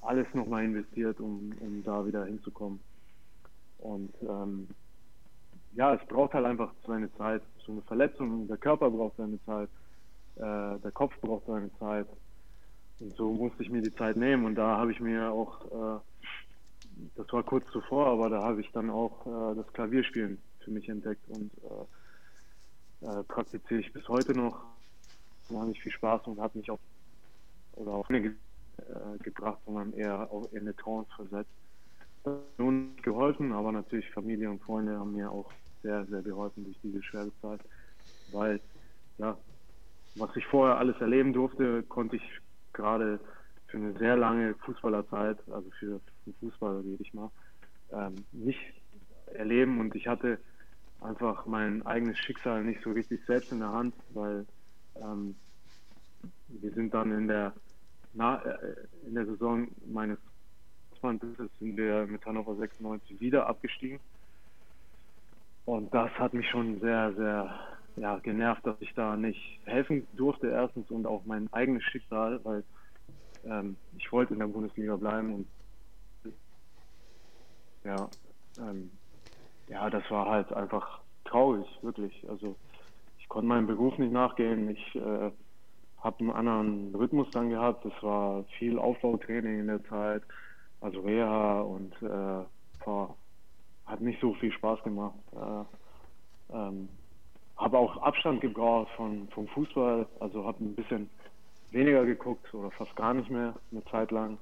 alles 0.00 0.26
nochmal 0.34 0.64
investiert, 0.64 1.20
um, 1.20 1.52
um 1.60 1.82
da 1.84 2.04
wieder 2.04 2.24
hinzukommen. 2.24 2.80
Und 3.78 4.12
ähm, 4.22 4.68
ja, 5.74 5.94
es 5.94 6.06
braucht 6.06 6.34
halt 6.34 6.44
einfach 6.44 6.72
seine 6.86 7.12
Zeit. 7.14 7.42
So 7.64 7.72
eine 7.72 7.82
Verletzung, 7.82 8.48
der 8.48 8.56
Körper 8.56 8.90
braucht 8.90 9.16
seine 9.16 9.42
Zeit, 9.44 9.68
äh, 10.36 10.78
der 10.78 10.90
Kopf 10.92 11.14
braucht 11.20 11.46
seine 11.46 11.70
Zeit. 11.78 12.06
Und 13.02 13.16
so 13.16 13.32
musste 13.32 13.64
ich 13.64 13.70
mir 13.70 13.82
die 13.82 13.94
Zeit 13.94 14.16
nehmen 14.16 14.44
und 14.44 14.54
da 14.54 14.76
habe 14.76 14.92
ich 14.92 15.00
mir 15.00 15.32
auch, 15.32 15.64
äh, 15.66 16.00
das 17.16 17.32
war 17.32 17.42
kurz 17.42 17.68
zuvor, 17.72 18.06
aber 18.06 18.30
da 18.30 18.42
habe 18.42 18.60
ich 18.60 18.70
dann 18.70 18.90
auch 18.90 19.26
äh, 19.26 19.56
das 19.56 19.72
Klavierspielen 19.72 20.38
für 20.60 20.70
mich 20.70 20.88
entdeckt 20.88 21.28
und 21.28 21.50
äh, 23.02 23.06
äh, 23.06 23.24
praktiziere 23.24 23.80
ich 23.80 23.92
bis 23.92 24.08
heute 24.08 24.34
noch. 24.34 24.62
Da 25.48 25.56
habe 25.56 25.72
ich 25.72 25.82
viel 25.82 25.90
Spaß 25.90 26.28
und 26.28 26.40
hat 26.40 26.54
mich 26.54 26.70
auch 26.70 26.78
oder 27.74 27.90
auch 27.90 28.08
nicht 28.08 28.26
äh, 28.26 29.18
gebracht, 29.24 29.58
sondern 29.66 29.92
eher 29.94 30.28
in 30.52 30.60
eine 30.60 30.76
Trance 30.76 31.10
versetzt. 31.16 31.50
Das 32.22 32.34
hat 32.34 32.58
nun 32.58 32.94
geholfen, 33.02 33.52
aber 33.52 33.72
natürlich 33.72 34.08
Familie 34.10 34.48
und 34.48 34.62
Freunde 34.62 34.96
haben 34.96 35.16
mir 35.16 35.28
auch 35.28 35.50
sehr, 35.82 36.06
sehr 36.06 36.22
geholfen 36.22 36.62
durch 36.64 36.78
diese 36.84 37.02
schwere 37.02 37.32
Zeit, 37.40 37.60
weil 38.30 38.60
ja, 39.18 39.36
was 40.14 40.36
ich 40.36 40.46
vorher 40.46 40.78
alles 40.78 41.00
erleben 41.00 41.32
durfte, 41.32 41.82
konnte 41.82 42.14
ich 42.16 42.40
gerade 42.72 43.20
für 43.66 43.78
eine 43.78 43.92
sehr 43.98 44.16
lange 44.16 44.54
Fußballerzeit, 44.54 45.38
also 45.50 45.70
für, 45.78 46.00
für 46.24 46.32
Fußballer 46.40 46.80
rede 46.84 47.02
ich 47.02 47.14
mal, 47.14 47.30
ähm, 47.92 48.24
nicht 48.32 48.60
erleben. 49.32 49.80
Und 49.80 49.94
ich 49.94 50.06
hatte 50.06 50.38
einfach 51.00 51.46
mein 51.46 51.84
eigenes 51.86 52.18
Schicksal 52.18 52.64
nicht 52.64 52.82
so 52.82 52.92
richtig 52.92 53.24
selbst 53.26 53.50
in 53.50 53.60
der 53.60 53.72
Hand, 53.72 53.94
weil 54.10 54.46
ähm, 54.96 55.34
wir 56.48 56.70
sind 56.72 56.92
dann 56.94 57.12
in 57.12 57.28
der 57.28 57.52
na, 58.14 58.42
äh, 58.42 58.74
in 59.06 59.14
der 59.14 59.26
Saison 59.26 59.68
meines 59.86 60.18
sind 61.58 61.76
wir 61.76 62.06
mit 62.06 62.24
Hannover 62.24 62.54
96 62.54 63.20
wieder 63.20 63.48
abgestiegen. 63.48 63.98
Und 65.64 65.92
das 65.92 66.10
hat 66.12 66.32
mich 66.32 66.48
schon 66.48 66.80
sehr, 66.80 67.12
sehr 67.14 67.58
ja, 67.96 68.18
genervt, 68.18 68.66
dass 68.66 68.80
ich 68.80 68.92
da 68.94 69.16
nicht 69.16 69.60
helfen 69.64 70.06
durfte, 70.14 70.48
erstens 70.48 70.90
und 70.90 71.06
auch 71.06 71.24
mein 71.24 71.52
eigenes 71.52 71.82
Schicksal, 71.84 72.40
weil 72.44 72.64
ähm, 73.44 73.76
ich 73.96 74.10
wollte 74.12 74.32
in 74.32 74.40
der 74.40 74.46
Bundesliga 74.46 74.96
bleiben 74.96 75.34
und 75.34 75.48
ja, 77.84 78.08
ähm, 78.58 78.90
ja, 79.68 79.90
das 79.90 80.08
war 80.10 80.28
halt 80.28 80.52
einfach 80.52 81.00
traurig, 81.24 81.66
wirklich. 81.82 82.28
Also 82.28 82.56
ich 83.18 83.28
konnte 83.28 83.48
meinem 83.48 83.66
Beruf 83.66 83.98
nicht 83.98 84.12
nachgehen. 84.12 84.70
Ich 84.70 84.94
äh, 84.94 85.32
habe 85.98 86.18
einen 86.20 86.30
anderen 86.30 86.94
Rhythmus 86.94 87.28
dann 87.32 87.50
gehabt. 87.50 87.84
Es 87.84 88.02
war 88.02 88.44
viel 88.58 88.78
Aufbautraining 88.78 89.60
in 89.60 89.66
der 89.66 89.84
Zeit, 89.84 90.22
also 90.80 91.00
Reha 91.00 91.60
und 91.60 91.94
äh, 92.02 92.44
war 92.86 93.16
hat 93.84 94.00
nicht 94.00 94.20
so 94.20 94.34
viel 94.34 94.52
Spaß 94.52 94.82
gemacht. 94.84 95.18
Äh, 95.32 96.56
ähm, 96.56 96.88
habe 97.62 97.78
auch 97.78 97.96
Abstand 97.98 98.40
gebraucht 98.40 98.90
von, 98.96 99.28
vom 99.28 99.46
Fußball, 99.48 100.06
also 100.20 100.44
habe 100.44 100.64
ein 100.64 100.74
bisschen 100.74 101.08
weniger 101.70 102.04
geguckt 102.04 102.52
oder 102.54 102.70
fast 102.70 102.94
gar 102.96 103.14
nicht 103.14 103.30
mehr 103.30 103.54
eine 103.70 103.84
Zeit 103.84 104.10
lang. 104.10 104.38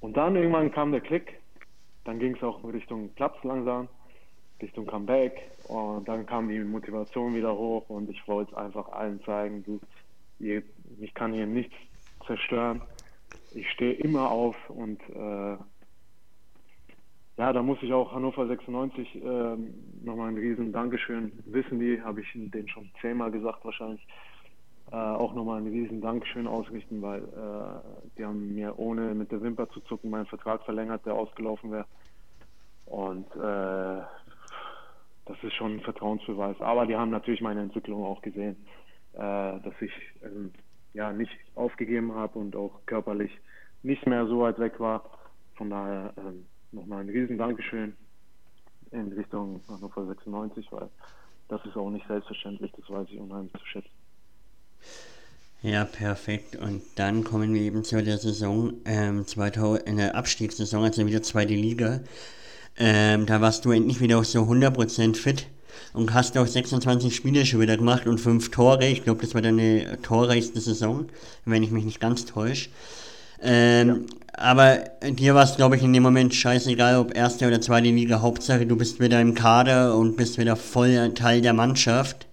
Und 0.00 0.16
dann 0.16 0.34
irgendwann 0.34 0.72
kam 0.72 0.90
der 0.90 1.00
Klick, 1.00 1.40
dann 2.04 2.18
ging 2.18 2.34
es 2.34 2.42
auch 2.42 2.62
Richtung 2.64 3.10
Platz 3.14 3.36
langsam, 3.44 3.88
Richtung 4.60 4.86
Comeback 4.86 5.50
und 5.68 6.08
dann 6.08 6.26
kam 6.26 6.48
die 6.48 6.58
Motivation 6.60 7.34
wieder 7.34 7.56
hoch 7.56 7.88
und 7.88 8.10
ich 8.10 8.26
wollte 8.26 8.56
einfach 8.56 8.88
allen 8.90 9.22
zeigen, 9.24 9.62
du, 9.64 9.80
ich 10.38 11.14
kann 11.14 11.32
hier 11.32 11.46
nichts 11.46 11.74
zerstören. 12.26 12.82
Ich 13.54 13.70
stehe 13.70 13.92
immer 13.94 14.30
auf 14.30 14.56
und 14.70 15.00
äh, 15.10 15.56
ja, 17.38 17.52
da 17.52 17.62
muss 17.62 17.82
ich 17.82 17.92
auch 17.92 18.12
Hannover 18.12 18.46
96 18.46 19.16
äh, 19.16 19.56
nochmal 20.04 20.28
ein 20.28 20.36
riesen 20.36 20.72
Dankeschön 20.72 21.32
wissen 21.46 21.80
die, 21.80 22.00
habe 22.02 22.20
ich 22.20 22.28
denen 22.34 22.68
schon 22.68 22.90
zehnmal 23.00 23.30
gesagt 23.30 23.64
wahrscheinlich, 23.64 24.06
äh, 24.90 24.96
auch 24.96 25.34
nochmal 25.34 25.60
ein 25.60 25.66
riesen 25.66 26.02
Dankeschön 26.02 26.46
ausrichten, 26.46 27.00
weil 27.00 27.22
äh, 27.22 28.08
die 28.18 28.24
haben 28.24 28.54
mir 28.54 28.78
ohne 28.78 29.14
mit 29.14 29.32
der 29.32 29.40
Wimper 29.40 29.68
zu 29.70 29.80
zucken 29.80 30.10
meinen 30.10 30.26
Vertrag 30.26 30.62
verlängert, 30.64 31.06
der 31.06 31.14
ausgelaufen 31.14 31.72
wäre. 31.72 31.86
Und 32.84 33.26
äh, 33.36 34.02
das 35.24 35.42
ist 35.42 35.54
schon 35.54 35.76
ein 35.76 35.80
Vertrauensbeweis. 35.80 36.60
Aber 36.60 36.84
die 36.86 36.96
haben 36.96 37.10
natürlich 37.10 37.40
meine 37.40 37.62
Entwicklung 37.62 38.04
auch 38.04 38.20
gesehen, 38.20 38.56
äh, 39.14 39.18
dass 39.18 39.74
ich 39.80 39.92
ähm, 40.22 40.52
ja 40.92 41.12
nicht 41.12 41.32
aufgegeben 41.54 42.14
habe 42.14 42.38
und 42.38 42.54
auch 42.54 42.84
körperlich 42.84 43.30
nicht 43.82 44.06
mehr 44.06 44.26
so 44.26 44.40
weit 44.40 44.58
weg 44.58 44.78
war. 44.78 45.04
Von 45.54 45.70
daher 45.70 46.12
ähm, 46.18 46.46
nochmal 46.72 47.00
ein 47.00 47.08
riesen 47.08 47.38
Dankeschön. 47.38 47.94
in 48.90 49.12
Richtung 49.12 49.60
Hannover 49.68 50.06
96, 50.06 50.66
weil 50.70 50.88
das 51.48 51.64
ist 51.64 51.76
auch 51.76 51.90
nicht 51.90 52.06
selbstverständlich, 52.06 52.72
das 52.76 52.88
weiß 52.90 53.08
ich 53.10 53.18
unheimlich 53.18 53.52
zu 53.52 53.66
schätzen. 53.66 53.90
Ja, 55.62 55.84
perfekt. 55.84 56.56
Und 56.56 56.82
dann 56.96 57.22
kommen 57.24 57.54
wir 57.54 57.62
eben 57.62 57.84
zu 57.84 58.02
der 58.02 58.18
Saison, 58.18 58.74
ähm, 58.84 59.26
2000, 59.26 59.86
in 59.86 59.96
der 59.96 60.16
Abstiegssaison, 60.16 60.82
also 60.82 61.06
wieder 61.06 61.22
zweite 61.22 61.54
Liga. 61.54 62.00
Ähm, 62.76 63.26
da 63.26 63.40
warst 63.40 63.64
du 63.64 63.70
endlich 63.70 64.00
wieder 64.00 64.18
auch 64.18 64.24
so 64.24 64.42
100% 64.42 65.16
fit 65.16 65.46
und 65.92 66.14
hast 66.14 66.36
auch 66.36 66.46
26 66.46 67.14
Spiele 67.14 67.46
schon 67.46 67.60
wieder 67.60 67.76
gemacht 67.76 68.06
und 68.06 68.18
5 68.18 68.50
Tore. 68.50 68.88
Ich 68.88 69.04
glaube, 69.04 69.20
das 69.20 69.34
war 69.34 69.42
deine 69.42 70.00
torreichste 70.02 70.60
Saison, 70.60 71.08
wenn 71.44 71.62
ich 71.62 71.70
mich 71.70 71.84
nicht 71.84 72.00
ganz 72.00 72.24
täusche. 72.24 72.70
Ähm, 73.42 73.88
ja. 73.88 73.96
Aber 74.34 74.78
dir 75.02 75.34
war 75.34 75.44
es, 75.44 75.56
glaube 75.56 75.76
ich, 75.76 75.82
in 75.82 75.92
dem 75.92 76.02
Moment 76.02 76.34
scheißegal, 76.34 76.96
ob 76.96 77.14
erste 77.14 77.46
oder 77.46 77.60
zweite 77.60 77.88
Liga. 77.88 78.22
Hauptsache, 78.22 78.66
du 78.66 78.76
bist 78.76 78.98
wieder 78.98 79.20
im 79.20 79.34
Kader 79.34 79.96
und 79.96 80.16
bist 80.16 80.38
wieder 80.38 80.56
voll 80.56 81.12
Teil 81.14 81.42
der 81.42 81.52
Mannschaft. 81.52 82.26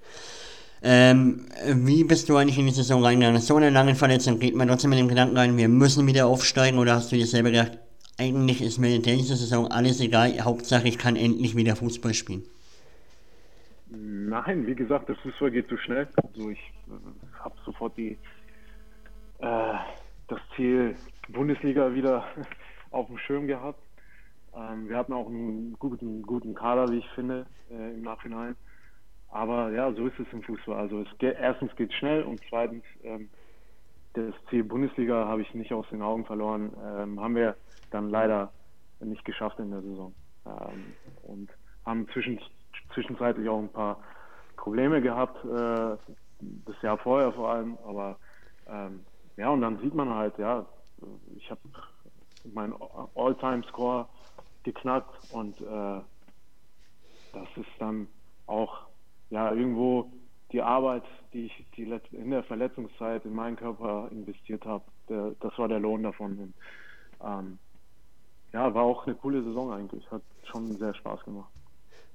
Ähm, 0.81 1.45
wie 1.67 2.05
bist 2.05 2.29
du 2.29 2.37
eigentlich 2.37 2.57
in 2.57 2.67
die 2.67 2.71
Saison 2.71 3.03
reingegangen? 3.03 3.41
So 3.41 3.57
eine 3.57 3.69
lange 3.69 3.95
Verletzung, 3.95 4.39
geht 4.39 4.55
man 4.55 4.69
trotzdem 4.69 4.91
mit 4.91 4.99
dem 4.99 5.09
Gedanken 5.09 5.35
rein, 5.35 5.57
wir 5.57 5.67
müssen 5.67 6.07
wieder 6.07 6.27
aufsteigen 6.27 6.79
oder 6.79 6.95
hast 6.95 7.11
du 7.11 7.17
dir 7.17 7.25
selber 7.25 7.51
gedacht, 7.51 7.77
eigentlich 8.17 8.61
ist 8.61 8.79
mir 8.79 8.95
in 8.95 9.01
dieser 9.01 9.35
Saison 9.35 9.67
alles 9.67 9.99
egal, 9.99 10.39
Hauptsache 10.41 10.87
ich 10.87 10.97
kann 10.97 11.17
endlich 11.17 11.55
wieder 11.55 11.75
Fußball 11.75 12.13
spielen? 12.13 12.43
Nein, 13.89 14.67
wie 14.67 14.75
gesagt, 14.75 15.09
der 15.09 15.15
Fußball 15.17 15.51
geht 15.51 15.67
zu 15.67 15.77
schnell. 15.77 16.07
Also 16.15 16.49
ich 16.49 16.59
äh, 16.87 17.39
habe 17.39 17.55
sofort 17.65 17.97
die, 17.97 18.17
äh, 19.39 19.73
das 20.29 20.39
Ziel 20.55 20.95
Bundesliga 21.27 21.93
wieder 21.93 22.23
auf 22.91 23.07
dem 23.07 23.17
Schirm 23.17 23.47
gehabt. 23.47 23.81
Ähm, 24.55 24.87
wir 24.87 24.97
hatten 24.97 25.13
auch 25.13 25.27
einen 25.27 25.73
guten, 25.73 26.21
guten 26.23 26.55
Kader, 26.55 26.91
wie 26.91 26.99
ich 26.99 27.09
finde, 27.09 27.45
äh, 27.69 27.93
im 27.93 28.01
Nachhinein. 28.01 28.55
Aber 29.29 29.71
ja, 29.71 29.91
so 29.93 30.07
ist 30.07 30.19
es 30.19 30.31
im 30.31 30.41
Fußball. 30.43 30.77
Also 30.77 31.01
es 31.01 31.17
geht, 31.19 31.35
erstens 31.39 31.75
geht 31.75 31.93
schnell 31.93 32.23
und 32.23 32.41
zweitens 32.49 32.83
ähm, 33.03 33.29
das 34.13 34.33
Ziel 34.49 34.63
Bundesliga 34.63 35.27
habe 35.27 35.41
ich 35.41 35.53
nicht 35.53 35.71
aus 35.71 35.87
den 35.89 36.01
Augen 36.01 36.25
verloren. 36.25 36.71
Ähm, 36.83 37.19
haben 37.19 37.35
wir 37.35 37.55
dann 37.91 38.09
leider 38.09 38.51
nicht 38.99 39.23
geschafft 39.25 39.59
in 39.59 39.71
der 39.71 39.81
Saison. 39.81 40.15
Ähm, 40.45 40.95
und 41.23 41.49
haben 41.85 42.07
zwischen, 42.09 42.39
zwischenzeitlich 42.93 43.47
auch 43.49 43.59
ein 43.59 43.71
paar 43.71 44.03
Probleme 44.57 45.01
gehabt, 45.01 45.37
äh, 45.45 45.97
das 46.39 46.81
Jahr 46.81 46.97
vorher 46.97 47.31
vor 47.33 47.49
allem. 47.49 47.77
Aber 47.85 48.17
ähm, 48.67 49.05
ja, 49.39 49.49
und 49.49 49.61
dann 49.61 49.79
sieht 49.79 49.95
man 49.95 50.09
halt, 50.09 50.37
ja, 50.37 50.65
ich 51.37 51.49
habe 51.49 51.61
meinen 52.53 52.73
All-Time-Score 53.15 54.05
geknackt 54.63 55.15
und 55.31 55.59
äh, 55.61 56.01
das 57.31 57.47
ist 57.55 57.69
dann 57.79 58.07
auch 58.47 58.81
ja 59.29 59.53
irgendwo 59.53 60.11
die 60.51 60.61
Arbeit, 60.61 61.03
die 61.31 61.45
ich 61.45 61.65
die 61.77 61.83
in 62.11 62.31
der 62.31 62.43
Verletzungszeit 62.43 63.23
in 63.23 63.33
meinen 63.33 63.55
Körper 63.55 64.09
investiert 64.11 64.65
habe, 64.65 64.83
das 65.07 65.57
war 65.57 65.69
der 65.69 65.79
Lohn 65.79 66.03
davon. 66.03 66.37
Und, 66.37 66.53
ähm, 67.23 67.59
ja, 68.51 68.73
war 68.73 68.83
auch 68.83 69.07
eine 69.07 69.15
coole 69.15 69.41
Saison 69.43 69.71
eigentlich. 69.71 70.09
Hat 70.11 70.23
schon 70.51 70.75
sehr 70.77 70.93
Spaß 70.95 71.23
gemacht. 71.23 71.51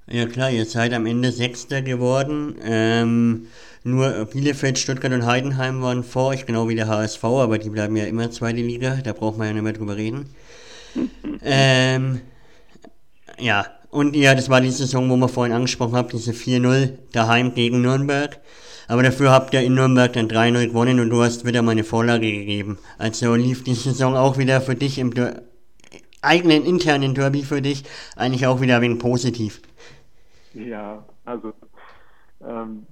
Ja 0.07 0.27
klar, 0.27 0.51
ihr 0.51 0.67
seid 0.67 0.93
am 0.93 1.07
Ende 1.07 1.33
Sechster 1.33 1.81
geworden. 1.81 2.57
Ähm, 2.63 3.47
nur 3.85 4.27
Bielefeld, 4.27 4.79
Stuttgart 4.79 5.13
und 5.13 5.25
Heidenheim 5.25 5.81
waren 5.81 6.05
vor 6.05 6.29
euch, 6.29 6.45
genau 6.45 6.69
wie 6.69 6.75
der 6.75 6.89
HSV, 6.89 7.25
aber 7.25 7.59
die 7.59 7.71
bleiben 7.71 7.97
ja 7.97 8.05
immer 8.05 8.31
zweite 8.31 8.61
Liga, 8.61 8.99
da 9.03 9.13
braucht 9.15 9.39
man 9.39 9.47
ja 9.47 9.53
nicht 9.55 9.63
mehr 9.63 9.73
drüber 9.73 9.97
reden. 9.97 10.29
ähm, 11.43 12.21
ja, 13.39 13.67
und 13.91 14.15
ja, 14.15 14.35
das 14.35 14.51
war 14.51 14.61
die 14.61 14.71
Saison, 14.71 15.09
wo 15.09 15.17
wir 15.17 15.29
vorhin 15.29 15.55
angesprochen 15.55 15.97
haben, 15.97 16.09
diese 16.09 16.33
4-0 16.33 16.91
daheim 17.13 17.55
gegen 17.55 17.81
Nürnberg. 17.81 18.41
Aber 18.89 19.03
dafür 19.03 19.31
habt 19.31 19.55
ihr 19.55 19.63
in 19.63 19.75
Nürnberg 19.75 20.13
dann 20.13 20.29
3-0 20.29 20.67
gewonnen 20.67 21.01
und 21.01 21.09
du 21.09 21.23
hast 21.23 21.47
wieder 21.47 21.63
mal 21.63 21.73
eine 21.73 21.85
Vorlage 21.85 22.31
gegeben. 22.31 22.79
Also 22.99 23.35
lief 23.35 23.65
die 23.65 23.75
Saison 23.75 24.17
auch 24.17 24.37
wieder 24.37 24.61
für 24.61 24.75
dich 24.75 24.99
im 24.99 25.15
eigenen 26.21 26.65
internen 26.65 27.15
Derby 27.15 27.43
für 27.43 27.63
dich 27.63 27.85
eigentlich 28.17 28.47
auch 28.47 28.61
wieder 28.61 28.77
ein 28.77 28.83
wenig 28.83 28.99
positiv. 28.99 29.61
Ja, 30.55 31.05
also 31.25 31.53
ähm, 32.41 32.87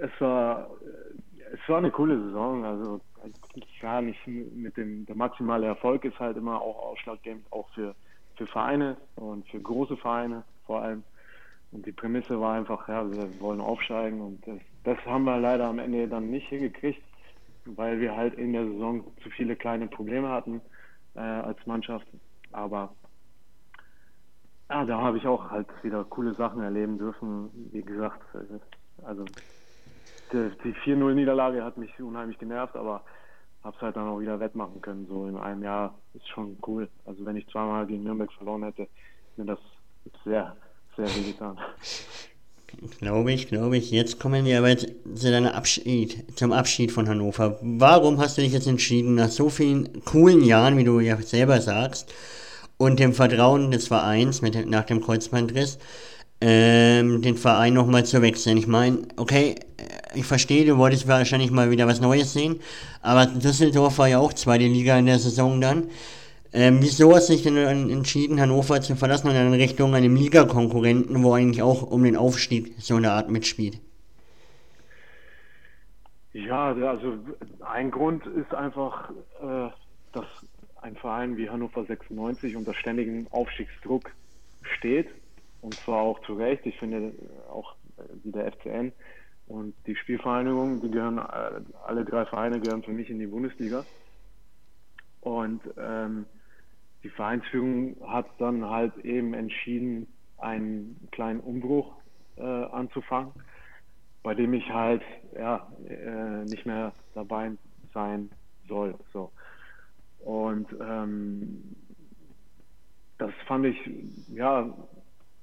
es 0.00 0.10
war 0.20 0.70
es 1.52 1.68
war 1.68 1.78
eine 1.78 1.90
coole 1.90 2.18
Saison. 2.20 2.64
Also 2.64 3.00
gar 3.80 4.00
nicht 4.00 4.24
mit 4.26 4.76
dem 4.76 5.04
der 5.06 5.16
maximale 5.16 5.66
Erfolg 5.66 6.04
ist 6.04 6.18
halt 6.18 6.36
immer 6.36 6.60
auch 6.60 6.78
ausschlaggebend 6.90 7.46
auch 7.52 7.68
für 7.70 7.94
für 8.36 8.46
Vereine 8.46 8.96
und 9.16 9.46
für 9.48 9.60
große 9.60 9.96
Vereine 9.96 10.44
vor 10.64 10.82
allem. 10.82 11.02
Und 11.70 11.84
die 11.84 11.92
Prämisse 11.92 12.40
war 12.40 12.54
einfach, 12.54 12.88
ja, 12.88 13.10
wir 13.10 13.40
wollen 13.40 13.60
aufsteigen 13.60 14.20
und 14.20 14.46
das, 14.46 14.60
das 14.84 14.98
haben 15.04 15.24
wir 15.24 15.38
leider 15.38 15.66
am 15.66 15.78
Ende 15.78 16.08
dann 16.08 16.30
nicht 16.30 16.48
hingekriegt, 16.48 17.02
weil 17.66 18.00
wir 18.00 18.16
halt 18.16 18.34
in 18.34 18.52
der 18.52 18.64
Saison 18.64 19.04
zu 19.22 19.28
viele 19.30 19.54
kleine 19.56 19.86
Probleme 19.86 20.28
hatten 20.28 20.62
äh, 21.14 21.20
als 21.20 21.58
Mannschaft. 21.66 22.06
Aber 22.52 22.94
ja, 24.70 24.84
da 24.84 25.00
habe 25.00 25.16
ich 25.18 25.26
auch 25.26 25.50
halt 25.50 25.66
wieder 25.82 26.04
coole 26.04 26.34
Sachen 26.34 26.62
erleben 26.62 26.98
dürfen. 26.98 27.50
Wie 27.72 27.82
gesagt, 27.82 28.20
also 29.02 29.24
die, 30.32 30.50
die 30.64 30.74
4-0-Niederlage 30.74 31.64
hat 31.64 31.78
mich 31.78 31.98
unheimlich 32.00 32.38
genervt, 32.38 32.76
aber 32.76 33.02
habe 33.64 33.76
es 33.76 33.82
halt 33.82 33.96
dann 33.96 34.08
auch 34.08 34.20
wieder 34.20 34.40
wettmachen 34.40 34.80
können. 34.80 35.06
So 35.08 35.26
in 35.26 35.36
einem 35.36 35.62
Jahr 35.62 35.94
ist 36.14 36.28
schon 36.28 36.56
cool. 36.66 36.88
Also 37.06 37.24
wenn 37.24 37.36
ich 37.36 37.48
zweimal 37.48 37.86
gegen 37.86 38.04
Nürnberg 38.04 38.32
verloren 38.32 38.62
hätte, 38.62 38.88
mir 39.36 39.46
das 39.46 39.58
sehr, 40.24 40.56
sehr 40.96 41.06
weh 41.06 41.32
getan. 41.32 41.58
Glaube 43.00 43.32
ich, 43.32 43.48
glaube 43.48 43.78
ich. 43.78 43.90
Jetzt 43.90 44.20
kommen 44.20 44.44
wir 44.44 44.58
aber 44.58 44.76
zu 44.76 45.30
deinem 45.30 45.46
Abschied, 45.46 46.38
zum 46.38 46.52
Abschied 46.52 46.92
von 46.92 47.08
Hannover. 47.08 47.58
Warum 47.62 48.18
hast 48.18 48.36
du 48.36 48.42
dich 48.42 48.52
jetzt 48.52 48.66
entschieden, 48.66 49.14
nach 49.14 49.30
so 49.30 49.48
vielen 49.48 50.04
coolen 50.04 50.44
Jahren, 50.44 50.76
wie 50.76 50.84
du 50.84 51.00
ja 51.00 51.16
selber 51.16 51.62
sagst, 51.62 52.12
und 52.78 52.98
dem 52.98 53.12
Vertrauen 53.12 53.70
des 53.70 53.88
Vereins 53.88 54.40
mit, 54.40 54.68
nach 54.68 54.84
dem 54.84 55.02
Kreuzbandriss 55.02 55.78
ähm, 56.40 57.20
den 57.22 57.36
Verein 57.36 57.74
nochmal 57.74 58.04
zu 58.04 58.22
wechseln. 58.22 58.56
Ich 58.56 58.66
meine, 58.66 59.02
okay, 59.16 59.56
ich 60.14 60.24
verstehe, 60.24 60.64
du 60.64 60.78
wolltest 60.78 61.08
wahrscheinlich 61.08 61.50
mal 61.50 61.70
wieder 61.70 61.86
was 61.86 62.00
Neues 62.00 62.32
sehen, 62.32 62.60
aber 63.02 63.26
Düsseldorf 63.26 63.98
war 63.98 64.08
ja 64.08 64.18
auch 64.18 64.32
zweite 64.32 64.64
Liga 64.64 64.98
in 64.98 65.06
der 65.06 65.18
Saison 65.18 65.60
dann. 65.60 65.90
Ähm, 66.52 66.78
wieso 66.80 67.14
hast 67.14 67.28
du 67.28 67.34
dich 67.34 67.42
denn 67.42 67.56
entschieden, 67.56 68.40
Hannover 68.40 68.80
zu 68.80 68.96
verlassen 68.96 69.28
und 69.28 69.34
in 69.34 69.52
Richtung 69.52 69.94
einem 69.94 70.16
Ligakonkurrenten, 70.16 71.22
wo 71.22 71.34
eigentlich 71.34 71.62
auch 71.62 71.82
um 71.82 72.04
den 72.04 72.16
Aufstieg 72.16 72.74
so 72.78 72.96
eine 72.96 73.12
Art 73.12 73.30
mitspielt? 73.30 73.78
Ja, 76.32 76.72
also 76.72 77.14
ein 77.60 77.90
Grund 77.90 78.24
ist 78.26 78.54
einfach, 78.54 79.10
äh, 79.42 79.68
dass 80.12 80.24
ein 80.82 80.96
Verein 80.96 81.36
wie 81.36 81.50
Hannover 81.50 81.84
96 81.84 82.56
unter 82.56 82.74
ständigem 82.74 83.26
Aufstiegsdruck 83.30 84.10
steht. 84.62 85.08
Und 85.60 85.80
zwar 85.80 86.00
auch 86.00 86.20
zu 86.20 86.34
Recht. 86.34 86.64
Ich 86.66 86.78
finde 86.78 87.12
auch 87.50 87.74
äh, 87.96 88.02
wie 88.22 88.32
der 88.32 88.52
FCN 88.52 88.92
und 89.48 89.74
die 89.86 89.96
Spielvereinigung, 89.96 90.80
die 90.82 90.90
gehören, 90.90 91.18
äh, 91.18 91.60
alle 91.86 92.04
drei 92.04 92.26
Vereine 92.26 92.60
gehören 92.60 92.82
für 92.82 92.92
mich 92.92 93.08
in 93.10 93.18
die 93.18 93.26
Bundesliga. 93.26 93.86
Und 95.20 95.62
ähm, 95.78 96.26
die 97.02 97.08
Vereinsführung 97.08 97.96
hat 98.06 98.26
dann 98.38 98.64
halt 98.66 98.96
eben 98.98 99.34
entschieden, 99.34 100.06
einen 100.36 101.08
kleinen 101.10 101.40
Umbruch 101.40 101.94
äh, 102.36 102.42
anzufangen, 102.42 103.32
bei 104.22 104.34
dem 104.34 104.52
ich 104.52 104.68
halt 104.70 105.02
ja, 105.34 105.66
äh, 105.88 106.44
nicht 106.44 106.66
mehr 106.66 106.92
dabei 107.14 107.52
sein 107.94 108.30
soll. 108.68 108.94
So. 109.12 109.32
Und 110.20 110.66
ähm, 110.80 111.76
das 113.18 113.32
fand 113.46 113.66
ich, 113.66 113.76
ja, 114.28 114.72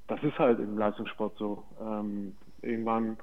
das 0.07 0.23
ist 0.23 0.37
halt 0.37 0.59
im 0.59 0.77
Leistungssport 0.77 1.37
so. 1.37 1.63
Ähm, 1.81 2.35
irgendwann 2.61 3.17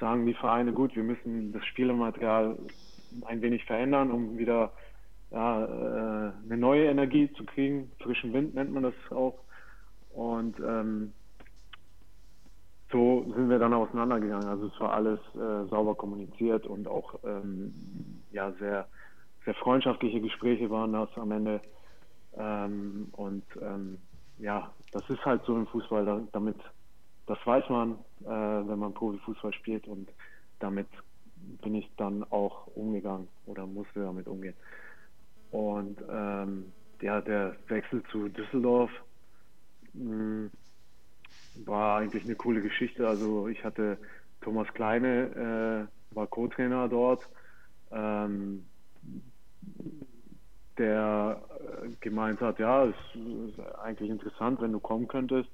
sagen 0.00 0.26
die 0.26 0.34
Vereine, 0.34 0.72
gut, 0.72 0.94
wir 0.96 1.04
müssen 1.04 1.52
das 1.52 1.64
Spielematerial 1.66 2.58
ein 3.24 3.42
wenig 3.42 3.64
verändern, 3.64 4.10
um 4.10 4.38
wieder 4.38 4.72
ja, 5.30 5.64
äh, 5.64 6.32
eine 6.44 6.56
neue 6.56 6.86
Energie 6.86 7.32
zu 7.34 7.44
kriegen. 7.44 7.90
Frischen 8.00 8.32
Wind 8.32 8.54
nennt 8.54 8.72
man 8.72 8.82
das 8.82 8.94
auch. 9.10 9.38
Und 10.10 10.58
ähm, 10.60 11.12
so 12.90 13.24
sind 13.34 13.48
wir 13.48 13.58
dann 13.58 13.74
auseinandergegangen. 13.74 14.48
Also 14.48 14.66
es 14.66 14.80
war 14.80 14.92
alles 14.92 15.18
äh, 15.34 15.68
sauber 15.68 15.94
kommuniziert 15.94 16.66
und 16.66 16.86
auch 16.86 17.18
ähm, 17.24 17.74
ja 18.30 18.52
sehr 18.52 18.86
sehr 19.44 19.54
freundschaftliche 19.54 20.20
Gespräche 20.20 20.70
waren 20.70 20.92
das 20.92 21.08
am 21.16 21.30
Ende. 21.32 21.60
Ähm, 22.36 23.08
und 23.12 23.44
ähm, 23.60 23.98
ja, 24.38 24.72
das 24.92 25.08
ist 25.08 25.24
halt 25.24 25.42
so 25.44 25.56
im 25.56 25.66
Fußball, 25.66 26.04
da, 26.04 26.20
damit, 26.32 26.56
das 27.26 27.38
weiß 27.44 27.68
man, 27.68 27.92
äh, 28.22 28.26
wenn 28.26 28.78
man 28.78 28.94
Profifußball 28.94 29.52
spielt 29.52 29.86
und 29.86 30.08
damit 30.58 30.88
bin 31.62 31.74
ich 31.74 31.90
dann 31.96 32.24
auch 32.30 32.66
umgegangen 32.68 33.28
oder 33.46 33.66
musste 33.66 34.00
damit 34.00 34.26
umgehen. 34.26 34.54
Und 35.50 36.02
ähm, 36.10 36.72
ja, 37.00 37.20
der 37.20 37.56
Wechsel 37.68 38.02
zu 38.10 38.28
Düsseldorf, 38.28 38.90
mh, 39.92 40.10
hm, 40.10 40.50
war 41.66 41.98
eigentlich 41.98 42.24
eine 42.24 42.34
coole 42.34 42.60
Geschichte. 42.60 43.06
Also 43.06 43.46
ich 43.46 43.62
hatte 43.62 43.98
Thomas 44.40 44.66
Kleine, 44.74 45.88
äh, 46.12 46.16
war 46.16 46.26
Co-Trainer 46.26 46.88
dort, 46.88 47.28
ähm, 47.92 48.66
der 50.78 51.42
äh, 51.82 51.88
gemeint 52.00 52.40
hat, 52.40 52.58
ja, 52.58 52.86
es 52.86 52.96
ist 53.14 53.60
eigentlich 53.78 54.10
interessant, 54.10 54.60
wenn 54.60 54.72
du 54.72 54.80
kommen 54.80 55.08
könntest. 55.08 55.48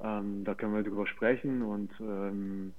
Ähm, 0.00 0.44
da 0.44 0.54
können 0.54 0.74
wir 0.74 0.82
drüber 0.82 1.06
sprechen 1.06 1.62
und 1.62 1.90
ähm, 2.00 2.74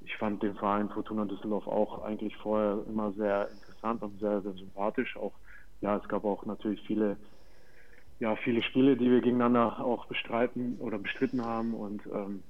ich 0.00 0.16
fand 0.16 0.42
den 0.42 0.54
Verein 0.54 0.88
Fortuna 0.88 1.24
Düsseldorf 1.24 1.66
auch 1.66 2.02
eigentlich 2.02 2.36
vorher 2.36 2.82
immer 2.88 3.12
sehr 3.12 3.50
interessant 3.50 4.02
und 4.02 4.18
sehr, 4.20 4.40
sehr 4.42 4.52
sympathisch. 4.54 5.16
Auch 5.16 5.32
ja, 5.80 5.96
es 5.96 6.08
gab 6.08 6.24
auch 6.24 6.46
natürlich 6.46 6.80
viele, 6.86 7.16
ja, 8.20 8.36
viele 8.36 8.62
Spiele, 8.62 8.96
die 8.96 9.10
wir 9.10 9.20
gegeneinander 9.20 9.84
auch 9.84 10.06
bestreiten 10.06 10.76
oder 10.78 10.98
bestritten 10.98 11.44
haben 11.44 11.74
und 11.74 12.06
ähm, 12.06 12.42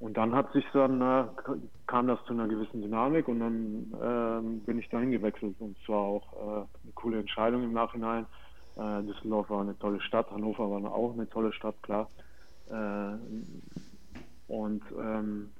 und 0.00 0.16
dann 0.16 0.34
hat 0.34 0.52
sich 0.52 0.64
dann 0.72 1.00
äh, 1.00 1.24
kam 1.86 2.08
das 2.08 2.22
zu 2.24 2.32
einer 2.32 2.48
gewissen 2.48 2.82
Dynamik 2.82 3.28
und 3.28 3.40
dann 3.40 3.94
ähm, 4.02 4.60
bin 4.60 4.78
ich 4.78 4.88
dahin 4.88 5.10
gewechselt 5.10 5.54
und 5.60 5.76
es 5.80 5.88
war 5.88 6.00
auch 6.00 6.32
äh, 6.32 6.56
eine 6.82 6.92
coole 6.94 7.20
Entscheidung 7.20 7.62
im 7.62 7.72
Nachhinein. 7.72 8.26
Äh, 8.76 9.02
Düsseldorf 9.02 9.50
war 9.50 9.60
eine 9.60 9.78
tolle 9.78 10.00
Stadt, 10.00 10.30
Hannover 10.30 10.70
war 10.70 10.92
auch 10.92 11.12
eine 11.12 11.28
tolle 11.28 11.52
Stadt, 11.52 11.80
klar. 11.82 12.08
Äh, 12.70 13.16
und 14.48 14.82
ähm, 14.98 15.50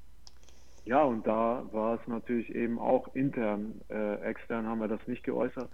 ja, 0.84 1.02
und 1.02 1.26
da 1.26 1.62
war 1.72 2.00
es 2.00 2.06
natürlich 2.08 2.54
eben 2.54 2.78
auch 2.78 3.14
intern. 3.14 3.80
Äh, 3.90 4.22
extern 4.22 4.66
haben 4.66 4.80
wir 4.80 4.88
das 4.88 5.06
nicht 5.06 5.22
geäußert, 5.22 5.68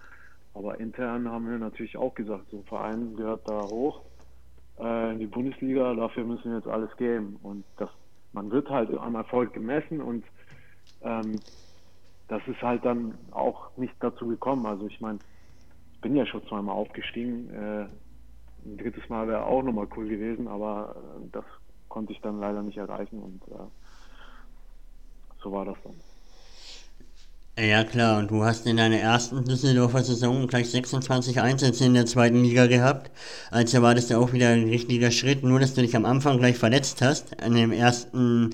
aber 0.53 0.79
intern 0.79 1.29
haben 1.29 1.49
wir 1.49 1.57
natürlich 1.57 1.97
auch 1.97 2.13
gesagt, 2.13 2.49
so 2.51 2.57
ein 2.57 2.65
Verein 2.65 3.15
gehört 3.15 3.47
da 3.47 3.63
hoch 3.63 4.01
äh, 4.79 5.13
in 5.13 5.19
die 5.19 5.27
Bundesliga, 5.27 5.93
dafür 5.93 6.25
müssen 6.25 6.51
wir 6.51 6.57
jetzt 6.57 6.67
alles 6.67 6.95
geben. 6.97 7.39
Und 7.43 7.63
das, 7.77 7.89
man 8.37 8.51
wird 8.51 8.69
halt 8.69 8.95
am 8.95 9.15
Erfolg 9.15 9.51
gemessen 9.53 9.99
und 9.99 10.23
ähm, 11.01 11.41
das 12.27 12.41
ist 12.47 12.61
halt 12.61 12.85
dann 12.85 13.17
auch 13.31 13.75
nicht 13.77 13.95
dazu 13.99 14.27
gekommen. 14.27 14.67
Also 14.67 14.85
ich 14.85 15.01
meine, 15.01 15.19
ich 15.93 16.01
bin 16.01 16.15
ja 16.15 16.25
schon 16.27 16.45
zweimal 16.47 16.75
aufgestiegen. 16.75 17.49
Äh, 17.49 17.89
ein 18.63 18.77
drittes 18.77 19.09
Mal 19.09 19.27
wäre 19.27 19.45
auch 19.45 19.63
nochmal 19.63 19.87
cool 19.95 20.07
gewesen, 20.07 20.47
aber 20.47 20.95
äh, 21.19 21.29
das 21.31 21.45
konnte 21.87 22.13
ich 22.13 22.21
dann 22.21 22.39
leider 22.39 22.61
nicht 22.61 22.77
erreichen 22.77 23.19
und 23.23 23.41
äh, 23.47 23.71
so 25.41 25.51
war 25.51 25.65
das 25.65 25.77
dann. 25.83 26.06
Ja 27.59 27.83
klar, 27.83 28.19
und 28.19 28.29
du 28.29 28.43
hast 28.43 28.67
in 28.67 28.77
deiner 28.77 28.99
ersten 28.99 29.43
Düsseldorfer 29.43 30.03
Saison 30.03 30.45
gleich 30.45 30.69
26 30.69 31.41
Einsätze 31.41 31.85
in 31.85 31.95
der 31.95 32.05
zweiten 32.05 32.43
Liga 32.43 32.67
gehabt. 32.67 33.09
Also 33.49 33.81
war 33.81 33.95
das 33.95 34.09
ja 34.09 34.19
auch 34.19 34.31
wieder 34.31 34.49
ein 34.49 34.69
richtiger 34.69 35.09
Schritt, 35.09 35.41
nur 35.43 35.59
dass 35.59 35.73
du 35.73 35.81
dich 35.81 35.95
am 35.95 36.05
Anfang 36.05 36.37
gleich 36.37 36.55
verletzt 36.59 37.01
hast. 37.01 37.41
An 37.41 37.55
dem 37.55 37.71
ersten 37.71 38.51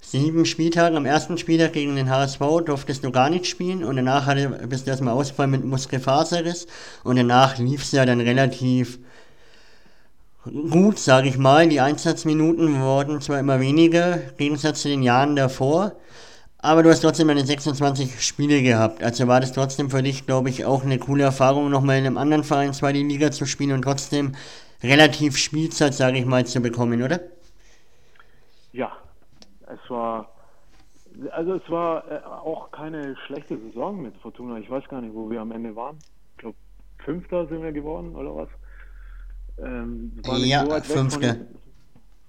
sieben 0.00 0.46
Spieltagen, 0.46 0.96
am 0.96 1.06
ersten 1.06 1.38
Spieltag 1.38 1.72
gegen 1.72 1.96
den 1.96 2.08
HSV 2.08 2.38
durftest 2.64 3.02
du 3.02 3.10
gar 3.10 3.30
nicht 3.30 3.48
spielen 3.48 3.82
und 3.82 3.96
danach 3.96 4.26
hatte, 4.26 4.48
bist 4.68 4.86
du 4.86 4.90
erstmal 4.92 5.14
ausgefallen 5.14 5.50
mit 5.50 5.64
Muskelfaserriss 5.64 6.68
und 7.02 7.16
danach 7.16 7.58
lief 7.58 7.82
es 7.82 7.90
ja 7.90 8.06
dann 8.06 8.20
relativ 8.20 9.00
gut, 10.70 11.00
sage 11.00 11.28
ich 11.28 11.36
mal. 11.36 11.68
Die 11.68 11.80
Einsatzminuten 11.80 12.80
wurden 12.80 13.20
zwar 13.20 13.40
immer 13.40 13.58
weniger, 13.58 14.14
im 14.14 14.36
Gegensatz 14.36 14.82
zu 14.82 14.88
den 14.88 15.02
Jahren 15.02 15.34
davor, 15.34 15.96
aber 16.62 16.82
du 16.82 16.90
hast 16.90 17.00
trotzdem 17.00 17.28
deine 17.28 17.44
26 17.44 18.22
Spiele 18.22 18.62
gehabt. 18.62 19.02
Also 19.02 19.26
war 19.26 19.40
das 19.40 19.52
trotzdem 19.52 19.90
für 19.90 20.02
dich, 20.02 20.26
glaube 20.26 20.50
ich, 20.50 20.64
auch 20.64 20.84
eine 20.84 20.98
coole 20.98 21.24
Erfahrung, 21.24 21.70
nochmal 21.70 21.98
in 21.98 22.06
einem 22.06 22.18
anderen 22.18 22.44
Verein 22.44 22.72
zweite 22.72 22.98
Liga 22.98 23.30
zu 23.30 23.46
spielen 23.46 23.72
und 23.72 23.82
trotzdem 23.82 24.32
relativ 24.82 25.36
Spielzeit, 25.36 25.94
sage 25.94 26.18
ich 26.18 26.26
mal, 26.26 26.44
zu 26.46 26.60
bekommen, 26.60 27.02
oder? 27.02 27.20
Ja, 28.72 28.92
es 29.66 29.90
war, 29.90 30.30
also 31.32 31.54
es 31.54 31.70
war 31.70 32.10
äh, 32.10 32.24
auch 32.24 32.70
keine 32.70 33.16
schlechte 33.26 33.58
Saison 33.58 34.02
mit 34.02 34.16
Fortuna. 34.18 34.58
Ich 34.58 34.70
weiß 34.70 34.86
gar 34.88 35.00
nicht, 35.00 35.14
wo 35.14 35.30
wir 35.30 35.40
am 35.40 35.52
Ende 35.52 35.74
waren. 35.74 35.98
Ich 36.32 36.38
glaube, 36.38 36.56
Fünfter 37.04 37.46
sind 37.46 37.62
wir 37.62 37.72
geworden 37.72 38.14
oder 38.14 38.36
was? 38.36 38.48
Ähm, 39.58 40.12
war 40.24 40.38
ja, 40.38 40.64
so 40.64 40.94
fünfte. 40.94 41.10
Von 41.10 41.20
den, 41.20 41.46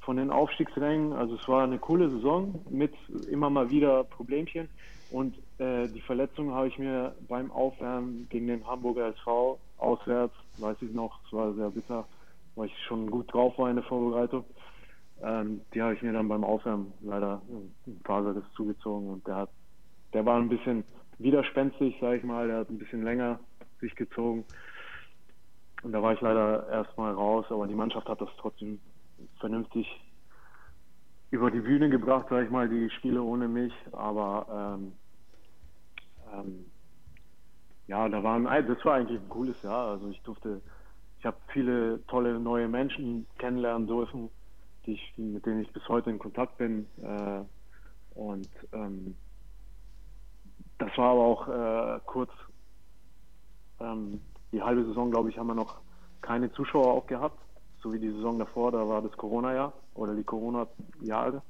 von 0.01 0.17
den 0.17 0.31
Aufstiegsrängen. 0.31 1.13
Also 1.13 1.35
es 1.35 1.47
war 1.47 1.63
eine 1.63 1.79
coole 1.79 2.09
Saison 2.09 2.63
mit 2.69 2.93
immer 3.29 3.49
mal 3.49 3.69
wieder 3.69 4.03
Problemchen. 4.03 4.69
Und 5.09 5.35
äh, 5.59 5.87
die 5.89 6.01
Verletzung 6.01 6.51
habe 6.51 6.67
ich 6.67 6.79
mir 6.79 7.15
beim 7.27 7.51
Aufwärmen 7.51 8.27
gegen 8.29 8.47
den 8.47 8.65
Hamburger 8.65 9.07
SV 9.07 9.59
auswärts, 9.77 10.33
weiß 10.57 10.77
ich 10.81 10.93
noch, 10.93 11.19
es 11.25 11.33
war 11.33 11.53
sehr 11.53 11.69
bitter, 11.69 12.05
weil 12.55 12.67
ich 12.67 12.77
schon 12.87 13.11
gut 13.11 13.31
drauf 13.33 13.57
war 13.57 13.69
in 13.69 13.75
der 13.75 13.85
Vorbereitung. 13.85 14.45
Ähm, 15.21 15.61
die 15.73 15.81
habe 15.81 15.93
ich 15.93 16.01
mir 16.01 16.13
dann 16.13 16.29
beim 16.29 16.43
Aufwärmen 16.43 16.93
leider 17.01 17.41
ein 17.51 17.99
Faserriss 18.05 18.45
zugezogen 18.55 19.09
und 19.09 19.27
der 19.27 19.35
hat, 19.35 19.49
der 20.13 20.25
war 20.25 20.37
ein 20.37 20.49
bisschen 20.49 20.83
widerspenstig, 21.19 21.97
sage 21.99 22.17
ich 22.17 22.23
mal, 22.23 22.47
der 22.47 22.59
hat 22.59 22.69
ein 22.69 22.77
bisschen 22.77 23.03
länger 23.03 23.39
sich 23.81 23.95
gezogen. 23.95 24.45
Und 25.83 25.91
da 25.91 26.01
war 26.01 26.13
ich 26.13 26.21
leider 26.21 26.69
erstmal 26.69 27.13
raus, 27.13 27.45
aber 27.49 27.67
die 27.67 27.75
Mannschaft 27.75 28.07
hat 28.07 28.21
das 28.21 28.29
trotzdem 28.37 28.79
vernünftig 29.39 29.87
über 31.31 31.49
die 31.49 31.61
Bühne 31.61 31.89
gebracht, 31.89 32.27
sage 32.29 32.45
ich 32.45 32.51
mal, 32.51 32.67
die 32.67 32.89
Spiele 32.89 33.21
ohne 33.21 33.47
mich. 33.47 33.73
Aber 33.93 34.77
ähm, 34.77 34.93
ähm, 36.33 36.65
ja, 37.87 38.07
da 38.09 38.23
waren, 38.23 38.43
das 38.43 38.85
war 38.85 38.95
eigentlich 38.95 39.19
ein 39.19 39.29
cooles 39.29 39.61
Jahr. 39.63 39.91
Also 39.91 40.09
ich 40.09 40.21
durfte, 40.21 40.61
ich 41.19 41.25
habe 41.25 41.37
viele 41.47 42.05
tolle 42.07 42.39
neue 42.39 42.67
Menschen 42.67 43.25
kennenlernen 43.37 43.87
dürfen, 43.87 44.29
die 44.85 44.93
ich, 44.93 45.13
mit 45.17 45.45
denen 45.45 45.61
ich 45.61 45.71
bis 45.71 45.87
heute 45.87 46.09
in 46.09 46.19
Kontakt 46.19 46.57
bin. 46.57 46.87
Äh, 47.01 47.43
und 48.15 48.49
ähm, 48.73 49.15
das 50.77 50.97
war 50.97 51.11
aber 51.11 51.21
auch 51.21 51.47
äh, 51.47 51.99
kurz 52.05 52.31
ähm, 53.79 54.21
die 54.51 54.61
halbe 54.61 54.83
Saison, 54.85 55.11
glaube 55.11 55.29
ich, 55.29 55.37
haben 55.37 55.47
wir 55.47 55.55
noch 55.55 55.79
keine 56.21 56.51
Zuschauer 56.51 56.93
auch 56.93 57.07
gehabt, 57.07 57.39
so 57.81 57.93
wie 57.93 57.99
die 57.99 58.11
Saison 58.11 58.39
davor, 58.39 58.71
da 58.71 58.87
war 58.87 59.01
das 59.01 59.11
Corona-Jahr 59.13 59.73
oder 59.95 60.15
die 60.15 60.23
Corona-Jahre. 60.23 61.41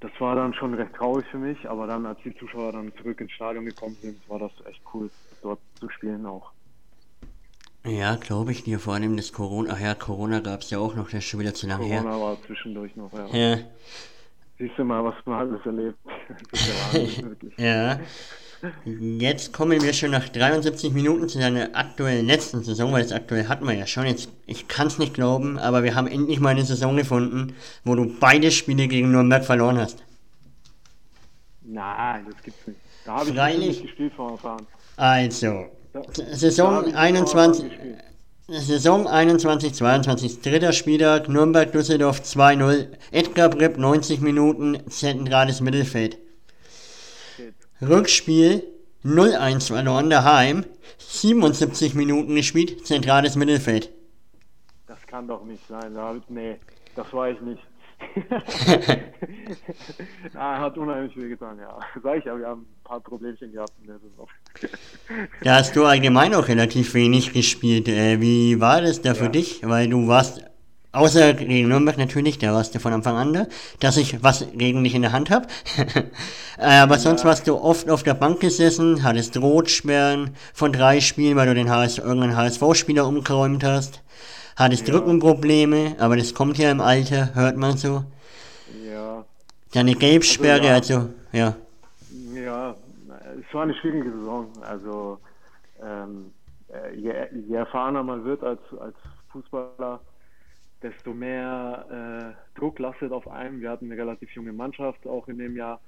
Das 0.00 0.10
war 0.18 0.34
dann 0.34 0.52
schon 0.54 0.74
recht 0.74 0.94
traurig 0.94 1.24
für 1.30 1.38
mich, 1.38 1.68
aber 1.68 1.86
dann, 1.86 2.06
als 2.06 2.18
die 2.24 2.34
Zuschauer 2.36 2.72
dann 2.72 2.92
zurück 2.96 3.20
ins 3.20 3.32
Stadion 3.32 3.64
gekommen 3.64 3.96
sind, 4.02 4.28
war 4.28 4.38
das 4.38 4.52
echt 4.66 4.82
cool, 4.92 5.10
dort 5.42 5.60
zu 5.78 5.88
spielen 5.90 6.26
auch. 6.26 6.50
Ja, 7.84 8.14
glaube 8.16 8.52
ich 8.52 8.62
dir, 8.62 8.78
vor 8.78 8.94
allem 8.94 9.16
das 9.16 9.32
Corona, 9.32 9.74
ach 9.74 9.80
ja, 9.80 9.94
Corona 9.94 10.40
gab 10.40 10.60
es 10.60 10.70
ja 10.70 10.78
auch 10.78 10.94
noch, 10.94 11.06
das 11.06 11.14
ist 11.14 11.24
schon 11.24 11.40
wieder 11.40 11.54
zu 11.54 11.66
lange 11.66 11.84
her. 11.84 12.02
Corona 12.02 12.20
war 12.20 12.42
zwischendurch 12.46 12.94
noch, 12.96 13.12
ja. 13.12 13.26
ja. 13.26 13.58
Siehst 14.58 14.78
du 14.78 14.84
mal, 14.84 15.04
was 15.04 15.14
man 15.24 15.38
alles 15.38 15.66
erlebt. 15.66 15.98
Ja 17.56 17.94
ja. 17.96 18.00
Jetzt 18.84 19.52
kommen 19.52 19.82
wir 19.82 19.92
schon 19.92 20.12
nach 20.12 20.28
73 20.28 20.92
Minuten 20.92 21.28
zu 21.28 21.40
deiner 21.40 21.70
aktuellen 21.74 22.26
letzten 22.26 22.62
Saison, 22.62 22.92
weil 22.92 23.02
das 23.02 23.10
aktuell 23.10 23.48
hatten 23.48 23.66
wir 23.66 23.74
ja 23.74 23.86
schon. 23.86 24.06
Jetzt, 24.06 24.28
ich 24.46 24.68
kann 24.68 24.86
es 24.86 24.98
nicht 24.98 25.14
glauben, 25.14 25.58
aber 25.58 25.82
wir 25.82 25.96
haben 25.96 26.06
endlich 26.06 26.38
mal 26.38 26.50
eine 26.50 26.64
Saison 26.64 26.96
gefunden, 26.96 27.56
wo 27.84 27.96
du 27.96 28.06
beide 28.20 28.52
Spiele 28.52 28.86
gegen 28.86 29.10
Nürnberg 29.10 29.44
verloren 29.44 29.78
hast. 29.78 30.04
Nein, 31.62 32.26
das 32.30 32.42
gibt's 32.42 32.66
nicht. 32.66 32.78
Da 33.04 33.16
habe 33.16 33.30
ich 33.30 33.58
nicht 33.58 33.82
gespielt 33.82 34.12
vor 34.14 34.32
erfahren. 34.32 34.66
Also, 34.96 35.66
Saison 36.32 36.94
21. 36.94 37.64
Saison 38.48 39.06
21, 39.06 39.72
22, 39.72 40.40
dritter 40.42 40.72
Spieltag, 40.72 41.28
Nürnberg-Düsseldorf 41.28 42.20
2-0, 42.20 42.88
Edgar 43.10 43.48
Bripp 43.48 43.78
90 43.78 44.20
Minuten, 44.20 44.78
zentrales 44.90 45.60
Mittelfeld. 45.60 46.18
Rückspiel 47.82 48.62
0-1 49.04 49.66
verloren 49.66 50.08
daheim, 50.08 50.64
77 50.98 51.94
Minuten 51.94 52.36
gespielt, 52.36 52.86
zentrales 52.86 53.34
Mittelfeld. 53.34 53.90
Das 54.86 55.04
kann 55.06 55.26
doch 55.26 55.44
nicht 55.44 55.66
sein. 55.66 55.96
Nee, 56.28 56.58
das 56.94 57.12
war 57.12 57.30
ich 57.30 57.40
nicht. 57.40 57.62
ah, 60.34 60.60
hat 60.60 60.76
unheimlich 60.76 61.14
viel 61.14 61.28
getan, 61.28 61.58
ja. 61.58 61.78
Sag 62.02 62.18
ich 62.18 62.24
ja, 62.24 62.36
wir 62.36 62.46
haben 62.46 62.62
ein 62.62 62.84
paar 62.84 63.00
Problemchen 63.00 63.52
gehabt 63.52 63.72
in 63.80 63.86
der 63.86 63.98
Saison. 63.98 64.28
da 65.42 65.54
hast 65.56 65.76
du 65.76 65.84
allgemein 65.84 66.34
auch 66.34 66.48
relativ 66.48 66.94
wenig 66.94 67.32
gespielt. 67.32 67.88
Äh, 67.88 68.20
wie 68.20 68.60
war 68.60 68.80
das 68.80 69.02
da 69.02 69.10
ja. 69.10 69.14
für 69.14 69.28
dich? 69.28 69.60
Weil 69.64 69.88
du 69.88 70.08
warst 70.08 70.44
Außer 70.92 71.32
gegen 71.32 71.68
Nürnberg 71.68 71.96
natürlich, 71.96 72.38
der 72.38 72.52
warst 72.52 72.74
du 72.74 72.78
von 72.78 72.92
Anfang 72.92 73.16
an 73.16 73.32
da, 73.32 73.46
dass 73.80 73.96
ich 73.96 74.22
was 74.22 74.46
gegen 74.52 74.84
dich 74.84 74.94
in 74.94 75.02
der 75.02 75.12
Hand 75.12 75.30
habe. 75.30 75.46
Äh, 76.58 76.80
aber 76.80 76.94
ja. 76.94 77.00
sonst 77.00 77.24
warst 77.24 77.48
du 77.48 77.56
oft 77.56 77.88
auf 77.90 78.02
der 78.02 78.12
Bank 78.12 78.38
gesessen, 78.38 79.02
hattest 79.02 79.36
Rotsperren 79.36 80.36
von 80.52 80.70
drei 80.70 81.00
Spielen, 81.00 81.34
weil 81.34 81.46
du 81.46 81.54
den 81.54 81.70
HS, 81.70 81.98
irgendeinen 81.98 82.36
HSV-Spieler 82.36 83.08
umgeräumt 83.08 83.64
hast. 83.64 84.02
Hattest 84.54 84.86
ja. 84.86 84.94
Rückenprobleme, 84.94 85.96
aber 85.98 86.16
das 86.16 86.34
kommt 86.34 86.58
ja 86.58 86.70
im 86.70 86.80
Alter, 86.80 87.34
hört 87.34 87.56
man 87.56 87.78
so. 87.78 88.04
Ja. 88.86 89.24
Deine 89.72 89.94
Gelbsperre, 89.94 90.70
also, 90.72 90.92
ja. 90.92 90.98
also 90.98 91.08
ja. 91.32 92.42
Ja, 92.44 92.76
es 93.40 93.54
war 93.54 93.62
eine 93.62 93.74
schwierige 93.74 94.12
Saison. 94.12 94.46
Also 94.60 95.18
ähm, 95.82 96.32
äh, 96.68 96.94
je, 96.94 97.12
je 97.48 97.56
erfahrener 97.56 98.02
man 98.02 98.24
wird 98.24 98.44
als, 98.44 98.60
als 98.78 98.96
Fußballer, 99.32 100.00
desto 100.82 101.14
mehr 101.14 102.34
äh, 102.36 102.58
Druck 102.58 102.78
lastet 102.78 103.12
auf 103.12 103.28
einem. 103.28 103.60
Wir 103.60 103.70
hatten 103.70 103.90
eine 103.90 104.00
relativ 104.00 104.30
junge 104.30 104.52
Mannschaft 104.52 105.06
auch 105.06 105.28
in 105.28 105.38
dem 105.38 105.56
Jahr, 105.56 105.80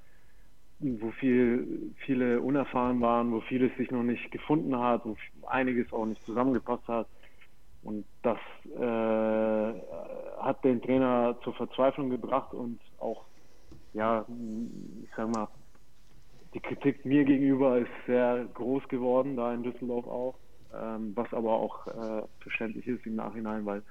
wo 0.79 1.11
viel, 1.11 1.93
viele 2.05 2.41
unerfahren 2.41 3.01
waren, 3.01 3.31
wo 3.31 3.41
vieles 3.41 3.75
sich 3.77 3.91
noch 3.91 4.03
nicht 4.03 4.31
gefunden 4.31 4.77
hat, 4.77 5.05
wo 5.05 5.15
einiges 5.47 5.91
auch 5.93 6.05
nicht 6.05 6.21
zusammengepasst 6.23 6.87
hat. 6.87 7.07
Und 7.83 8.05
das 8.23 8.39
äh, 8.75 9.81
hat 10.41 10.63
den 10.63 10.81
Trainer 10.81 11.37
zur 11.43 11.53
Verzweiflung 11.53 12.09
gebracht 12.09 12.53
und 12.53 12.79
auch, 12.99 13.25
ja, 13.93 14.25
ich 15.03 15.09
sag 15.15 15.29
mal, 15.29 15.47
die 16.55 16.59
Kritik 16.61 17.05
mir 17.05 17.25
gegenüber 17.25 17.77
ist 17.77 17.91
sehr 18.07 18.45
groß 18.53 18.87
geworden, 18.87 19.35
da 19.35 19.53
in 19.53 19.61
Düsseldorf 19.61 20.07
auch, 20.07 20.35
ähm, 20.73 21.11
was 21.15 21.31
aber 21.33 21.51
auch 21.51 21.85
äh, 21.87 22.23
verständlich 22.39 22.87
ist 22.87 23.05
im 23.05 23.15
Nachhinein, 23.15 23.65
weil 23.65 23.83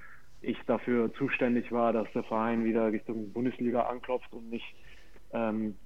ich 0.44 0.58
dafür 0.66 1.12
zuständig 1.14 1.72
war, 1.72 1.92
dass 1.92 2.10
der 2.12 2.24
Verein 2.24 2.64
wieder 2.64 2.92
Richtung 2.92 3.32
Bundesliga 3.32 3.82
anklopft 3.82 4.32
und 4.32 4.50
nicht 4.50 4.74
ähm, 5.32 5.76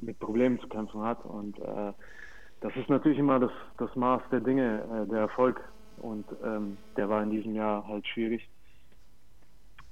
mit 0.00 0.18
Problemen 0.18 0.58
zu 0.60 0.68
kämpfen 0.68 1.02
hat. 1.02 1.24
Und 1.24 1.58
äh, 1.58 1.92
das 2.60 2.74
ist 2.76 2.88
natürlich 2.88 3.18
immer 3.18 3.38
das, 3.38 3.52
das 3.78 3.94
Maß 3.96 4.22
der 4.30 4.40
Dinge, 4.40 5.04
äh, 5.04 5.10
der 5.10 5.20
Erfolg. 5.20 5.60
Und 5.98 6.26
ähm, 6.44 6.76
der 6.96 7.08
war 7.08 7.22
in 7.22 7.30
diesem 7.30 7.54
Jahr 7.54 7.86
halt 7.86 8.06
schwierig, 8.06 8.48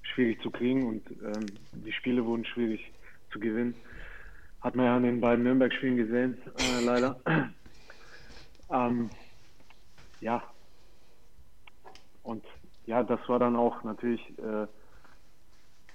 schwierig 0.03 0.41
zu 0.43 0.51
kriegen 0.51 0.87
und 0.87 1.03
ähm, 1.23 1.47
die 1.73 1.93
Spiele 1.93 2.25
wurden 2.25 2.45
schwierig 2.45 2.93
zu 3.31 3.39
gewinnen. 3.39 3.75
Hat 4.61 4.75
man 4.75 4.87
ja 4.87 4.97
an 4.97 5.03
den 5.03 5.21
beiden 5.21 5.45
Nürnberg-Spielen 5.45 5.97
gesehen, 5.97 6.39
äh, 6.59 6.85
leider. 6.85 7.21
ähm, 8.73 9.11
ja. 10.21 10.43
Und 12.23 12.45
ja, 12.89 13.03
das 13.03 13.21
war 13.29 13.39
dann 13.39 13.55
auch 13.55 13.85
natürlich 13.85 14.23
äh, 14.39 14.67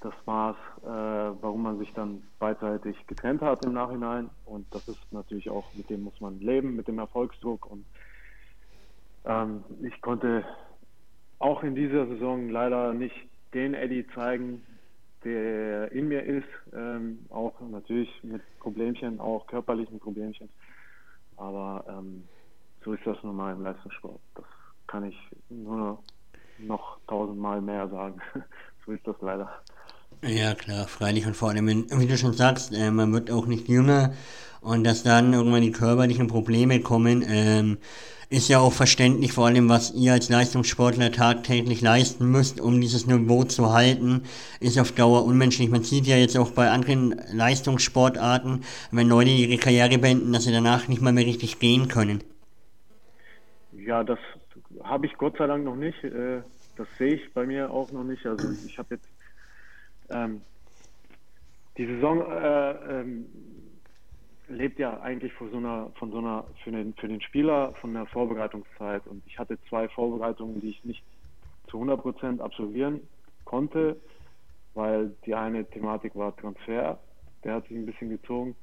das 0.02 0.14
Maß, 0.28 0.56
äh, 0.84 0.86
warum 0.86 1.64
man 1.64 1.80
sich 1.80 1.92
dann 1.94 2.22
beidseitig 2.38 2.96
getrennt 3.08 3.42
hat 3.42 3.66
im 3.66 3.74
Nachhinein. 3.74 4.30
Und 4.46 4.68
das 4.72 4.88
ist 4.88 5.00
natürlich 5.12 5.50
auch, 5.50 5.74
mit 5.74 5.90
dem 5.90 6.04
muss 6.04 6.22
man 6.22 6.40
leben, 6.40 6.76
mit 6.76 6.88
dem 6.88 7.00
Erfolgsdruck. 7.00 7.66
Und 7.66 7.84
ähm, 9.26 9.64
ich 9.82 10.00
konnte 10.02 10.46
auch 11.40 11.64
in 11.64 11.74
dieser 11.74 12.06
Saison 12.06 12.50
leider 12.50 12.94
nicht 12.94 13.16
den 13.56 13.74
Eddie 13.74 14.06
zeigen, 14.14 14.64
der 15.24 15.92
in 15.94 16.10
mir 16.10 16.22
ist. 16.22 16.48
Ähm, 16.74 17.26
auch 17.32 17.60
natürlich 17.60 18.24
mit 18.24 18.44
Problemchen, 18.60 19.20
auch 19.20 19.48
körperlichen 19.48 20.00
Problemchen. 20.00 20.48
Aber 21.38 21.86
ähm, 21.90 22.28
so 22.86 22.94
ist 22.94 23.06
das 23.08 23.18
normal 23.24 23.54
im 23.54 23.64
Leistungssport. 23.64 24.20
Das 24.36 24.46
kann 24.86 25.06
ich 25.06 25.18
nur 25.50 25.98
noch 26.68 26.98
tausendmal 27.08 27.62
mehr 27.62 27.88
sagen. 27.90 28.22
so 28.86 28.92
ist 28.92 29.06
das 29.06 29.16
leider. 29.22 29.50
Ja, 30.22 30.54
klar, 30.54 30.88
freilich 30.88 31.26
und 31.26 31.36
vor 31.36 31.50
allem, 31.50 31.68
wie 31.68 32.08
du 32.08 32.18
schon 32.18 32.34
sagst, 32.34 32.74
äh, 32.74 32.92
man 32.92 33.12
wird 33.12 33.30
auch 33.30 33.46
nicht 33.46 33.68
jünger 33.68 34.14
und 34.62 34.86
dass 34.86 35.04
dann 35.04 35.34
irgendwann 35.34 35.62
die 35.62 35.72
körperlichen 35.72 36.28
Probleme 36.28 36.80
kommen, 36.80 37.24
ähm, 37.28 37.78
ist 38.30 38.48
ja 38.48 38.60
auch 38.60 38.72
verständlich, 38.74 39.34
vor 39.34 39.46
allem 39.46 39.70
was 39.70 39.94
ihr 39.94 40.14
als 40.14 40.30
Leistungssportler 40.30 41.12
tagtäglich 41.12 41.82
leisten 41.82 42.32
müsst, 42.32 42.60
um 42.60 42.82
dieses 42.82 43.06
Niveau 43.06 43.44
zu 43.44 43.74
halten, 43.74 44.24
ist 44.60 44.80
auf 44.80 44.92
Dauer 44.92 45.26
unmenschlich. 45.26 45.70
Man 45.70 45.84
sieht 45.84 46.08
ja 46.08 46.16
jetzt 46.16 46.38
auch 46.38 46.52
bei 46.52 46.70
anderen 46.70 47.22
Leistungssportarten, 47.32 48.64
wenn 48.92 49.08
Leute 49.08 49.30
ihre 49.30 49.58
Karriere 49.58 50.00
beenden, 50.00 50.34
dass 50.34 50.46
sie 50.46 50.52
danach 50.52 50.88
nicht 50.88 51.02
mal 51.02 51.14
mehr 51.14 51.26
richtig 51.26 51.60
gehen 51.60 51.90
können. 51.90 52.24
Ja, 53.74 54.04
das 54.04 54.20
habe 54.84 55.06
ich 55.06 55.14
Gott 55.18 55.38
sei 55.38 55.46
Dank 55.46 55.66
noch 55.66 55.76
nicht. 55.76 56.04
Äh, 56.04 56.42
das 56.76 56.88
sehe 56.98 57.16
ich 57.16 57.34
bei 57.34 57.46
mir 57.46 57.72
auch 57.72 57.92
noch 57.92 58.04
nicht. 58.04 58.26
Also 58.26 58.52
ich 58.66 58.78
habe 58.78 58.96
jetzt 58.96 59.08
ähm, 60.10 60.42
die 61.78 61.86
Saison 61.86 62.22
äh, 62.32 63.02
ähm, 63.02 63.26
lebt 64.48 64.80
ja 64.80 65.00
eigentlich 65.00 65.34
von 65.34 65.50
so 65.52 65.58
einer, 65.58 65.92
von 65.98 66.12
so 66.12 66.18
einer 66.20 66.48
für 66.64 66.72
den, 66.72 66.94
für 66.96 67.08
den 67.08 67.22
Spieler 67.22 67.74
von 67.82 67.94
der 67.94 68.06
Vorbereitungszeit. 68.08 69.08
Und 69.08 69.26
ich 69.26 69.40
hatte 69.40 69.60
zwei 69.70 69.88
Vorbereitungen, 69.90 70.62
die 70.62 70.70
ich 70.70 70.84
nicht 70.84 71.04
zu 71.68 71.78
100 71.78 72.02
Prozent 72.02 72.42
absolvieren 72.42 73.08
konnte, 73.46 74.02
weil 74.74 75.16
die 75.26 75.36
eine 75.36 75.70
Thematik 75.70 76.16
war 76.16 76.36
Transfer, 76.36 77.00
der 77.44 77.56
hat 77.56 77.68
sich 77.68 77.78
ein 77.78 77.86
bisschen 77.86 78.10
gezogen. 78.10 78.56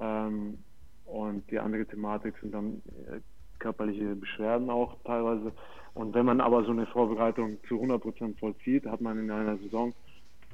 Ähm, 0.00 0.64
und 1.04 1.50
die 1.50 1.58
andere 1.58 1.86
Thematik 1.86 2.36
sind 2.40 2.52
dann 2.52 2.82
äh, 3.08 3.20
körperliche 3.58 4.14
Beschwerden 4.14 4.70
auch 4.70 4.96
teilweise. 5.04 5.52
Und 5.94 6.14
wenn 6.14 6.26
man 6.26 6.40
aber 6.40 6.64
so 6.64 6.72
eine 6.72 6.86
Vorbereitung 6.86 7.58
zu 7.68 7.76
100 7.76 8.02
Prozent 8.02 8.38
vollzieht, 8.38 8.86
hat 8.86 9.00
man 9.00 9.18
in 9.18 9.30
einer 9.30 9.56
Saison 9.58 9.94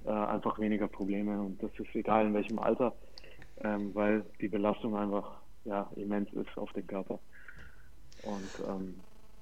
äh, 0.04 0.10
einfach 0.10 0.58
weniger 0.58 0.88
Probleme. 0.88 1.40
Und 1.40 1.62
das 1.62 1.70
ist 1.78 1.94
egal 1.94 2.26
in 2.26 2.34
welchem 2.34 2.58
Alter, 2.58 2.94
ähm, 3.62 3.94
weil 3.94 4.24
die 4.40 4.48
Belastung 4.48 4.96
einfach 4.96 5.40
ja, 5.64 5.90
immens 5.96 6.32
ist 6.32 6.56
auf 6.56 6.72
den 6.72 6.86
Körper. 6.86 7.18
Und 8.22 8.68
ähm, 8.68 8.94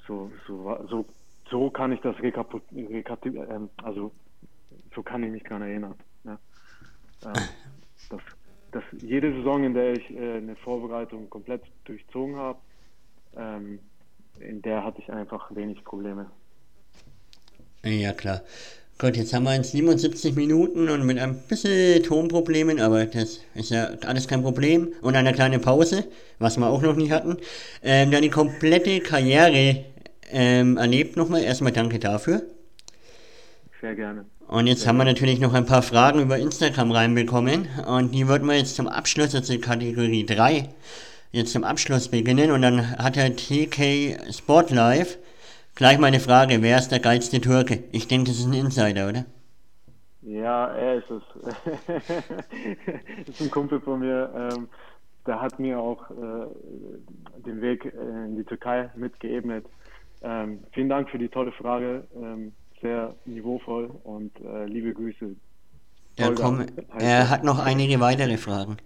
so, 0.07 0.31
so, 0.47 0.87
so, 0.89 1.05
so 1.51 1.70
kann 1.70 1.93
ich 1.93 2.01
das 2.01 2.19
rekapitulieren, 2.20 3.66
äh, 3.66 3.82
also 3.82 4.11
so 4.95 5.03
kann 5.03 5.23
ich 5.23 5.31
mich 5.31 5.43
daran 5.43 5.62
erinnern. 5.62 5.95
Ja. 6.24 6.39
Ähm, 7.27 7.32
dass, 8.11 8.23
dass 8.73 8.85
jede 9.03 9.32
Saison, 9.32 9.65
in 9.65 9.74
der 9.74 9.93
ich 9.93 10.11
äh, 10.11 10.39
eine 10.39 10.57
Vorbereitung 10.57 11.28
komplett 11.28 11.62
durchzogen 11.85 12.37
habe, 12.37 12.59
ähm, 13.36 13.78
in 14.39 14.62
der 14.62 14.85
hatte 14.85 15.01
ich 15.01 15.11
einfach 15.12 15.55
wenig 15.55 15.85
Probleme. 15.85 16.27
Ja, 17.85 18.12
klar. 18.12 18.43
Gut, 18.98 19.16
jetzt 19.16 19.32
haben 19.32 19.44
wir 19.44 19.55
in 19.55 19.65
77 19.65 20.35
Minuten 20.35 20.90
und 20.90 21.07
mit 21.07 21.19
ein 21.19 21.39
bisschen 21.48 22.02
Tonproblemen, 22.02 22.81
aber 22.81 23.07
das 23.07 23.40
ist 23.55 23.70
ja 23.70 23.93
alles 24.05 24.28
kein 24.28 24.43
Problem. 24.43 24.93
Und 25.01 25.16
eine 25.16 25.32
kleine 25.32 25.59
Pause, 25.59 26.05
was 26.39 26.59
wir 26.59 26.69
auch 26.69 26.82
noch 26.82 26.97
nicht 26.97 27.11
hatten. 27.11 27.39
Ähm, 27.82 28.11
die 28.11 28.28
komplette 28.28 29.01
Karriere 29.01 29.86
ähm, 30.31 30.77
erlebt 30.77 31.16
nochmal. 31.16 31.43
Erstmal 31.43 31.73
danke 31.73 31.98
dafür. 31.98 32.43
Sehr 33.81 33.94
gerne. 33.94 34.27
Und 34.48 34.66
jetzt 34.66 34.81
Sehr 34.81 34.90
haben 34.90 34.98
wir 34.98 35.05
natürlich 35.05 35.40
noch 35.40 35.55
ein 35.55 35.65
paar 35.65 35.82
Fragen 35.82 36.20
über 36.20 36.36
Instagram 36.36 36.90
reinbekommen. 36.93 37.69
Und 37.86 38.12
die 38.15 38.28
würden 38.28 38.47
wir 38.47 38.59
jetzt 38.59 38.77
zum 38.77 38.86
Abschluss, 38.86 39.35
also 39.35 39.59
Kategorie 39.59 40.27
3, 40.27 40.69
jetzt 41.32 41.52
zum 41.52 41.65
Abschluss 41.65 42.09
beginnen. 42.09 42.51
Und 42.51 42.62
dann 42.62 42.98
hat 42.98 43.16
der 43.16 43.36
TK 43.36 44.32
Sport 44.32 44.70
Live 44.70 45.19
Gleich 45.81 45.98
meine 45.98 46.20
Frage, 46.20 46.61
wer 46.61 46.77
ist 46.77 46.90
der 46.90 47.01
geilste 47.01 47.40
Türke? 47.40 47.85
Ich 47.90 48.07
denke, 48.07 48.28
das 48.28 48.39
ist 48.39 48.47
ein 48.47 48.52
Insider, 48.52 49.09
oder? 49.09 49.24
Ja, 50.20 50.66
er 50.74 50.97
ist 50.97 51.11
es. 51.11 51.23
das 53.27 53.28
ist 53.28 53.40
ein 53.40 53.51
Kumpel 53.51 53.81
von 53.81 54.01
mir. 54.01 54.31
Ähm, 54.52 54.69
der 55.27 55.40
hat 55.40 55.59
mir 55.59 55.78
auch 55.78 56.11
äh, 56.11 57.44
den 57.47 57.62
Weg 57.62 57.86
äh, 57.86 58.27
in 58.27 58.36
die 58.36 58.44
Türkei 58.44 58.90
mitgeebnet. 58.94 59.65
Ähm, 60.20 60.61
vielen 60.73 60.90
Dank 60.90 61.09
für 61.09 61.19
die 61.19 61.28
tolle 61.28 61.52
Frage. 61.52 62.05
Ähm, 62.15 62.52
sehr 62.82 63.15
niveauvoll 63.24 63.90
und 64.05 64.39
äh, 64.40 64.66
liebe 64.66 64.93
Grüße. 64.93 65.35
Ja, 66.19 66.31
komm, 66.32 66.66
er 66.98 67.31
hat 67.31 67.43
noch 67.43 67.59
einige 67.59 68.01
weitere 68.01 68.36
Fragen. 68.36 68.77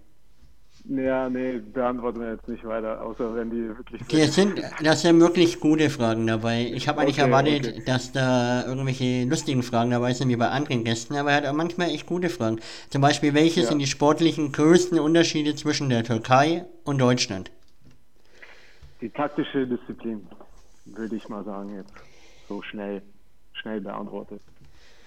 Ja, 0.87 1.29
nee, 1.29 1.57
beantworten 1.57 2.19
wir 2.19 2.33
jetzt 2.33 2.47
nicht 2.47 2.63
weiter, 2.63 3.01
außer 3.01 3.33
wenn 3.33 3.49
die 3.49 3.69
wirklich. 3.69 4.01
Okay, 4.01 4.27
sind, 4.27 4.61
das 4.83 5.01
sind 5.01 5.19
wirklich 5.19 5.59
gute 5.59 5.89
Fragen 5.89 6.27
dabei. 6.27 6.71
Ich 6.73 6.87
habe 6.87 7.01
eigentlich 7.01 7.19
okay, 7.19 7.25
erwartet, 7.25 7.67
okay. 7.67 7.83
dass 7.85 8.11
da 8.11 8.65
irgendwelche 8.67 9.25
lustigen 9.25 9.63
Fragen 9.63 9.89
dabei 9.89 10.13
sind, 10.13 10.29
wie 10.29 10.35
bei 10.35 10.49
anderen 10.49 10.83
Gästen, 10.83 11.15
aber 11.15 11.31
er 11.31 11.37
hat 11.37 11.45
auch 11.47 11.53
manchmal 11.53 11.89
echt 11.89 12.05
gute 12.05 12.29
Fragen. 12.29 12.59
Zum 12.89 13.01
Beispiel, 13.01 13.33
welche 13.33 13.61
ja. 13.61 13.67
sind 13.67 13.79
die 13.79 13.87
sportlichen 13.87 14.51
größten 14.51 14.99
Unterschiede 14.99 15.55
zwischen 15.55 15.89
der 15.89 16.03
Türkei 16.03 16.65
und 16.83 16.99
Deutschland? 16.99 17.51
Die 19.01 19.09
taktische 19.09 19.65
Disziplin, 19.65 20.27
würde 20.85 21.15
ich 21.15 21.27
mal 21.29 21.43
sagen, 21.43 21.75
jetzt 21.75 21.93
so 22.47 22.61
schnell, 22.61 23.01
schnell 23.53 23.81
beantwortet. 23.81 24.41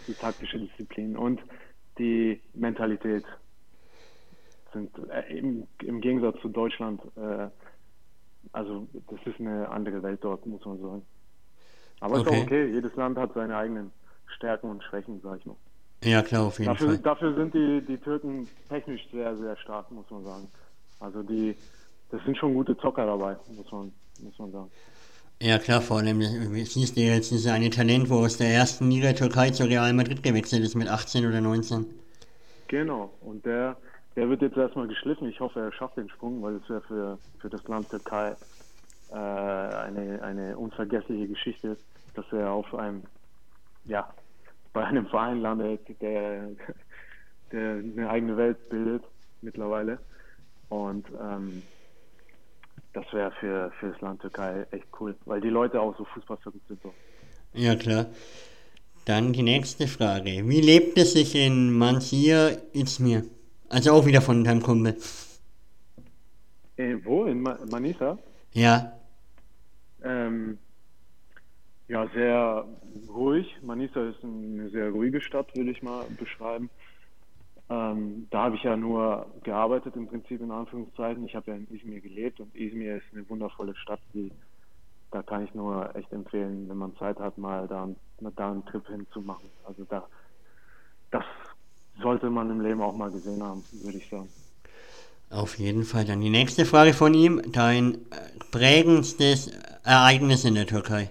Die 0.08 0.14
taktische 0.14 0.58
Disziplin 0.58 1.16
und 1.16 1.40
die 1.98 2.40
Mentalität 2.54 3.24
sind 4.78 5.10
äh, 5.10 5.38
im, 5.38 5.66
im, 5.82 6.00
Gegensatz 6.00 6.40
zu 6.40 6.48
Deutschland, 6.48 7.00
äh, 7.16 7.48
also 8.52 8.86
das 9.08 9.20
ist 9.26 9.40
eine 9.40 9.68
andere 9.68 10.02
Welt 10.02 10.20
dort, 10.22 10.46
muss 10.46 10.64
man 10.64 10.80
sagen. 10.80 11.02
Aber 12.00 12.20
okay. 12.20 12.22
ist 12.22 12.28
auch 12.28 12.42
okay, 12.44 12.66
jedes 12.66 12.94
Land 12.96 13.18
hat 13.18 13.34
seine 13.34 13.56
eigenen 13.56 13.90
Stärken 14.36 14.70
und 14.70 14.82
Schwächen, 14.84 15.20
sag 15.22 15.40
ich 15.40 15.46
mal. 15.46 15.56
Ja, 16.04 16.22
klar, 16.22 16.46
auf 16.46 16.58
jeden 16.58 16.72
dafür, 16.72 16.88
Fall. 16.88 16.98
Dafür 16.98 17.34
sind 17.34 17.54
die, 17.54 17.82
die 17.86 17.98
Türken 17.98 18.48
technisch 18.68 19.02
sehr, 19.10 19.36
sehr 19.36 19.56
stark, 19.56 19.90
muss 19.90 20.08
man 20.10 20.24
sagen. 20.24 20.48
Also 21.00 21.22
die, 21.22 21.56
das 22.10 22.22
sind 22.24 22.36
schon 22.38 22.54
gute 22.54 22.76
Zocker 22.78 23.06
dabei, 23.06 23.36
muss 23.56 23.70
man, 23.72 23.92
muss 24.22 24.38
man 24.38 24.52
sagen. 24.52 24.70
Ja 25.40 25.58
klar, 25.58 25.80
vor 25.80 25.98
allem, 25.98 26.20
siehst 26.20 26.96
du 26.96 27.00
jetzt, 27.00 27.30
dieses 27.30 27.46
eine 27.46 27.70
Talent, 27.70 28.10
wo 28.10 28.24
aus 28.24 28.38
der 28.38 28.48
ersten 28.48 28.90
Liga 28.90 29.12
Türkei 29.12 29.50
zu 29.50 29.64
Real 29.64 29.92
Madrid 29.92 30.22
gewechselt 30.22 30.64
ist 30.64 30.74
mit 30.74 30.88
18 30.88 31.26
oder 31.26 31.40
19. 31.40 31.86
Genau, 32.66 33.12
und 33.20 33.46
der, 33.46 33.76
der 34.18 34.28
wird 34.28 34.42
jetzt 34.42 34.56
erstmal 34.56 34.88
geschliffen. 34.88 35.28
Ich 35.28 35.38
hoffe, 35.38 35.60
er 35.60 35.72
schafft 35.72 35.96
den 35.96 36.08
Sprung, 36.08 36.42
weil 36.42 36.56
es 36.56 36.68
wäre 36.68 36.80
für, 36.80 37.18
für 37.38 37.48
das 37.48 37.62
Land 37.68 37.88
Türkei 37.88 38.34
äh, 39.12 39.14
eine, 39.14 40.20
eine 40.22 40.58
unvergessliche 40.58 41.28
Geschichte, 41.28 41.76
dass 42.14 42.24
er 42.32 42.50
auf 42.50 42.74
einem, 42.74 43.04
ja, 43.84 44.12
bei 44.72 44.84
einem 44.84 45.06
Verein 45.06 45.40
landet, 45.40 45.82
der, 46.00 46.48
der 47.52 47.74
eine 47.74 48.10
eigene 48.10 48.36
Welt 48.36 48.68
bildet 48.68 49.04
mittlerweile. 49.40 50.00
Und 50.68 51.06
ähm, 51.22 51.62
das 52.94 53.04
wäre 53.12 53.30
für, 53.38 53.70
für 53.78 53.92
das 53.92 54.00
Land 54.00 54.20
Türkei 54.22 54.66
echt 54.72 54.88
cool, 54.98 55.14
weil 55.26 55.40
die 55.40 55.48
Leute 55.48 55.80
auch 55.80 55.96
so 55.96 56.04
fußballverrückt 56.04 56.66
sind. 56.66 56.82
So. 56.82 56.92
Ja, 57.52 57.76
klar. 57.76 58.06
Dann 59.04 59.32
die 59.32 59.44
nächste 59.44 59.86
Frage. 59.86 60.42
Wie 60.44 60.60
lebt 60.60 60.98
es 60.98 61.12
sich 61.12 61.36
in 61.36 61.70
Mansir 61.70 62.60
Izmir? 62.72 63.22
Also 63.68 63.92
auch 63.92 64.06
wieder 64.06 64.20
von 64.20 64.44
deinem 64.44 64.62
Kumpel. 64.62 64.96
Äh, 66.76 66.96
wo? 67.04 67.24
In 67.24 67.42
Ma 67.42 67.58
Manisa? 67.70 68.18
Ja. 68.52 68.92
Ähm, 70.02 70.58
ja, 71.88 72.06
sehr 72.08 72.64
ruhig. 73.08 73.56
Manisa 73.62 74.08
ist 74.08 74.22
eine 74.22 74.70
sehr 74.70 74.90
ruhige 74.90 75.20
Stadt, 75.20 75.54
will 75.56 75.68
ich 75.68 75.82
mal 75.82 76.04
beschreiben. 76.18 76.70
Ähm, 77.70 78.26
da 78.30 78.44
habe 78.44 78.56
ich 78.56 78.62
ja 78.62 78.76
nur 78.76 79.26
gearbeitet, 79.42 79.96
im 79.96 80.06
Prinzip 80.06 80.40
in 80.40 80.50
Anführungszeichen. 80.50 81.26
Ich 81.26 81.34
habe 81.34 81.50
ja 81.50 81.56
in 81.56 81.68
Izmir 81.74 82.00
gelebt 82.00 82.40
und 82.40 82.54
Izmir 82.54 82.96
ist 82.96 83.06
eine 83.12 83.28
wundervolle 83.28 83.74
Stadt, 83.76 84.00
die 84.14 84.30
da 85.10 85.22
kann 85.22 85.44
ich 85.44 85.54
nur 85.54 85.94
echt 85.96 86.12
empfehlen, 86.12 86.68
wenn 86.68 86.76
man 86.76 86.96
Zeit 86.96 87.18
hat, 87.18 87.38
mal 87.38 87.66
da, 87.66 87.88
da 88.36 88.50
einen 88.50 88.64
Trip 88.66 88.86
hinzumachen. 88.86 89.48
Also 89.64 89.84
da, 89.84 90.06
das 91.10 91.24
sollte 92.00 92.30
man 92.30 92.50
im 92.50 92.60
Leben 92.60 92.80
auch 92.80 92.94
mal 92.94 93.10
gesehen 93.10 93.42
haben, 93.42 93.64
würde 93.82 93.98
ich 93.98 94.08
sagen. 94.08 94.28
Auf 95.30 95.58
jeden 95.58 95.84
Fall. 95.84 96.04
Dann 96.04 96.20
die 96.20 96.30
nächste 96.30 96.64
Frage 96.64 96.94
von 96.94 97.12
ihm. 97.14 97.42
Dein 97.52 97.94
äh, 97.94 97.98
prägendstes 98.50 99.50
Ereignis 99.84 100.44
in 100.44 100.54
der 100.54 100.66
Türkei? 100.66 101.10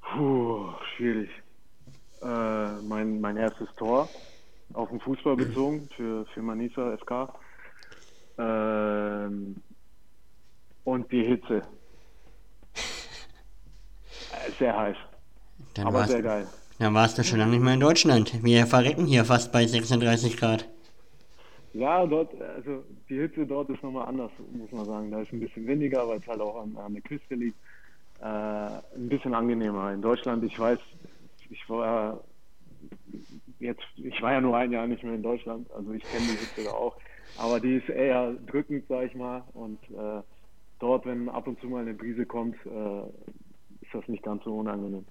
Puh, 0.00 0.70
schwierig. 0.96 1.30
Äh, 2.22 2.82
mein, 2.82 3.20
mein 3.20 3.36
erstes 3.36 3.68
Tor 3.76 4.08
auf 4.72 4.88
den 4.88 5.00
Fußball 5.00 5.36
bezogen 5.36 5.88
für, 5.96 6.26
für 6.26 6.42
Manisa 6.42 6.96
FK. 6.96 7.32
Ähm, 8.38 9.56
und 10.84 11.10
die 11.12 11.22
Hitze. 11.22 11.62
Sehr 14.58 14.76
heiß. 14.76 14.96
Dann 15.74 15.86
aber 15.86 16.06
sehr 16.06 16.22
geil. 16.22 16.48
Dann 16.80 16.94
warst 16.94 17.18
du 17.18 17.24
schon 17.24 17.38
lange 17.38 17.50
nicht 17.50 17.62
mehr 17.62 17.74
in 17.74 17.80
Deutschland. 17.80 18.42
Wir 18.42 18.66
verrecken 18.66 19.04
hier 19.04 19.26
fast 19.26 19.52
bei 19.52 19.66
36 19.66 20.38
Grad. 20.38 20.66
Ja, 21.74 22.06
dort, 22.06 22.30
also 22.40 22.82
die 23.06 23.18
Hitze 23.18 23.44
dort 23.44 23.68
ist 23.68 23.82
nochmal 23.82 24.08
anders, 24.08 24.30
muss 24.50 24.72
man 24.72 24.86
sagen. 24.86 25.10
Da 25.10 25.20
ist 25.20 25.30
ein 25.30 25.40
bisschen 25.40 25.66
windiger, 25.66 26.08
weil 26.08 26.16
es 26.16 26.26
halt 26.26 26.40
auch 26.40 26.62
an, 26.62 26.74
an 26.78 26.94
der 26.94 27.02
Küste 27.02 27.34
liegt. 27.34 27.58
Äh, 28.22 28.24
ein 28.24 29.08
bisschen 29.10 29.34
angenehmer. 29.34 29.92
In 29.92 30.00
Deutschland, 30.00 30.42
ich 30.42 30.58
weiß, 30.58 30.78
ich 31.50 31.68
war 31.68 32.24
jetzt, 33.58 33.84
ich 33.96 34.22
war 34.22 34.32
ja 34.32 34.40
nur 34.40 34.56
ein 34.56 34.72
Jahr 34.72 34.86
nicht 34.86 35.04
mehr 35.04 35.14
in 35.14 35.22
Deutschland, 35.22 35.70
also 35.72 35.92
ich 35.92 36.02
kenne 36.04 36.24
die 36.24 36.38
Hitze 36.38 36.64
da 36.64 36.70
auch. 36.70 36.96
Aber 37.36 37.60
die 37.60 37.76
ist 37.76 37.90
eher 37.90 38.32
drückend, 38.46 38.86
sag 38.88 39.04
ich 39.04 39.14
mal. 39.14 39.42
Und 39.52 39.82
äh, 39.90 40.22
dort, 40.78 41.04
wenn 41.04 41.28
ab 41.28 41.46
und 41.46 41.60
zu 41.60 41.66
mal 41.66 41.82
eine 41.82 41.92
Brise 41.92 42.24
kommt, 42.24 42.56
äh, 42.64 43.02
ist 43.82 43.92
das 43.92 44.08
nicht 44.08 44.22
ganz 44.22 44.42
so 44.44 44.56
unangenehm. 44.56 45.04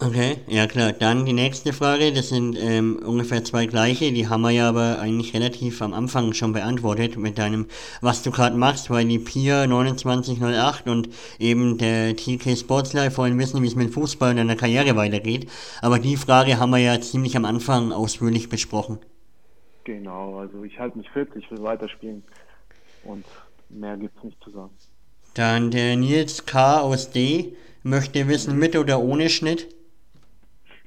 Okay, 0.00 0.38
ja 0.48 0.66
klar. 0.66 0.92
Dann 0.92 1.24
die 1.24 1.32
nächste 1.32 1.72
Frage, 1.72 2.12
das 2.12 2.28
sind 2.30 2.58
ähm, 2.60 2.96
ungefähr 2.96 3.44
zwei 3.44 3.66
gleiche, 3.66 4.12
die 4.12 4.28
haben 4.28 4.42
wir 4.42 4.50
ja 4.50 4.68
aber 4.68 4.98
eigentlich 4.98 5.32
relativ 5.34 5.80
am 5.82 5.94
Anfang 5.94 6.32
schon 6.32 6.52
beantwortet 6.52 7.16
mit 7.16 7.38
deinem, 7.38 7.66
was 8.00 8.24
du 8.24 8.32
gerade 8.32 8.56
machst, 8.56 8.90
weil 8.90 9.06
die 9.06 9.20
Pier 9.20 9.66
2908 9.68 10.88
und 10.88 11.08
eben 11.38 11.78
der 11.78 12.16
TK 12.16 12.56
Sports 12.56 12.92
Live 12.92 13.18
wollen 13.18 13.38
wissen, 13.38 13.62
wie 13.62 13.68
es 13.68 13.76
mit 13.76 13.94
Fußball 13.94 14.30
und 14.30 14.38
deiner 14.38 14.56
Karriere 14.56 14.96
weitergeht. 14.96 15.48
Aber 15.80 16.00
die 16.00 16.16
Frage 16.16 16.58
haben 16.58 16.70
wir 16.70 16.78
ja 16.78 17.00
ziemlich 17.00 17.36
am 17.36 17.44
Anfang 17.44 17.92
ausführlich 17.92 18.48
besprochen. 18.48 18.98
Genau, 19.84 20.38
also 20.38 20.64
ich 20.64 20.76
halte 20.80 20.98
mich 20.98 21.08
fit, 21.10 21.28
ich 21.36 21.48
will 21.52 21.62
weiterspielen 21.62 22.24
und 23.04 23.24
mehr 23.68 23.96
gibt's 23.96 24.24
nicht 24.24 24.42
zu 24.42 24.50
sagen. 24.50 24.70
Dann 25.34 25.70
der 25.70 25.96
Nils 25.96 26.46
K. 26.46 26.80
aus 26.80 27.10
D. 27.10 27.54
möchte 27.84 28.26
wissen, 28.26 28.58
mit 28.58 28.76
oder 28.76 29.00
ohne 29.00 29.30
Schnitt? 29.30 29.68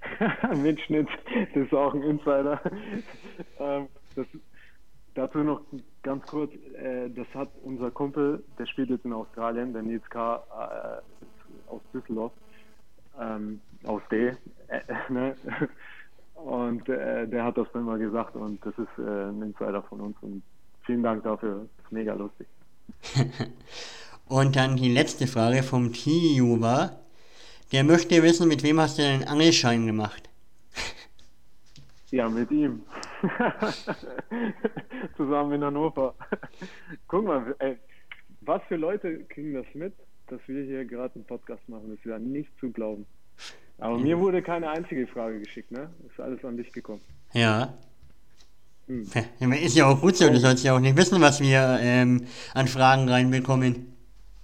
Mitschnitt, 0.55 1.07
das 1.53 1.63
ist 1.63 1.73
auch 1.73 1.93
ein 1.93 2.03
Insider. 2.03 2.61
ähm, 3.59 3.87
das, 4.15 4.25
dazu 5.13 5.39
noch 5.39 5.61
ganz 6.03 6.25
kurz, 6.27 6.51
äh, 6.75 7.09
das 7.09 7.27
hat 7.33 7.49
unser 7.63 7.91
Kumpel, 7.91 8.43
der 8.57 8.65
spielt 8.65 8.89
jetzt 8.89 9.05
in 9.05 9.13
Australien, 9.13 9.73
der 9.73 9.81
Nils 9.81 10.07
K. 10.09 10.35
Äh, 10.35 11.71
aus 11.71 11.81
Düsseldorf, 11.93 12.31
ähm, 13.19 13.61
aus 13.85 14.01
D. 14.11 14.27
Äh, 14.67 14.81
ne? 15.09 15.35
Und 16.35 16.87
äh, 16.87 17.27
der 17.27 17.43
hat 17.43 17.57
das 17.57 17.67
dann 17.73 17.83
mal 17.83 17.97
gesagt 17.97 18.35
und 18.35 18.63
das 18.63 18.73
ist 18.77 18.99
äh, 18.99 19.29
ein 19.29 19.41
Insider 19.41 19.81
von 19.83 20.01
uns 20.01 20.15
und 20.21 20.43
vielen 20.85 21.01
Dank 21.01 21.23
dafür, 21.23 21.67
ist 21.83 21.91
mega 21.91 22.13
lustig. 22.13 22.47
und 24.27 24.55
dann 24.55 24.75
die 24.75 24.93
letzte 24.93 25.25
Frage 25.25 25.63
vom 25.63 25.91
war, 25.91 26.99
der 27.71 27.83
möchte 27.83 28.21
wissen, 28.23 28.47
mit 28.47 28.63
wem 28.63 28.79
hast 28.79 28.97
du 28.97 29.01
deinen 29.01 29.23
Angelschein 29.23 29.85
gemacht? 29.85 30.29
Ja, 32.11 32.29
mit 32.29 32.49
ihm. 32.51 32.83
Zusammen 35.17 35.53
in 35.53 35.63
Hannover. 35.63 36.15
Guck 37.07 37.25
mal, 37.25 37.55
ey, 37.59 37.77
was 38.41 38.61
für 38.69 38.77
Leute 38.77 39.25
kriegen 39.25 39.53
das 39.53 39.65
mit, 39.73 39.93
dass 40.27 40.39
wir 40.47 40.63
hier 40.63 40.85
gerade 40.85 41.15
einen 41.15 41.25
Podcast 41.25 41.67
machen? 41.67 41.89
Das 41.89 41.97
ist 41.99 42.05
ja 42.05 42.17
nicht 42.17 42.49
zu 42.59 42.71
glauben. 42.71 43.05
Aber 43.79 43.97
mir 43.97 44.17
wurde 44.19 44.41
keine 44.41 44.69
einzige 44.69 45.05
Frage 45.05 45.39
geschickt, 45.39 45.71
ne? 45.71 45.89
Ist 46.09 46.19
alles 46.19 46.43
an 46.45 46.57
dich 46.57 46.71
gekommen. 46.71 47.01
Ja. 47.33 47.73
Hm. 48.87 49.05
Ist 49.51 49.75
ja 49.75 49.85
auch 49.85 49.99
gut 49.99 50.15
so, 50.15 50.29
du 50.29 50.39
sollst 50.39 50.63
ja 50.63 50.75
auch 50.75 50.79
nicht 50.79 50.95
wissen, 50.95 51.19
was 51.19 51.41
wir 51.41 51.77
ähm, 51.81 52.25
an 52.53 52.67
Fragen 52.67 53.09
reinbekommen. 53.09 53.96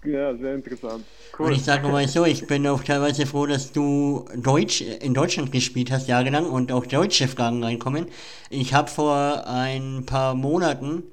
Ja, 0.06 0.36
sehr 0.36 0.56
interessant. 0.56 1.06
Cool. 1.38 1.48
Und 1.48 1.54
ich 1.54 1.64
sage 1.64 1.88
mal 1.88 2.08
so, 2.08 2.26
ich 2.26 2.46
bin 2.46 2.68
auch 2.68 2.84
teilweise 2.84 3.26
froh, 3.26 3.46
dass 3.46 3.72
du 3.72 4.26
Deutsch 4.36 4.82
in 4.82 5.14
Deutschland 5.14 5.52
gespielt 5.52 5.92
hast 5.92 6.08
jahrelang 6.08 6.46
und 6.46 6.72
auch 6.72 6.86
deutsche 6.86 7.28
Fragen 7.28 7.64
reinkommen. 7.64 8.08
Ich 8.50 8.74
habe 8.74 8.90
vor 8.90 9.48
ein 9.48 10.06
paar 10.06 10.36
Monaten 10.36 11.04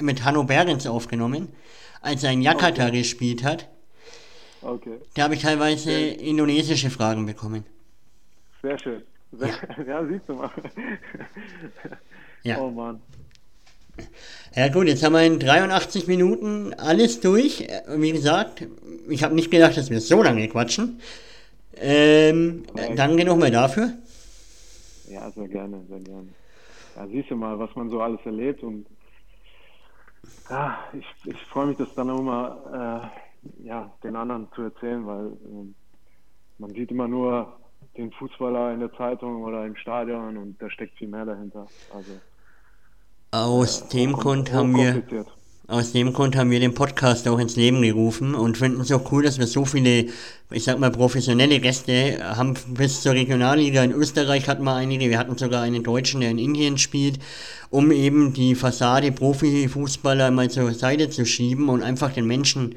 mit 0.00 0.24
Hanno 0.24 0.44
Behrens 0.44 0.86
aufgenommen, 0.86 1.48
als 2.02 2.24
er 2.24 2.32
in 2.32 2.42
Jakarta 2.42 2.88
okay. 2.88 2.98
gespielt 2.98 3.44
hat. 3.44 3.68
Okay. 4.62 4.98
Da 5.14 5.22
habe 5.22 5.34
ich 5.34 5.42
teilweise 5.42 5.90
okay. 5.90 6.10
indonesische 6.10 6.90
Fragen 6.90 7.24
bekommen. 7.24 7.64
Sehr 8.62 8.78
schön. 8.78 9.02
Sehr, 9.32 9.48
ja. 9.48 9.84
ja, 9.86 10.06
siehst 10.06 10.28
du 10.28 10.34
mal. 10.34 10.50
ja. 12.42 12.58
Oh 12.58 12.70
Mann. 12.70 13.00
Ja 14.54 14.68
gut, 14.68 14.88
jetzt 14.88 15.04
haben 15.04 15.12
wir 15.12 15.22
in 15.22 15.38
83 15.38 16.06
Minuten 16.06 16.74
alles 16.74 17.20
durch. 17.20 17.68
Wie 17.88 18.12
gesagt, 18.12 18.66
ich 19.08 19.22
habe 19.22 19.34
nicht 19.34 19.50
gedacht, 19.50 19.76
dass 19.76 19.90
wir 19.90 20.00
so 20.00 20.22
lange 20.22 20.48
quatschen. 20.48 21.00
Ähm, 21.76 22.64
ja, 22.76 22.94
danke 22.94 23.24
nochmal 23.24 23.50
dafür. 23.50 23.92
Ja, 25.08 25.30
sehr 25.30 25.48
gerne, 25.48 25.84
sehr 25.88 26.00
gerne. 26.00 26.28
Ja, 26.96 27.06
siehst 27.06 27.30
du 27.30 27.36
mal, 27.36 27.58
was 27.58 27.74
man 27.76 27.90
so 27.90 28.00
alles 28.00 28.20
erlebt 28.24 28.62
und 28.62 28.86
ja, 30.50 30.78
ich, 30.92 31.06
ich 31.26 31.40
freue 31.46 31.66
mich, 31.66 31.76
das 31.76 31.94
dann 31.94 32.10
auch 32.10 32.22
mal 32.22 33.10
äh, 33.42 33.66
ja, 33.66 33.92
den 34.02 34.16
anderen 34.16 34.48
zu 34.54 34.62
erzählen, 34.62 35.06
weil 35.06 35.26
äh, 35.26 35.72
man 36.58 36.70
sieht 36.70 36.90
immer 36.90 37.08
nur 37.08 37.56
den 37.96 38.10
Fußballer 38.12 38.74
in 38.74 38.80
der 38.80 38.92
Zeitung 38.92 39.42
oder 39.42 39.64
im 39.64 39.76
Stadion 39.76 40.36
und 40.36 40.60
da 40.60 40.68
steckt 40.70 40.98
viel 40.98 41.08
mehr 41.08 41.24
dahinter. 41.24 41.66
Also 41.94 42.20
aus 43.30 43.88
dem 43.88 44.12
Grund 44.12 44.52
haben 44.52 44.76
wir 44.76 45.02
aus 45.70 45.92
dem 45.92 46.12
Grund 46.12 46.34
haben 46.34 46.50
wir 46.50 46.58
den 46.58 46.74
Podcast 46.74 47.28
auch 47.28 47.38
ins 47.38 47.54
Leben 47.54 47.80
gerufen 47.82 48.34
und 48.34 48.58
finden 48.58 48.80
es 48.80 48.90
auch 48.90 49.12
cool, 49.12 49.22
dass 49.22 49.38
wir 49.38 49.46
so 49.46 49.64
viele, 49.64 50.06
ich 50.50 50.64
sag 50.64 50.80
mal, 50.80 50.90
professionelle 50.90 51.60
Gäste 51.60 52.18
haben. 52.36 52.54
Bis 52.70 53.02
zur 53.02 53.12
Regionalliga 53.12 53.84
in 53.84 53.92
Österreich 53.92 54.48
hatten 54.48 54.64
wir 54.64 54.74
einige, 54.74 55.08
wir 55.08 55.16
hatten 55.16 55.38
sogar 55.38 55.62
einen 55.62 55.84
Deutschen, 55.84 56.22
der 56.22 56.30
in 56.30 56.40
Indien 56.40 56.76
spielt, 56.76 57.20
um 57.70 57.92
eben 57.92 58.32
die 58.32 58.56
Fassade 58.56 59.12
Profifußballer 59.12 60.32
mal 60.32 60.50
zur 60.50 60.74
Seite 60.74 61.08
zu 61.08 61.24
schieben 61.24 61.68
und 61.68 61.84
einfach 61.84 62.12
den 62.12 62.26
Menschen 62.26 62.74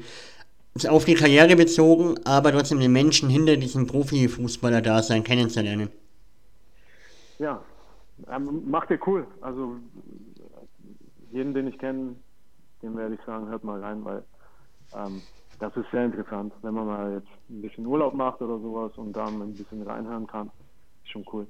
auf 0.88 1.04
die 1.04 1.14
Karriere 1.14 1.56
bezogen, 1.56 2.14
aber 2.24 2.52
trotzdem 2.52 2.78
den 2.78 2.92
Menschen 2.92 3.28
hinter 3.28 3.56
diesem 3.56 3.88
Profifußballer-Dasein 3.88 5.24
kennenzulernen. 5.24 5.88
Ja, 7.40 7.60
ähm, 8.32 8.62
macht 8.70 8.90
ihr 8.90 9.00
cool. 9.06 9.26
Also 9.40 9.76
jeden, 11.34 11.52
den 11.52 11.66
ich 11.66 11.78
kenne, 11.78 12.14
dem 12.82 12.96
werde 12.96 13.16
ich 13.16 13.20
sagen, 13.26 13.48
hört 13.48 13.64
mal 13.64 13.82
rein, 13.82 14.04
weil 14.04 14.22
ähm, 14.94 15.20
das 15.58 15.76
ist 15.76 15.90
sehr 15.90 16.04
interessant, 16.04 16.52
wenn 16.62 16.74
man 16.74 16.86
mal 16.86 17.12
jetzt 17.14 17.28
ein 17.50 17.60
bisschen 17.60 17.86
Urlaub 17.86 18.14
macht 18.14 18.40
oder 18.40 18.58
sowas 18.58 18.92
und 18.96 19.12
dann 19.12 19.42
ein 19.42 19.54
bisschen 19.54 19.82
reinhören 19.82 20.26
kann. 20.26 20.50
Ist 21.02 21.10
schon 21.10 21.24
cool. 21.32 21.46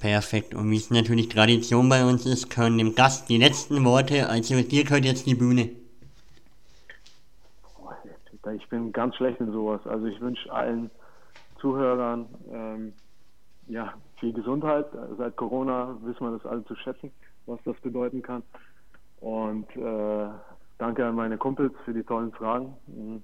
Perfekt. 0.00 0.54
Und 0.54 0.70
wie 0.70 0.76
es 0.76 0.90
natürlich 0.90 1.28
Tradition 1.28 1.88
bei 1.88 2.04
uns 2.04 2.26
ist, 2.26 2.50
können 2.50 2.78
dem 2.78 2.94
Gast 2.94 3.28
die 3.28 3.38
letzten 3.38 3.84
Worte, 3.84 4.28
also 4.28 4.60
dir 4.62 4.84
gehört 4.84 5.04
jetzt 5.04 5.26
die 5.26 5.34
Bühne. 5.34 5.70
Ich 8.54 8.68
bin 8.68 8.92
ganz 8.92 9.16
schlecht 9.16 9.40
in 9.40 9.50
sowas. 9.50 9.80
Also 9.86 10.06
ich 10.06 10.20
wünsche 10.20 10.52
allen 10.52 10.90
Zuhörern 11.60 12.26
ähm, 12.52 12.92
ja, 13.66 13.92
viel 14.20 14.32
Gesundheit. 14.32 14.86
Seit 15.18 15.34
Corona 15.36 15.96
wissen 16.02 16.20
wir 16.20 16.38
das 16.38 16.46
alle 16.46 16.64
zu 16.64 16.76
schätzen, 16.76 17.10
was 17.46 17.60
das 17.64 17.76
bedeuten 17.80 18.22
kann. 18.22 18.42
Und 19.20 19.68
äh, 19.76 20.28
danke 20.78 21.06
an 21.06 21.14
meine 21.14 21.38
Kumpels 21.38 21.72
für 21.84 21.94
die 21.94 22.02
tollen 22.02 22.32
Fragen. 22.32 22.74
Mhm. 22.86 23.22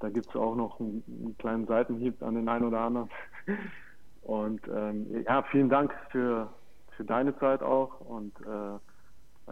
Da 0.00 0.10
gibt 0.10 0.28
es 0.28 0.36
auch 0.36 0.56
noch 0.56 0.80
einen, 0.80 1.04
einen, 1.06 1.38
kleinen 1.38 1.66
Seitenhieb 1.66 2.22
an 2.22 2.34
den 2.34 2.48
einen 2.48 2.66
oder 2.66 2.80
anderen. 2.80 3.10
Und 4.22 4.60
ähm, 4.68 5.24
ja, 5.26 5.42
vielen 5.50 5.68
Dank 5.68 5.92
für, 6.10 6.48
für 6.96 7.04
deine 7.04 7.36
Zeit 7.38 7.62
auch. 7.62 8.00
Und 8.00 8.32
äh, 8.40 8.78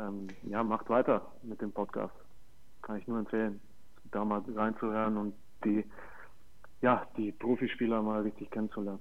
ähm, 0.01 0.29
ja, 0.43 0.63
macht 0.63 0.89
weiter 0.89 1.23
mit 1.43 1.61
dem 1.61 1.73
Podcast. 1.73 2.15
Kann 2.83 2.97
ich 2.97 3.07
nur 3.07 3.19
empfehlen, 3.19 3.61
da 4.11 4.25
mal 4.25 4.43
reinzuhören 4.55 5.17
und 5.17 5.35
die, 5.65 5.85
ja, 6.81 7.07
die 7.17 7.33
Profispieler 7.33 8.03
mal 8.03 8.23
richtig 8.23 8.51
kennenzulernen. 8.51 9.01